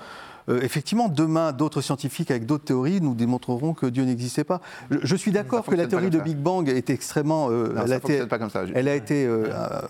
euh, 0.49 0.61
effectivement, 0.63 1.09
demain, 1.09 1.53
d'autres 1.53 1.81
scientifiques 1.81 2.31
avec 2.31 2.47
d'autres 2.47 2.65
théories 2.65 3.01
nous 3.01 3.15
démontreront 3.15 3.73
que 3.75 3.87
Dieu 3.87 4.05
n'existait 4.05 4.45
pas. 4.45 4.61
Je, 4.91 4.99
je 5.03 5.17
suis 5.17 5.31
d'accord 5.33 5.65
que 5.65 5.75
la 5.75 5.87
théorie 5.87 6.11
de 6.11 6.19
ça. 6.19 6.25
Big 6.25 6.37
Bang 6.37 6.69
est 6.69 6.91
extrêmement... 6.91 7.49
euh, 7.51 7.73
Non, 7.75 7.83
elle 7.83 7.89
ça 7.89 7.95
a 7.95 7.99
été- 7.99 8.27
pas 8.27 8.39
comme 8.39 8.51
ça. 8.51 8.63
elle 8.75 8.89
a 8.89 8.95
été 8.95 9.25
euh, 9.27 9.47
euh, 9.51 9.81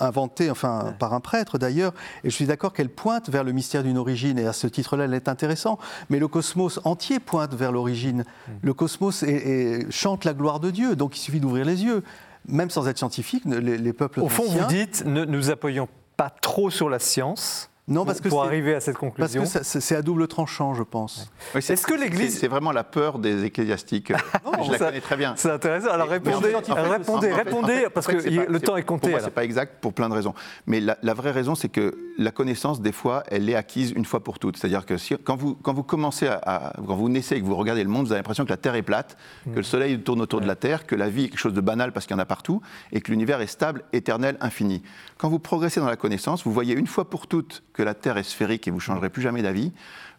inventée 0.00 0.50
enfin, 0.50 0.94
par 0.98 1.14
un 1.14 1.20
prêtre 1.20 1.58
d'ailleurs, 1.58 1.94
et 2.24 2.30
je 2.30 2.34
suis 2.34 2.46
d'accord 2.46 2.72
qu'elle 2.72 2.88
pointe 2.90 3.30
vers 3.30 3.44
le 3.44 3.52
mystère 3.52 3.82
d'une 3.82 3.98
origine, 3.98 4.38
et 4.38 4.46
à 4.46 4.52
ce 4.52 4.66
titre-là, 4.66 5.04
elle 5.04 5.14
est 5.14 5.28
intéressante. 5.28 5.80
Mais 6.10 6.18
le 6.18 6.28
cosmos 6.28 6.80
entier 6.84 7.18
pointe 7.20 7.54
vers 7.54 7.72
l'origine. 7.72 8.24
Le 8.62 8.74
cosmos 8.74 9.22
est- 9.22 9.28
est- 9.30 9.90
chante 9.90 10.24
la 10.24 10.34
gloire 10.34 10.60
de 10.60 10.70
Dieu, 10.70 10.96
donc 10.96 11.16
il 11.16 11.20
suffit 11.20 11.40
d'ouvrir 11.40 11.64
les 11.64 11.84
yeux. 11.84 12.02
Même 12.48 12.70
sans 12.70 12.88
être 12.88 12.98
scientifique, 12.98 13.44
les, 13.46 13.78
les 13.78 13.92
peuples 13.92 14.20
Au 14.20 14.28
fond, 14.28 14.42
anciens- 14.44 14.62
vous 14.62 14.68
dites, 14.68 15.04
ne 15.06 15.24
nous 15.24 15.50
appuyons 15.50 15.88
pas 16.16 16.28
trop 16.30 16.70
sur 16.70 16.90
la 16.90 16.98
science, 16.98 17.70
Non, 17.88 18.04
parce 18.04 18.20
que 18.20 18.28
pour 18.28 18.42
c'est- 18.42 18.46
arriver 18.48 18.74
à 18.76 18.80
cette 18.80 18.94
Parce 18.96 19.32
conclusion 19.34 19.42
que 19.42 19.48
ça- 19.48 19.80
c'est 19.80 19.96
à 19.96 20.02
double 20.02 20.28
tranchant, 20.28 20.72
je 20.72 20.84
pense. 20.84 21.32
Oui, 21.52 21.58
Est-ce 21.68 21.84
que 21.84 21.94
l'Église- 21.94 22.38
c'est- 22.38 22.46
vraiment 22.46 22.70
la 22.70 22.84
peur 22.84 23.18
des 23.18 23.44
ecclésiastiques. 23.44 24.12
je 24.64 24.70
la 24.70 24.78
ça- 24.78 24.86
connais 24.86 25.00
très 25.00 25.16
bien. 25.16 25.34
C'est 25.36 25.50
intéressant. 25.50 25.88
Alors 25.90 26.06
Mais- 26.06 26.12
répondez, 26.14 26.50
fait- 26.50 26.54
en 26.54 26.62
fait- 26.62 26.72
répondez, 26.80 27.32
en 27.32 27.36
fait- 27.36 27.42
répondez, 27.42 27.72
en 27.72 27.76
fait- 27.80 27.90
parce 27.90 28.06
que 28.06 28.12
pas- 28.36 28.44
le 28.52 28.60
temps 28.60 28.76
est 28.76 28.82
Pour 28.82 28.98
compté. 29.00 29.10
moi, 29.10 29.18
c'est 29.20 29.30
pas 29.34 29.42
exact 29.44 29.80
pour 29.80 29.92
plein 29.94 30.08
de 30.08 30.14
raisons. 30.14 30.32
Mais 30.66 30.78
la, 30.78 30.96
la 31.02 31.12
vraie 31.12 31.32
raison, 31.32 31.56
c'est 31.56 31.68
que 31.68 31.98
la 32.18 32.30
connaissance, 32.30 32.80
des 32.80 32.92
fois, 32.92 33.24
elle 33.28 33.50
est 33.50 33.56
acquise 33.56 33.92
une 33.96 34.04
fois 34.04 34.20
pour 34.22 34.38
toutes. 34.38 34.56
C'est-à-dire 34.58 34.86
que 34.86 34.96
si- 34.96 35.16
quand, 35.18 35.34
vous, 35.36 35.56
quand 35.56 35.72
vous 35.74 35.82
commencez 35.82 36.28
à, 36.28 36.40
à- 36.44 36.72
quand 36.86 36.94
vous 36.94 37.08
naissez 37.08 37.34
et 37.34 37.40
que 37.40 37.46
vous 37.46 37.56
regardez 37.56 37.82
le 37.82 37.90
monde, 37.90 38.06
vous 38.06 38.12
avez 38.12 38.20
l'impression 38.20 38.44
que 38.44 38.50
la 38.50 38.56
Terre 38.58 38.76
est 38.76 38.82
plate, 38.82 39.16
que 39.44 39.56
le 39.56 39.62
Soleil 39.64 39.98
tourne 39.98 40.20
autour 40.20 40.40
de 40.40 40.46
la 40.46 40.54
Terre, 40.54 40.86
que 40.86 40.94
la 40.94 41.08
vie 41.08 41.24
est 41.24 41.28
quelque 41.30 41.38
chose 41.40 41.52
de 41.52 41.60
banal 41.60 41.92
parce 41.92 42.06
qu'il 42.06 42.14
y 42.14 42.18
en 42.18 42.22
a 42.22 42.26
partout, 42.26 42.62
et 42.92 43.00
que 43.00 43.10
l'univers 43.10 43.40
est 43.40 43.48
stable, 43.48 43.82
éternel, 43.92 44.36
infini. 44.40 44.84
Quand 45.18 45.28
vous 45.28 45.40
progressez 45.40 45.80
dans 45.80 45.86
la 45.88 45.96
connaissance, 45.96 46.44
vous 46.44 46.52
voyez 46.52 46.74
une 46.74 46.86
fois 46.86 47.10
pour 47.10 47.26
toutes 47.26 47.62
que 47.72 47.82
la 47.82 47.94
Terre 47.94 48.18
est 48.18 48.22
sphérique 48.22 48.68
et 48.68 48.70
vous 48.70 48.80
changerez 48.80 49.10
plus 49.10 49.22
jamais 49.22 49.42
d'avis. 49.42 49.72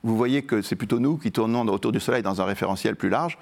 Vous 0.05 0.17
voyez 0.17 0.41
que 0.43 0.61
c'est 0.61 0.75
plutôt 0.75 0.99
nous 0.99 1.17
qui 1.17 1.31
tournons 1.31 1.65
autour 1.67 1.93
du 1.93 2.01
Soleil 2.01 2.21
dans 2.23 2.41
un 2.41 2.45
référentiel 2.45 2.97
plus 2.97 3.07
large, 3.09 3.37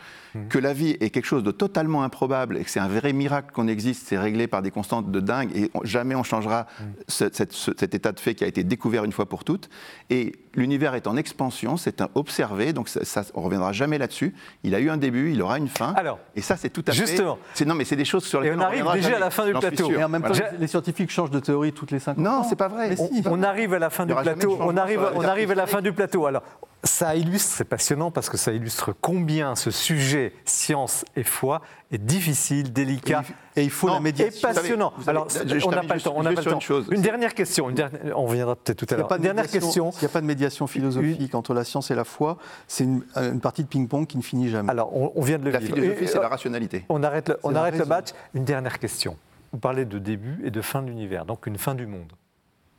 que 0.50 0.60
la 0.60 0.74
vie 0.74 0.92
est 1.02 1.10
quelque 1.10 1.26
chose 1.26 1.44
de 1.44 1.50
totalement 1.52 2.04
improbable 2.04 2.56
et 2.58 2.64
que 2.64 2.70
c'est 2.70 2.80
un 2.80 2.88
vrai 2.88 3.14
miracle 3.14 3.52
qu'on 3.52 3.68
existe, 3.68 4.08
c'est 4.08 4.18
réglé 4.18 4.46
par 4.48 4.62
des 4.62 4.70
constantes 4.72 5.10
de 5.12 5.20
dingue 5.20 5.50
et 5.58 5.72
on- 5.74 5.84
jamais 5.84 6.14
on 6.16 6.24
changera 6.24 6.68
ce- 7.08 7.26
cette- 7.34 7.52
ce- 7.52 7.72
cet 7.78 7.96
état 7.96 8.12
de 8.12 8.20
fait 8.20 8.36
qui 8.36 8.44
a 8.44 8.48
été 8.48 8.64
découvert 8.64 9.04
une 9.04 9.12
fois 9.12 9.28
pour 9.28 9.44
toutes. 9.44 9.70
Et 10.12 10.34
l'univers 10.54 10.94
est 10.94 11.08
en 11.08 11.18
expansion, 11.18 11.78
c'est 11.78 12.02
observé, 12.16 12.74
donc 12.74 12.90
ça, 12.90 13.04
ça- 13.06 13.24
on 13.34 13.42
reviendra 13.42 13.74
jamais 13.74 13.98
là-dessus. 13.98 14.34
Il 14.64 14.76
a 14.76 14.80
eu 14.80 14.90
un 14.92 14.98
début, 14.98 15.32
il 15.34 15.42
aura 15.42 15.58
une 15.58 15.68
fin. 15.68 15.94
Alors, 15.98 16.20
et 16.36 16.42
ça, 16.42 16.58
c'est 16.58 16.70
tout 16.70 16.84
à 16.88 16.92
justement. 16.92 17.36
fait. 17.36 17.42
c'est- 17.56 17.66
Non, 17.66 17.74
mais 17.76 17.86
c'est 17.86 17.96
des 17.96 18.06
choses 18.06 18.24
sur 18.24 18.40
Et 18.40 18.44
lesquelles 18.44 18.60
on 18.60 18.64
arrive 18.64 18.86
reviendra 18.86 18.96
déjà 19.10 19.16
à 19.18 19.20
la 19.20 19.32
fin 19.32 19.46
du 19.48 19.54
plateau. 19.54 19.86
sûr. 19.88 20.00
Et 20.00 20.04
en 20.04 20.10
même 20.10 20.22
temps, 20.22 20.28
Voilà. 20.30 20.52
les- 20.60 20.68
scientifiques 20.68 21.10
changent 21.10 21.32
de 21.32 21.40
théorie 21.40 21.74
toutes 21.74 21.92
les 21.92 22.00
5 22.00 22.18
ans. 22.18 22.22
Non, 22.22 22.44
c'est 22.48 22.56
pas 22.56 22.68
vrai. 22.70 22.96
Si. 22.96 23.24
On 23.26 23.42
arrive 23.44 23.74
à 23.74 23.80
la 23.80 23.90
fin 23.90 24.06
du 24.06 24.14
plateau. 24.14 24.58
On 24.62 24.78
arrive, 24.78 25.02
on 25.16 25.22
arrive 25.24 25.52
à 25.52 25.56
la 25.56 25.66
fin 25.68 25.82
du 25.82 25.92
plateau. 25.92 26.26
Alors, 26.28 26.44
ça 26.84 27.16
illustre, 27.16 27.52
c'est 27.56 27.64
passionnant 27.64 28.10
parce 28.10 28.28
que 28.28 28.38
ça 28.38 28.52
illustre 28.52 28.92
combien 29.02 29.56
ce 29.56 29.70
sujet 29.70 30.34
science 30.46 31.06
et 31.16 31.24
foi 31.24 31.62
est 31.92 32.00
difficile, 32.00 32.74
délicat. 32.74 33.22
Et 33.56 33.64
il 33.64 33.70
faut 33.70 33.86
Non, 33.86 33.94
la 33.94 34.00
Et 34.00 34.04
médiation. 34.04 34.48
passionnant. 34.52 34.92
vous 34.98 35.04
savez, 35.04 35.10
Alors, 35.18 35.28
je- 35.30 35.68
on 35.68 35.70
n'a 35.70 35.84
pas 35.84 35.94
le 35.94 36.02
temps. 36.02 36.14
On 36.16 36.24
n'a 36.24 36.32
juste 36.32 36.42
pas 36.44 36.50
le 36.50 36.52
temps. 36.54 36.58
une 36.58 36.62
chose. 36.62 36.88
Une 36.90 37.02
dernière 37.04 37.36
question. 37.36 37.70
Une 37.70 37.76
dernière- 37.76 38.18
On 38.18 38.26
reviendra 38.26 38.56
peut-être 38.56 38.80
tout 38.80 38.88
à 38.90 38.96
a 38.96 38.98
l'heure. 38.98 39.08
pas 39.08 39.18
Une 39.18 39.22
de 39.22 39.28
dernière 39.28 39.44
médiation- 39.44 39.68
question. 39.68 39.92
s'il 39.92 40.02
n'y 40.02 40.06
a 40.06 40.10
pas 40.14 40.22
de 40.22 40.26
médiation 40.26 40.66
philosophique 40.66 41.36
entre 41.36 41.54
la 41.54 41.64
science 41.66 41.92
et 41.92 41.96
la 41.96 42.04
foi, 42.04 42.38
c'est 42.68 42.86
une, 42.86 43.04
une 43.16 43.42
partie 43.42 43.62
de 43.62 43.68
ping-pong 43.68 44.08
qui 44.08 44.18
ne 44.18 44.24
finit 44.24 44.50
jamais. 44.50 44.72
Alors, 44.72 44.96
on, 44.98 45.12
on 45.16 45.22
vient 45.22 45.38
de 45.38 45.46
le 45.46 45.52
La 45.52 45.60
vivre. 45.60 45.76
philosophie, 45.76 46.04
Et, 46.06 46.08
c'est 46.08 46.18
euh, 46.18 46.22
la 46.24 46.30
rationalité. 46.30 46.84
On 46.90 47.04
arrête 47.04 47.30
le, 47.30 47.38
on 47.44 47.52
la 47.52 47.60
arrête 47.60 47.78
le 47.78 47.86
match. 47.86 48.08
Une 48.34 48.44
dernière 48.46 48.80
question. 48.80 49.18
Vous 49.52 49.60
parlez 49.60 49.86
de 49.86 50.00
début 50.00 50.40
et 50.44 50.50
de 50.50 50.62
fin 50.62 50.82
de 50.82 50.88
l'univers, 50.88 51.26
donc 51.26 51.46
une 51.46 51.60
fin 51.60 51.76
du 51.76 51.86
monde. 51.86 52.12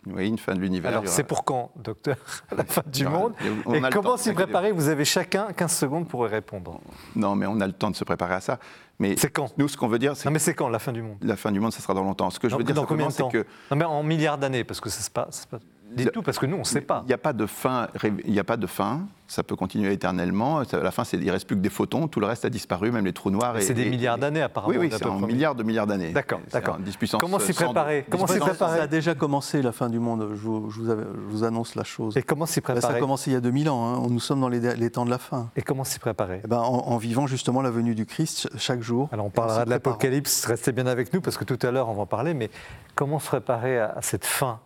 Oui, 0.07 0.27
une 0.29 0.39
fin 0.39 0.55
de 0.55 0.61
l'univers. 0.61 0.91
Alors, 0.91 1.03
aura- 1.05 1.11
c'est 1.13 1.23
pour 1.23 1.45
quand, 1.45 1.71
docteur 1.77 2.17
La 2.57 2.65
fin 2.65 2.83
du 2.87 3.07
aura- 3.07 3.19
monde 3.19 3.35
on 3.67 3.75
Et 3.75 3.81
comment 3.93 4.17
s'y 4.17 4.33
préparer 4.33 4.73
Vous 4.73 4.89
avez 4.89 5.05
chacun 5.05 5.53
15 5.53 5.73
secondes 5.73 6.09
pour 6.09 6.27
y 6.27 6.29
répondre. 6.29 6.81
Non, 7.15 7.37
mais 7.37 7.47
on 7.47 7.61
a 7.61 7.67
le 7.67 7.73
temps 7.73 7.91
de 7.91 7.97
se 7.97 8.03
préparer 8.05 8.35
à 8.35 8.41
ça. 8.41 8.59
Mais 8.99 9.17
C'est 9.17 9.31
quand? 9.31 9.57
nous, 9.59 9.69
ce 9.69 9.77
qu'on 9.77 9.89
veut 9.89 9.99
dire, 9.99 10.17
c'est 10.17 10.27
Non, 10.27 10.33
mais 10.33 10.39
c'est 10.41 10.55
quand 10.55 10.69
la 10.69 10.79
fin 10.81 10.93
du 10.93 11.03
monde? 11.03 11.19
La 11.23 11.37
fin 11.37 11.53
du 11.53 11.61
monde, 11.61 11.73
ça 11.73 11.81
sera 11.81 11.95
dans 11.95 12.03
longtemps. 12.03 12.31
Ce 12.31 12.39
que 12.41 12.49
je 12.49 12.57
veux 12.57 12.65
dire 12.65 12.75
dans 12.75 12.85
combien 12.85 13.07
de 13.07 13.13
c'est 13.13 13.23
temps? 13.23 13.29
que 13.31 13.47
Non, 13.71 13.77
mais 13.77 13.85
en 13.85 14.03
milliards 14.03 14.39
d'années, 14.39 14.65
parce 14.65 14.81
que 14.81 14.91
ça 14.91 15.01
se 15.03 15.11
passe. 15.11 15.47
pas- 15.47 15.59
Dites-tout, 15.97 16.23
parce 16.23 16.39
que 16.39 16.47
nous, 16.47 16.57
on 16.57 16.61
ne 16.61 16.65
sait 16.65 16.81
pas. 16.81 17.03
Il 17.05 17.09
n'y 17.09 17.15
a 17.15 17.19
pas 17.19 17.33
de 17.33 17.47
fin. 17.47 17.89
Il 18.25 18.33
n'y 18.33 18.39
a 18.41 18.45
pas 18.45 18.57
de 18.57 18.67
fin. 18.67 19.03
Ça 19.29 19.43
peut 19.43 19.57
continuer 19.57 19.91
éternellement. 19.93 20.59
À 20.59 20.77
la 20.77 20.91
fin, 20.91 21.05
c'est- 21.05 21.17
il 21.17 21.31
reste 21.31 21.47
plus 21.47 21.57
que 21.57 21.63
des 21.63 21.71
photons. 21.71 22.07
Tout 22.07 22.21
le 22.21 22.27
reste 22.27 22.45
a 22.45 22.51
disparu, 22.51 22.91
même 22.91 23.05
les 23.07 23.15
trous 23.15 23.31
noirs. 23.31 23.57
et- 23.57 23.63
C'est 23.63 23.73
des 23.73 23.87
et- 23.87 23.91
milliards 23.91 24.19
d'années, 24.19 24.43
apparemment. 24.43 24.71
Oui, 24.71 24.77
oui, 24.79 24.89
c'est 24.93 25.03
peu 25.03 25.09
en 25.09 25.19
milliards 25.21 25.55
de 25.55 25.63
milliards 25.63 25.87
d'années. 25.87 26.13
D'accord, 26.13 26.41
d'accord. 26.53 26.75
en 26.75 26.81
10 26.81 26.97
puissance 26.99 27.21
Comment 27.21 27.39
s'y 27.39 27.55
102. 27.55 27.65
préparer 27.73 28.05
Comment 28.11 28.27
s'y 28.27 28.35
Ça- 28.35 28.41
préparer 28.41 28.77
Ça 28.79 28.83
a 28.83 28.87
déjà 28.87 29.15
commencé 29.15 29.63
la 29.63 29.73
fin 29.73 29.89
du 29.89 29.99
monde, 30.01 30.29
je 30.35 30.41
vous, 30.41 30.71
je 30.71 30.81
vous 30.81 30.91
avais- 30.91 31.05
je 31.05 31.31
vous 31.31 31.45
annonce 31.45 31.75
la 31.77 31.85
chose. 31.85 32.15
Et 32.19 32.23
comment 32.23 32.45
s'y 32.45 32.61
Bah, 32.61 32.67
ça 32.67 32.73
a 32.73 32.75
préparer 32.81 33.01
commencé 33.01 33.31
il 33.31 33.35
y 33.35 33.37
a 33.37 33.41
2000 33.41 33.71
ans, 33.71 33.83
hein. 34.05 34.07
nous 34.11 34.21
sommes 34.21 34.41
dans 34.41 34.49
les, 34.51 34.61
les 34.77 34.91
temps 34.91 35.07
de 35.07 35.11
la 35.11 35.19
fin. 35.19 35.49
Et 35.57 35.63
comment 35.63 35.85
s'y 35.85 35.99
préparer 35.99 36.43
Eh 36.45 36.47
ben, 36.49 36.59
en, 36.59 36.89
en 36.89 36.97
vivant 36.99 37.27
justement 37.27 37.63
la 37.63 37.71
venue 37.71 37.95
du 37.95 38.05
Christ 38.05 38.49
ch- 38.51 38.61
chaque 38.61 38.83
jour. 38.83 39.09
Alors 39.13 39.25
on 39.27 39.31
parlera 39.31 39.65
de 39.65 39.71
l'Apocalypse, 39.71 40.45
restez 40.45 40.73
bien 40.73 40.87
avec 40.87 41.13
nous 41.15 41.21
parce 41.23 41.39
que 41.39 41.45
tout 41.45 41.59
à 41.67 41.71
l'heure 41.71 41.89
on 41.89 41.95
va 41.95 42.03
en 42.03 42.07
parler, 42.07 42.35
mais 42.35 42.51
comment 42.95 43.19
se 43.19 43.29
préparer 43.29 43.79
à 43.79 43.95
à 43.97 44.03
cette 44.03 44.27
fin 44.27 44.59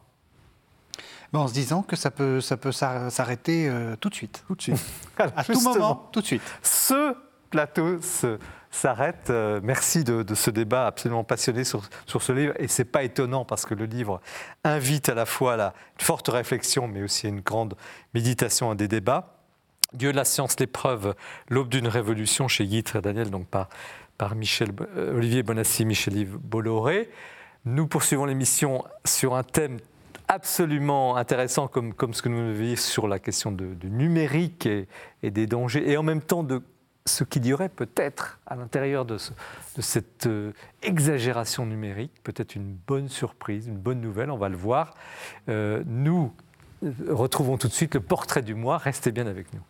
En 1.37 1.49
se 1.49 1.53
disant 1.53 1.83
que 1.83 1.97
ça 1.97 2.11
peut, 2.11 2.41
ça 2.41 2.57
peut 2.57 2.73
s'ar- 2.73 3.11
s'arrêter 3.13 3.69
euh, 3.69 3.95
tout 4.01 4.09
de 4.09 4.15
suite. 4.15 4.45
Tout 4.47 4.55
de 4.55 4.63
suite. 4.63 4.85
À 5.19 5.45
tout 5.45 5.61
moment, 5.61 6.09
tout 6.13 6.21
de 6.21 6.27
suite. 6.27 6.43
Ce 6.63 7.15
plateau 7.51 7.99
s'arrête. 8.71 9.31
Euh, 9.31 9.61
merci 9.63 10.05
de, 10.05 10.23
de 10.23 10.35
ce 10.35 10.51
débat 10.51 10.87
absolument 10.87 11.25
passionné 11.25 11.65
sur, 11.65 11.83
sur 12.07 12.23
ce 12.23 12.33
livre. 12.33 12.55
Et 12.59 12.69
c'est 12.69 12.85
pas 12.85 13.03
étonnant 13.03 13.45
parce 13.45 13.65
que 13.67 13.75
le 13.75 13.85
livre 13.87 14.21
invite 14.65 15.09
à 15.09 15.15
la 15.15 15.27
fois 15.27 15.55
à 15.55 15.57
la 15.57 15.75
forte 15.99 16.29
réflexion, 16.29 16.89
mais 16.89 17.03
aussi 17.03 17.27
à 17.27 17.31
une 17.31 17.41
grande 17.41 17.75
méditation, 18.15 18.71
à 18.71 18.75
des 18.75 18.89
débats. 18.89 19.33
Dieu, 19.93 20.11
la 20.13 20.25
science, 20.25 20.59
l'épreuve, 20.59 21.15
l'aube 21.49 21.69
d'une 21.69 21.89
révolution 21.89 22.49
chez 22.49 22.67
Guy 22.67 22.83
Daniel, 23.03 23.31
donc 23.31 23.47
par, 23.47 23.69
par 24.19 24.35
Michel, 24.35 24.71
euh, 24.97 25.17
Olivier 25.17 25.43
Bonassi, 25.43 25.85
Michel-Yves 25.85 26.37
Bolloré. 26.37 27.09
Nous 27.65 27.87
poursuivons 27.87 28.27
l'émission 28.27 28.85
sur 29.05 29.35
un 29.35 29.43
thème 29.43 29.79
absolument 30.29 31.17
intéressant 31.17 31.69
comme, 31.69 31.95
comme 31.95 32.15
ce 32.15 32.23
que 32.23 32.29
nous 32.29 32.53
vivons 32.53 32.77
sur 32.77 33.09
la 33.09 33.19
question 33.19 33.53
du 33.53 33.91
numérique 33.91 34.67
et, 34.67 35.31
des 35.31 35.47
dangers, 35.47 35.91
et 35.91 35.97
en 35.97 36.03
même 36.03 36.21
temps 36.21 36.43
de 36.43 36.63
ce 37.07 37.23
qu'il 37.23 37.47
y 37.47 37.53
aurait 37.53 37.69
peut-être 37.69 38.41
à 38.47 38.57
l'intérieur 38.57 39.05
de 39.05 39.17
cette 39.79 40.27
euh, 40.27 40.53
exagération 40.83 41.65
numérique, 41.65 42.11
peut-être 42.25 42.57
une 42.57 42.77
bonne 42.87 43.09
surprise, 43.09 43.69
une 43.69 43.79
bonne 43.79 44.01
nouvelle, 44.01 44.31
on 44.31 44.37
va 44.37 44.49
le 44.49 44.57
voir. 44.57 44.95
Euh, 45.49 45.85
nous 45.87 46.33
euh, 46.83 46.91
retrouvons 47.11 47.59
tout 47.59 47.69
de 47.69 47.73
suite 47.73 47.95
le 47.95 48.01
portrait 48.01 48.43
du 48.43 48.55
mois, 48.55 48.79
restez 48.79 49.13
bien 49.13 49.29
avec 49.29 49.47
nous. 49.55 49.63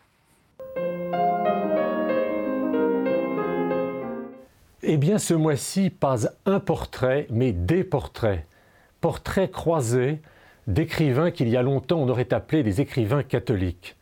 Eh 4.83 4.97
bien, 4.97 5.19
ce 5.19 5.35
mois-ci, 5.35 5.91
pas 5.91 6.29
un 6.47 6.61
portrait, 6.61 7.27
mais 7.29 7.53
des 7.53 7.85
portraits. 7.85 8.47
Portraits 9.01 9.51
croisés 9.51 10.23
d'écrivains 10.67 11.31
qu'il 11.31 11.49
y 11.49 11.57
a 11.57 11.63
longtemps 11.63 12.01
on 12.01 12.09
aurait 12.09 12.33
appelés 12.33 12.63
des 12.63 12.81
écrivains 12.81 13.23
catholiques. 13.23 13.97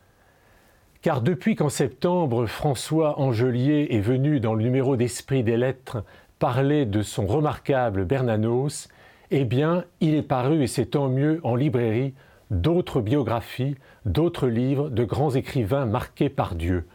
Car 1.03 1.21
depuis 1.21 1.55
qu'en 1.55 1.69
septembre, 1.69 2.47
François 2.47 3.21
Angelier 3.21 3.89
est 3.91 4.01
venu 4.01 4.41
dans 4.41 4.55
le 4.55 4.63
numéro 4.63 4.97
d'Esprit 4.97 5.43
des 5.43 5.59
Lettres 5.59 6.03
parler 6.39 6.87
de 6.87 7.03
son 7.03 7.27
remarquable 7.27 8.05
Bernanos, 8.05 8.89
eh 9.31 9.45
bien, 9.45 9.85
il 10.01 10.15
est 10.15 10.23
paru, 10.23 10.63
et 10.63 10.67
c'est 10.67 10.87
tant 10.87 11.09
mieux, 11.09 11.41
en 11.43 11.57
librairie, 11.57 12.15
d'autres 12.51 13.01
biographies, 13.01 13.77
d'autres 14.05 14.49
livres 14.49 14.89
de 14.91 15.05
grands 15.05 15.35
écrivains 15.35 15.87
marqués 15.87 16.29
par 16.29 16.55
Dieu. 16.55 16.87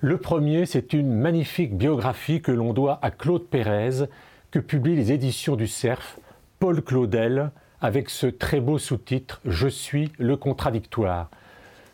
Le 0.00 0.16
premier, 0.16 0.66
c'est 0.66 0.92
une 0.92 1.12
magnifique 1.12 1.76
biographie 1.76 2.40
que 2.40 2.52
l'on 2.52 2.72
doit 2.72 2.98
à 3.02 3.10
Claude 3.10 3.46
Pérez, 3.46 4.06
que 4.50 4.58
publient 4.58 4.96
les 4.96 5.12
éditions 5.12 5.56
du 5.56 5.66
Cerf, 5.66 6.18
Paul 6.58 6.82
Claudel, 6.82 7.50
avec 7.80 8.10
ce 8.10 8.26
très 8.26 8.60
beau 8.60 8.78
sous-titre 8.78 9.40
Je 9.44 9.68
suis 9.68 10.12
le 10.18 10.36
contradictoire. 10.36 11.30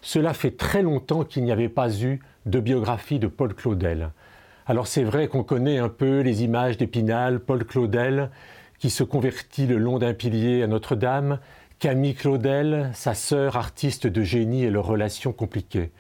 Cela 0.03 0.35
fait 0.35 0.57
très 0.57 0.83
longtemps 0.83 1.25
qu'il 1.25 1.45
n'y 1.45 1.53
avait 1.53 1.69
pas 1.69 1.91
eu 2.03 2.21
de 2.47 2.61
biographie 2.61 3.19
de 3.19 3.27
Paul 3.27 3.55
Claudel. 3.55 4.11
Alors 4.67 4.87
c'est 4.87 5.05
vrai 5.05 5.29
qu'on 5.29 5.45
connaît 5.45 5.79
un 5.79 5.89
peu 5.89 6.21
les 6.21 6.43
images 6.43 6.77
d'Épinal, 6.77 7.41
Paul 7.41 7.65
Claudel, 7.65 8.31
qui 8.79 8.91
se 8.91 9.05
convertit 9.05 9.67
le 9.67 9.79
long 9.79 9.99
d'un 9.99 10.13
pilier 10.13 10.63
à 10.63 10.67
Notre-Dame, 10.67 11.39
Camille 11.79 12.15
Claudel, 12.15 12.91
sa 12.95 13.15
sœur 13.15 13.57
artiste 13.57 14.07
de 14.07 14.23
génie 14.23 14.65
et 14.65 14.71
leurs 14.71 14.87
relations 14.87 15.33
compliquées. 15.33 15.91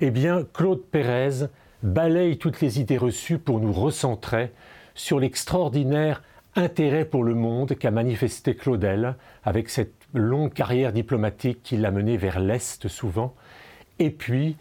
Eh 0.00 0.10
bien, 0.10 0.44
Claude 0.52 0.82
Pérez 0.82 1.46
balaye 1.82 2.36
toutes 2.36 2.60
les 2.60 2.80
idées 2.80 2.98
reçues 2.98 3.38
pour 3.38 3.60
nous 3.60 3.72
recentrer 3.72 4.52
sur 4.94 5.18
l'extraordinaire 5.18 6.22
intérêt 6.56 7.04
pour 7.04 7.24
le 7.24 7.34
monde 7.34 7.74
qu'a 7.76 7.90
manifesté 7.90 8.54
Claudel 8.54 9.14
avec 9.44 9.68
cette 9.68 9.94
longue 10.14 10.52
carrière 10.52 10.92
diplomatique 10.92 11.62
qui 11.62 11.76
l'a 11.76 11.90
mené 11.90 12.16
vers 12.16 12.40
l'Est 12.40 12.88
souvent, 12.88 13.34
et 13.98 14.10
puis 14.10 14.56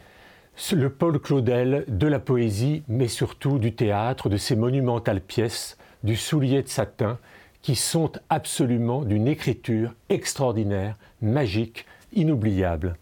le 0.74 0.90
Paul 0.90 1.20
Claudel 1.20 1.86
de 1.88 2.08
la 2.08 2.20
poésie, 2.20 2.84
mais 2.88 3.08
surtout 3.08 3.60
du 3.60 3.74
théâtre, 3.74 4.30
de 4.30 4.38
ces 4.38 4.56
monumentales 4.56 5.22
pièces, 5.22 5.78
du 6.04 6.16
soulier 6.16 6.62
de 6.62 6.68
satin, 6.68 7.18
qui 7.62 7.76
sont 7.76 8.12
absolument 8.30 9.04
d'une 9.04 9.28
écriture 9.28 9.94
extraordinaire, 10.10 10.96
magique, 11.22 11.86
inoubliable. 12.14 12.96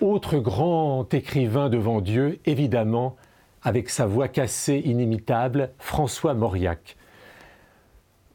Autre 0.00 0.38
grand 0.38 1.12
écrivain 1.12 1.68
devant 1.68 2.00
Dieu, 2.00 2.38
évidemment, 2.44 3.16
avec 3.62 3.88
sa 3.88 4.06
voix 4.06 4.28
cassée 4.28 4.82
inimitable, 4.84 5.70
François 5.78 6.34
Mauriac. 6.34 6.96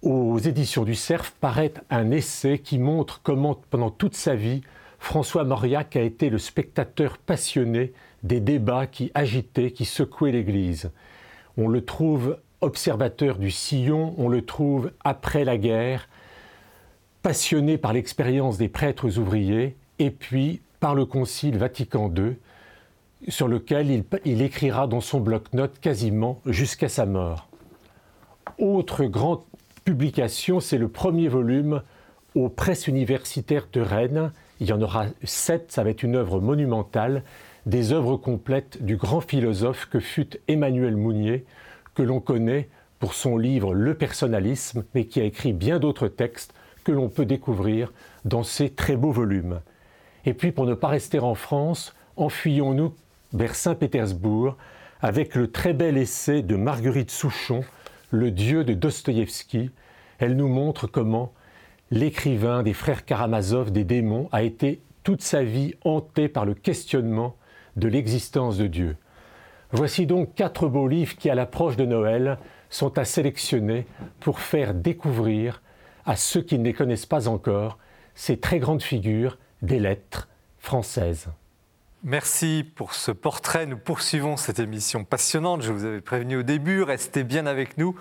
Aux 0.03 0.37
éditions 0.37 0.83
du 0.83 0.93
Cerf 0.93 1.31
paraît 1.31 1.73
un 1.89 2.11
essai 2.11 2.59
qui 2.59 2.77
montre 2.77 3.19
comment, 3.23 3.59
pendant 3.69 3.89
toute 3.89 4.15
sa 4.15 4.35
vie, 4.35 4.61
François 4.99 5.43
Mauriac 5.43 5.95
a 5.95 6.01
été 6.01 6.29
le 6.29 6.37
spectateur 6.37 7.17
passionné 7.17 7.93
des 8.21 8.39
débats 8.39 8.85
qui 8.85 9.11
agitaient, 9.15 9.71
qui 9.71 9.85
secouaient 9.85 10.31
l'Église. 10.31 10.91
On 11.57 11.67
le 11.67 11.83
trouve 11.83 12.37
observateur 12.61 13.37
du 13.37 13.49
sillon, 13.49 14.13
on 14.17 14.29
le 14.29 14.43
trouve 14.45 14.91
après 15.03 15.45
la 15.45 15.57
guerre, 15.57 16.09
passionné 17.23 17.77
par 17.77 17.93
l'expérience 17.93 18.57
des 18.57 18.69
prêtres 18.69 19.17
ouvriers 19.17 19.75
et 19.97 20.11
puis 20.11 20.61
par 20.79 20.93
le 20.93 21.05
Concile 21.05 21.57
Vatican 21.57 22.13
II, 22.15 22.35
sur 23.29 23.47
lequel 23.47 24.03
il, 24.25 24.41
écrira 24.43 24.85
dans 24.85 25.01
son 25.01 25.19
bloc-notes 25.19 25.79
quasiment 25.79 26.39
jusqu'à 26.45 26.87
sa 26.87 27.07
mort. 27.07 27.49
Autre 28.59 29.05
grande 29.05 29.41
publication, 29.87 30.59
c'est 30.59 30.77
le 30.77 30.89
premier 30.89 31.29
volume 31.29 31.81
aux 32.35 32.49
presses 32.49 32.89
universitaires 32.89 33.69
de 33.71 33.79
Rennes. 33.79 34.33
Il 34.59 34.67
y 34.67 34.73
en 34.73 34.81
aura 34.81 35.05
sept, 35.23 35.71
ça 35.71 35.81
va 35.81 35.91
être 35.91 36.03
une 36.03 36.17
œuvre 36.17 36.41
monumentale, 36.41 37.23
des 37.65 37.93
œuvres 37.93 38.17
complètes 38.17 38.83
du 38.83 38.97
grand 38.97 39.21
philosophe 39.21 39.85
que 39.85 40.01
fut 40.01 40.41
Emmanuel 40.49 40.97
Mounier, 40.97 41.45
que 41.95 42.03
l'on 42.03 42.19
connaît 42.19 42.67
pour 42.99 43.13
son 43.13 43.37
livre 43.37 43.73
Le 43.73 43.93
personnalisme, 43.93 44.83
mais 44.93 45.05
qui 45.05 45.21
a 45.21 45.23
écrit 45.23 45.53
bien 45.53 45.79
d'autres 45.79 46.09
textes 46.09 46.53
que 46.83 46.91
l'on 46.91 47.07
peut 47.07 47.25
découvrir 47.25 47.93
dans 48.25 48.43
ces 48.43 48.69
très 48.69 48.97
beaux 48.97 49.13
volumes. 49.13 49.61
Et 50.25 50.33
puis, 50.33 50.51
pour 50.51 50.65
ne 50.65 50.73
pas 50.73 50.89
rester 50.89 51.19
en 51.19 51.33
France, 51.33 51.95
enfuyons-nous 52.17 52.93
vers 53.31 53.55
Saint-Pétersbourg 53.55 54.57
avec 54.99 55.33
le 55.33 55.49
très 55.49 55.71
bel 55.71 55.97
essai 55.97 56.41
de 56.41 56.57
Marguerite 56.57 57.11
Souchon, 57.11 57.63
Le 58.09 58.31
Dieu 58.31 58.63
de 58.63 58.73
Dostoïevski. 58.73 59.69
Elle 60.19 60.37
nous 60.37 60.47
montre 60.47 60.87
comment 60.87 61.33
l'écrivain 61.91 62.63
des 62.63 62.73
frères 62.73 63.03
Karamazov 63.03 63.71
des 63.71 63.83
démons 63.83 64.29
a 64.31 64.43
été 64.43 64.81
toute 65.03 65.21
sa 65.21 65.43
vie 65.43 65.73
hanté 65.83 66.29
par 66.29 66.45
le 66.45 66.53
questionnement 66.53 67.35
de 67.75 67.89
l'existence 67.89 68.57
de 68.57 68.67
Dieu. 68.67 68.95
Voici 69.71 70.05
donc 70.05 70.35
quatre 70.35 70.69
beaux 70.69 70.87
livres 70.87 71.17
qui, 71.17 71.29
à 71.29 71.35
l'approche 71.35 71.75
de 71.75 71.85
Noël, 71.85 72.37
sont 72.69 72.97
à 72.97 73.03
sélectionner 73.03 73.85
pour 74.21 74.39
faire 74.39 74.73
découvrir 74.73 75.61
à 76.05 76.15
ceux 76.15 76.41
qui 76.41 76.57
ne 76.57 76.63
les 76.63 76.73
connaissent 76.73 77.05
pas 77.05 77.27
encore 77.27 77.77
ces 78.15 78.39
très 78.39 78.59
grandes 78.59 78.81
figures 78.81 79.37
des 79.61 79.79
lettres 79.79 80.29
françaises. 80.59 81.27
Merci 82.09 82.63
pour 82.63 82.93
ce 82.93 83.11
portrait. 83.11 83.65
Nous 83.65 83.77
poursuivons 83.77 84.37
cette 84.37 84.59
émission 84.59 85.03
passionnante. 85.03 85.61
Je 85.61 85.73
vous 85.73 85.83
avais 85.83 85.99
prévenu 85.99 86.37
au 86.37 86.43
début, 86.43 86.81
restez 86.81 87.25
bien 87.25 87.45
avec 87.45 87.77
nous 87.77 87.99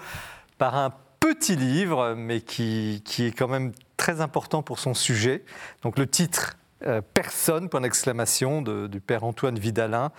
par 0.59 0.77
un 0.77 0.95
petit 1.19 1.57
livre, 1.57 2.15
mais 2.17 2.41
qui, 2.41 3.03
qui 3.05 3.27
est 3.27 3.33
quand 3.33 3.49
même 3.49 3.73
très 3.97 4.21
important 4.21 4.63
pour 4.63 4.79
son 4.79 4.95
sujet. 4.95 5.43
Donc 5.83 5.99
le 5.99 6.07
titre 6.07 6.57
euh, 6.87 7.03
Personne, 7.15 7.69
point 7.69 7.81
d'exclamation, 7.81 8.63
du 8.63 9.01
père 9.01 9.25
Antoine 9.25 9.59
Vidalin, 9.59 10.13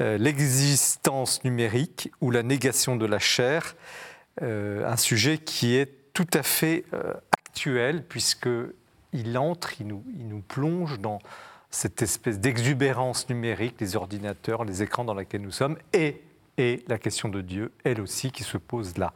euh, 0.00 0.16
L'existence 0.16 1.42
numérique 1.42 2.12
ou 2.20 2.30
la 2.30 2.44
négation 2.44 2.94
de 2.94 3.04
la 3.04 3.18
chair, 3.18 3.74
euh, 4.42 4.88
un 4.88 4.96
sujet 4.96 5.38
qui 5.38 5.74
est 5.74 6.12
tout 6.12 6.28
à 6.34 6.44
fait 6.44 6.84
actuel 7.32 8.04
puisqu'il 8.06 9.36
entre, 9.38 9.80
il 9.80 9.88
nous, 9.88 10.04
il 10.16 10.28
nous 10.28 10.40
plonge 10.40 11.00
dans 11.00 11.18
cette 11.74 12.02
espèce 12.02 12.38
d'exubérance 12.38 13.28
numérique, 13.28 13.74
les 13.80 13.96
ordinateurs, 13.96 14.64
les 14.64 14.82
écrans 14.82 15.04
dans 15.04 15.14
lesquels 15.14 15.42
nous 15.42 15.50
sommes, 15.50 15.76
et, 15.92 16.22
et 16.56 16.84
la 16.86 16.98
question 16.98 17.28
de 17.28 17.40
Dieu, 17.40 17.72
elle 17.82 18.00
aussi, 18.00 18.30
qui 18.30 18.44
se 18.44 18.58
pose 18.58 18.96
là. 18.96 19.12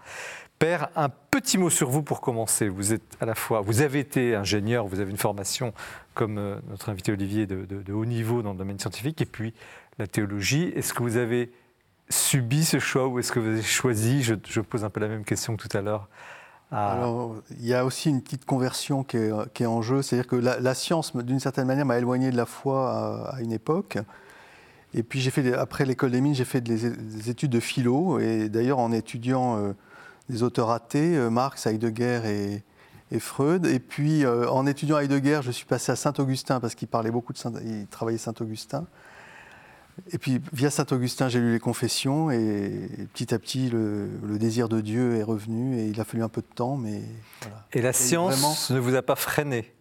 Père, 0.59 0.89
un 0.97 1.09
petit 1.09 1.57
mot 1.57 1.71
sur 1.71 1.89
vous 1.89 2.03
pour 2.03 2.21
commencer. 2.21 2.69
Vous 2.69 2.93
êtes 2.93 3.17
à 3.21 3.27
la 3.27 3.37
fois, 3.37 3.61
vous 3.61 3.81
avez 3.81 4.01
été 4.01 4.35
ingénieur, 4.35 4.89
vous 4.89 4.99
avez 4.99 5.13
une 5.13 5.19
formation 5.19 5.73
comme 6.15 6.39
euh, 6.39 6.57
notre 6.69 6.89
invité 6.89 7.13
Olivier 7.13 7.47
de, 7.47 7.93
haut 7.93 8.05
niveau 8.05 8.43
dans 8.43 8.51
le 8.51 8.59
domaine 8.59 8.81
scientifique, 8.81 9.23
et 9.23 9.27
puis 9.27 9.55
la 9.99 10.09
théologie. 10.09 10.73
Est-ce 10.75 10.93
que 10.93 11.05
vous 11.05 11.17
avez 11.17 11.53
subi 12.11 12.65
ce 12.65 12.81
choix 12.81 13.07
ou 13.07 13.21
est-ce 13.21 13.31
que 13.31 13.39
vous 13.39 13.51
avez 13.51 13.63
choisi 13.63 14.25
je, 14.25 14.61
pose 14.61 14.83
un 14.85 14.91
peu 14.91 14.99
la 14.99 15.09
même 15.09 15.25
question 15.25 15.57
que 15.57 15.69
tout 15.69 15.77
à 15.77 15.81
l'heure. 15.81 16.09
Alors, 16.71 17.37
il 17.59 17.67
y 17.67 17.73
a 17.73 17.85
aussi 17.85 18.11
une 18.11 18.21
petite 18.21 18.45
conversion 18.45 19.03
qui 19.03 19.17
est, 19.17 19.67
en 19.67 19.83
jeu, 19.83 20.03
c'est-à-dire 20.03 20.27
que 20.27 20.37
la, 20.37 20.75
science, 20.75 21.17
d'une 21.17 21.41
certaine 21.41 21.67
manière, 21.67 21.87
m'a 21.87 21.99
éloigné 21.99 22.31
de 22.31 22.37
la 22.37 22.47
foi 22.47 23.33
à, 23.33 23.41
une 23.41 23.53
époque. 23.53 23.99
Et 24.95 25.03
puis, 25.03 25.21
fait, 25.23 25.55
après 25.55 25.87
l'école 25.87 26.11
des 26.11 26.21
mines, 26.21 26.35
j'ai 26.35 26.45
fait 26.45 26.61
des, 26.61 27.31
études 27.31 27.51
de 27.51 27.61
philo, 27.61 28.19
et 28.19 28.49
d'ailleurs, 28.49 28.79
en 28.79 28.93
étudiant 28.93 29.57
euh, 29.59 29.73
des 30.29 30.43
auteurs 30.43 30.71
athées, 30.71 31.17
euh, 31.17 31.31
Marx, 31.31 31.67
Heidegger 31.67 32.21
et, 32.27 32.63
et 33.13 33.19
Freud. 33.19 33.67
Et 33.67 33.79
puis, 33.79 34.25
euh, 34.25 34.49
en 34.51 34.67
étudiant 34.67 34.99
Heidegger, 34.99 35.41
je 35.43 35.51
suis 35.51 35.67
passé 35.67 35.93
à 35.93 35.97
Saint-Augustin 35.97 36.61
parce 36.61 36.75
qu'il 36.75 36.89
parlait 36.89 37.11
beaucoup 37.11 37.33
de 37.33 37.39
Saint, 37.39 37.53
il 37.65 37.87
travaillait 37.87 38.19
Saint-Augustin. 38.19 38.87
Et 40.13 40.19
puis, 40.19 40.41
via 40.53 40.71
Saint-Augustin, 40.71 41.29
j'ai 41.29 41.41
lu 41.41 41.53
les 41.53 41.59
Confessions 41.59 42.31
et, 42.31 42.89
petit 43.13 43.35
à 43.35 43.39
petit, 43.39 43.71
le, 43.71 44.09
désir 44.39 44.69
de 44.69 44.81
Dieu 44.81 45.17
est 45.17 45.23
revenu 45.23 45.79
et 45.79 45.87
il 45.87 46.01
a 46.01 46.05
fallu 46.05 46.23
un 46.23 46.29
peu 46.29 46.41
de 46.41 46.55
temps, 46.55 46.77
mais 46.77 47.03
voilà. 47.43 47.67
Et 47.73 47.83
la 47.83 47.93
science 47.93 48.71
ne 48.71 48.79
vous 48.79 48.95
a 48.95 49.03
pas 49.03 49.17
freiné? 49.17 49.73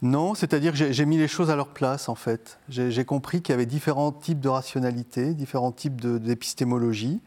Non, 0.00 0.34
c'est-à-dire 0.34 0.72
que 0.72 0.92
j'ai 0.92 1.06
mis 1.06 1.16
les 1.18 1.26
choses 1.26 1.50
à 1.50 1.56
leur 1.56 1.68
place, 1.68 2.08
en 2.08 2.14
fait. 2.14 2.58
J'ai 2.68 3.04
compris 3.04 3.42
qu'il 3.42 3.52
y 3.52 3.54
avait 3.54 3.66
différents 3.66 4.12
types 4.12 4.40
de 4.40 4.48
rationalité, 4.48 5.34
différents 5.34 5.72
types 5.72 6.00
d'épistémologie 6.00 7.20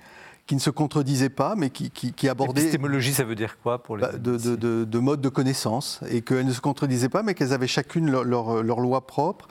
qui 0.48 0.56
ne 0.56 0.60
se 0.60 0.70
contredisaient 0.70 1.30
pas, 1.30 1.56
mais 1.56 1.70
qui, 1.70 1.92
qui, 1.92 2.28
abordaient. 2.28 2.62
Épistémologie, 2.62 3.14
ça 3.14 3.24
veut 3.24 3.36
dire 3.36 3.58
quoi 3.62 3.82
pour 3.82 3.96
les 3.96 4.02
bah, 4.02 4.12
de, 4.14 4.38
de, 4.38 4.86
de, 4.86 5.30
connaissance, 5.30 6.02
et 6.10 6.22
qu'elles 6.22 6.46
ne 6.46 6.52
se 6.52 6.62
contredisaient 6.62 7.10
pas, 7.10 7.24
mais 7.24 7.34
qu'elles 7.34 7.54
avaient 7.54 7.68
chacune 7.68 8.10
leur, 8.12 8.24
leur, 8.26 8.80
loi 8.80 9.06
propre, 9.08 9.48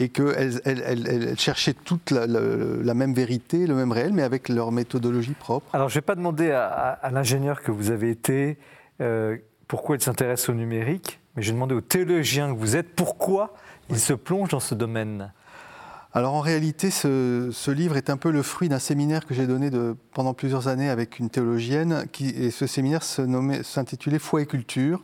et 0.00 0.08
qu'elles 0.08 0.60
elles, 0.64 0.82
elles, 1.06 1.38
cherchaient 1.38 1.74
toute 1.74 2.10
la, 2.10 2.26
la, 2.26 2.94
même 2.94 3.12
vérité, 3.12 3.66
le 3.66 3.74
même 3.74 3.92
réel, 3.92 4.12
mais 4.12 4.22
avec 4.22 4.48
leur 4.48 4.72
méthodologie 4.72 5.34
propre. 5.34 5.66
Alors, 5.74 5.88
je 5.88 5.94
ne 5.94 6.00
vais 6.00 6.06
pas 6.06 6.14
demander 6.14 6.50
à, 6.50 6.98
l'ingénieur 7.12 7.62
que 7.62 7.70
vous 7.70 7.90
avez 7.90 8.10
été 8.10 8.58
euh, 9.02 9.36
pourquoi 9.68 9.96
il 9.96 10.02
s'intéresse 10.02 10.48
au 10.48 10.54
numérique, 10.54 11.20
mais 11.36 11.42
je 11.42 11.48
vais 11.48 11.54
demander 11.54 11.74
au 11.74 11.82
théologien 11.82 12.52
que 12.52 12.58
vous 12.58 12.76
êtes 12.76 12.94
pourquoi 12.96 13.54
il 13.90 13.98
se 13.98 14.14
plonge 14.14 14.48
dans 14.48 14.60
ce 14.60 14.74
domaine. 14.74 15.32
Alors 16.12 16.34
en 16.34 16.40
réalité, 16.40 16.90
ce, 16.90 17.70
livre 17.70 17.96
est 17.96 18.10
un 18.10 18.16
peu 18.16 18.30
le 18.30 18.42
fruit 18.42 18.68
d'un 18.68 18.80
séminaire 18.80 19.26
que 19.26 19.34
j'ai 19.34 19.46
donné 19.46 19.70
pendant 20.12 20.34
plusieurs 20.34 20.66
années 20.66 20.88
avec 20.88 21.18
une 21.18 21.30
théologienne, 21.30 22.06
qui, 22.10 22.30
et 22.30 22.50
ce 22.50 22.66
séminaire 22.66 23.02
s'intitulait 23.04 24.18
Foi 24.18 24.42
et 24.42 24.46
culture, 24.46 25.02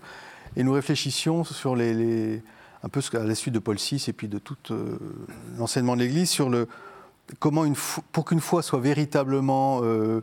et 0.57 0.65
nous 0.65 0.73
réfléchissions 0.73 1.45
sur 1.45 1.77
les, 1.77 2.43
un 2.87 2.89
peu 2.89 3.01
à 3.15 3.25
la 3.25 3.35
suite 3.35 3.53
de 3.53 3.59
Paul 3.59 3.77
VI 3.77 4.05
et 4.07 4.13
puis 4.13 4.29
de 4.29 4.39
tout 4.39 4.57
euh, 4.71 4.97
l'enseignement 5.59 5.97
de 5.97 6.03
l'Église 6.03 6.31
sur 6.31 6.49
le 6.49 6.69
comment 7.41 7.65
pour 8.13 8.25
qu'une 8.25 8.41
foi 8.41 8.63
soit 8.63 8.79
véritablement 8.79 9.81
euh, 9.83 10.23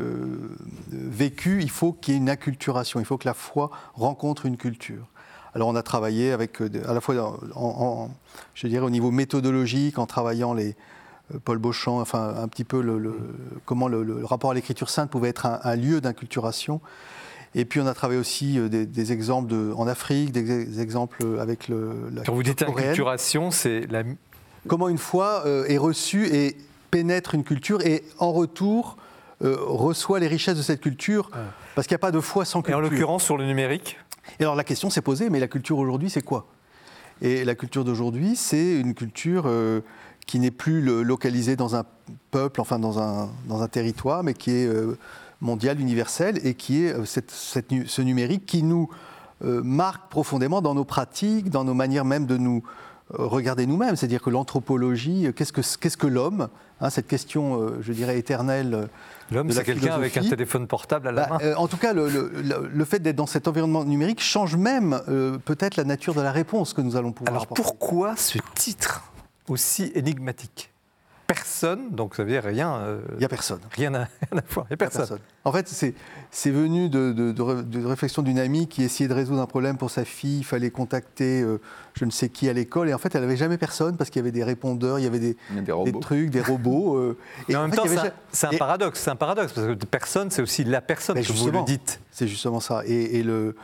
euh, 0.00 0.56
vécue, 0.90 1.62
il 1.62 1.70
faut 1.70 1.92
qu'il 1.92 2.14
y 2.14 2.16
ait 2.16 2.20
une 2.20 2.28
acculturation, 2.28 2.98
il 2.98 3.06
faut 3.06 3.16
que 3.16 3.28
la 3.28 3.34
foi 3.34 3.70
rencontre 3.94 4.46
une 4.46 4.56
culture. 4.56 5.06
Alors 5.54 5.68
on 5.68 5.76
a 5.76 5.84
travaillé 5.84 6.32
avec, 6.32 6.60
à 6.60 6.94
la 6.94 7.00
fois, 7.00 7.38
au 7.54 8.90
niveau 8.90 9.10
méthodologique, 9.12 9.98
en 9.98 10.06
travaillant 10.06 10.52
les, 10.52 10.74
Paul 11.44 11.58
Beauchamp, 11.58 12.00
enfin 12.00 12.34
un 12.36 12.48
petit 12.48 12.64
peu 12.64 12.82
comment 13.64 13.86
le, 13.86 14.24
rapport 14.24 14.50
à 14.50 14.54
l'écriture 14.54 14.90
sainte 14.90 15.10
pouvait 15.10 15.28
être 15.28 15.46
un, 15.46 15.76
lieu 15.76 16.00
d'inculturation. 16.00 16.80
Et 17.54 17.64
puis 17.64 17.80
on 17.80 17.86
a 17.86 17.94
travaillé 17.94 18.20
aussi 18.20 18.58
euh, 18.58 18.68
des, 18.68 19.12
exemples 19.12 19.48
de, 19.48 19.72
en 19.76 19.86
Afrique, 19.86 20.32
des, 20.32 20.80
exemples 20.80 21.24
avec 21.40 21.68
le. 21.68 22.10
La 22.14 22.22
Quand 22.22 22.34
vous 22.34 22.42
dites 22.42 22.62
inculturation, 22.62 23.50
c'est 23.50 23.86
la. 23.90 24.04
Comment 24.68 24.88
une 24.88 24.98
foi 24.98 25.44
est 25.68 25.78
reçue 25.78 26.26
et 26.26 26.54
pénètre 26.90 27.34
une 27.34 27.44
culture 27.44 27.80
et 27.80 28.04
en 28.18 28.30
retour 28.30 28.98
reçoit 29.40 30.20
les 30.20 30.26
richesses 30.26 30.58
de 30.58 30.62
cette 30.62 30.82
culture, 30.82 31.30
ah. 31.32 31.38
parce 31.74 31.86
qu'il 31.86 31.94
n'y 31.94 32.00
a 32.00 32.04
pas 32.06 32.10
de 32.10 32.20
foi 32.20 32.44
sans 32.44 32.60
culture. 32.60 32.74
Et 32.74 32.78
en 32.78 32.80
l'occurrence 32.82 33.24
sur 33.24 33.38
le 33.38 33.46
numérique? 33.46 33.96
Et 34.38 34.42
alors 34.42 34.54
la 34.54 34.64
question 34.64 34.90
s'est 34.90 35.00
posée, 35.00 35.30
mais 35.30 35.40
la 35.40 35.48
culture 35.48 35.78
aujourd'hui, 35.78 36.10
c'est 36.10 36.20
quoi? 36.20 36.46
Et 37.22 37.44
la 37.44 37.54
culture 37.54 37.84
d'aujourd'hui, 37.84 38.36
c'est 38.36 38.78
une 38.78 38.94
culture 38.94 39.44
euh, 39.46 39.80
qui 40.26 40.38
n'est 40.38 40.50
plus 40.50 40.82
localisée 40.82 41.56
dans 41.56 41.76
un 41.76 41.84
peuple, 42.30 42.60
enfin 42.60 42.78
dans 42.78 42.98
un, 42.98 43.30
dans 43.46 43.62
un 43.62 43.68
territoire, 43.68 44.22
mais 44.22 44.34
qui 44.34 44.50
est 44.50 44.68
euh, 45.42 45.46
mondiale, 45.46 45.80
universelle, 45.80 46.38
et 46.44 46.54
qui 46.54 46.84
est 46.84 46.94
euh, 46.94 47.04
cette, 47.04 47.30
ce 47.30 48.02
numérique 48.02 48.46
qui 48.46 48.62
nous 48.62 48.88
marque 49.42 50.10
profondément 50.10 50.60
dans 50.60 50.74
nos 50.74 50.84
pratiques, 50.84 51.48
dans 51.48 51.64
nos 51.64 51.72
manières 51.72 52.04
même 52.04 52.26
de 52.26 52.36
nous 52.36 52.62
regarder 53.08 53.64
nous-mêmes. 53.64 53.96
C'est-à-dire 53.96 54.20
que 54.20 54.28
l'anthropologie, 54.28 55.32
qu'est-ce 55.34 55.54
que, 55.54 55.62
qu'est-ce 55.78 55.96
que 55.96 56.06
l'homme 56.06 56.48
hein, 56.82 56.90
Cette 56.90 57.06
question, 57.06 57.72
je 57.80 57.92
dirais, 57.94 58.18
éternelle 58.18 58.90
L'homme, 59.30 59.50
c'est 59.50 59.64
quelqu'un 59.64 59.94
avec 59.94 60.16
un 60.16 60.22
téléphone 60.22 60.66
portable 60.66 61.08
à 61.08 61.12
la 61.12 61.26
bah, 61.26 61.28
main. 61.30 61.38
Euh, 61.42 61.54
en 61.54 61.68
tout 61.68 61.76
cas, 61.76 61.92
le, 61.92 62.84
fait 62.84 62.98
d'être 62.98 63.16
dans 63.16 63.26
cet 63.26 63.46
environnement 63.46 63.84
numérique 63.84 64.20
change 64.20 64.56
même 64.56 65.00
euh, 65.08 65.38
peut-être 65.38 65.76
la 65.76 65.84
nature 65.84 66.14
de 66.14 66.20
la 66.20 66.32
réponse 66.32 66.72
que 66.72 66.80
nous 66.80 66.96
allons 66.96 67.12
pouvoir 67.12 67.34
Alors 67.34 67.46
pourquoi 67.46 68.16
ce 68.16 68.38
titre 68.54 69.04
aussi 69.48 69.92
énigmatique? 69.94 70.70
Personne, 71.32 71.90
donc 71.90 72.16
ça 72.16 72.24
veut 72.24 72.30
dire 72.30 72.42
rien. 72.42 72.74
Euh, 72.74 73.00
il 73.12 73.18
n'y 73.18 73.24
a 73.24 73.28
personne. 73.28 73.60
Rien 73.72 73.94
à, 73.94 74.08
voir, 74.50 74.66
il 74.68 74.70
n'y 74.70 74.74
a 74.74 74.76
personne. 74.76 75.18
En 75.44 75.52
fait, 75.52 75.68
c'est 76.30 76.50
venu 76.50 76.88
de, 76.88 77.12
de, 77.12 77.84
réflexion 77.84 78.22
d'une 78.22 78.38
amie 78.38 78.66
qui 78.66 78.82
essayait 78.82 79.08
de 79.08 79.14
résoudre 79.14 79.40
un 79.40 79.46
problème 79.46 79.76
pour 79.76 79.90
sa 79.90 80.04
fille. 80.04 80.38
Il 80.38 80.44
fallait 80.44 80.70
contacter 80.70 81.42
euh, 81.42 81.60
je 81.94 82.04
ne 82.04 82.10
sais 82.10 82.28
qui 82.28 82.48
à 82.48 82.52
l'école. 82.52 82.88
Et 82.88 82.94
en 82.94 82.98
fait, 82.98 83.14
elle 83.14 83.20
n'avait 83.20 83.36
jamais 83.36 83.58
personne 83.58 83.96
parce 83.96 84.10
qu'il 84.10 84.18
y 84.18 84.24
avait 84.24 84.32
des 84.32 84.42
répondeurs, 84.42 84.98
il 84.98 85.04
y 85.04 85.06
avait 85.06 85.20
des, 85.20 85.36
des, 85.84 86.00
trucs, 86.00 86.30
des 86.30 86.42
robots. 86.42 86.96
Euh, 86.96 87.16
et, 87.48 87.54
en, 87.54 87.62
même 87.62 87.70
temps, 87.70 87.84
c'est 88.32 88.46
un, 88.46 88.58
paradoxe. 88.58 89.00
C'est 89.00 89.10
un 89.10 89.16
paradoxe 89.16 89.52
parce 89.52 89.66
que 89.68 89.84
personne, 89.86 90.30
c'est 90.30 90.42
aussi 90.42 90.64
la 90.64 90.80
personne 90.80 91.20
que 91.20 91.32
vous 91.32 91.50
le 91.50 91.64
dites. 91.64 92.00
C'est 92.10 92.26
justement 92.26 92.60
ça. 92.60 92.82
Et, 92.86 93.22
le 93.22 93.54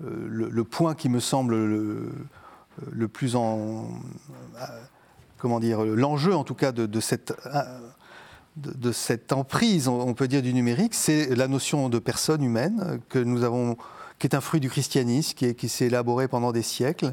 le, 0.00 0.50
le 0.50 0.64
point 0.64 0.94
qui 0.94 1.08
me 1.08 1.20
semble 1.20 1.56
le, 1.56 2.10
le 2.92 3.08
plus 3.08 3.34
en. 3.34 3.88
Comment 5.46 5.60
dire 5.60 5.84
L'enjeu, 5.84 6.34
en 6.34 6.42
tout 6.42 6.56
cas, 6.56 6.72
de, 6.72 6.86
de 6.86 6.98
cette. 6.98 7.32
De, 8.56 8.72
de 8.72 8.90
cette 8.90 9.32
emprise, 9.32 9.86
on 9.86 10.12
peut 10.14 10.26
dire, 10.26 10.42
du 10.42 10.52
numérique, 10.52 10.92
c'est 10.94 11.36
la 11.36 11.46
notion 11.46 11.88
de 11.88 12.00
personne 12.00 12.42
humaine 12.42 13.00
que 13.10 13.18
nous 13.20 13.44
avons, 13.44 13.76
qui 14.18 14.26
est 14.26 14.34
un 14.34 14.40
fruit 14.40 14.58
du 14.60 14.68
christianisme, 14.70 15.34
qui, 15.36 15.44
est- 15.44 15.54
qui 15.54 15.68
s'est 15.68 15.84
élaboré 15.86 16.26
pendant 16.26 16.50
des 16.52 16.62
siècles 16.62 17.12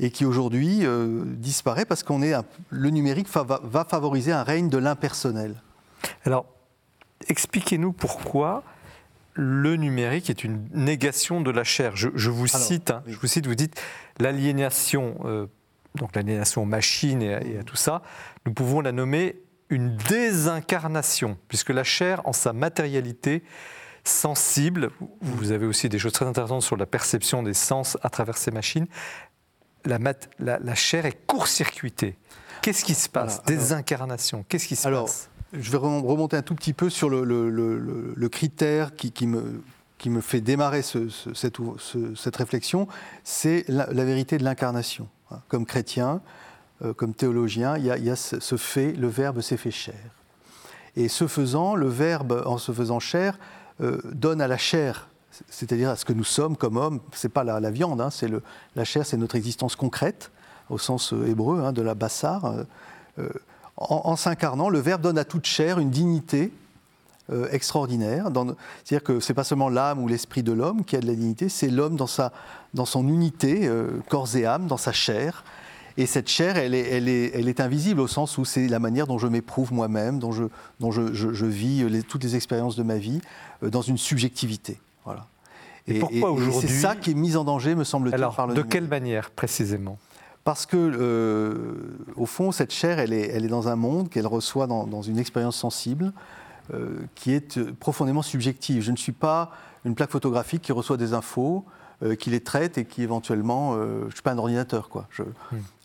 et 0.00 0.10
qui 0.10 0.26
aujourd'hui 0.26 0.80
euh, 0.84 1.22
disparaît 1.26 1.84
parce 1.86 2.02
qu'on 2.02 2.20
est 2.22 2.34
un- 2.34 2.44
le 2.70 2.90
numérique 2.90 3.28
fa- 3.28 3.44
va, 3.44 3.60
va 3.62 3.84
favoriser 3.86 4.32
un 4.32 4.42
règne 4.42 4.68
de 4.68 4.76
l'impersonnel. 4.78 5.62
Alors, 6.26 6.44
expliquez-nous 7.28 7.92
pourquoi 7.92 8.62
le 9.34 9.76
numérique 9.76 10.28
est 10.28 10.42
une 10.44 10.66
négation 10.74 11.40
de 11.40 11.52
la 11.52 11.62
chair. 11.64 11.92
Je, 11.94 12.08
je 12.16 12.30
vous 12.30 12.46
Alors, 12.54 12.66
cite, 12.66 12.90
hein, 12.90 13.02
oui. 13.06 13.12
je 13.14 13.18
vous 13.20 13.26
cite, 13.28 13.46
vous 13.46 13.54
dites 13.54 13.80
l'aliénation, 14.18 15.14
euh, 15.24 15.46
donc 15.98 16.14
l'aliénation 16.16 16.62
aux 16.62 16.66
machines 16.66 17.22
et, 17.22 17.34
à- 17.34 17.42
et 17.44 17.58
à 17.58 17.62
tout 17.62 17.76
ça, 17.76 18.02
nous 18.46 18.52
pouvons 18.52 18.80
la 18.80 18.92
nommer 18.92 19.40
une 19.70 19.96
désincarnation, 19.96 21.38
puisque 21.48 21.70
la 21.70 21.84
chair, 21.84 22.20
en 22.26 22.32
sa 22.32 22.52
matérialité 22.52 23.42
sensible, 24.04 24.90
vous 25.22 25.52
avez 25.52 25.66
aussi 25.66 25.88
des 25.88 25.98
choses 25.98 26.12
très 26.12 26.26
intéressantes 26.26 26.62
sur 26.62 26.76
la 26.76 26.86
perception 26.86 27.42
des 27.42 27.54
sens 27.54 27.96
à 28.02 28.10
travers 28.10 28.36
ces 28.36 28.50
machines, 28.50 28.86
la, 29.84 29.98
mat- 29.98 30.28
la- 30.38 30.58
la 30.58 30.74
chair 30.74 31.06
est 31.06 31.26
court-circuitée. 31.26 32.18
Qu'est-ce 32.60 32.84
qui 32.84 32.94
se 32.94 33.08
passe? 33.08 33.34
Alors- 33.34 33.44
Désincarnation, 33.46 34.44
qu'est-ce 34.48 34.66
qui 34.66 34.76
se 34.76 34.86
Alors, 34.86 35.06
passe? 35.06 35.30
Je 35.52 35.70
vais 35.70 35.76
rem- 35.78 36.04
remonter 36.04 36.36
un 36.36 36.42
tout 36.42 36.54
petit 36.54 36.72
peu 36.72 36.90
sur 36.90 37.08
le, 37.08 37.24
le- 37.24 37.48
le- 37.48 37.78
le- 37.78 38.12
le 38.16 38.28
critère 38.28 38.94
qui, 38.94 39.12
qui 39.12 39.26
me, 39.26 39.62
qui 39.98 40.10
me 40.10 40.20
fait 40.20 40.40
démarrer 40.40 40.82
ce- 40.82 41.08
ce- 41.08 41.32
cette, 41.32 41.58
ou- 41.58 41.76
ce- 41.78 42.14
cette 42.14 42.36
réflexion, 42.36 42.88
c'est 43.22 43.64
la, 43.68 43.86
la 43.92 44.04
vérité 44.04 44.36
de 44.36 44.44
l'incarnation. 44.44 45.08
Hein. 45.34 45.42
Comme 45.48 45.66
chrétien, 45.66 46.20
euh, 46.82 46.92
comme 46.92 47.14
théologien, 47.14 47.76
il 47.78 47.84
y 47.84 48.10
a, 48.10 48.16
ce, 48.16 48.56
fait, 48.56 48.92
le 48.92 49.06
Verbe 49.06 49.40
s'est 49.40 49.56
fait 49.56 49.70
chair. 49.70 49.94
Et 50.96 51.08
ce 51.08 51.26
faisant, 51.26 51.76
le 51.76 51.88
Verbe, 51.88 52.42
en 52.46 52.58
se 52.58 52.72
faisant 52.72 52.98
chair, 52.98 53.38
euh, 53.80 54.00
donne 54.12 54.40
à 54.40 54.48
la 54.48 54.56
chair, 54.56 55.08
c'est-à-dire 55.48 55.90
à 55.90 55.96
ce 55.96 56.04
que 56.04 56.12
nous 56.12 56.24
sommes 56.24 56.56
comme 56.56 56.76
hommes, 56.76 57.00
c'est 57.12 57.28
pas 57.28 57.44
la, 57.44 57.70
viande, 57.70 58.00
hein, 58.00 58.10
c'est 58.10 58.28
la 58.74 58.84
chair, 58.84 59.06
c'est 59.06 59.16
notre 59.16 59.36
existence 59.36 59.76
concrète, 59.76 60.32
au 60.68 60.78
sens 60.78 61.12
euh, 61.12 61.26
hébreu 61.26 61.62
hein, 61.64 61.72
de 61.72 61.82
la 61.82 61.94
bassar. 61.94 62.64
en, 63.76 64.16
s'incarnant, 64.16 64.68
le 64.68 64.80
Verbe 64.80 65.00
donne 65.00 65.18
à 65.18 65.24
toute 65.24 65.46
chair 65.46 65.78
une 65.78 65.90
dignité 65.90 66.52
extraordinaire. 67.50 68.26
C'est-à-dire 68.84 69.02
que 69.02 69.18
c'est 69.18 69.32
pas 69.32 69.44
seulement 69.44 69.70
l'âme 69.70 70.02
ou 70.02 70.08
l'esprit 70.08 70.42
de 70.42 70.52
l'homme 70.52 70.84
qui 70.84 70.96
a 70.96 71.00
de 71.00 71.06
la 71.06 71.14
dignité, 71.14 71.48
c'est 71.48 71.68
l'homme 71.68 71.96
dans, 71.96 72.06
sa, 72.06 72.32
dans 72.74 72.84
son 72.84 73.08
unité, 73.08 73.60
euh, 73.66 73.88
corps 74.08 74.36
et 74.36 74.44
âme, 74.44 74.66
dans 74.66 74.76
sa 74.76 74.92
chair. 74.92 75.44
Et 75.96 76.06
cette 76.06 76.28
chair, 76.28 76.56
elle 76.56 76.74
est, 76.74 76.88
elle 76.90 77.08
est, 77.08 77.30
elle 77.34 77.48
est 77.48 77.60
invisible 77.60 78.00
au 78.00 78.08
sens 78.08 78.36
où 78.36 78.44
c'est 78.44 78.66
la 78.66 78.80
manière 78.80 79.06
dont 79.06 79.16
je 79.18 79.28
m'éprouve 79.28 79.72
moi-même, 79.72 80.18
dont 80.18 80.32
je, 80.32 80.44
dont 80.80 80.90
je, 80.90 81.14
je- 81.14 81.32
je 81.32 81.46
vis 81.46 81.88
les- 81.88 82.02
toutes 82.02 82.24
les 82.24 82.34
expériences 82.34 82.74
de 82.74 82.82
ma 82.82 82.96
vie 82.96 83.20
euh, 83.62 83.70
dans 83.70 83.80
une 83.82 83.96
subjectivité. 83.96 84.80
Voilà. 85.04 85.26
Et 85.86 86.00
pourquoi 86.00 86.32
aujourd'hui- 86.32 86.68
C'est 86.68 86.80
ça 86.80 86.96
qui 86.96 87.12
est 87.12 87.14
mis 87.14 87.36
en 87.36 87.44
danger, 87.44 87.74
me 87.76 87.84
semble-t-il, 87.84 88.26
par 88.34 88.46
le 88.48 88.54
de 88.54 88.62
quelle 88.62 88.88
manière 88.88 89.30
précisément? 89.30 89.98
Parce 90.42 90.66
que, 90.66 90.76
euh, 90.76 91.74
au 92.16 92.26
fond, 92.26 92.50
cette 92.52 92.72
chair, 92.72 92.98
elle 92.98 93.12
est, 93.12 93.28
elle 93.28 93.44
est 93.44 93.48
dans 93.48 93.68
un 93.68 93.76
monde 93.76 94.08
qu'elle 94.10 94.26
reçoit 94.26 94.66
dans, 94.66 94.86
dans 94.86 95.00
une 95.02 95.18
expérience 95.18 95.56
sensible 95.56 96.12
euh, 96.72 96.98
qui 97.14 97.32
est 97.32 97.56
euh, 97.58 97.72
profondément 97.78 98.22
subjective. 98.22 98.82
Je 98.82 98.90
ne 98.90 98.96
suis 98.96 99.12
pas 99.12 99.52
une 99.84 99.94
plaque 99.94 100.10
photographique 100.10 100.62
qui 100.62 100.72
reçoit 100.72 100.96
des 100.96 101.12
infos, 101.14 101.64
euh, 102.04 102.14
qui 102.14 102.30
les 102.30 102.40
traite 102.40 102.78
et 102.78 102.84
qui 102.84 103.02
éventuellement. 103.02 103.74
euh, 103.74 104.00
je 104.02 104.06
ne 104.06 104.10
suis 104.12 104.22
pas 104.22 104.32
un 104.32 104.38
ordinateur, 104.38 104.88
quoi. 104.88 105.06
Je, 105.10 105.22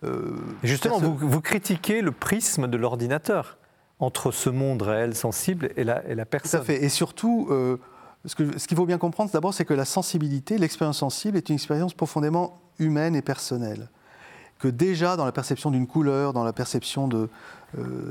euh, 0.04 0.36
Justement, 0.64 1.00
vous, 1.00 1.16
vous 1.18 1.42
critiquez 1.42 2.02
le 2.02 2.12
prisme 2.12 2.68
de 2.68 2.78
l'ordinateur 2.78 3.58
entre 4.00 4.32
ce 4.32 4.50
monde 4.50 4.82
réel 4.82 5.16
sensible 5.16 5.70
et 5.76 5.84
la, 5.84 6.06
et 6.08 6.16
la 6.16 6.26
Tout 6.26 6.32
personne. 6.32 6.62
à 6.62 6.64
fait. 6.64 6.84
Et 6.84 6.90
surtout, 6.90 7.48
euh, 7.52 7.78
ce 8.26 8.36
qu'il 8.36 8.78
faut 8.78 8.86
bien 8.86 8.98
comprendre 8.98 9.30
d'abord, 9.32 9.54
c'est 9.54 9.66
que 9.66 9.74
la 9.74 9.86
sensibilité, 9.86 10.58
l'expérience 10.58 10.98
sensible 11.00 11.38
est 11.38 11.50
une 11.50 11.56
expérience 11.56 11.94
profondément 11.94 12.60
humaine 12.80 13.16
et 13.16 13.22
personnelle. 13.22 13.90
Que 14.60 14.68
déjà 14.68 15.16
dans 15.16 15.26
la 15.26 15.32
perception 15.32 15.72
d'une 15.72 15.88
couleur, 15.88 16.34
dans 16.34 16.44
la 16.44 16.52
perception 16.54 17.08
euh, 17.14 17.28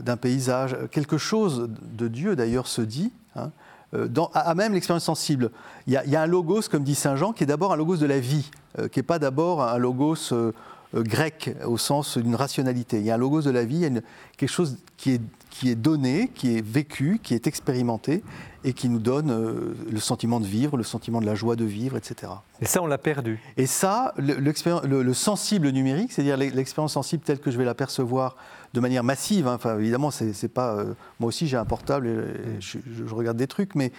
d'un 0.00 0.16
paysage, 0.16 0.76
quelque 0.90 1.18
chose 1.18 1.68
de 1.82 2.08
Dieu 2.08 2.36
d'ailleurs 2.36 2.66
se 2.66 2.80
dit. 2.82 3.12
hein, 3.36 3.50
dans, 3.92 4.30
à 4.34 4.40
à 4.50 4.54
même 4.54 4.74
l'expérience 4.74 5.04
sensible. 5.04 5.50
Il 5.86 5.92
y, 5.92 5.96
a, 5.96 6.04
il 6.04 6.10
y 6.10 6.16
a 6.16 6.22
un 6.22 6.26
logos, 6.26 6.62
comme 6.70 6.84
dit 6.84 6.94
Saint 6.94 7.16
Jean, 7.16 7.32
qui 7.32 7.44
est 7.44 7.46
d'abord 7.46 7.72
un 7.72 7.76
logos 7.76 7.96
de 7.96 8.06
la 8.06 8.20
vie, 8.20 8.50
euh, 8.78 8.88
qui 8.88 8.98
n'est 8.98 9.02
pas 9.04 9.18
d'abord 9.18 9.62
un 9.62 9.78
logos 9.78 10.32
euh, 10.32 10.52
euh, 10.94 11.02
grec 11.02 11.54
au 11.66 11.78
sens 11.78 12.18
d'une 12.18 12.34
rationalité. 12.34 12.98
Il 12.98 13.04
y 13.04 13.10
a 13.10 13.14
un 13.14 13.18
logos 13.18 13.42
de 13.42 13.50
la 13.50 13.64
vie, 13.64 13.76
il 13.76 13.80
y 13.80 13.84
a 13.84 13.88
une- 13.88 14.02
quelque 14.36 14.50
chose 14.50 14.76
qui 14.96 15.12
est, 15.12 15.20
qui 15.50 15.70
est 15.70 15.74
donné, 15.74 16.30
qui 16.34 16.56
est 16.56 16.64
vécu, 16.64 17.18
qui 17.22 17.32
est 17.34 17.46
expérimenté 17.46 18.22
et 18.64 18.72
qui 18.74 18.88
nous 18.88 18.98
donne 18.98 19.30
euh, 19.30 19.74
le 19.90 20.00
sentiment 20.00 20.40
de 20.40 20.46
vivre, 20.46 20.76
le 20.76 20.82
sentiment 20.84 21.20
de 21.20 21.26
la 21.26 21.34
joie 21.34 21.56
de 21.56 21.64
vivre, 21.64 21.96
etc. 21.96 22.32
Et 22.60 22.66
ça, 22.66 22.82
on 22.82 22.86
l'a 22.86 22.98
perdu. 22.98 23.40
Et 23.56 23.66
ça, 23.66 24.12
le, 24.18 24.34
le- 24.34 25.02
le 25.02 25.14
sensible 25.14 25.70
numérique, 25.70 26.12
c'est-à-dire 26.12 26.36
l'ex- 26.36 26.54
l'expérience 26.54 26.92
sensible 26.92 27.22
telle 27.24 27.38
que 27.38 27.50
je 27.50 27.56
vais 27.58 27.64
la 27.64 27.74
percevoir 27.74 28.36
de 28.74 28.80
manière 28.80 29.04
massive, 29.04 29.48
hein, 29.48 29.54
enfin 29.54 29.78
évidemment, 29.78 30.10
c'est, 30.10 30.48
pas. 30.48 30.74
euh, 30.74 30.94
moi 31.20 31.28
aussi, 31.28 31.46
j'ai 31.46 31.56
un 31.56 31.64
portable 31.64 32.06
et, 32.06 32.10
et 32.10 32.60
je, 32.60 33.14
regarde 33.14 33.36
des 33.36 33.46
trucs, 33.46 33.74
mais 33.74 33.92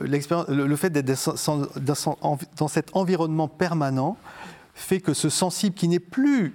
euh, 0.00 0.44
le, 0.48 0.66
le 0.66 0.76
fait 0.76 0.90
d'être 0.90 1.34
dans, 2.58 2.68
cet 2.68 2.96
environnement 2.96 3.48
permanent 3.48 4.16
fait 4.74 5.00
que 5.00 5.14
ce 5.14 5.28
sensible 5.28 5.74
qui 5.74 5.88
n'est 5.88 5.98
plus 5.98 6.54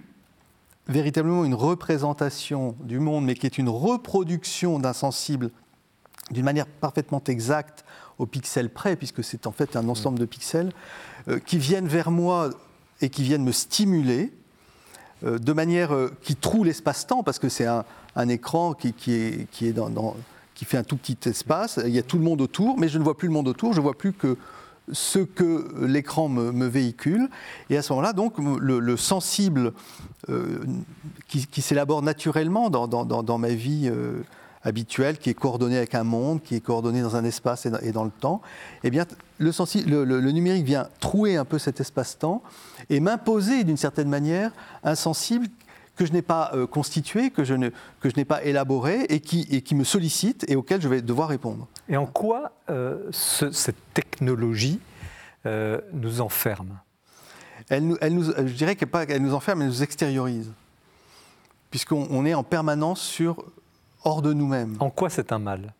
véritablement 0.88 1.46
une 1.46 1.56
représentation 1.56 2.76
du 2.82 3.00
monde, 3.00 3.26
mais 3.26 3.36
qui 3.36 3.46
est 3.46 3.58
une 3.58 3.70
reproduction 3.70 4.80
d'un 4.80 4.94
sensible 4.94 5.52
d'une 6.32 6.46
manière 6.46 6.68
parfaitement 6.68 7.22
exacte 7.28 7.84
au 8.18 8.26
pixel 8.26 8.70
près, 8.70 8.96
puisque 8.96 9.24
c'est 9.24 9.48
en 9.48 9.52
fait 9.52 9.76
un 9.76 9.90
ensemble 9.90 10.20
de 10.20 10.26
pixels, 10.26 10.72
euh, 11.28 11.40
qui 11.40 11.58
viennent 11.58 11.88
vers 11.88 12.12
moi 12.12 12.50
et 13.02 13.10
qui 13.10 13.24
viennent 13.24 13.44
me 13.44 13.52
stimuler 13.52 14.34
de 15.24 15.54
manière 15.54 15.94
euh, 15.94 16.12
qui 16.22 16.36
troue 16.36 16.64
l'espace-temps, 16.64 17.24
parce 17.24 17.40
que 17.40 17.50
c'est 17.50 17.66
un, 17.66 17.84
écran 18.30 18.74
qui, 18.74 18.94
qui 18.94 19.14
est, 19.14 19.48
qui, 19.52 19.74
fait 20.66 20.78
un 20.78 20.84
tout 20.84 20.98
petit 20.98 21.30
espace, 21.30 21.80
il 21.86 21.92
y 21.92 22.00
a 22.00 22.04
tout 22.04 22.18
le 22.18 22.24
monde 22.24 22.42
autour, 22.42 22.78
mais 22.78 22.88
je 22.88 22.98
ne 22.98 23.04
vois 23.04 23.18
plus 23.18 23.28
le 23.28 23.34
monde 23.34 23.48
autour, 23.48 23.74
je 23.74 23.82
vois 23.82 23.98
plus 23.98 24.14
que 24.14 24.38
ce 24.92 25.20
que 25.20 25.86
l'écran 25.86 26.28
me, 26.30 26.66
véhicule. 26.68 27.30
Et 27.70 27.78
à 27.78 27.82
ce 27.82 27.94
moment-là, 27.94 28.14
donc, 28.14 28.34
le, 28.38 28.80
le 28.80 28.98
sensible 28.98 29.74
euh, 30.30 30.60
qui, 31.28 31.62
s'élabore 31.62 32.02
naturellement 32.02 32.70
dans, 32.70 32.88
dans- 32.88 33.06
dans- 33.06 33.38
ma 33.38 33.50
vie 33.50 33.90
euh, 33.92 34.22
habituelle, 34.64 35.18
qui 35.18 35.30
est 35.30 35.34
coordonnée 35.34 35.78
avec 35.78 35.96
un 35.96 36.04
monde, 36.04 36.42
qui 36.44 36.56
est 36.56 36.60
coordonné 36.60 37.02
dans 37.02 37.16
un 37.16 37.24
espace 37.26 37.66
et 37.66 37.92
dans, 37.92 38.04
le 38.04 38.12
temps, 38.12 38.42
eh 38.84 38.90
bien, 38.92 39.06
le, 39.40 39.52
sensi- 39.52 39.84
le- 39.84 40.04
le- 40.04 40.20
le 40.20 40.32
numérique 40.32 40.66
vient 40.66 40.88
trouer 41.00 41.36
un 41.38 41.46
peu 41.46 41.58
cet 41.58 41.80
espace-temps 41.80 42.44
et 42.90 43.00
m'imposer 43.00 43.64
d'une 43.64 43.78
certaine 43.78 44.10
manière 44.10 44.52
un 44.84 44.96
sensible 44.96 45.48
que 45.96 46.06
je 46.06 46.14
n'ai 46.14 46.22
pas 46.22 46.52
euh, 46.54 46.66
constitué, 46.68 47.32
que 47.32 47.44
je 47.44 47.54
ne- 47.54 47.70
que 48.00 48.10
je 48.10 48.16
n'ai 48.16 48.26
pas 48.26 48.44
élaboré 48.44 49.02
et 49.10 49.20
qui, 49.20 49.48
et 49.52 49.62
qui 49.62 49.76
me 49.76 49.84
sollicite 49.84 50.46
et 50.50 50.56
auquel 50.56 50.82
je 50.82 50.88
vais 50.88 51.02
devoir 51.02 51.30
répondre. 51.30 51.68
Et 51.90 51.98
en 51.98 52.06
quoi 52.06 52.52
euh, 52.70 53.08
ce- 53.12 53.52
cette 53.52 53.94
technologie 53.94 54.80
euh, 55.46 55.82
nous 55.94 56.22
enferme? 56.22 56.80
Elle 57.70 57.88
nous, 57.88 57.98
elle 58.02 58.14
nous- 58.14 58.32
je 58.32 58.54
dirais 58.54 58.76
qu'elle 58.76 58.90
pas- 58.90 59.04
elle 59.04 59.22
nous 59.22 59.34
enferme, 59.34 59.62
elle 59.62 59.68
nous 59.70 59.84
extériorise. 59.84 60.52
Puisqu'on 61.70 62.08
on 62.10 62.26
est 62.26 62.34
en 62.34 62.44
permanence 62.44 63.02
sur, 63.02 63.46
hors 64.04 64.22
de 64.22 64.34
nous-mêmes. 64.34 64.76
En 64.80 64.90
quoi 64.90 65.10
c'est 65.10 65.32
un 65.32 65.40
mal? 65.40 65.74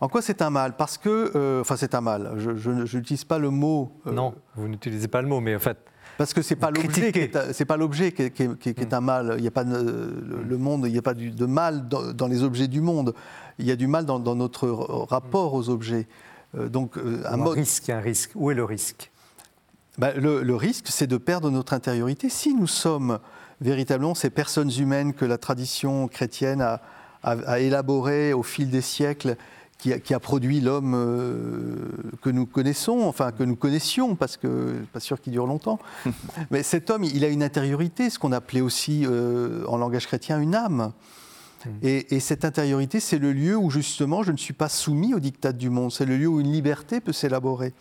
En 0.00 0.08
quoi 0.08 0.22
c'est 0.22 0.42
un 0.42 0.50
mal? 0.50 0.76
Parce 0.76 0.96
que, 0.96 1.32
euh, 1.34 1.60
enfin 1.60 1.76
c'est 1.76 1.94
un 1.94 2.00
mal, 2.00 2.34
je 2.36 2.70
n'utilise 2.70 3.24
pas 3.24 3.38
le 3.38 3.50
mot... 3.50 3.92
euh, 4.06 4.12
Non, 4.12 4.34
vous 4.54 4.68
n'utilisez 4.68 5.08
pas 5.08 5.22
le 5.22 5.28
mot, 5.28 5.40
mais 5.40 5.56
en 5.56 5.58
fait, 5.58 5.76
Parce 6.18 6.32
que 6.34 6.40
c'est 6.42 6.56
pas 6.56 6.70
l'objet 6.70 7.10
qui 7.12 7.18
est, 7.20 7.34
un- 7.36 7.52
c'est 7.52 7.64
pas 7.64 7.76
l'objet 7.76 8.12
qui 8.12 8.22
est, 8.22 8.30
qui 8.30 8.42
est- 8.44 8.58
qui 8.58 8.68
est- 8.70 8.74
qui 8.74 8.80
est 8.80 8.94
un 8.94 9.00
mal. 9.00 9.34
Il 9.38 9.42
n'y 9.42 9.48
a 9.48 9.52
pas 9.52 9.64
de- 9.64 10.22
le, 10.24 10.42
le 10.42 10.56
monde, 10.58 10.84
il 10.86 10.92
n'y 10.92 10.98
a 10.98 11.02
pas 11.02 11.14
de 11.14 11.46
mal 11.46 11.88
dans, 11.88 12.12
dans 12.12 12.26
les 12.28 12.42
objets 12.42 12.68
du 12.68 12.80
monde. 12.80 13.12
Il 13.58 13.66
y 13.66 13.70
a 13.72 13.76
du 13.76 13.86
mal 13.88 14.04
dans, 14.04 14.18
dans 14.20 14.34
notre 14.36 14.68
rapport 14.68 15.54
aux 15.54 15.68
objets. 15.68 16.06
Euh, 16.56 16.68
donc 16.68 16.96
un 16.96 17.32
un 17.34 17.36
mode, 17.36 17.54
risque, 17.58 17.90
un 17.90 18.00
risque. 18.00 18.30
Où 18.36 18.50
est 18.50 18.54
le 18.54 18.64
risque? 18.64 19.10
Le, 19.98 20.42
le 20.42 20.54
risque, 20.54 20.86
c'est 20.88 21.08
de 21.08 21.16
perdre 21.16 21.50
notre 21.50 21.72
intériorité. 21.72 22.28
Si 22.28 22.54
nous 22.54 22.68
sommes 22.68 23.18
véritablement 23.60 24.14
ces 24.14 24.30
personnes 24.30 24.70
humaines 24.78 25.12
que 25.12 25.24
la 25.24 25.38
tradition 25.38 26.06
chrétienne 26.06 26.60
a, 26.62 26.80
a- 27.30 27.50
a 27.52 27.58
élaborées 27.60 28.32
au 28.32 28.42
fil 28.42 28.70
des 28.70 28.80
siècles, 28.82 29.36
qui 29.78 29.92
a, 29.92 29.98
qui 30.00 30.12
a 30.12 30.18
produit 30.18 30.60
l'homme 30.60 30.94
euh, 30.96 31.76
que 32.22 32.30
nous 32.30 32.46
connaissons, 32.46 33.00
enfin 33.02 33.30
que 33.30 33.44
nous 33.44 33.54
connaissions, 33.56 34.16
parce 34.16 34.36
que 34.36 34.74
pas 34.92 34.98
sûr 35.00 35.20
qu'il 35.20 35.32
dure 35.32 35.46
longtemps. 35.46 35.78
Mais 36.50 36.62
cet 36.64 36.90
homme, 36.90 37.04
il 37.04 37.24
a 37.24 37.28
une 37.28 37.42
intériorité, 37.44 38.10
ce 38.10 38.18
qu'on 38.18 38.32
appelait 38.32 38.60
aussi 38.60 39.04
euh, 39.06 39.64
en 39.68 39.76
langage 39.76 40.06
chrétien 40.06 40.40
une 40.40 40.54
âme. 40.56 40.92
Et, 41.82 42.14
et 42.14 42.20
cette 42.20 42.44
intériorité, 42.44 43.00
c'est 43.00 43.18
le 43.18 43.32
lieu 43.32 43.56
où 43.56 43.68
justement 43.70 44.22
je 44.22 44.30
ne 44.32 44.36
suis 44.36 44.52
pas 44.54 44.68
soumis 44.68 45.12
au 45.14 45.18
diktat 45.20 45.52
du 45.52 45.70
monde. 45.70 45.90
C'est 45.92 46.04
le 46.06 46.16
lieu 46.16 46.28
où 46.28 46.40
une 46.40 46.52
liberté 46.52 47.00
peut 47.00 47.12
s'élaborer. 47.12 47.72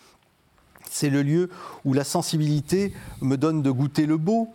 c'est 0.89 1.09
le 1.11 1.21
lieu 1.21 1.49
où 1.85 1.93
la 1.93 2.03
sensibilité 2.03 2.91
me 3.21 3.37
donne 3.37 3.61
de 3.61 3.69
goûter 3.71 4.05
le 4.07 4.17
beau. 4.17 4.49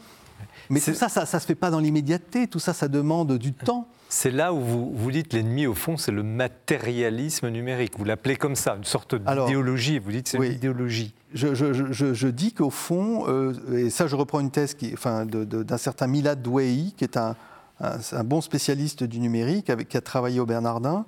Mais 0.71 0.81
tout 0.81 0.95
ça, 0.95 1.09
ça 1.09 1.23
ne 1.23 1.27
se 1.27 1.47
fait 1.47 1.55
pas 1.55 1.71
dans 1.71 1.79
l'immédiateté, 1.79 2.47
tout 2.49 2.59
ça, 2.59 2.73
ça 2.73 2.89
demande 2.89 3.37
du 3.39 3.53
temps. 3.53 3.87
C'est 4.15 4.31
là 4.31 4.53
où 4.53 4.61
vous, 4.61 4.93
vous 4.95 5.11
dites 5.11 5.33
l'ennemi, 5.33 5.67
au 5.67 5.73
fond, 5.73 5.97
c'est 5.97 6.13
le 6.13 6.23
matérialisme 6.23 7.49
numérique. 7.49 7.95
Vous 7.97 8.05
l'appelez 8.05 8.37
comme 8.37 8.57
ça, 8.57 8.75
une 8.77 8.85
sorte 8.85 9.15
d'idéologie. 9.15 9.99
Vous 9.99 10.13
dites 10.13 10.29
c'est 10.29 10.37
oui. 10.39 10.49
une 10.49 10.53
idéologie. 10.53 11.15
Je, 11.33 11.55
je- 11.55 11.73
je- 11.73 12.13
je 12.13 12.29
dis 12.29 12.53
qu'au 12.53 12.69
fond, 12.69 13.25
euh, 13.29 13.55
et 13.75 13.89
ça 13.89 14.07
je 14.09 14.15
reprends 14.15 14.41
une 14.41 14.51
thèse 14.51 14.75
qui, 14.75 14.91
enfin, 14.93 15.25
d'un 15.25 15.79
certain 15.79 16.09
Milad 16.09 16.43
Douei, 16.43 16.93
qui 16.95 17.05
est 17.05 17.17
un, 17.17 17.37
un- 17.81 17.99
un 18.13 18.23
bon 18.25 18.43
spécialiste 18.43 19.03
du 19.03 19.19
numérique, 19.19 19.71
avec, 19.71 19.89
qui 19.89 19.97
a 19.97 20.03
travaillé 20.03 20.41
au 20.41 20.47
Bernardin, 20.47 21.07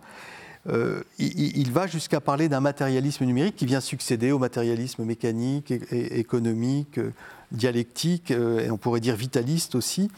euh, 0.70 1.02
il, 1.18 1.58
il 1.58 1.72
va 1.72 1.86
jusqu'à 1.86 2.22
parler 2.22 2.48
d'un 2.48 2.60
matérialisme 2.60 3.26
numérique 3.26 3.56
qui 3.56 3.66
vient 3.66 3.82
succéder 3.82 4.32
au 4.32 4.38
matérialisme 4.38 5.04
mécanique, 5.04 5.70
é- 5.72 6.18
économique, 6.20 6.96
euh, 6.96 7.10
dialectique, 7.54 8.30
euh, 8.30 8.60
et 8.60 8.70
on 8.70 8.76
pourrait 8.76 9.00
dire 9.00 9.16
vitaliste 9.16 9.74
aussi. 9.74 10.10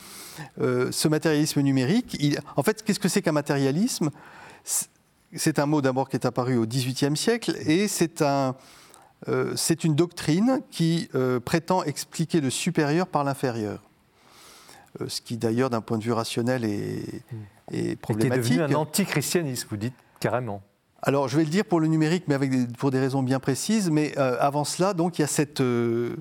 Euh, 0.61 0.91
ce 0.93 1.09
matérialisme 1.09 1.61
numérique, 1.61 2.17
il- 2.21 2.39
en 2.57 2.63
fait, 2.63 2.83
qu'est-ce 2.83 3.01
que 3.01 3.09
c'est 3.09 3.23
qu'un 3.23 3.33
matérialisme? 3.33 4.11
C'est- 4.65 5.59
un 5.59 5.67
mot 5.67 5.81
d'abord 5.83 6.09
qui 6.09 6.17
est 6.17 6.25
apparu 6.27 6.57
au 6.57 6.67
XVIIIe 6.67 7.17
siècle, 7.17 7.55
et 7.67 7.89
c'est 7.89 8.23
un, 8.23 8.55
euh, 9.29 9.53
c'est 9.57 9.85
une 9.85 9.95
doctrine 9.95 10.61
qui 10.71 11.09
prétend 11.45 11.83
expliquer 11.85 12.41
le 12.41 12.51
supérieur 12.51 13.07
par 13.07 13.23
l'inférieur. 13.25 13.83
Ce 15.09 15.21
qui 15.21 15.37
d'ailleurs, 15.37 15.69
d'un 15.69 15.83
point 15.83 15.99
de 15.99 16.05
vue 16.05 16.13
rationnel, 16.13 16.65
est, 16.65 16.71
est 16.71 17.13
Et 17.73 17.83
qui 17.83 17.89
est 17.91 17.97
problématique. 17.97 18.57
devenu 18.57 18.75
un 18.75 18.79
antichristianisme, 18.79 19.67
vous 19.71 19.77
dites 19.77 19.93
carrément. 20.21 20.63
Alors, 21.03 21.29
je 21.29 21.37
vais 21.37 21.45
le 21.45 21.51
dire 21.51 21.65
pour 21.67 21.81
le 21.81 21.87
numérique, 21.87 22.25
mais 22.29 22.35
avec 22.35 22.51
des- 22.51 22.67
pour 22.79 22.91
des 22.91 22.99
raisons 22.99 23.23
bien 23.23 23.39
précises. 23.39 23.91
Mais 23.91 24.15
euh, 24.17 24.37
avant 24.41 24.65
cela, 24.65 24.95
donc, 24.95 25.19
il 25.19 25.23
y 25.23 25.25
a 25.25 25.29
cette, 25.29 25.61
euh, 25.61 26.17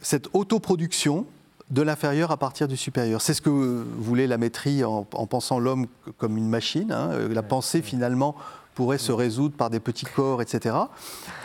cette 0.00 0.28
autoproduction 0.32 1.26
de 1.70 1.82
l'inférieur 1.82 2.30
à 2.30 2.36
partir 2.36 2.68
du 2.68 2.76
supérieur. 2.76 3.22
C'est 3.22 3.34
ce 3.34 3.40
que 3.40 3.50
voulait 3.98 4.26
la 4.26 4.36
maîtrise 4.38 4.84
en, 4.84 5.06
en 5.12 5.26
pensant 5.26 5.58
l'homme 5.58 5.86
comme 6.18 6.36
une 6.36 6.48
machine. 6.48 6.92
hein. 6.92 7.10
Euh, 7.12 7.32
La 7.32 7.42
pensée, 7.42 7.80
finalement, 7.82 8.36
pourrait 8.74 8.98
se 8.98 9.12
résoudre 9.12 9.56
par 9.56 9.70
des 9.70 9.80
petits 9.80 10.04
corps, 10.04 10.42
etc. 10.42 10.76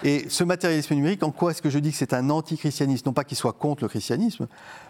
Et 0.03 0.26
ce 0.30 0.43
matérialisme 0.43 0.95
numérique, 0.95 1.23
en 1.23 1.31
quoi 1.31 1.51
est-ce 1.51 1.61
que 1.61 1.69
je 1.69 1.80
dis 1.80 1.91
que 1.91 1.97
c'est 1.97 2.13
un 2.13 2.30
antichristianisme? 2.30 3.03
Non 3.05 3.13
pas 3.13 3.23
qu'il 3.23 3.38
soit 3.38 3.53
contre 3.53 3.84
le 3.84 3.88
christianisme, 3.88 4.47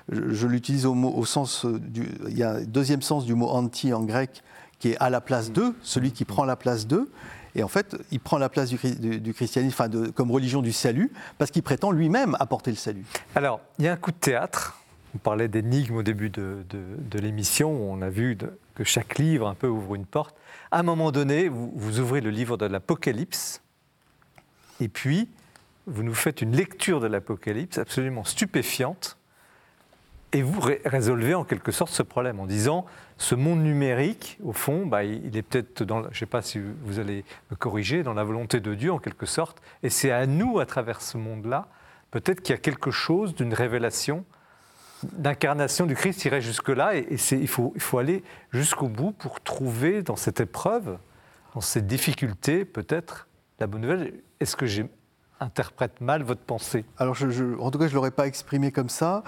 je, 0.09 0.33
je 0.33 0.47
l'utilise 0.47 0.85
au, 0.85 1.25
sens 1.25 1.65
euh, 1.65 1.77
du... 1.79 2.09
Il 2.27 2.37
y 2.37 2.43
a 2.43 2.53
un 2.53 2.63
deuxième 2.63 3.01
sens 3.01 3.25
du 3.25 3.35
mot 3.35 3.49
anti 3.49 3.93
en 3.93 4.03
grec 4.03 4.41
qui 4.79 4.91
est 4.91 4.97
à 4.99 5.09
la 5.09 5.19
place 5.19 5.51
d'eux, 5.51 5.75
celui 5.83 6.11
qui 6.11 6.23
prend 6.25 6.45
la 6.45 6.55
place 6.55 6.87
d'eux. 6.87 7.11
Et 7.55 7.63
en 7.63 7.67
fait, 7.67 7.95
il 8.11 8.19
prend 8.19 8.37
la 8.37 8.49
place 8.49 8.69
du, 8.69 8.77
chri- 8.77 8.99
du- 8.99 9.19
du 9.19 9.33
christianisme 9.33 9.73
enfin 9.75 9.89
de- 9.89 10.07
comme 10.09 10.31
religion 10.31 10.61
du 10.61 10.71
salut, 10.71 11.11
parce 11.37 11.51
qu'il 11.51 11.63
prétend 11.63 11.91
lui-même 11.91 12.35
apporter 12.39 12.71
le 12.71 12.77
salut. 12.77 13.05
Alors, 13.35 13.59
il 13.79 13.85
y 13.85 13.87
a 13.87 13.93
un 13.93 13.97
coup 13.97 14.11
de 14.11 14.17
théâtre. 14.17 14.75
On 15.15 15.17
parlait 15.17 15.47
d'énigmes 15.47 15.95
au 15.95 16.03
début 16.03 16.29
de, 16.29 16.63
l'émission. 17.19 17.71
On 17.71 18.01
a 18.03 18.09
vu 18.09 18.37
que 18.75 18.83
chaque 18.83 19.17
livre 19.17 19.47
un 19.47 19.55
peu 19.55 19.67
ouvre 19.67 19.95
une 19.95 20.05
porte. 20.05 20.35
À 20.71 20.79
un 20.79 20.83
moment 20.83 21.11
donné, 21.11 21.49
vous, 21.49 21.99
ouvrez 21.99 22.21
le 22.21 22.29
livre 22.29 22.57
de 22.57 22.67
l'Apocalypse. 22.67 23.61
Et 24.79 24.87
puis, 24.87 25.27
vous 25.87 26.03
nous 26.03 26.13
faites 26.13 26.43
une 26.43 26.55
lecture 26.55 26.99
de 26.99 27.07
l'Apocalypse 27.07 27.79
absolument 27.79 28.23
stupéfiante. 28.23 29.17
Et 30.31 30.43
vous 30.43 30.59
ré- 30.59 30.81
résolvez 30.85 31.33
en 31.33 31.43
quelque 31.43 31.71
sorte 31.71 31.91
ce 31.91 32.03
problème 32.03 32.39
en 32.39 32.45
disant 32.45 32.85
ce 33.21 33.35
monde 33.35 33.59
numérique, 33.61 34.39
au 34.43 34.53
fond, 34.53 34.85
bah, 34.85 35.03
il 35.03 35.35
est 35.35 35.41
peut-être 35.41 35.83
dans, 35.83 36.03
je 36.03 36.07
ne 36.07 36.13
sais 36.13 36.25
pas 36.25 36.41
si 36.41 36.57
vous 36.83 36.99
allez 36.99 37.25
me 37.51 37.55
corriger, 37.57 38.01
dans 38.01 38.13
la 38.13 38.23
volonté 38.23 38.61
de 38.61 38.73
Dieu 38.73 38.93
en 38.93 38.97
quelque 38.97 39.25
sorte. 39.25 39.61
Et 39.83 39.89
c'est 39.89 40.09
à 40.09 40.25
nous, 40.25 40.59
à 40.59 40.65
travers 40.65 41.01
ce 41.01 41.17
monde-là, 41.17 41.67
peut-être 42.11 42.39
qu'il 42.41 42.55
y 42.55 42.57
a 42.57 42.61
quelque 42.61 42.91
chose 42.91 43.35
d'une 43.35 43.53
révélation, 43.53 44.23
d'incarnation 45.03 45.85
du 45.85 45.95
Christ 45.95 46.23
irait 46.23 46.39
jusque-là. 46.39 46.95
Et, 46.95 47.17
c'est- 47.17 47.37
il, 47.37 47.49
faut, 47.49 47.73
il 47.75 47.81
faut 47.81 47.97
aller 47.97 48.23
jusqu'au 48.51 48.87
bout 48.87 49.11
pour 49.11 49.41
trouver 49.41 50.01
dans 50.01 50.15
cette 50.15 50.39
épreuve, 50.39 50.97
dans 51.55 51.61
cette 51.61 51.87
difficulté, 51.87 52.63
peut-être 52.63 53.27
la 53.59 53.67
bonne 53.67 53.81
nouvelle. 53.81 54.13
Est-ce 54.39 54.55
que 54.55 54.65
j'interprète 54.65 55.99
mal 55.99 56.23
votre 56.23 56.41
pensée? 56.41 56.85
Alors, 56.97 57.17
en 57.59 57.69
tout 57.69 57.79
cas, 57.79 57.87
je 57.87 57.91
ne 57.91 57.95
l'aurais 57.95 58.11
pas 58.11 58.27
exprimé 58.27 58.71
comme 58.71 58.87
ça. 58.89 59.23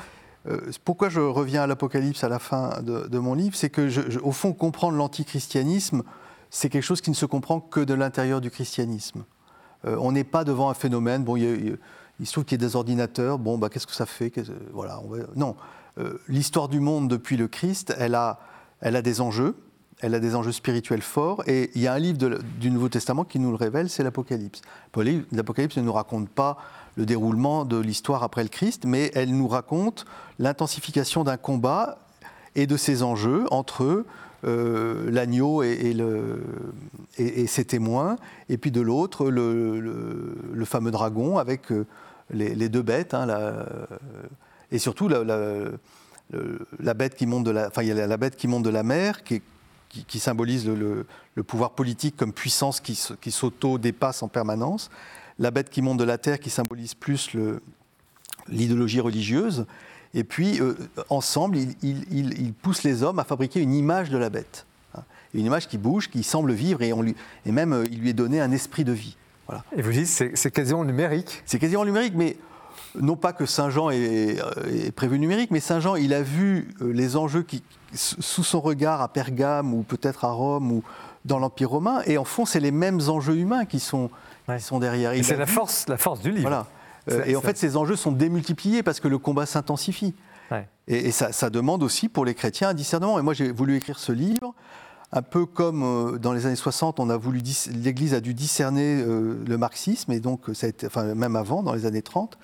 Euh, 0.47 0.72
pourquoi 0.84 1.09
je 1.09 1.19
reviens 1.19 1.63
à 1.63 1.68
l'Apocalypse 1.68 2.23
à 2.23 2.30
la 2.30 2.39
fin 2.39 2.81
de, 2.81 3.19
mon 3.19 3.34
livre 3.34 3.55
C'est 3.55 3.69
que, 3.69 4.19
au 4.23 4.31
fond, 4.31 4.53
comprendre 4.53 4.97
l'antichristianisme, 4.97 6.03
c'est 6.49 6.69
quelque 6.69 6.84
chose 6.84 7.01
qui 7.01 7.09
ne 7.09 7.15
se 7.15 7.26
comprend 7.26 7.59
que 7.59 7.80
de 7.80 7.93
l'intérieur 7.93 8.41
du 8.41 8.49
christianisme. 8.49 9.23
Euh, 9.85 9.97
on 9.99 10.11
n'est 10.11 10.23
pas 10.23 10.43
devant 10.43 10.69
un 10.69 10.73
phénomène. 10.73 11.23
Bon, 11.23 11.35
il, 11.35 11.77
se 12.23 12.31
trouve 12.31 12.45
qu'il 12.45 12.61
y 12.61 12.63
a 12.63 12.68
des 12.68 12.76
ordinateurs. 12.76 13.39
Bon, 13.39 13.57
bah, 13.57 13.69
qu'est-ce 13.69 13.88
que 13.88 13.93
ça 13.93 14.05
fait 14.05 14.30
Qu'est-ce- 14.30 14.51
Voilà. 14.73 14.99
non. 15.35 15.55
Euh, 15.97 16.18
L'histoire 16.27 16.69
du 16.69 16.80
monde 16.80 17.07
depuis 17.07 17.38
le 17.38 17.47
Christ, 17.47 17.93
elle 17.97 18.15
a, 18.15 18.39
elle 18.80 18.95
a 18.95 19.01
des 19.01 19.22
enjeux. 19.22 19.55
Elle 20.03 20.15
a 20.15 20.19
des 20.19 20.35
enjeux 20.35 20.51
spirituels 20.51 21.01
forts. 21.01 21.43
Et 21.47 21.69
il 21.76 21.81
y 21.81 21.88
a 21.88 21.93
un 21.93 21.99
livre 21.99 22.39
du 22.59 22.72
Nouveau 22.72 22.89
Testament 22.89 23.23
qui 23.23 23.38
nous 23.39 23.51
le 23.51 23.55
révèle, 23.55 23.89
c'est 23.89 24.03
l'Apocalypse. 24.03 24.61
L'Apocalypse 25.31 25.77
ne 25.77 25.84
nous 25.84 25.93
raconte 25.93 26.27
pas 26.30 26.57
le 27.02 27.06
déroulement 27.07 27.65
de 27.65 27.80
l'histoire 27.80 28.22
après 28.22 28.44
le 28.44 28.49
Christ, 28.49 28.86
mais 28.86 29.10
elle 29.15 29.36
nous 29.36 29.48
raconte 29.48 30.06
l'intensification 30.38 31.23
d'un 31.23 31.38
combat 31.38 31.98
et 32.53 32.68
de 32.68 32.78
ses 32.78 33.02
enjeux 33.02 33.45
entre 33.49 34.06
euh, 34.45 35.10
l'agneau 35.10 35.64
et, 35.64 35.95
ses 37.48 37.65
témoins, 37.65 38.18
et 38.49 38.57
puis 38.57 38.69
de 38.69 38.82
l'autre, 38.82 39.32
le, 39.32 40.64
fameux 40.65 40.91
dragon 40.91 41.40
avec 41.40 41.72
euh, 41.72 41.88
les, 42.30 42.69
deux 42.69 42.84
bêtes, 42.84 43.15
hein, 43.15 43.28
et 44.72 44.78
surtout 44.78 45.07
la, 45.07 45.73
bête 46.94 47.15
qui 47.15 47.26
monte 47.26 47.45
de 47.45 47.52
la, 47.52 47.69
enfin, 47.69 47.82
la, 47.82 48.18
bête 48.18 48.36
qui 48.36 48.48
monte 48.48 48.64
de 48.64 48.69
la 48.69 48.84
mer, 48.84 49.23
qui, 49.23 49.41
symbolise 50.19 50.68
le, 50.68 51.07
pouvoir 51.48 51.72
politique 51.72 52.15
comme 52.15 52.32
puissance 52.32 52.80
qui 52.80 53.32
s'auto-dépasse 53.32 54.22
en 54.22 54.28
permanence, 54.28 54.91
la 55.41 55.51
bête 55.51 55.69
qui 55.69 55.81
monte 55.81 55.97
de 55.97 56.05
la 56.05 56.18
terre, 56.18 56.39
qui 56.39 56.49
symbolise 56.49 56.93
plus 56.93 57.31
l'idéologie 58.47 58.99
religieuse, 59.01 59.65
et 60.13 60.23
puis 60.23 60.59
euh, 60.61 60.76
ensemble, 61.09 61.57
ils 61.57 61.76
il, 61.81 62.05
il- 62.11 62.41
il 62.41 62.53
poussent 62.53 62.84
les 62.84 63.03
hommes 63.03 63.19
à 63.19 63.23
fabriquer 63.23 63.59
une 63.61 63.73
image 63.73 64.09
de 64.09 64.18
la 64.18 64.30
bête, 64.30 64.65
hein. 64.95 65.03
une 65.34 65.45
image 65.45 65.68
qui 65.68 65.77
bouge, 65.77 66.09
qui 66.09 66.23
semble 66.23 66.51
vivre, 66.53 66.81
et, 66.81 66.93
on 66.93 67.01
lui, 67.01 67.15
et 67.45 67.51
même 67.51 67.73
euh, 67.73 67.85
il 67.91 67.99
lui 67.99 68.09
est 68.09 68.13
donné 68.13 68.39
un 68.41 68.51
esprit 68.51 68.84
de 68.84 68.91
vie. 68.93 69.18
Voilà. 69.47 69.63
Et 69.76 69.81
vous 69.81 69.91
dites 69.91 70.07
c'est 70.07 70.51
quasiment 70.51 70.84
numérique. 70.85 71.43
C'est 71.45 71.59
quasiment 71.59 71.85
numérique, 71.85 72.13
mais 72.15 72.38
non 72.99 73.15
pas 73.15 73.34
que 73.34 73.45
Saint 73.45 73.69
Jean 73.69 73.89
est, 73.89 74.38
est 74.69 74.91
prévu 74.91 75.18
numérique, 75.19 75.51
mais 75.51 75.59
Saint 75.59 75.80
Jean, 75.80 75.95
il 75.95 76.13
a 76.13 76.22
vu 76.23 76.69
euh, 76.81 76.91
les 76.93 77.15
enjeux 77.15 77.43
qui, 77.43 77.63
sous 77.93 78.43
son 78.43 78.61
regard 78.61 79.01
à 79.01 79.07
Pergame 79.07 79.73
ou 79.73 79.84
peut-être 79.84 80.26
à 80.26 80.31
Rome 80.31 80.72
ou 80.72 80.84
dans 81.26 81.38
l'Empire 81.39 81.69
romain, 81.69 82.01
et 82.05 82.18
en 82.18 82.26
fond, 82.26 82.45
c'est 82.45 82.59
les 82.59 82.72
mêmes 82.72 82.99
enjeux 83.07 83.38
humains 83.38 83.65
qui 83.65 83.80
sont, 83.80 84.09
Ouais. 84.52 84.57
qui 84.57 84.64
sont 84.64 84.80
derrière. 84.80 85.14
Et 85.14 85.23
c'est 85.23 85.38
la 85.38 85.45
force, 85.45 85.88
la 85.88 85.98
force 85.98 86.22
du 86.22 86.32
livre. 86.32 86.41
Voilà. 86.44 86.68
Euh, 87.10 87.23
et 87.26 87.36
en 87.36 87.41
fait, 87.41 87.57
ces 87.57 87.78
enjeux 87.78 87.95
sont 87.95 88.11
démultipliés 88.11 88.84
parce 88.84 88.99
que 88.99 89.07
le 89.07 89.18
combat 89.18 89.45
s'intensifie. 89.45 90.14
Ouais. 90.52 90.68
Et, 90.88 91.07
et 91.07 91.11
ça, 91.11 91.32
ça 91.32 91.49
demande 91.49 91.82
aussi 91.84 92.10
pour 92.10 92.26
les 92.26 92.36
chrétiens 92.36 92.69
un 92.69 92.73
discernement. 92.73 93.18
Et 93.18 93.22
moi, 93.23 93.34
j'ai 93.34 93.52
voulu 93.52 93.76
écrire 93.76 93.98
ce 93.98 94.11
livre, 94.11 94.53
un 95.14 95.22
peu 95.22 95.45
comme 95.45 95.84
euh, 95.84 96.18
dans 96.18 96.34
les 96.34 96.45
années 96.45 96.56
60, 96.56 96.99
on 96.99 97.10
a 97.10 97.18
voulu 97.18 97.41
l'Église 97.73 98.14
a 98.14 98.22
dû 98.22 98.34
discerner 98.34 99.02
euh, 99.02 99.44
le 99.45 99.57
marxisme, 99.57 100.11
et 100.11 100.19
donc 100.19 100.45
ça 100.53 100.68
a 100.68 100.69
été, 100.69 100.88
enfin 100.88 101.15
même 101.15 101.36
avant, 101.36 101.64
dans 101.64 101.73
les 101.73 101.86
années 101.86 102.02
30. 102.02 102.38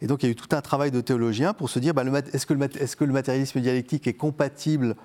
Et 0.00 0.06
donc 0.06 0.22
il 0.22 0.26
y 0.26 0.28
a 0.28 0.32
eu 0.32 0.36
tout 0.36 0.54
un 0.54 0.60
travail 0.60 0.90
de 0.90 1.00
théologiens 1.00 1.52
pour 1.52 1.70
se 1.70 1.78
dire, 1.78 1.94
bah, 1.94 2.04
est-ce 2.32 2.46
que, 2.46 2.54
le 2.54 2.68
que 2.68 3.04
matérialisme 3.04 3.60
dialectique 3.60 4.06
est 4.06 4.14
compatible 4.14 4.96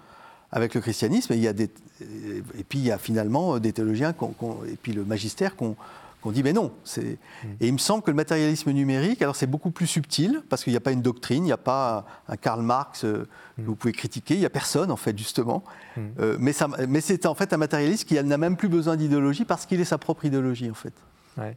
avec 0.52 0.74
le 0.76 0.82
christianisme? 0.82 1.34
Et, 1.34 1.38
il 1.38 1.44
y 1.44 1.48
a 1.48 1.54
des, 1.54 1.70
et 2.02 2.64
puis 2.68 2.80
il 2.80 2.86
y 2.86 2.92
a 2.92 2.98
finalement 2.98 3.60
des 3.60 3.74
théologiens 3.74 4.12
et 4.12 4.76
puis 4.82 4.94
le 4.94 5.04
magistère 5.04 5.56
qu'on 5.56 5.76
qu'on 6.22 6.32
dit 6.32 6.42
mais 6.44 6.54
non. 6.54 6.72
c'est- 6.84 7.18
Et 7.60 7.68
il 7.68 7.74
me 7.74 7.78
semble 7.78 8.04
que 8.04 8.10
le 8.12 8.16
matérialisme 8.16 8.72
numérique, 8.72 9.22
alors 9.22 9.36
c'est 9.36 9.48
beaucoup 9.48 9.72
plus 9.72 9.88
subtil 9.88 10.42
parce 10.50 10.64
qu'il 10.64 10.74
n'y 10.74 10.78
a 10.78 10.82
pas 10.82 10.92
une 10.92 11.02
doctrine, 11.02 11.44
il 11.44 11.48
n'y 11.48 11.52
a 11.52 11.58
pas 11.58 12.06
un 12.28 12.38
Karl 12.38 12.62
Marx 12.62 13.04
euh, 13.06 13.28
que 13.58 13.62
vous 13.62 13.76
pouvez 13.76 13.94
critiquer, 13.94 14.34
il 14.34 14.40
n'y 14.40 14.46
a 14.46 14.50
personne 14.50 14.92
en 14.92 14.96
fait 14.98 15.18
justement. 15.18 15.64
Euh, 16.20 16.38
mais 16.40 16.54
mais 16.88 17.02
c'est 17.02 17.26
en 17.26 17.36
fait 17.36 17.54
un 17.54 17.58
matérialiste 17.58 18.08
qui 18.08 18.22
n'a 18.24 18.38
même 18.38 18.58
plus 18.58 18.70
besoin 18.70 18.96
d'idéologie 18.96 19.46
parce 19.46 19.66
qu'il 19.66 19.80
est 19.80 19.86
sa 19.86 19.98
propre 19.98 20.26
idéologie 20.26 20.70
en 20.72 20.76
fait. 20.76 20.94
Ouais. 21.38 21.56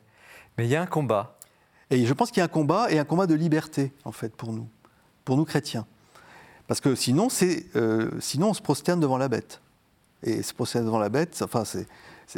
Mais 0.59 0.67
il 0.67 0.71
y 0.71 0.77
a 0.77 0.83
un 0.83 0.87
combat. 0.87 1.37
Et 1.91 2.05
je 2.07 2.13
pense 2.15 2.31
qu'il 2.31 2.39
y 2.39 2.43
a 2.43 2.45
un 2.45 2.49
combat 2.49 2.91
et 2.93 2.99
un 2.99 3.05
combat 3.05 3.27
de 3.27 3.35
liberté 3.35 3.93
en 4.05 4.13
fait 4.13 4.35
pour 4.37 4.53
nous, 4.53 4.69
pour 5.25 5.37
nous 5.37 5.45
chrétiens. 5.45 5.87
Parce 6.69 6.81
que 6.81 6.95
sinon, 6.95 7.29
c'est, 7.29 7.67
euh, 7.75 8.11
sinon 8.21 8.51
on 8.51 8.55
se 8.55 8.63
prosterne 8.63 9.01
devant 9.01 9.19
la 9.19 9.29
bête. 9.29 9.61
Et 10.23 10.43
se 10.43 10.53
prosterner 10.55 10.85
devant 10.87 10.99
la 11.01 11.09
bête, 11.09 11.41
enfin, 11.43 11.65
c'est, 11.65 11.89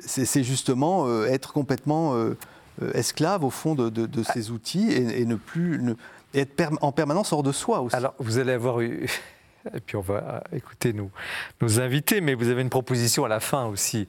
c'est, 0.01 0.43
justement 0.43 1.07
euh, 1.07 1.27
être 1.27 1.53
complètement 1.53 2.15
euh, 2.15 2.37
euh, 2.83 2.93
esclave 2.95 3.45
au 3.45 3.51
fond 3.51 3.75
de, 3.75 4.23
ces 4.23 4.51
outils 4.51 4.91
et, 4.91 5.25
ne 5.27 5.35
plus 5.35 5.95
être 6.35 6.71
en 6.81 6.93
permanence 6.93 7.33
hors 7.33 7.43
de 7.43 7.53
soi 7.53 7.81
aussi. 7.81 7.97
Alors, 7.97 8.15
vous 8.19 8.39
allez 8.39 8.53
avoir 8.53 8.81
eu. 8.81 9.07
Et 9.75 9.81
puis, 9.81 9.97
on 9.97 10.01
va 10.01 10.43
écouter 10.53 10.93
nos, 10.93 11.11
invités, 11.81 12.21
mais 12.21 12.35
vous 12.35 12.49
avez 12.49 12.63
une 12.63 12.71
proposition 12.71 13.25
à 13.25 13.29
la 13.29 13.39
fin 13.39 13.67
aussi 13.67 14.09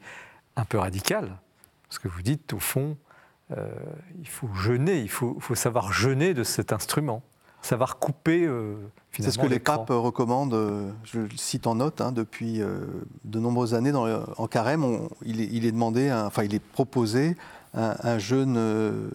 un 0.56 0.64
peu 0.64 0.78
radicale. 0.78 1.36
Parce 1.88 2.00
que 2.00 2.08
vous 2.08 2.22
dites, 2.22 2.52
au 2.54 2.58
fond, 2.58 2.96
il 3.50 4.26
faut 4.26 4.52
jeûner, 4.52 4.98
il 4.98 5.08
faut, 5.08 5.38
savoir 5.54 5.92
jeûner 5.92 6.34
de 6.34 6.42
cet 6.42 6.72
instrument, 6.72 7.22
savoir 7.62 8.00
couper 8.00 8.48
C'est 9.20 9.30
ce 9.30 9.38
que 9.38 9.46
les 9.46 9.58
papes 9.60 9.90
recommandent, 9.90 10.54
euh, 10.54 10.90
je 11.04 11.20
le 11.20 11.28
cite 11.36 11.66
en 11.66 11.76
note, 11.76 12.00
hein, 12.00 12.10
depuis 12.12 12.60
euh, 12.60 12.80
de 13.24 13.38
nombreuses 13.38 13.74
années 13.74 13.92
dans 13.92 14.06
le- 14.06 14.20
en 14.38 14.46
carême, 14.48 14.82
on- 14.84 15.08
il, 15.24 15.40
est, 15.40 15.48
il 15.52 15.64
est 15.66 15.72
demandé, 15.72 16.08
un- 16.08 16.26
enfin 16.26 16.42
il 16.42 16.54
est 16.54 16.58
proposé 16.62 17.36
un, 17.74 17.94
un 18.02 18.18
jeûne, 18.18 18.56
euh, 18.56 19.08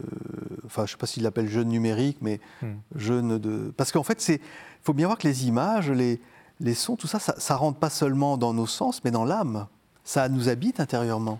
enfin 0.65 0.81
je 0.85 0.91
ne 0.91 0.95
sais 0.95 0.97
pas 0.97 1.05
s'il 1.07 1.23
l'appelle 1.23 1.49
jeûne 1.49 1.69
numérique, 1.69 2.17
mais 2.21 2.39
Hmm. 2.61 2.75
jeûne 2.95 3.37
de... 3.37 3.73
Parce 3.75 3.91
qu'en 3.91 4.03
fait, 4.03 4.25
il 4.29 4.39
faut 4.83 4.93
bien 4.93 5.07
voir 5.07 5.17
que 5.17 5.27
les 5.27 5.47
images, 5.47 5.89
les, 5.91 6.19
les 6.59 6.73
sons, 6.73 6.95
tout 6.95 7.07
ça, 7.07 7.19
ça, 7.19 7.35
ça 7.37 7.55
rentre 7.55 7.79
pas 7.79 7.89
seulement 7.89 8.37
dans 8.37 8.53
nos 8.53 8.67
sens, 8.67 9.01
mais 9.03 9.11
dans 9.11 9.25
l'âme. 9.25 9.67
Ça 10.03 10.27
nous 10.29 10.49
habite 10.49 10.79
intérieurement. 10.79 11.39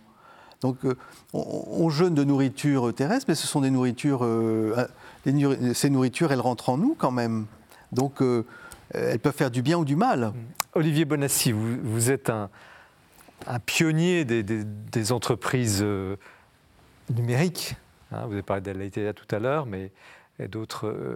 Donc 0.62 0.78
on, 1.34 1.64
on 1.86 1.90
jeûne 1.90 2.14
de 2.14 2.24
nourriture 2.26 2.94
terrestre, 2.94 3.26
mais 3.30 3.36
ce 3.36 3.48
sont 3.48 3.62
des 3.62 3.72
nourritures... 3.72 4.20
euh, 4.24 4.76
les 5.26 5.74
ces 5.74 5.90
nourritures, 5.90 6.32
elles 6.32 6.42
rentrent 6.42 6.70
en 6.70 6.78
nous 6.78 6.96
quand 6.98 7.12
même. 7.12 7.46
Donc 7.92 8.22
euh, 8.22 8.44
elles 8.94 9.20
peuvent 9.20 9.36
faire 9.36 9.52
du 9.52 9.62
bien 9.62 9.78
ou 9.78 9.86
du 9.86 9.96
mal. 9.96 10.34
Olivier 10.74 11.06
Bonassi, 11.06 11.52
vous, 11.52 12.12
êtes 12.12 12.30
un, 12.30 12.50
pionnier 13.66 14.26
des, 14.26 15.12
entreprises 15.12 15.80
euh, 15.82 16.16
numériques. 17.16 17.76
hein. 18.12 18.26
vous 18.26 18.34
avez 18.34 18.44
parlé 18.44 18.62
d'Alaïtea 18.62 19.14
tout 19.14 19.34
à 19.36 19.40
l'heure, 19.40 19.66
mais 19.66 19.92
et 20.40 20.48
d'autres. 20.48 20.88
euh, 20.88 21.16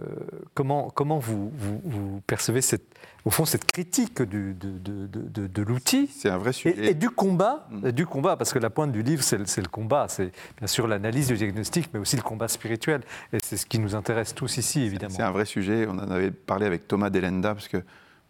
comment 0.54 0.90
comment 0.90 1.18
vous, 1.18 1.50
vous- 1.56 1.80
vous 1.84 2.20
percevez 2.26 2.60
cette, 2.60 2.84
au 3.24 3.30
fond 3.30 3.44
cette 3.44 3.64
critique 3.70 4.20
du- 4.22 4.54
de, 4.54 4.70
de- 4.78 5.06
de- 5.06 5.46
de- 5.46 5.62
l'outil 5.62 6.08
C'est 6.08 6.28
un 6.30 6.36
vrai 6.38 6.50
et, 6.50 6.52
sujet. 6.52 6.90
et 6.90 6.94
du 6.94 7.10
combat, 7.10 7.66
Mm. 7.70 7.86
et 7.86 7.92
du 7.92 8.06
combat, 8.06 8.36
parce 8.36 8.52
que 8.52 8.58
la 8.58 8.70
pointe 8.70 8.92
du 8.92 9.02
livre, 9.02 9.22
c'est 9.22 9.38
le, 9.38 9.68
combat, 9.68 10.06
c'est 10.08 10.30
bien 10.58 10.66
sûr 10.66 10.86
l'analyse 10.86 11.28
du 11.28 11.36
diagnostic, 11.36 11.88
mais 11.94 12.00
aussi 12.00 12.16
le 12.16 12.22
combat 12.22 12.48
spirituel, 12.48 13.00
et 13.32 13.38
c'est 13.42 13.56
ce 13.56 13.66
qui 13.66 13.78
nous 13.78 13.94
intéresse 13.94 14.34
tous 14.34 14.56
ici, 14.58 14.82
évidemment. 14.82 15.14
C'est 15.14 15.22
un 15.22 15.30
vrai 15.32 15.44
sujet. 15.46 15.86
On 15.88 15.92
en 15.98 16.10
avait 16.10 16.30
parlé 16.30 16.66
avec 16.66 16.86
Thomas 16.86 17.10
Delenda, 17.10 17.54
parce 17.54 17.68
que 17.68 17.78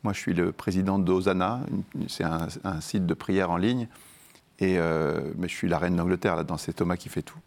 moi, 0.05 0.13
je 0.13 0.19
suis 0.21 0.35
le 0.35 0.53
président 0.53 0.99
d'Osana. 0.99 1.61
C'est 2.09 2.25
un, 2.25 2.47
un 2.65 2.81
site 2.81 3.07
de 3.07 3.15
prière 3.15 3.51
en 3.51 3.57
ligne. 3.57 3.89
Et, 4.61 4.77
euh, 4.79 5.33
mais 5.37 5.49
je 5.49 5.55
suis 5.55 5.67
la 5.67 5.79
reine 5.79 5.97
d'Angleterre, 5.97 6.37
là-dedans. 6.37 6.59
C'est 6.59 6.75
Thomas 6.75 6.97
qui 6.97 7.09
fait 7.09 7.23
tout. 7.23 7.39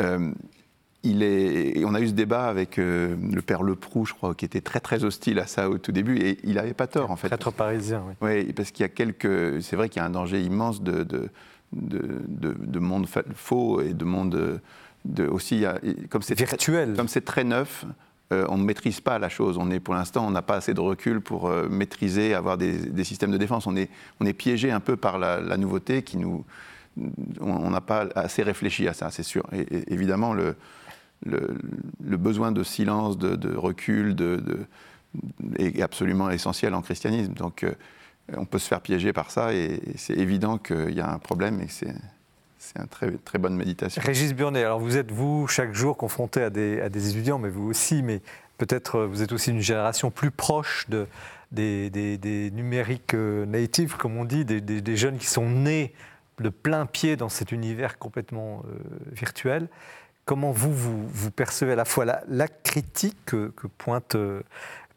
Euh, 0.00 0.32
il 1.02 1.22
est, 1.22 1.78
et 1.78 1.84
on 1.84 1.94
a 1.94 2.00
eu 2.00 2.08
ce 2.08 2.12
débat 2.12 2.44
avec 2.46 2.78
euh, 2.78 3.16
le 3.32 3.40
père 3.42 3.62
Leproux, 3.62 4.04
je 4.04 4.12
crois, 4.12 4.34
qui 4.34 4.44
était 4.44 4.60
très, 4.60 4.80
très 4.80 5.02
hostile 5.04 5.38
à 5.38 5.46
ça 5.46 5.70
au 5.70 5.78
tout 5.78 5.92
début. 5.92 6.18
Et 6.18 6.38
il 6.44 6.54
n'avait 6.54 6.74
pas 6.74 6.86
tort, 6.86 7.10
en 7.10 7.16
fait. 7.16 7.28
Prêtre 7.28 7.50
parisien, 7.50 8.02
oui. 8.06 8.14
Oui, 8.20 8.52
parce 8.52 8.70
qu'il 8.70 8.82
y 8.82 8.86
a 8.86 8.88
quelques. 8.90 9.62
C'est 9.62 9.76
vrai 9.76 9.88
qu'il 9.88 10.00
y 10.00 10.02
a 10.02 10.06
un 10.06 10.10
danger 10.10 10.42
immense 10.42 10.82
de, 10.82 11.02
de, 11.04 11.28
de, 11.72 12.22
de- 12.28 12.56
de 12.58 12.78
monde 12.78 13.06
fa- 13.06 13.22
faux 13.34 13.80
et 13.80 13.94
de 13.94 14.04
monde. 14.04 14.60
De, 15.06 15.26
aussi, 15.26 15.64
comme 16.10 16.20
c'est 16.20 16.34
très- 16.34 16.44
Virtuel. 16.44 16.92
comme 16.94 17.08
c'est 17.08 17.24
très 17.24 17.42
neuf, 17.44 17.86
euh, 18.34 18.44
on 18.50 18.58
ne 18.58 18.64
maîtrise 18.64 19.00
pas 19.00 19.18
la 19.18 19.30
chose. 19.30 19.56
On 19.58 19.70
est, 19.70 19.80
pour 19.80 19.94
l'instant, 19.94 20.26
on 20.26 20.30
n'a 20.30 20.42
pas 20.42 20.56
assez 20.56 20.74
de 20.74 20.80
recul 20.80 21.22
pour 21.22 21.48
euh, 21.48 21.70
maîtriser, 21.70 22.34
avoir 22.34 22.58
des, 22.58 22.72
des 22.76 23.04
systèmes 23.04 23.30
de 23.30 23.38
défense. 23.38 23.66
On 23.66 23.74
est, 23.76 23.88
on 24.20 24.26
est 24.26 24.34
piégé 24.34 24.70
un 24.70 24.80
peu 24.80 24.96
par 24.98 25.18
la, 25.18 25.40
la 25.40 25.56
nouveauté 25.56 26.02
qui 26.02 26.18
nous. 26.18 26.44
On 27.40 27.50
on 27.50 27.70
n'a 27.70 27.80
pas 27.80 28.08
assez 28.14 28.42
réfléchi 28.42 28.86
à 28.88 28.92
ça, 28.92 29.10
c'est 29.10 29.22
sûr. 29.22 29.44
Et, 29.52 29.60
et 29.60 29.92
évidemment, 29.94 30.34
le, 30.34 30.54
le, 31.26 32.16
besoin 32.16 32.52
de 32.52 32.62
silence, 32.62 33.18
de, 33.18 33.56
recul, 33.56 34.14
de, 34.14 34.66
est 35.56 35.82
absolument 35.82 36.30
essentiel 36.30 36.74
en 36.74 36.82
christianisme. 36.82 37.34
Donc, 37.34 37.64
euh, 37.64 37.72
on 38.36 38.44
peut 38.44 38.58
se 38.58 38.68
faire 38.68 38.80
piéger 38.80 39.12
par 39.12 39.30
ça, 39.30 39.52
et, 39.52 39.80
c'est 39.96 40.16
évident 40.16 40.58
qu'il 40.58 40.94
y 40.94 41.00
a 41.00 41.10
un 41.10 41.18
problème, 41.18 41.60
et 41.60 41.68
c'est 41.68 41.94
c'est 42.62 42.78
une 42.78 42.88
très, 42.88 43.10
très 43.24 43.38
bonne 43.38 43.56
méditation. 43.56 44.02
Régis 44.04 44.34
Burnet, 44.34 44.62
alors 44.62 44.80
vous 44.80 44.98
êtes, 44.98 45.10
vous, 45.10 45.48
chaque 45.48 45.72
jour 45.72 45.96
confronté 45.96 46.42
à 46.42 46.50
des, 46.50 47.08
étudiants, 47.08 47.38
mais 47.38 47.48
vous 47.48 47.66
aussi, 47.66 48.02
mais 48.02 48.20
peut-être 48.58 48.96
euh, 48.96 49.06
vous 49.06 49.22
êtes 49.22 49.32
aussi 49.32 49.50
une 49.50 49.62
génération 49.62 50.10
plus 50.10 50.30
proche 50.30 50.86
de, 50.90 51.06
des, 51.52 52.50
numériques 52.52 53.14
euh, 53.14 53.46
natives, 53.46 53.96
comme 53.96 54.18
on 54.18 54.26
dit, 54.26 54.44
des, 54.44 54.96
jeunes 54.96 55.16
qui 55.16 55.26
sont 55.26 55.48
nés 55.48 55.94
de 56.38 56.50
plein 56.50 56.84
pied 56.84 57.16
dans 57.16 57.30
cet 57.30 57.50
univers 57.50 57.98
complètement 57.98 58.62
virtuel. 59.10 59.68
Comment 60.24 60.52
vous, 60.52 60.72
vous, 60.72 61.08
vous 61.08 61.30
percevez 61.30 61.72
à 61.72 61.76
la 61.76 61.84
fois 61.84 62.04
la, 62.04 62.22
la 62.28 62.46
critique 62.46 63.16
que, 63.26 63.52
que 63.56 63.66
pointe 63.66 64.14
euh, 64.14 64.42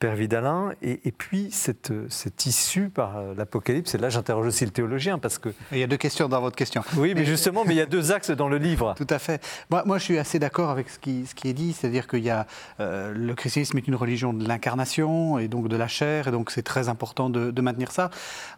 Père 0.03 0.15
Vidalin 0.15 0.73
et, 0.81 0.99
et 1.05 1.13
puis 1.13 1.47
cette, 1.49 1.91
euh, 1.91 2.07
cette 2.09 2.45
issue 2.45 2.89
par 2.89 3.15
euh, 3.15 3.33
l'Apocalypse 3.37 3.95
Et 3.95 3.97
là, 3.97 4.09
j'interroge 4.09 4.47
aussi 4.47 4.65
le 4.65 4.71
théologien, 4.71 5.17
parce 5.17 5.37
que, 5.37 5.47
Il 5.71 5.77
y 5.77 5.83
a 5.83 5.87
deux 5.87 5.95
questions 5.95 6.27
dans 6.27 6.41
votre 6.41 6.57
question. 6.57 6.83
oui, 6.97 7.13
mais 7.15 7.23
justement, 7.23 7.63
mais 7.65 7.73
il 7.73 7.77
y 7.77 7.81
a 7.81 7.85
deux 7.85 8.11
axes 8.11 8.29
dans 8.29 8.49
le 8.49 8.57
livre. 8.57 8.95
Tout 8.97 9.07
à 9.09 9.17
fait. 9.17 9.41
Moi, 9.69 9.83
moi, 9.85 9.99
je 9.99 10.03
suis 10.03 10.19
assez 10.19 10.39
d'accord 10.39 10.71
avec 10.71 10.89
ce 10.89 10.99
qui, 10.99 11.25
ce 11.25 11.33
qui 11.33 11.47
est 11.47 11.53
dit, 11.53 11.71
c'est-à-dire 11.71 12.07
qu'il 12.07 12.19
y 12.19 12.29
a 12.29 12.47
euh, 12.81 13.13
le 13.15 13.33
christianisme 13.33 13.77
est 13.77 13.87
une 13.87 13.95
religion 13.95 14.33
de 14.33 14.45
l'incarnation 14.45 15.39
et 15.39 15.47
donc 15.47 15.69
de 15.69 15.77
la 15.77 15.87
chair, 15.87 16.27
et 16.27 16.31
donc 16.31 16.51
c'est 16.51 16.63
très 16.63 16.89
important 16.89 17.29
de, 17.29 17.51
de 17.51 17.61
maintenir 17.61 17.93
ça. 17.93 18.09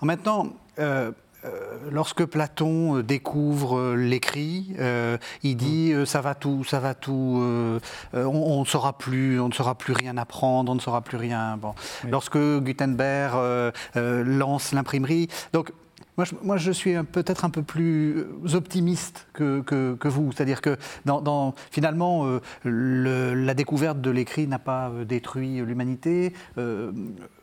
Maintenant. 0.02 0.52
Euh, 1.46 1.50
Lorsque 1.92 2.26
Platon 2.26 2.98
euh, 2.98 3.04
découvre 3.04 3.78
euh, 3.78 3.96
l'écrit, 3.96 4.76
euh, 4.80 5.18
il 5.44 5.56
dit 5.56 5.92
euh, 5.94 6.06
ça 6.06 6.22
va 6.22 6.34
tout, 6.36 6.64
ça 6.64 6.80
va 6.80 6.94
tout, 6.96 7.40
euh, 7.42 7.80
on, 8.14 8.62
ne 8.62 8.66
saura 8.66 8.98
plus, 8.98 9.40
on 9.40 9.50
ne 9.50 9.54
saura 9.54 9.76
plus 9.76 9.94
rien 9.94 10.18
apprendre, 10.18 10.72
on 10.72 10.76
ne 10.76 10.80
saura 10.80 11.02
plus 11.02 11.18
rien. 11.18 11.58
Bon. 11.58 11.74
Lorsque 12.10 12.38
Gutenberg 12.38 13.74
lance 13.96 14.72
l'imprimerie, 14.74 15.28
donc 15.54 15.72
moi 16.18 16.24
je, 16.26 16.34
moi, 16.44 16.56
je 16.58 16.72
suis 16.72 16.96
peut-être 17.04 17.44
un 17.44 17.50
peu 17.50 17.62
plus 17.62 18.26
optimiste 18.54 19.28
que, 19.34 19.60
que- 19.62 19.96
que 19.96 20.08
vous. 20.08 20.32
C'est-à-dire 20.32 20.62
que 20.62 20.78
dans, 21.04 21.20
dans- 21.22 21.54
finalement, 21.72 22.26
euh, 22.26 22.40
le- 22.64 23.34
la 23.34 23.54
découverte 23.54 24.00
de 24.00 24.10
l'écrit 24.12 24.48
n'a 24.48 24.60
pas 24.60 24.92
détruit 25.08 25.58
l'humanité. 25.62 26.34
Euh, 26.58 26.92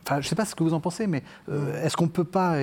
Enfin, 0.05 0.17
je 0.21 0.27
ne 0.27 0.29
sais 0.31 0.35
pas 0.35 0.45
ce 0.45 0.57
que 0.57 0.65
vous 0.65 0.75
en 0.75 0.81
pensez, 0.81 1.07
mais 1.07 1.23
euh, 1.49 1.81
est-ce 1.85 1.97
qu'on 1.97 2.07
ne 2.07 2.11
peut 2.11 2.25
pas 2.25 2.55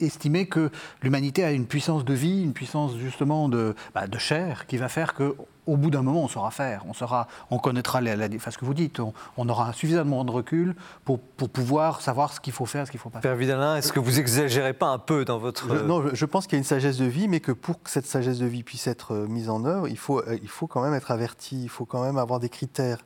estimer 0.00 0.46
que 0.46 0.70
l'humanité 1.02 1.44
a 1.44 1.52
une 1.52 1.66
puissance 1.66 2.04
de 2.04 2.14
vie, 2.14 2.42
une 2.42 2.52
puissance 2.52 2.96
justement 2.96 3.48
de, 3.48 3.74
bah, 3.94 4.06
de 4.06 4.18
chair, 4.18 4.66
qui 4.66 4.76
va 4.76 4.88
faire 4.88 5.14
que 5.14 5.34
au 5.66 5.76
bout 5.76 5.90
d'un 5.90 6.00
moment, 6.00 6.22
on 6.24 6.28
saura 6.28 6.50
faire, 6.50 6.84
on, 6.88 6.94
saura, 6.94 7.28
on 7.50 7.58
connaîtra 7.58 8.00
la, 8.00 8.16
la- 8.16 8.28
enfin, 8.34 8.50
ce 8.50 8.56
que 8.56 8.64
vous 8.64 8.72
dites, 8.72 9.00
on, 9.00 9.12
on 9.36 9.46
aura 9.50 9.74
suffisamment 9.74 10.24
de 10.24 10.30
recul 10.30 10.74
pour, 11.04 11.20
pour 11.20 11.50
pouvoir 11.50 12.00
savoir 12.00 12.32
ce 12.32 12.40
qu'il 12.40 12.54
faut 12.54 12.64
faire, 12.64 12.86
ce 12.86 12.90
qu'il 12.90 12.96
ne 12.96 13.02
faut 13.02 13.10
pas 13.10 13.20
faire. 13.20 13.32
Père 13.32 13.38
Vidalin, 13.38 13.76
est-ce 13.76 13.92
que 13.92 14.00
vous 14.00 14.18
exagérez 14.18 14.72
pas 14.72 14.86
un 14.86 14.98
peu 14.98 15.26
dans 15.26 15.38
votre... 15.38 15.68
Je, 15.76 15.82
non, 15.84 16.08
je, 16.08 16.14
je 16.14 16.24
pense 16.24 16.46
qu'il 16.46 16.54
y 16.54 16.56
a 16.56 16.60
une 16.60 16.64
sagesse 16.64 16.96
de 16.96 17.04
vie, 17.04 17.28
mais 17.28 17.40
que 17.40 17.52
pour 17.52 17.82
que 17.82 17.90
cette 17.90 18.06
sagesse 18.06 18.38
de 18.38 18.46
vie 18.46 18.62
puisse 18.62 18.86
être 18.86 19.12
euh, 19.12 19.26
mise 19.26 19.50
en 19.50 19.62
œuvre, 19.66 19.88
il 19.88 19.98
faut, 19.98 20.20
euh, 20.20 20.38
il 20.40 20.48
faut 20.48 20.66
quand 20.66 20.80
même 20.80 20.94
être 20.94 21.10
averti, 21.10 21.64
il 21.64 21.68
faut 21.68 21.84
quand 21.84 22.02
même 22.02 22.16
avoir 22.16 22.40
des 22.40 22.48
critères. 22.48 23.04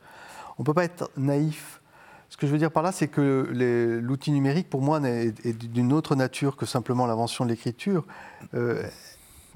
On 0.57 0.63
ne 0.63 0.65
peut 0.65 0.75
pas 0.75 0.85
être 0.85 1.11
naïf. 1.17 1.81
Ce 2.33 2.39
que 2.39 2.47
je 2.47 2.53
veux 2.53 2.59
dire 2.59 2.71
par 2.71 2.83
là, 2.83 2.93
c'est 2.93 3.09
que 3.09 3.47
l'outil 4.03 4.33
numérique, 4.33 4.71
pour 4.71 4.81
moi, 4.81 5.03
est 5.07 5.53
d'une 5.53 5.93
autre 5.93 6.17
nature 6.17 6.57
que 6.57 6.65
simplement 6.65 7.05
l'invention 7.05 7.45
de 7.45 7.51
l'écriture. 7.51 8.07
Euh, 8.55 8.83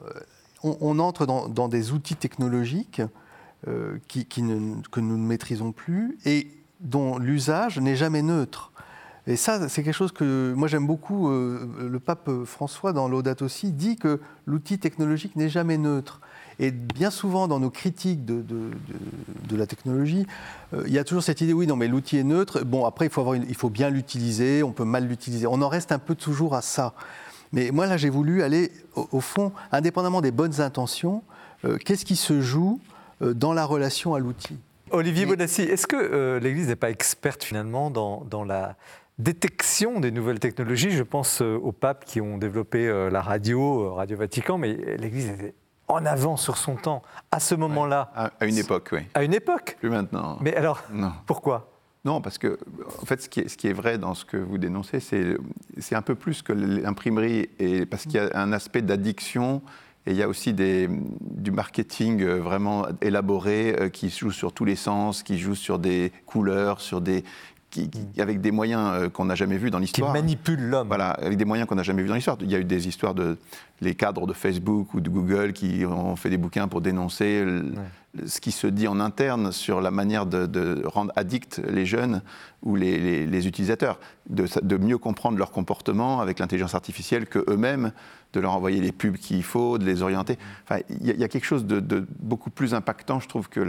euh, 0.05 0.11
on, 0.62 0.98
entre 0.98 1.24
dans, 1.24 1.69
des 1.69 1.93
outils 1.93 2.16
technologiques 2.16 3.01
euh, 3.66 3.97
que 4.11 5.01
nous 5.01 5.16
ne 5.16 5.27
maîtrisons 5.27 5.73
plus 5.73 6.19
et 6.27 6.48
dont 6.81 7.16
l'usage 7.16 7.78
n'est 7.78 7.97
jamais 7.97 8.20
neutre. 8.20 8.73
Et 9.27 9.36
ça, 9.36 9.70
c'est 9.70 9.82
quelque 9.82 9.94
chose 9.94 10.12
que 10.12 10.53
moi 10.55 10.69
j'aime 10.69 10.86
beaucoup. 10.86 11.31
le 11.31 11.98
pape 11.98 12.31
François, 12.44 12.93
dans 12.93 13.09
Laudato 13.09 13.47
aussi, 13.47 13.73
dit 13.73 13.97
que 13.97 14.20
l'outil 14.44 14.78
technologique 14.78 15.35
n'est 15.35 15.48
jamais 15.48 15.78
neutre. 15.78 16.20
Et 16.58 16.70
bien 16.70 17.10
souvent, 17.10 17.48
dans 17.48 17.60
nos 17.60 17.68
critiques 17.70 18.24
de, 18.24 18.36
de- 18.36 18.70
de- 18.70 19.48
de 19.48 19.56
la 19.56 19.66
technologie, 19.66 20.26
euh, 20.72 20.84
il 20.86 20.92
y 20.92 20.98
a 20.98 21.04
toujours 21.04 21.22
cette 21.22 21.40
idée, 21.42 21.52
oui, 21.52 21.66
non, 21.66 21.76
mais 21.76 21.86
l'outil 21.86 22.16
est 22.16 22.24
neutre. 22.24 22.64
Bon, 22.64 22.86
après, 22.86 23.06
il 23.06 23.10
faut, 23.10 23.20
avoir 23.20 23.34
une- 23.34 23.44
il 23.48 23.54
faut 23.54 23.68
bien 23.70 23.90
l'utiliser, 23.90 24.62
on 24.62 24.72
peut 24.72 24.84
mal 24.84 25.06
l'utiliser. 25.06 25.46
On 25.46 25.60
en 25.60 25.68
reste 25.68 25.92
un 25.92 25.98
peu 25.98 26.14
toujours 26.14 26.54
à 26.54 26.62
ça. 26.62 26.94
Mais 27.52 27.70
moi, 27.70 27.86
là, 27.86 27.96
j'ai 27.96 28.08
voulu 28.08 28.42
aller, 28.42 28.72
au, 28.94 29.06
au 29.12 29.20
fond, 29.20 29.52
indépendamment 29.70 30.20
des 30.22 30.30
bonnes 30.30 30.60
intentions, 30.60 31.22
euh, 31.64 31.76
qu'est-ce 31.76 32.04
qui 32.06 32.16
se 32.16 32.40
joue 32.40 32.80
euh, 33.22 33.34
dans 33.34 33.52
la 33.52 33.64
relation 33.66 34.14
à 34.14 34.18
l'outil? 34.18 34.56
Olivier 34.90 35.26
Mais- 35.26 35.32
Bonassi, 35.32 35.62
est-ce 35.62 35.86
que 35.86 35.96
euh, 35.96 36.40
l'Église 36.40 36.68
n'est 36.68 36.76
pas 36.76 36.90
experte 36.90 37.44
finalement 37.44 37.90
dans, 37.90 38.24
dans 38.30 38.44
la 38.44 38.76
détection 39.18 40.00
des 40.00 40.10
nouvelles 40.10 40.38
technologies? 40.40 40.90
Je 40.90 41.02
pense 41.02 41.40
aux 41.40 41.72
papes 41.72 42.04
qui 42.04 42.20
ont 42.20 42.38
développé 42.38 42.86
la 43.10 43.20
radio, 43.20 43.94
Radio 43.94 44.16
Vatican, 44.16 44.58
mais 44.58 44.76
l'Église 44.98 45.28
était 45.28 45.54
en 45.88 46.04
avant 46.06 46.36
sur 46.36 46.56
son 46.56 46.74
temps, 46.76 47.02
à 47.30 47.40
ce 47.40 47.54
moment-là, 47.54 48.10
À, 48.14 48.30
à 48.40 48.46
une 48.46 48.58
époque, 48.58 48.88
oui. 48.92 49.00
à 49.14 49.22
une 49.22 49.34
époque. 49.34 49.76
Plus 49.80 49.90
maintenant. 49.90 50.38
Mais 50.40 50.54
alors, 50.56 50.82
Non. 50.92 51.12
pourquoi? 51.26 51.70
Non, 52.04 52.20
parce 52.20 52.38
que, 52.38 52.58
en 53.02 53.04
fait, 53.04 53.20
ce 53.22 53.28
qui 53.28 53.40
est, 53.40 53.48
ce 53.48 53.56
qui 53.56 53.66
est 53.66 53.72
vrai 53.72 53.98
dans 53.98 54.14
ce 54.14 54.24
que 54.24 54.36
vous 54.36 54.58
dénoncez, 54.58 55.00
c'est 55.00 55.94
un 55.96 56.02
peu 56.02 56.14
plus 56.14 56.42
que 56.42 56.52
l'imprimerie, 56.52 57.48
et 57.58 57.84
parce 57.84 58.04
qu'il 58.04 58.14
y 58.14 58.18
a 58.18 58.30
un 58.34 58.52
aspect 58.52 58.82
d'addiction, 58.82 59.60
et 60.06 60.12
il 60.12 60.16
y 60.16 60.22
a 60.22 60.28
aussi 60.28 60.52
des, 60.54 60.88
du 61.20 61.50
marketing 61.50 62.22
euh, 62.22 62.36
vraiment 62.40 62.86
élaboré 63.00 63.74
euh, 63.80 63.88
qui 63.88 64.08
joue 64.08 64.30
sur 64.30 64.52
tous 64.52 64.64
les 64.64 64.76
sens, 64.76 65.24
qui 65.24 65.36
joue 65.36 65.56
sur 65.56 65.80
des 65.80 66.12
couleurs, 66.26 66.80
sur 66.80 67.00
des, 67.00 67.24
qui- 67.77 67.90
qui- 68.15 68.20
avec 68.20 68.40
des 68.40 68.51
moyens 68.51 68.90
euh, 68.94 69.09
qu'on 69.09 69.27
n'a 69.27 69.35
jamais 69.35 69.59
vus 69.59 69.70
dans 69.70 69.78
Qui 69.78 69.82
l'histoire. 69.85 70.12
manipule 70.12 70.61
l'homme 70.61 70.89
Voilà, 70.89 71.11
avec 71.11 71.36
des 71.36 71.44
moyens 71.44 71.69
qu'on 71.69 71.74
n'a 71.74 71.82
jamais 71.82 72.03
vus 72.03 72.09
dans 72.09 72.15
l'histoire. 72.15 72.36
Il 72.40 72.51
y 72.51 72.55
a 72.55 72.59
eu 72.59 72.65
des 72.65 72.89
histoires 72.89 73.15
de 73.15 73.36
les 73.81 73.94
cadres 73.94 74.27
de 74.27 74.32
Facebook 74.32 74.94
ou 74.94 75.01
de 75.01 75.11
Google 75.11 75.53
qui 75.53 75.85
ont 75.85 76.16
fait 76.16 76.31
des 76.31 76.39
bouquins 76.39 76.66
pour 76.69 76.81
dénoncer 76.81 77.44
ce 78.26 78.40
qui 78.40 78.52
se 78.52 78.66
dit 78.66 78.88
en 78.88 78.98
interne 79.01 79.52
sur 79.52 79.80
la 79.80 79.90
manière 79.90 80.26
de, 80.26 80.47
de 80.47 80.82
rendre 80.86 81.12
addicts 81.16 81.60
les 81.68 81.84
jeunes 81.86 82.22
ou 82.62 82.76
les, 82.76 82.98
les- 82.98 83.26
les 83.26 83.47
utilisateurs, 83.47 83.98
de, 84.30 84.47
mieux 84.76 84.98
comprendre 84.98 85.36
leur 85.38 85.51
comportement 85.51 86.20
avec 86.20 86.38
l'intelligence 86.38 86.74
artificielle 86.74 87.26
que 87.26 87.44
eux-mêmes, 87.51 87.93
de 88.32 88.40
leur 88.40 88.52
envoyer 88.52 88.80
les 88.80 88.93
pubs 88.93 89.16
qu'il 89.16 89.43
faut, 89.43 89.78
de 89.78 89.84
les 89.84 90.02
orienter. 90.02 90.38
Enfin, 90.64 90.80
il 90.88 91.06
y, 91.06 91.10
a- 91.10 91.14
y 91.14 91.24
a 91.24 91.28
quelque 91.28 91.44
chose 91.47 91.66
de, 91.66 91.80
de 91.80 92.06
beaucoup 92.20 92.51
plus 92.51 92.74
impactant, 92.74 93.20
je 93.20 93.28
trouve, 93.28 93.48
que 93.48 93.60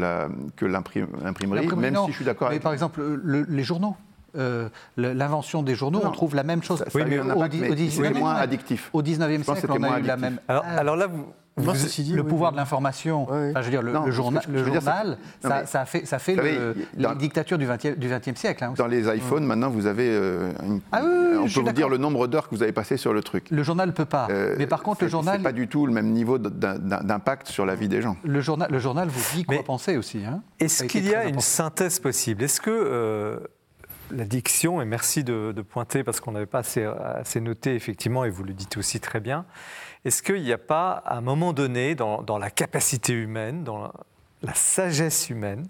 que 0.55 0.65
l'imprimerie, 0.65 1.11
L'imprimerie, 1.23 1.67
même 1.75 1.93
non. 1.93 2.05
si 2.05 2.11
je 2.11 2.15
suis 2.17 2.25
d'accord 2.25 2.47
Mais 2.49 2.53
avec 2.55 2.63
par 2.63 2.73
exemple, 2.73 3.01
le- 3.23 3.45
les 3.49 3.63
journaux. 3.63 3.95
euh, 4.37 4.69
L'invention 4.97 5.63
des 5.63 5.73
journaux, 5.75 5.99
Non. 6.03 6.09
on 6.09 6.11
trouve 6.11 6.35
la 6.35 6.43
même 6.43 6.61
chose. 6.63 6.79
Ça- 6.79 6.89
ça 6.89 6.99
a 6.99 7.07
eu 7.07 7.19
un 7.19 7.29
Au 7.29 7.39
mais 7.61 7.69
au 8.09 8.13
oui, 8.13 8.19
moins 8.19 8.33
mais- 8.35 8.39
addictif. 8.41 8.89
Au 8.93 9.01
19e 9.01 9.39
Je 9.41 9.45
pense 9.45 9.55
que 9.55 9.59
siècle, 9.61 9.73
c'était 9.73 9.85
on 9.85 9.87
a 9.87 9.89
moins 9.89 9.97
eu 9.99 10.03
la 10.03 10.13
addictif. 10.13 10.31
même. 10.31 10.39
Alors, 10.47 10.63
Ah, 10.67 10.77
alors 10.79 10.95
là, 10.95 11.07
vous, 11.07 11.25
Moi, 11.57 11.73
vous- 11.73 11.79
ceci 11.79 12.03
dit, 12.03 12.13
le 12.13 12.21
oui, 12.21 12.27
pouvoir 12.29 12.51
oui. 12.51 12.55
de 12.55 12.61
l'information, 12.61 13.23
enfin, 13.23 13.51
je 13.55 13.61
veux 13.65 13.69
dire, 13.71 13.81
le, 13.81 13.91
Non, 13.91 13.99
le 14.01 14.05
ce 14.05 14.09
que 14.09 14.11
journal, 14.15 14.43
le 14.47 14.61
dire, 14.71 14.81
ça, 14.81 15.03
mais- 15.43 15.65
ça 15.65 15.85
fait, 15.85 16.05
ça 16.05 16.19
fait 16.19 16.35
savez, 16.35 16.51
le- 16.57 16.75
il- 16.95 17.01
dans- 17.01 17.11
les 17.11 17.17
dictatures 17.17 17.57
du 17.57 17.65
20e, 17.65 17.95
du 17.95 18.07
20e 18.07 18.35
siècle. 18.35 18.63
hein. 18.63 18.73
Dans 18.77 18.87
les 18.87 19.07
iPhones, 19.15 19.43
maintenant, 19.45 19.69
vous 19.69 19.85
avez. 19.87 20.07
euh, 20.09 20.51
une- 20.63 20.81
Ah 20.91 21.01
oui, 21.03 21.09
oui, 21.11 21.17
oui, 21.31 21.37
on 21.39 21.43
peut 21.61 21.67
vous 21.67 21.71
dire 21.73 21.89
le 21.89 21.97
nombre 21.97 22.27
d'heures 22.27 22.47
que 22.49 22.55
vous 22.55 22.63
avez 22.63 22.71
passé 22.73 22.95
sur 22.97 23.11
le 23.13 23.21
truc. 23.23 23.47
Le 23.49 23.63
journal 23.63 23.87
ne 23.87 23.93
peut 23.93 24.05
pas. 24.05 24.27
Euh, 24.29 24.55
mais 24.57 24.67
par 24.67 24.83
contre, 24.83 25.03
le 25.03 25.09
journal, 25.09 25.37
C'est 25.37 25.43
pas 25.43 25.51
du 25.51 25.67
tout 25.67 25.87
le 25.87 25.93
même 25.93 26.11
niveau 26.11 26.37
d'impact 26.37 27.47
sur 27.47 27.65
la 27.65 27.75
vie 27.75 27.87
des 27.87 28.01
gens. 28.01 28.17
le 28.23 28.41
journal, 28.41 28.69
le 28.71 28.79
journal 28.79 29.07
vous 29.07 29.35
dit 29.37 29.43
quoi 29.43 29.55
Mais- 29.57 29.63
penser 29.63 29.97
aussi. 29.97 30.23
hein. 30.25 30.41
Est-ce 30.59 30.83
qu'il 30.83 31.05
y 31.07 31.15
a 31.15 31.25
une 31.25 31.39
synthèse 31.39 31.99
possible? 31.99 32.43
Est-ce 32.43 32.61
que 32.61 32.69
euh, 32.71 33.37
l'addiction, 34.11 34.81
et 34.81 34.85
merci 34.85 35.23
de, 35.23 35.53
pointer 35.61 36.03
parce 36.03 36.19
qu'on 36.19 36.31
n'avait 36.31 36.45
pas 36.45 36.59
assez, 36.59 37.41
noté 37.41 37.75
effectivement, 37.75 38.25
et 38.25 38.29
vous 38.29 38.43
le 38.43 38.53
dites 38.53 38.77
aussi 38.77 38.99
très 38.99 39.19
bien, 39.19 39.45
est-ce 40.05 40.23
qu'il 40.23 40.41
n'y 40.41 40.53
a 40.53 40.57
pas 40.57 40.91
à 40.91 41.17
un 41.17 41.21
moment 41.21 41.53
donné 41.53 41.95
dans, 41.95 42.37
la 42.37 42.49
capacité 42.49 43.13
humaine, 43.13 43.63
dans 43.63 43.91
la 44.41 44.53
sagesse 44.53 45.29
humaine, 45.29 45.67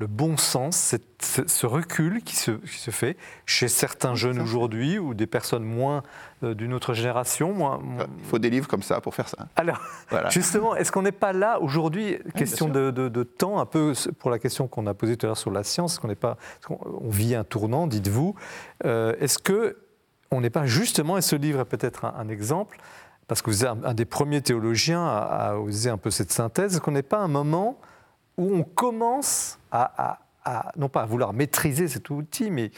le 0.00 0.06
bon 0.06 0.38
sens, 0.38 0.94
ce, 1.20 1.66
recul 1.66 2.22
qui 2.22 2.34
se, 2.34 2.52
qui 2.52 2.78
se 2.78 2.90
fait 2.90 3.18
chez 3.44 3.68
certains 3.68 4.14
jeunes 4.14 4.40
aujourd'hui 4.40 4.98
ou 4.98 5.12
des 5.12 5.26
personnes 5.26 5.62
moins 5.62 6.02
euh, 6.42 6.54
d'une 6.54 6.72
autre 6.72 6.94
génération 6.94 7.52
moins, 7.52 7.76
moins- 7.78 8.06
Il 8.18 8.24
faut 8.24 8.38
des 8.38 8.48
livres 8.48 8.66
comme 8.66 8.82
ça 8.82 9.02
pour 9.02 9.14
faire 9.14 9.28
ça. 9.28 9.46
Alors, 9.56 9.78
Voilà. 10.08 10.28
Justement, 10.30 10.74
est-ce 10.74 10.90
qu'on 10.90 11.02
n'est 11.02 11.12
pas 11.12 11.34
là 11.34 11.60
aujourd'hui, 11.60 12.16
question 12.34 12.68
de, 12.68 12.90
de- 12.90 13.10
de 13.10 13.22
temps, 13.22 13.60
un 13.60 13.66
peu 13.66 13.92
pour 14.18 14.30
la 14.30 14.38
question 14.38 14.66
qu'on 14.68 14.86
a 14.86 14.94
posée 14.94 15.18
tout 15.18 15.26
à 15.26 15.28
l'heure 15.28 15.36
sur 15.36 15.50
la 15.50 15.64
science, 15.64 15.98
qu'on 15.98 16.08
n'est 16.08 16.14
pas, 16.14 16.38
qu'on- 16.66 16.78
on 17.02 17.10
vit 17.10 17.34
un 17.34 17.44
tournant, 17.44 17.86
dites-vous, 17.86 18.34
euh, 18.86 19.14
est-ce 19.20 19.38
que 19.38 19.76
on 20.30 20.40
n'est 20.40 20.48
pas 20.50 20.64
justement, 20.64 21.18
et 21.18 21.22
ce 21.22 21.36
livre 21.36 21.60
est 21.60 21.64
peut-être 21.66 22.06
un, 22.06 22.14
un 22.16 22.28
exemple, 22.30 22.78
parce 23.28 23.42
que 23.42 23.50
vous 23.50 23.64
êtes 23.66 23.70
un, 23.84 23.92
des 23.94 24.06
premiers 24.06 24.40
théologiens 24.40 25.04
à, 25.06 25.50
à 25.50 25.54
oser 25.56 25.90
un 25.90 25.98
peu 25.98 26.10
cette 26.10 26.32
synthèse, 26.32 26.72
est-ce 26.72 26.80
qu'on 26.80 26.92
n'est 26.92 27.02
pas 27.02 27.18
un 27.18 27.28
moment 27.28 27.78
où 28.36 28.54
on 28.54 28.62
commence 28.62 29.58
à, 29.70 30.10
à- 30.10 30.18
à- 30.44 30.72
non 30.76 30.88
pas 30.88 31.02
à 31.02 31.06
vouloir 31.06 31.32
maîtriser 31.32 31.88
cet 31.88 32.10
outil, 32.10 32.50
mais 32.50 32.70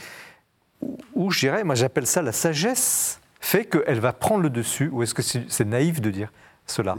où, 0.81 0.99
où, 1.15 1.31
je 1.31 1.41
dirais, 1.41 1.65
moi 1.65 1.75
j'appelle 1.75 2.07
ça 2.07 2.23
la 2.23 2.33
sagesse, 2.33 3.21
fait 3.41 3.65
qu'elle 3.67 4.01
va 4.01 4.13
prendre 4.13 4.43
le 4.43 4.51
dessus, 4.51 4.89
ou 4.93 5.03
est-ce 5.03 5.15
que 5.15 5.23
c'est 5.23 5.65
naïf 5.65 6.01
de 6.01 6.11
dire 6.11 6.33
cela? 6.67 6.97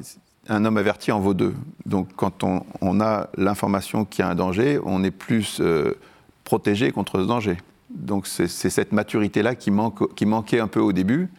Un 0.50 0.66
homme 0.66 0.78
averti 0.78 1.12
en 1.12 1.20
vaut 1.20 1.34
deux. 1.34 1.54
Donc 1.86 2.10
quand 2.16 2.44
on, 2.44 2.66
on 2.82 3.00
a 3.00 3.30
l'information 3.38 4.04
qu'il 4.06 4.24
y 4.24 4.28
a 4.28 4.30
un 4.32 4.36
danger, 4.36 4.80
on 4.84 5.04
est 5.04 5.12
plus 5.12 5.60
euh, 5.62 5.98
protégé 6.44 6.92
contre 6.92 7.22
ce 7.22 7.28
danger. 7.28 7.58
Donc 7.90 8.28
c'est 8.28 8.48
cette 8.48 8.92
maturité-là 8.92 9.56
qui, 9.56 9.72
manque, 9.72 10.14
qui 10.16 10.26
manquait 10.26 10.60
un 10.60 10.68
peu 10.68 10.80
au 10.82 10.92
début, 10.94 11.30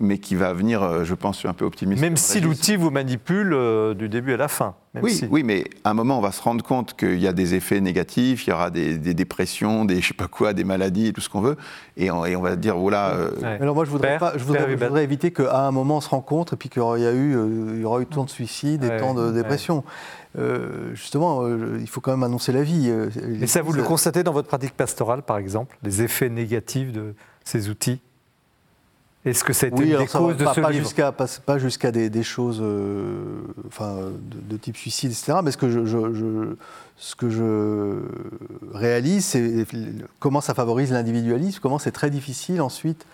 mais 0.00 0.18
qui 0.18 0.34
va 0.34 0.52
venir, 0.54 0.82
euh, 0.82 1.04
je 1.04 1.14
pense, 1.14 1.44
un 1.44 1.52
peu 1.52 1.64
optimiste. 1.64 2.00
Même 2.00 2.16
si 2.16 2.40
l'outil 2.40 2.76
vous 2.76 2.90
manipule 2.90 3.52
euh, 3.52 3.94
du 3.94 4.08
début 4.08 4.32
à 4.32 4.36
la 4.38 4.48
fin. 4.48 4.74
Même 4.94 5.04
Oui, 5.04 5.12
si. 5.12 5.26
oui, 5.30 5.42
mais 5.44 5.64
à 5.84 5.90
un 5.90 5.94
moment, 5.94 6.18
on 6.18 6.20
va 6.22 6.32
se 6.32 6.42
rendre 6.42 6.64
compte 6.64 6.96
qu'il 6.96 7.20
y 7.20 7.28
a 7.28 7.32
des 7.32 7.54
effets 7.54 7.80
négatifs, 7.80 8.46
il 8.46 8.50
y 8.50 8.52
aura 8.52 8.70
des, 8.70 8.98
des 8.98 9.14
dépressions, 9.14 9.84
des 9.84 10.00
je 10.00 10.08
sais 10.08 10.14
pas 10.14 10.26
quoi, 10.26 10.52
des 10.52 10.64
maladies, 10.64 11.06
et 11.08 11.12
tout 11.12 11.20
ce 11.20 11.28
qu'on 11.28 11.40
veut, 11.42 11.56
et 11.96 12.10
on, 12.10 12.24
et 12.24 12.34
on 12.34 12.40
va 12.40 12.56
dire 12.56 12.76
voilà. 12.76 13.10
euh, 13.10 13.30
Ouais. 13.30 13.36
Mais 13.42 13.60
Alors 13.62 13.74
moi, 13.76 13.84
je 13.84 13.90
voudrais, 13.90 14.08
Père, 14.08 14.18
pas, 14.18 14.32
je 14.36 14.42
voudrais, 14.42 14.66
Père 14.66 14.78
je 14.78 14.84
voudrais 14.84 15.04
éviter 15.04 15.30
qu'à 15.32 15.66
un 15.66 15.70
moment 15.70 15.98
on 15.98 16.00
se 16.00 16.08
rencontre 16.08 16.54
et 16.54 16.56
puis 16.56 16.68
qu'il 16.70 16.80
y 16.80 16.82
aura 16.82 16.98
eu, 16.98 17.36
euh, 17.36 17.72
il 17.76 17.80
y 17.82 17.84
aura 17.84 18.00
eu 18.00 18.06
tant 18.06 18.24
de 18.24 18.30
suicides 18.30 18.82
et 18.82 18.88
Ouais, 18.88 18.98
tant 18.98 19.14
de 19.14 19.26
ouais. 19.28 19.32
dépressions. 19.32 19.84
Euh, 20.38 20.94
justement, 20.94 21.42
euh, 21.42 21.78
il 21.80 21.88
faut 21.88 22.00
quand 22.00 22.12
même 22.12 22.22
annoncer 22.22 22.52
la 22.52 22.62
vie. 22.62 22.86
euh, 22.88 23.10
Et 23.40 23.46
ça, 23.46 23.62
vous 23.62 23.72
le 23.72 23.82
constatez 23.82 24.22
dans 24.22 24.32
votre 24.32 24.48
pratique 24.48 24.74
pastorale, 24.76 25.22
par 25.22 25.38
exemple, 25.38 25.76
les 25.82 26.02
effets 26.02 26.28
négatifs 26.28 26.92
de 26.92 27.14
ces 27.44 27.68
outils? 27.68 28.00
Est-ce 29.26 29.44
que 29.44 29.52
c'est 29.52 29.70
Oui, 29.78 29.90
des 29.90 30.06
causes 30.06 30.12
va 30.12 30.34
de 30.34 30.44
pas, 30.44 30.54
ce 30.54 30.60
pas 30.60 30.70
livre 30.70 30.84
jusqu'à 30.84 31.12
pas, 31.12 31.26
pas 31.44 31.58
jusqu'à 31.58 31.90
des, 31.92 32.08
des 32.08 32.22
choses, 32.22 32.60
euh, 32.62 33.42
enfin, 33.68 33.96
de, 33.96 34.54
de 34.54 34.56
type 34.56 34.76
suicide, 34.78 35.10
etc. 35.10 35.38
Mais 35.44 35.50
ce 35.52 35.58
que 35.58 35.68
je, 35.68 35.84
je- 35.84 36.14
je- 36.14 36.54
ce 36.96 37.14
que 37.16 37.28
je 37.28 38.00
réalise, 38.72 39.24
c'est 39.26 39.66
comment 40.18 40.40
ça 40.40 40.54
favorise 40.54 40.90
l'individualisme, 40.92 41.58
comment 41.62 41.78
c'est 41.78 41.90
très 41.92 42.10
difficile 42.10 42.60
ensuite 42.62 43.04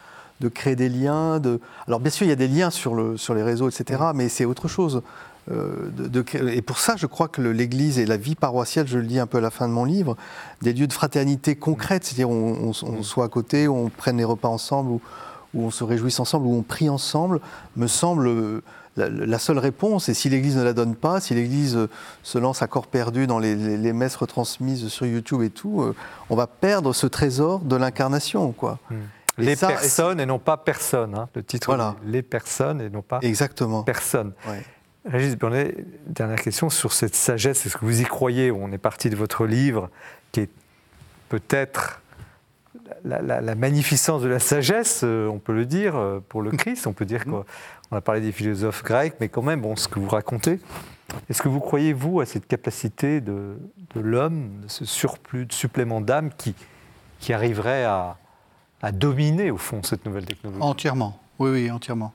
de 0.41 0.49
créer 0.49 0.77
des 0.77 0.89
liens. 0.89 1.41
De... 1.41 1.61
Alors 1.89 1.99
bien 2.01 2.11
sûr, 2.11 2.25
il 2.27 2.29
y 2.29 2.33
a 2.33 2.37
des 2.37 2.49
liens 2.49 2.71
sur, 2.71 2.95
le, 2.95 3.17
sur 3.17 3.35
les 3.35 3.43
réseaux, 3.43 3.69
etc. 3.69 4.01
Mais 4.15 4.29
c'est 4.29 4.45
autre 4.45 4.69
chose. 4.69 5.03
Euh, 5.53 5.91
de- 5.97 6.09
de 6.09 6.23
créer- 6.23 6.57
et 6.57 6.63
pour 6.63 6.79
ça, 6.79 6.95
je 6.97 7.07
crois 7.07 7.29
que 7.29 7.41
l'Église 7.41 7.99
et 8.01 8.07
la 8.07 8.17
vie 8.17 8.35
paroissiale, 8.35 8.87
je 8.89 8.99
le 8.99 9.07
dis 9.07 9.21
un 9.21 9.27
peu 9.29 9.39
à 9.39 9.41
la 9.41 9.51
fin 9.51 9.69
de 9.69 9.73
mon 9.73 9.85
livre, 9.85 10.17
des 10.63 10.73
lieux 10.73 10.89
de 10.89 10.93
fraternité 10.93 11.55
concrète, 11.55 12.05
c'est-à-dire 12.05 12.31
on, 12.31 12.71
on- 12.71 12.87
on 12.89 13.03
soit 13.05 13.25
à 13.25 13.29
côté, 13.29 13.69
on 13.69 13.89
prenne 13.89 14.17
les 14.19 14.25
repas 14.25 14.49
ensemble, 14.49 14.91
ou, 14.91 15.01
où 15.57 15.65
on 15.67 15.71
se 15.71 15.83
réjouisse 15.85 16.21
ensemble, 16.21 16.47
où 16.47 16.55
on 16.55 16.63
prie 16.63 16.89
ensemble, 16.89 17.41
me 17.77 17.87
semble 17.89 18.29
euh, 18.29 18.63
la, 18.97 19.39
seule 19.39 19.59
réponse. 19.59 20.09
Et 20.09 20.15
si 20.15 20.29
l'Église 20.29 20.57
ne 20.57 20.63
la 20.63 20.73
donne 20.73 20.95
pas, 20.95 21.21
si 21.21 21.35
l'Église 21.35 21.77
euh, 21.77 21.89
se 22.23 22.39
lance 22.39 22.63
à 22.63 22.67
corps 22.67 22.87
perdu 22.87 23.27
dans 23.27 23.39
les, 23.39 23.55
les- 23.57 23.77
les 23.77 23.93
messes 23.93 24.17
retransmises 24.17 24.89
sur 24.89 25.07
YouTube 25.07 25.43
et 25.43 25.51
tout, 25.51 25.83
euh, 25.83 25.95
on 26.31 26.37
va 26.37 26.47
perdre 26.47 26.93
ce 26.93 27.07
trésor 27.07 27.61
de 27.61 27.77
l'incarnation, 27.77 28.53
quoi. 28.53 28.79
Et 29.39 29.43
Les 29.43 29.57
ça- 29.57 29.71
et 29.71 29.75
personnes 29.75 30.21
et 30.21 30.27
non 30.27 30.39
pas 30.39 30.57
personne. 30.57 31.15
hein. 31.15 31.29
Le 31.35 31.43
titre, 31.43 31.67
Voilà. 31.69 31.97
Les 32.07 32.23
personnes 32.23 32.81
et 32.81 32.89
non 32.89 33.03
pas 33.03 33.19
Exactement. 33.23 33.83
personne. 33.83 34.33
Ouais. 34.49 34.63
Régis 35.05 35.37
Burnet, 35.37 35.75
dernière 36.07 36.41
question 36.43 36.69
sur 36.71 36.93
cette 36.93 37.15
sagesse. 37.15 37.65
Est-ce 37.67 37.77
que 37.77 37.85
vous 37.85 38.01
y 38.01 38.05
croyez 38.05 38.51
On 38.51 38.73
est 38.73 38.79
parti 38.79 39.09
de 39.11 39.15
votre 39.17 39.47
livre, 39.47 39.89
qui 40.33 40.41
est 40.41 40.51
peut-être 41.29 42.01
la, 43.05 43.21
la- 43.23 43.41
la 43.41 43.55
magnificence 43.55 44.23
de 44.23 44.29
la 44.29 44.39
sagesse, 44.39 45.03
euh, 45.05 45.29
on 45.29 45.39
peut 45.39 45.53
le 45.55 45.67
dire, 45.67 45.97
euh, 45.97 46.21
pour 46.29 46.43
le 46.43 46.51
Christ. 46.51 46.87
On 46.87 46.93
peut 46.93 47.05
dire 47.05 47.25
qu'on 47.25 47.45
on 47.91 47.97
a 47.97 48.01
parlé 48.01 48.21
des 48.21 48.33
philosophes 48.33 48.83
grecs, 48.83 49.15
mais 49.21 49.29
quand 49.29 49.43
même, 49.43 49.61
bon, 49.61 49.77
ce 49.77 49.89
que 49.89 49.99
vous 50.01 50.09
racontez. 50.09 50.61
Est-ce 51.31 51.41
que 51.41 51.49
vous 51.49 51.61
croyez, 51.61 51.93
vous, 51.93 52.21
à 52.21 52.27
cette 52.27 52.47
capacité 52.49 53.21
de, 53.21 53.59
de 53.95 54.01
l'homme, 54.01 54.51
de 54.65 54.69
ce 54.69 54.85
surplus, 54.85 55.47
de 55.47 55.53
supplément 55.53 56.01
d'âme 56.01 56.31
qui, 56.37 56.55
qui 57.21 57.33
arriverait 57.33 57.85
à, 57.85 58.17
à 58.83 58.91
dominer, 58.93 59.51
au 59.51 59.57
fond, 59.57 59.83
cette 59.85 60.05
nouvelle 60.05 60.25
technologie? 60.27 60.61
Entièrement, 60.63 61.21
oui, 61.39 61.51
oui, 61.51 61.71
entièrement. 61.71 62.13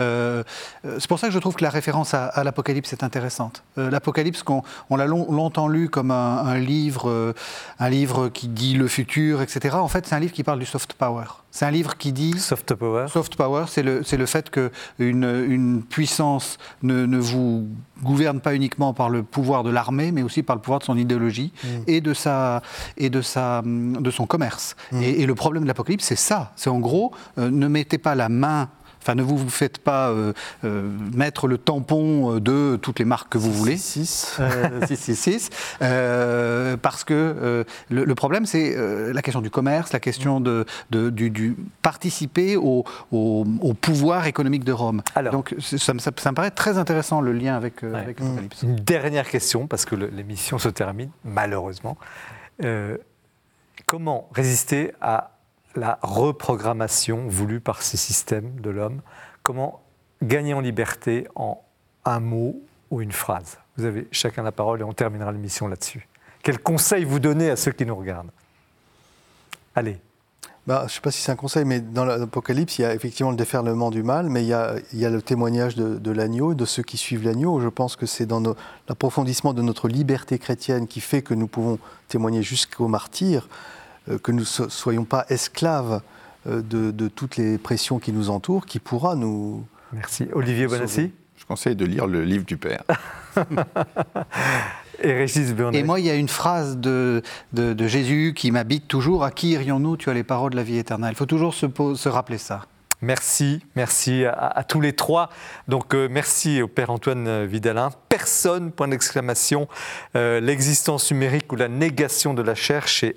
Euh, 0.00 0.42
euh, 0.84 0.96
c'est 0.98 1.08
pour 1.08 1.18
ça 1.18 1.26
que 1.28 1.32
je 1.32 1.38
trouve 1.38 1.54
que 1.56 1.64
la 1.64 1.70
référence 1.70 2.14
à, 2.14 2.26
à 2.26 2.44
l'Apocalypse 2.44 2.92
est 2.92 3.02
intéressante. 3.02 3.62
Euh, 3.78 3.90
L'Apocalypse, 3.90 4.42
qu'on 4.42 4.62
on 4.90 4.96
l'a 4.96 5.06
long- 5.06 5.30
longtemps 5.30 5.68
lu 5.68 5.88
comme 5.88 6.10
un, 6.10 6.38
un 6.38 6.58
livre, 6.58 7.08
euh, 7.10 7.32
un 7.78 7.88
livre 7.90 8.28
qui 8.28 8.48
dit 8.48 8.74
le 8.74 8.88
futur, 8.88 9.42
etc. 9.42 9.76
En 9.76 9.88
fait, 9.88 10.06
c'est 10.06 10.14
un 10.14 10.20
livre 10.20 10.32
qui 10.32 10.44
parle 10.44 10.58
du 10.58 10.66
soft 10.66 10.92
power. 10.94 11.24
C'est 11.50 11.64
un 11.64 11.70
livre 11.70 11.96
qui 11.96 12.12
dit 12.12 12.38
Soft 12.38 12.74
power 12.74 13.06
Soft 13.08 13.34
power, 13.36 13.64
c'est 13.68 13.82
le, 13.82 14.04
c'est 14.04 14.18
le 14.18 14.26
fait 14.26 14.50
qu'une 14.50 14.70
une 14.98 15.82
puissance 15.82 16.58
ne, 16.82 17.06
ne 17.06 17.18
vous 17.18 17.66
gouverne 18.02 18.40
pas 18.40 18.54
uniquement 18.54 18.92
par 18.92 19.08
le 19.08 19.22
pouvoir 19.22 19.64
de 19.64 19.70
l'armée, 19.70 20.12
mais 20.12 20.22
aussi 20.22 20.42
par 20.42 20.54
le 20.56 20.62
pouvoir 20.62 20.78
de 20.80 20.84
son 20.84 20.96
idéologie 20.96 21.52
et, 21.86 22.00
de, 22.00 22.12
sa, 22.14 22.62
et 22.98 23.08
de, 23.10 23.22
sa, 23.22 23.62
de 23.64 24.10
son 24.10 24.26
commerce. 24.26 24.76
Et, 24.92 25.22
et 25.22 25.26
le 25.26 25.34
problème 25.34 25.62
de 25.64 25.68
l'Apocalypse, 25.68 26.04
c'est 26.04 26.16
ça. 26.16 26.52
C'est 26.54 26.70
en 26.70 26.78
gros, 26.80 27.12
euh, 27.38 27.50
ne 27.50 27.66
mettez 27.66 27.98
pas 27.98 28.14
la 28.14 28.28
main. 28.28 28.68
Enfin, 29.08 29.14
ne 29.14 29.22
vous 29.22 29.38
vous 29.38 29.48
faites 29.48 29.78
pas 29.78 30.10
euh, 30.10 30.34
euh, 30.64 30.82
mettre 31.14 31.48
le 31.48 31.56
tampon 31.56 32.34
euh, 32.36 32.40
de 32.40 32.76
toutes 32.76 32.98
les 32.98 33.06
marques 33.06 33.30
que 33.32 33.38
vous 33.38 33.50
voulez. 33.50 33.78
6. 33.78 34.36
Euh, 34.38 34.80
666, 34.86 35.48
euh, 35.82 36.76
parce 36.76 37.04
que 37.04 37.64
le, 37.88 38.04
le 38.04 38.14
problème, 38.14 38.44
c'est 38.44 38.76
la 38.76 39.22
question 39.22 39.40
du 39.40 39.48
commerce, 39.48 39.94
la 39.94 40.00
question 40.00 40.40
de, 40.40 40.66
de- 40.90 41.08
du, 41.08 41.30
du 41.30 41.56
participer 41.80 42.56
au, 42.58 42.84
au- 43.10 43.46
au 43.62 43.72
pouvoir 43.72 44.26
économique 44.26 44.64
de 44.64 44.72
Rome. 44.72 45.00
Alors. 45.14 45.32
Donc, 45.32 45.54
ça, 45.58 45.94
me- 45.94 46.00
ça- 46.00 46.10
ça 46.14 46.30
me 46.30 46.36
paraît 46.36 46.50
très 46.50 46.76
intéressant 46.76 47.22
le 47.22 47.32
lien 47.32 47.56
avec, 47.56 47.82
Ouais. 47.82 47.94
avec 47.94 48.20
l'Apocalypse. 48.20 48.62
Une 48.62 48.76
dernière 48.76 49.28
question, 49.30 49.66
parce 49.66 49.86
que 49.86 49.94
l'émission 49.94 50.58
se 50.58 50.68
termine, 50.68 51.08
malheureusement. 51.24 51.96
Euh, 52.62 52.98
comment 53.86 54.28
résister 54.34 54.92
à 55.00 55.37
la 55.76 55.98
reprogrammation 56.02 57.28
voulue 57.28 57.60
par 57.60 57.82
ces 57.82 57.96
systèmes 57.96 58.60
de 58.60 58.70
l'homme. 58.70 59.00
Comment 59.42 59.82
gagner 60.22 60.54
en 60.54 60.60
liberté 60.60 61.26
en 61.34 61.62
un 62.04 62.20
mot 62.20 62.60
ou 62.90 63.00
une 63.00 63.12
phrase. 63.12 63.58
Vous 63.76 63.84
avez 63.84 64.08
chacun 64.10 64.42
la 64.42 64.52
parole 64.52 64.80
et 64.80 64.84
on 64.84 64.92
terminera 64.92 65.30
l'émission 65.32 65.68
là-dessus. 65.68 66.08
Quel 66.42 66.58
conseil 66.58 67.04
vous 67.04 67.20
donnez 67.20 67.50
à 67.50 67.56
ceux 67.56 67.72
qui 67.72 67.84
nous 67.84 67.96
regardent? 67.96 68.30
Allez, 69.74 69.98
bah, 70.66 70.80
Je 70.80 70.84
ne 70.84 70.88
sais 70.90 71.00
pas 71.00 71.10
si 71.10 71.20
c'est 71.20 71.32
un 71.32 71.36
conseil, 71.36 71.64
mais 71.64 71.80
dans 71.80 72.04
l'Apocalypse, 72.04 72.78
il 72.78 72.82
y 72.82 72.84
a 72.84 72.94
effectivement 72.94 73.30
le 73.30 73.36
déferlement 73.36 73.90
du 73.90 74.02
mal, 74.02 74.28
mais 74.28 74.42
il 74.42 74.48
y 74.48 74.54
a, 74.54 75.10
le 75.10 75.22
témoignage 75.22 75.76
de, 75.76 75.98
de 75.98 76.10
l'agneau, 76.10 76.54
de 76.54 76.64
ceux 76.64 76.82
qui 76.82 76.96
suivent 76.96 77.24
l'agneau. 77.24 77.60
Je 77.60 77.68
pense 77.68 77.96
que 77.96 78.06
c'est 78.06 78.26
dans 78.26 78.42
l'approfondissement 78.88 79.52
de 79.52 79.62
notre 79.62 79.88
liberté 79.88 80.38
chrétienne 80.38 80.86
qui 80.86 81.00
fait 81.00 81.22
que 81.22 81.34
nous 81.34 81.46
pouvons 81.46 81.78
témoigner 82.08 82.42
jusqu'au 82.42 82.88
martyr, 82.88 83.48
que 84.16 84.32
nous 84.32 84.40
ne 84.40 84.68
soyons 84.68 85.04
pas 85.04 85.26
esclaves 85.28 86.00
euh, 86.46 86.62
de, 86.62 86.92
de, 86.92 87.08
toutes 87.08 87.36
les 87.36 87.58
pressions 87.58 87.98
qui 87.98 88.12
nous 88.12 88.30
entourent, 88.30 88.64
qui 88.64 88.78
pourra 88.78 89.16
nous... 89.16 89.66
Merci. 89.92 90.28
Olivier 90.32 90.66
Bonassi 90.66 91.10
Je 91.36 91.44
conseille 91.44 91.74
de 91.74 91.84
lire 91.84 92.06
le 92.06 92.24
livre 92.24 92.44
du 92.44 92.56
Père. 92.56 92.84
Et 95.02 95.12
Régis 95.12 95.54
Burnet. 95.54 95.78
Et 95.78 95.82
moi, 95.82 96.00
il 96.00 96.06
y 96.06 96.10
a 96.10 96.14
une 96.14 96.28
phrase 96.28 96.76
de, 96.76 97.22
de, 97.52 97.72
de 97.72 97.86
Jésus 97.86 98.34
qui 98.36 98.50
m'habite 98.50 98.88
toujours. 98.88 99.24
À 99.24 99.30
qui 99.30 99.50
irions-nous 99.50 99.96
Tu 99.96 100.10
as 100.10 100.14
les 100.14 100.24
paroles 100.24 100.50
de 100.50 100.56
la 100.56 100.62
vie 100.62 100.78
éternelle. 100.78 101.12
Il 101.12 101.16
faut 101.16 101.26
toujours 101.26 101.54
se, 101.54 101.66
se 101.94 102.08
rappeler 102.08 102.38
ça. 102.38 102.62
Merci, 103.00 103.60
merci 103.76 104.24
à, 104.24 104.32
à, 104.32 104.64
tous 104.64 104.80
les 104.80 104.92
trois. 104.92 105.30
Donc 105.68 105.94
euh, 105.94 106.08
merci 106.10 106.62
au 106.62 106.68
Père 106.68 106.90
Antoine 106.90 107.44
Vidalin. 107.46 107.90
Personne, 108.08 108.72
point 108.72 108.88
d'exclamation, 108.88 109.68
euh, 110.16 110.40
l'existence 110.40 111.12
numérique 111.12 111.52
ou 111.52 111.56
la 111.56 111.68
négation 111.68 112.34
de 112.34 112.42
la 112.42 112.56
chair 112.56 112.88
chez 112.88 113.16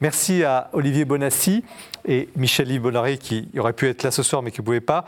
Merci 0.00 0.44
à 0.44 0.70
Olivier 0.72 1.04
Bonassi 1.04 1.64
et 2.06 2.28
Michel-Yves 2.36 3.18
qui 3.18 3.48
aurait 3.58 3.72
pu 3.72 3.88
être 3.88 4.02
là 4.02 4.10
ce 4.10 4.22
soir 4.22 4.42
mais 4.42 4.50
qui 4.50 4.60
ne 4.60 4.64
pouvait 4.64 4.80
pas. 4.80 5.04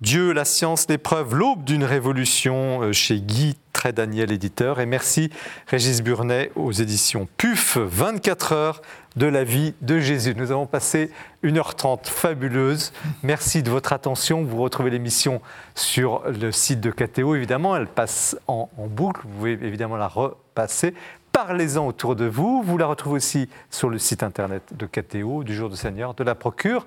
Dieu, 0.00 0.32
la 0.32 0.44
science, 0.44 0.86
l'épreuve, 0.88 1.34
l'aube 1.34 1.64
d'une 1.64 1.84
révolution 1.84 2.82
euh, 2.82 2.92
chez 2.92 3.20
Guy 3.20 3.56
Très 3.72 3.92
Daniel, 3.92 4.32
éditeur. 4.32 4.80
Et 4.80 4.86
merci 4.86 5.30
Régis 5.68 6.02
Burnet 6.02 6.50
aux 6.56 6.72
éditions 6.72 7.28
PUF, 7.36 7.78
24 7.78 8.52
heures 8.52 8.82
de 9.14 9.26
la 9.26 9.44
vie 9.44 9.74
de 9.82 10.00
Jésus. 10.00 10.34
Nous 10.36 10.50
avons 10.50 10.66
passé 10.66 11.12
1h30 11.44 12.06
fabuleuse. 12.06 12.92
Merci 13.22 13.62
de 13.62 13.70
votre 13.70 13.92
attention. 13.92 14.42
Vous 14.42 14.60
retrouvez 14.60 14.90
l'émission 14.90 15.40
sur 15.76 16.22
le 16.26 16.50
site 16.50 16.80
de 16.80 16.90
KTO, 16.90 17.36
évidemment. 17.36 17.76
Elle 17.76 17.86
passe 17.86 18.36
en 18.48 18.68
boucle. 18.76 19.20
Vous 19.24 19.36
pouvez 19.36 19.52
évidemment 19.52 19.96
la 19.96 20.08
repasser. 20.08 20.94
Parlez-en 21.32 21.86
autour 21.86 22.16
de 22.16 22.24
vous. 22.24 22.62
Vous 22.62 22.78
la 22.78 22.86
retrouvez 22.86 23.16
aussi 23.16 23.48
sur 23.70 23.88
le 23.88 23.98
site 23.98 24.22
internet 24.22 24.76
de 24.76 24.86
KTO, 24.86 25.44
du 25.44 25.54
Jour 25.54 25.70
du 25.70 25.76
Seigneur, 25.76 26.14
de 26.14 26.24
la 26.24 26.34
Procure. 26.34 26.86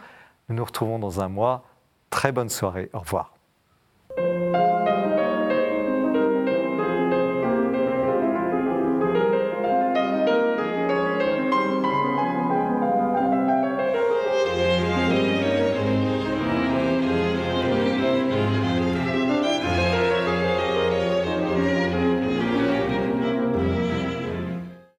Nous 0.50 0.56
nous 0.56 0.66
retrouvons 0.66 1.00
dans 1.00 1.22
un 1.22 1.30
mois. 1.30 1.64
Très 2.10 2.32
bonne 2.32 2.50
soirée. 2.50 2.90
Au 2.94 3.00
revoir. 3.00 3.34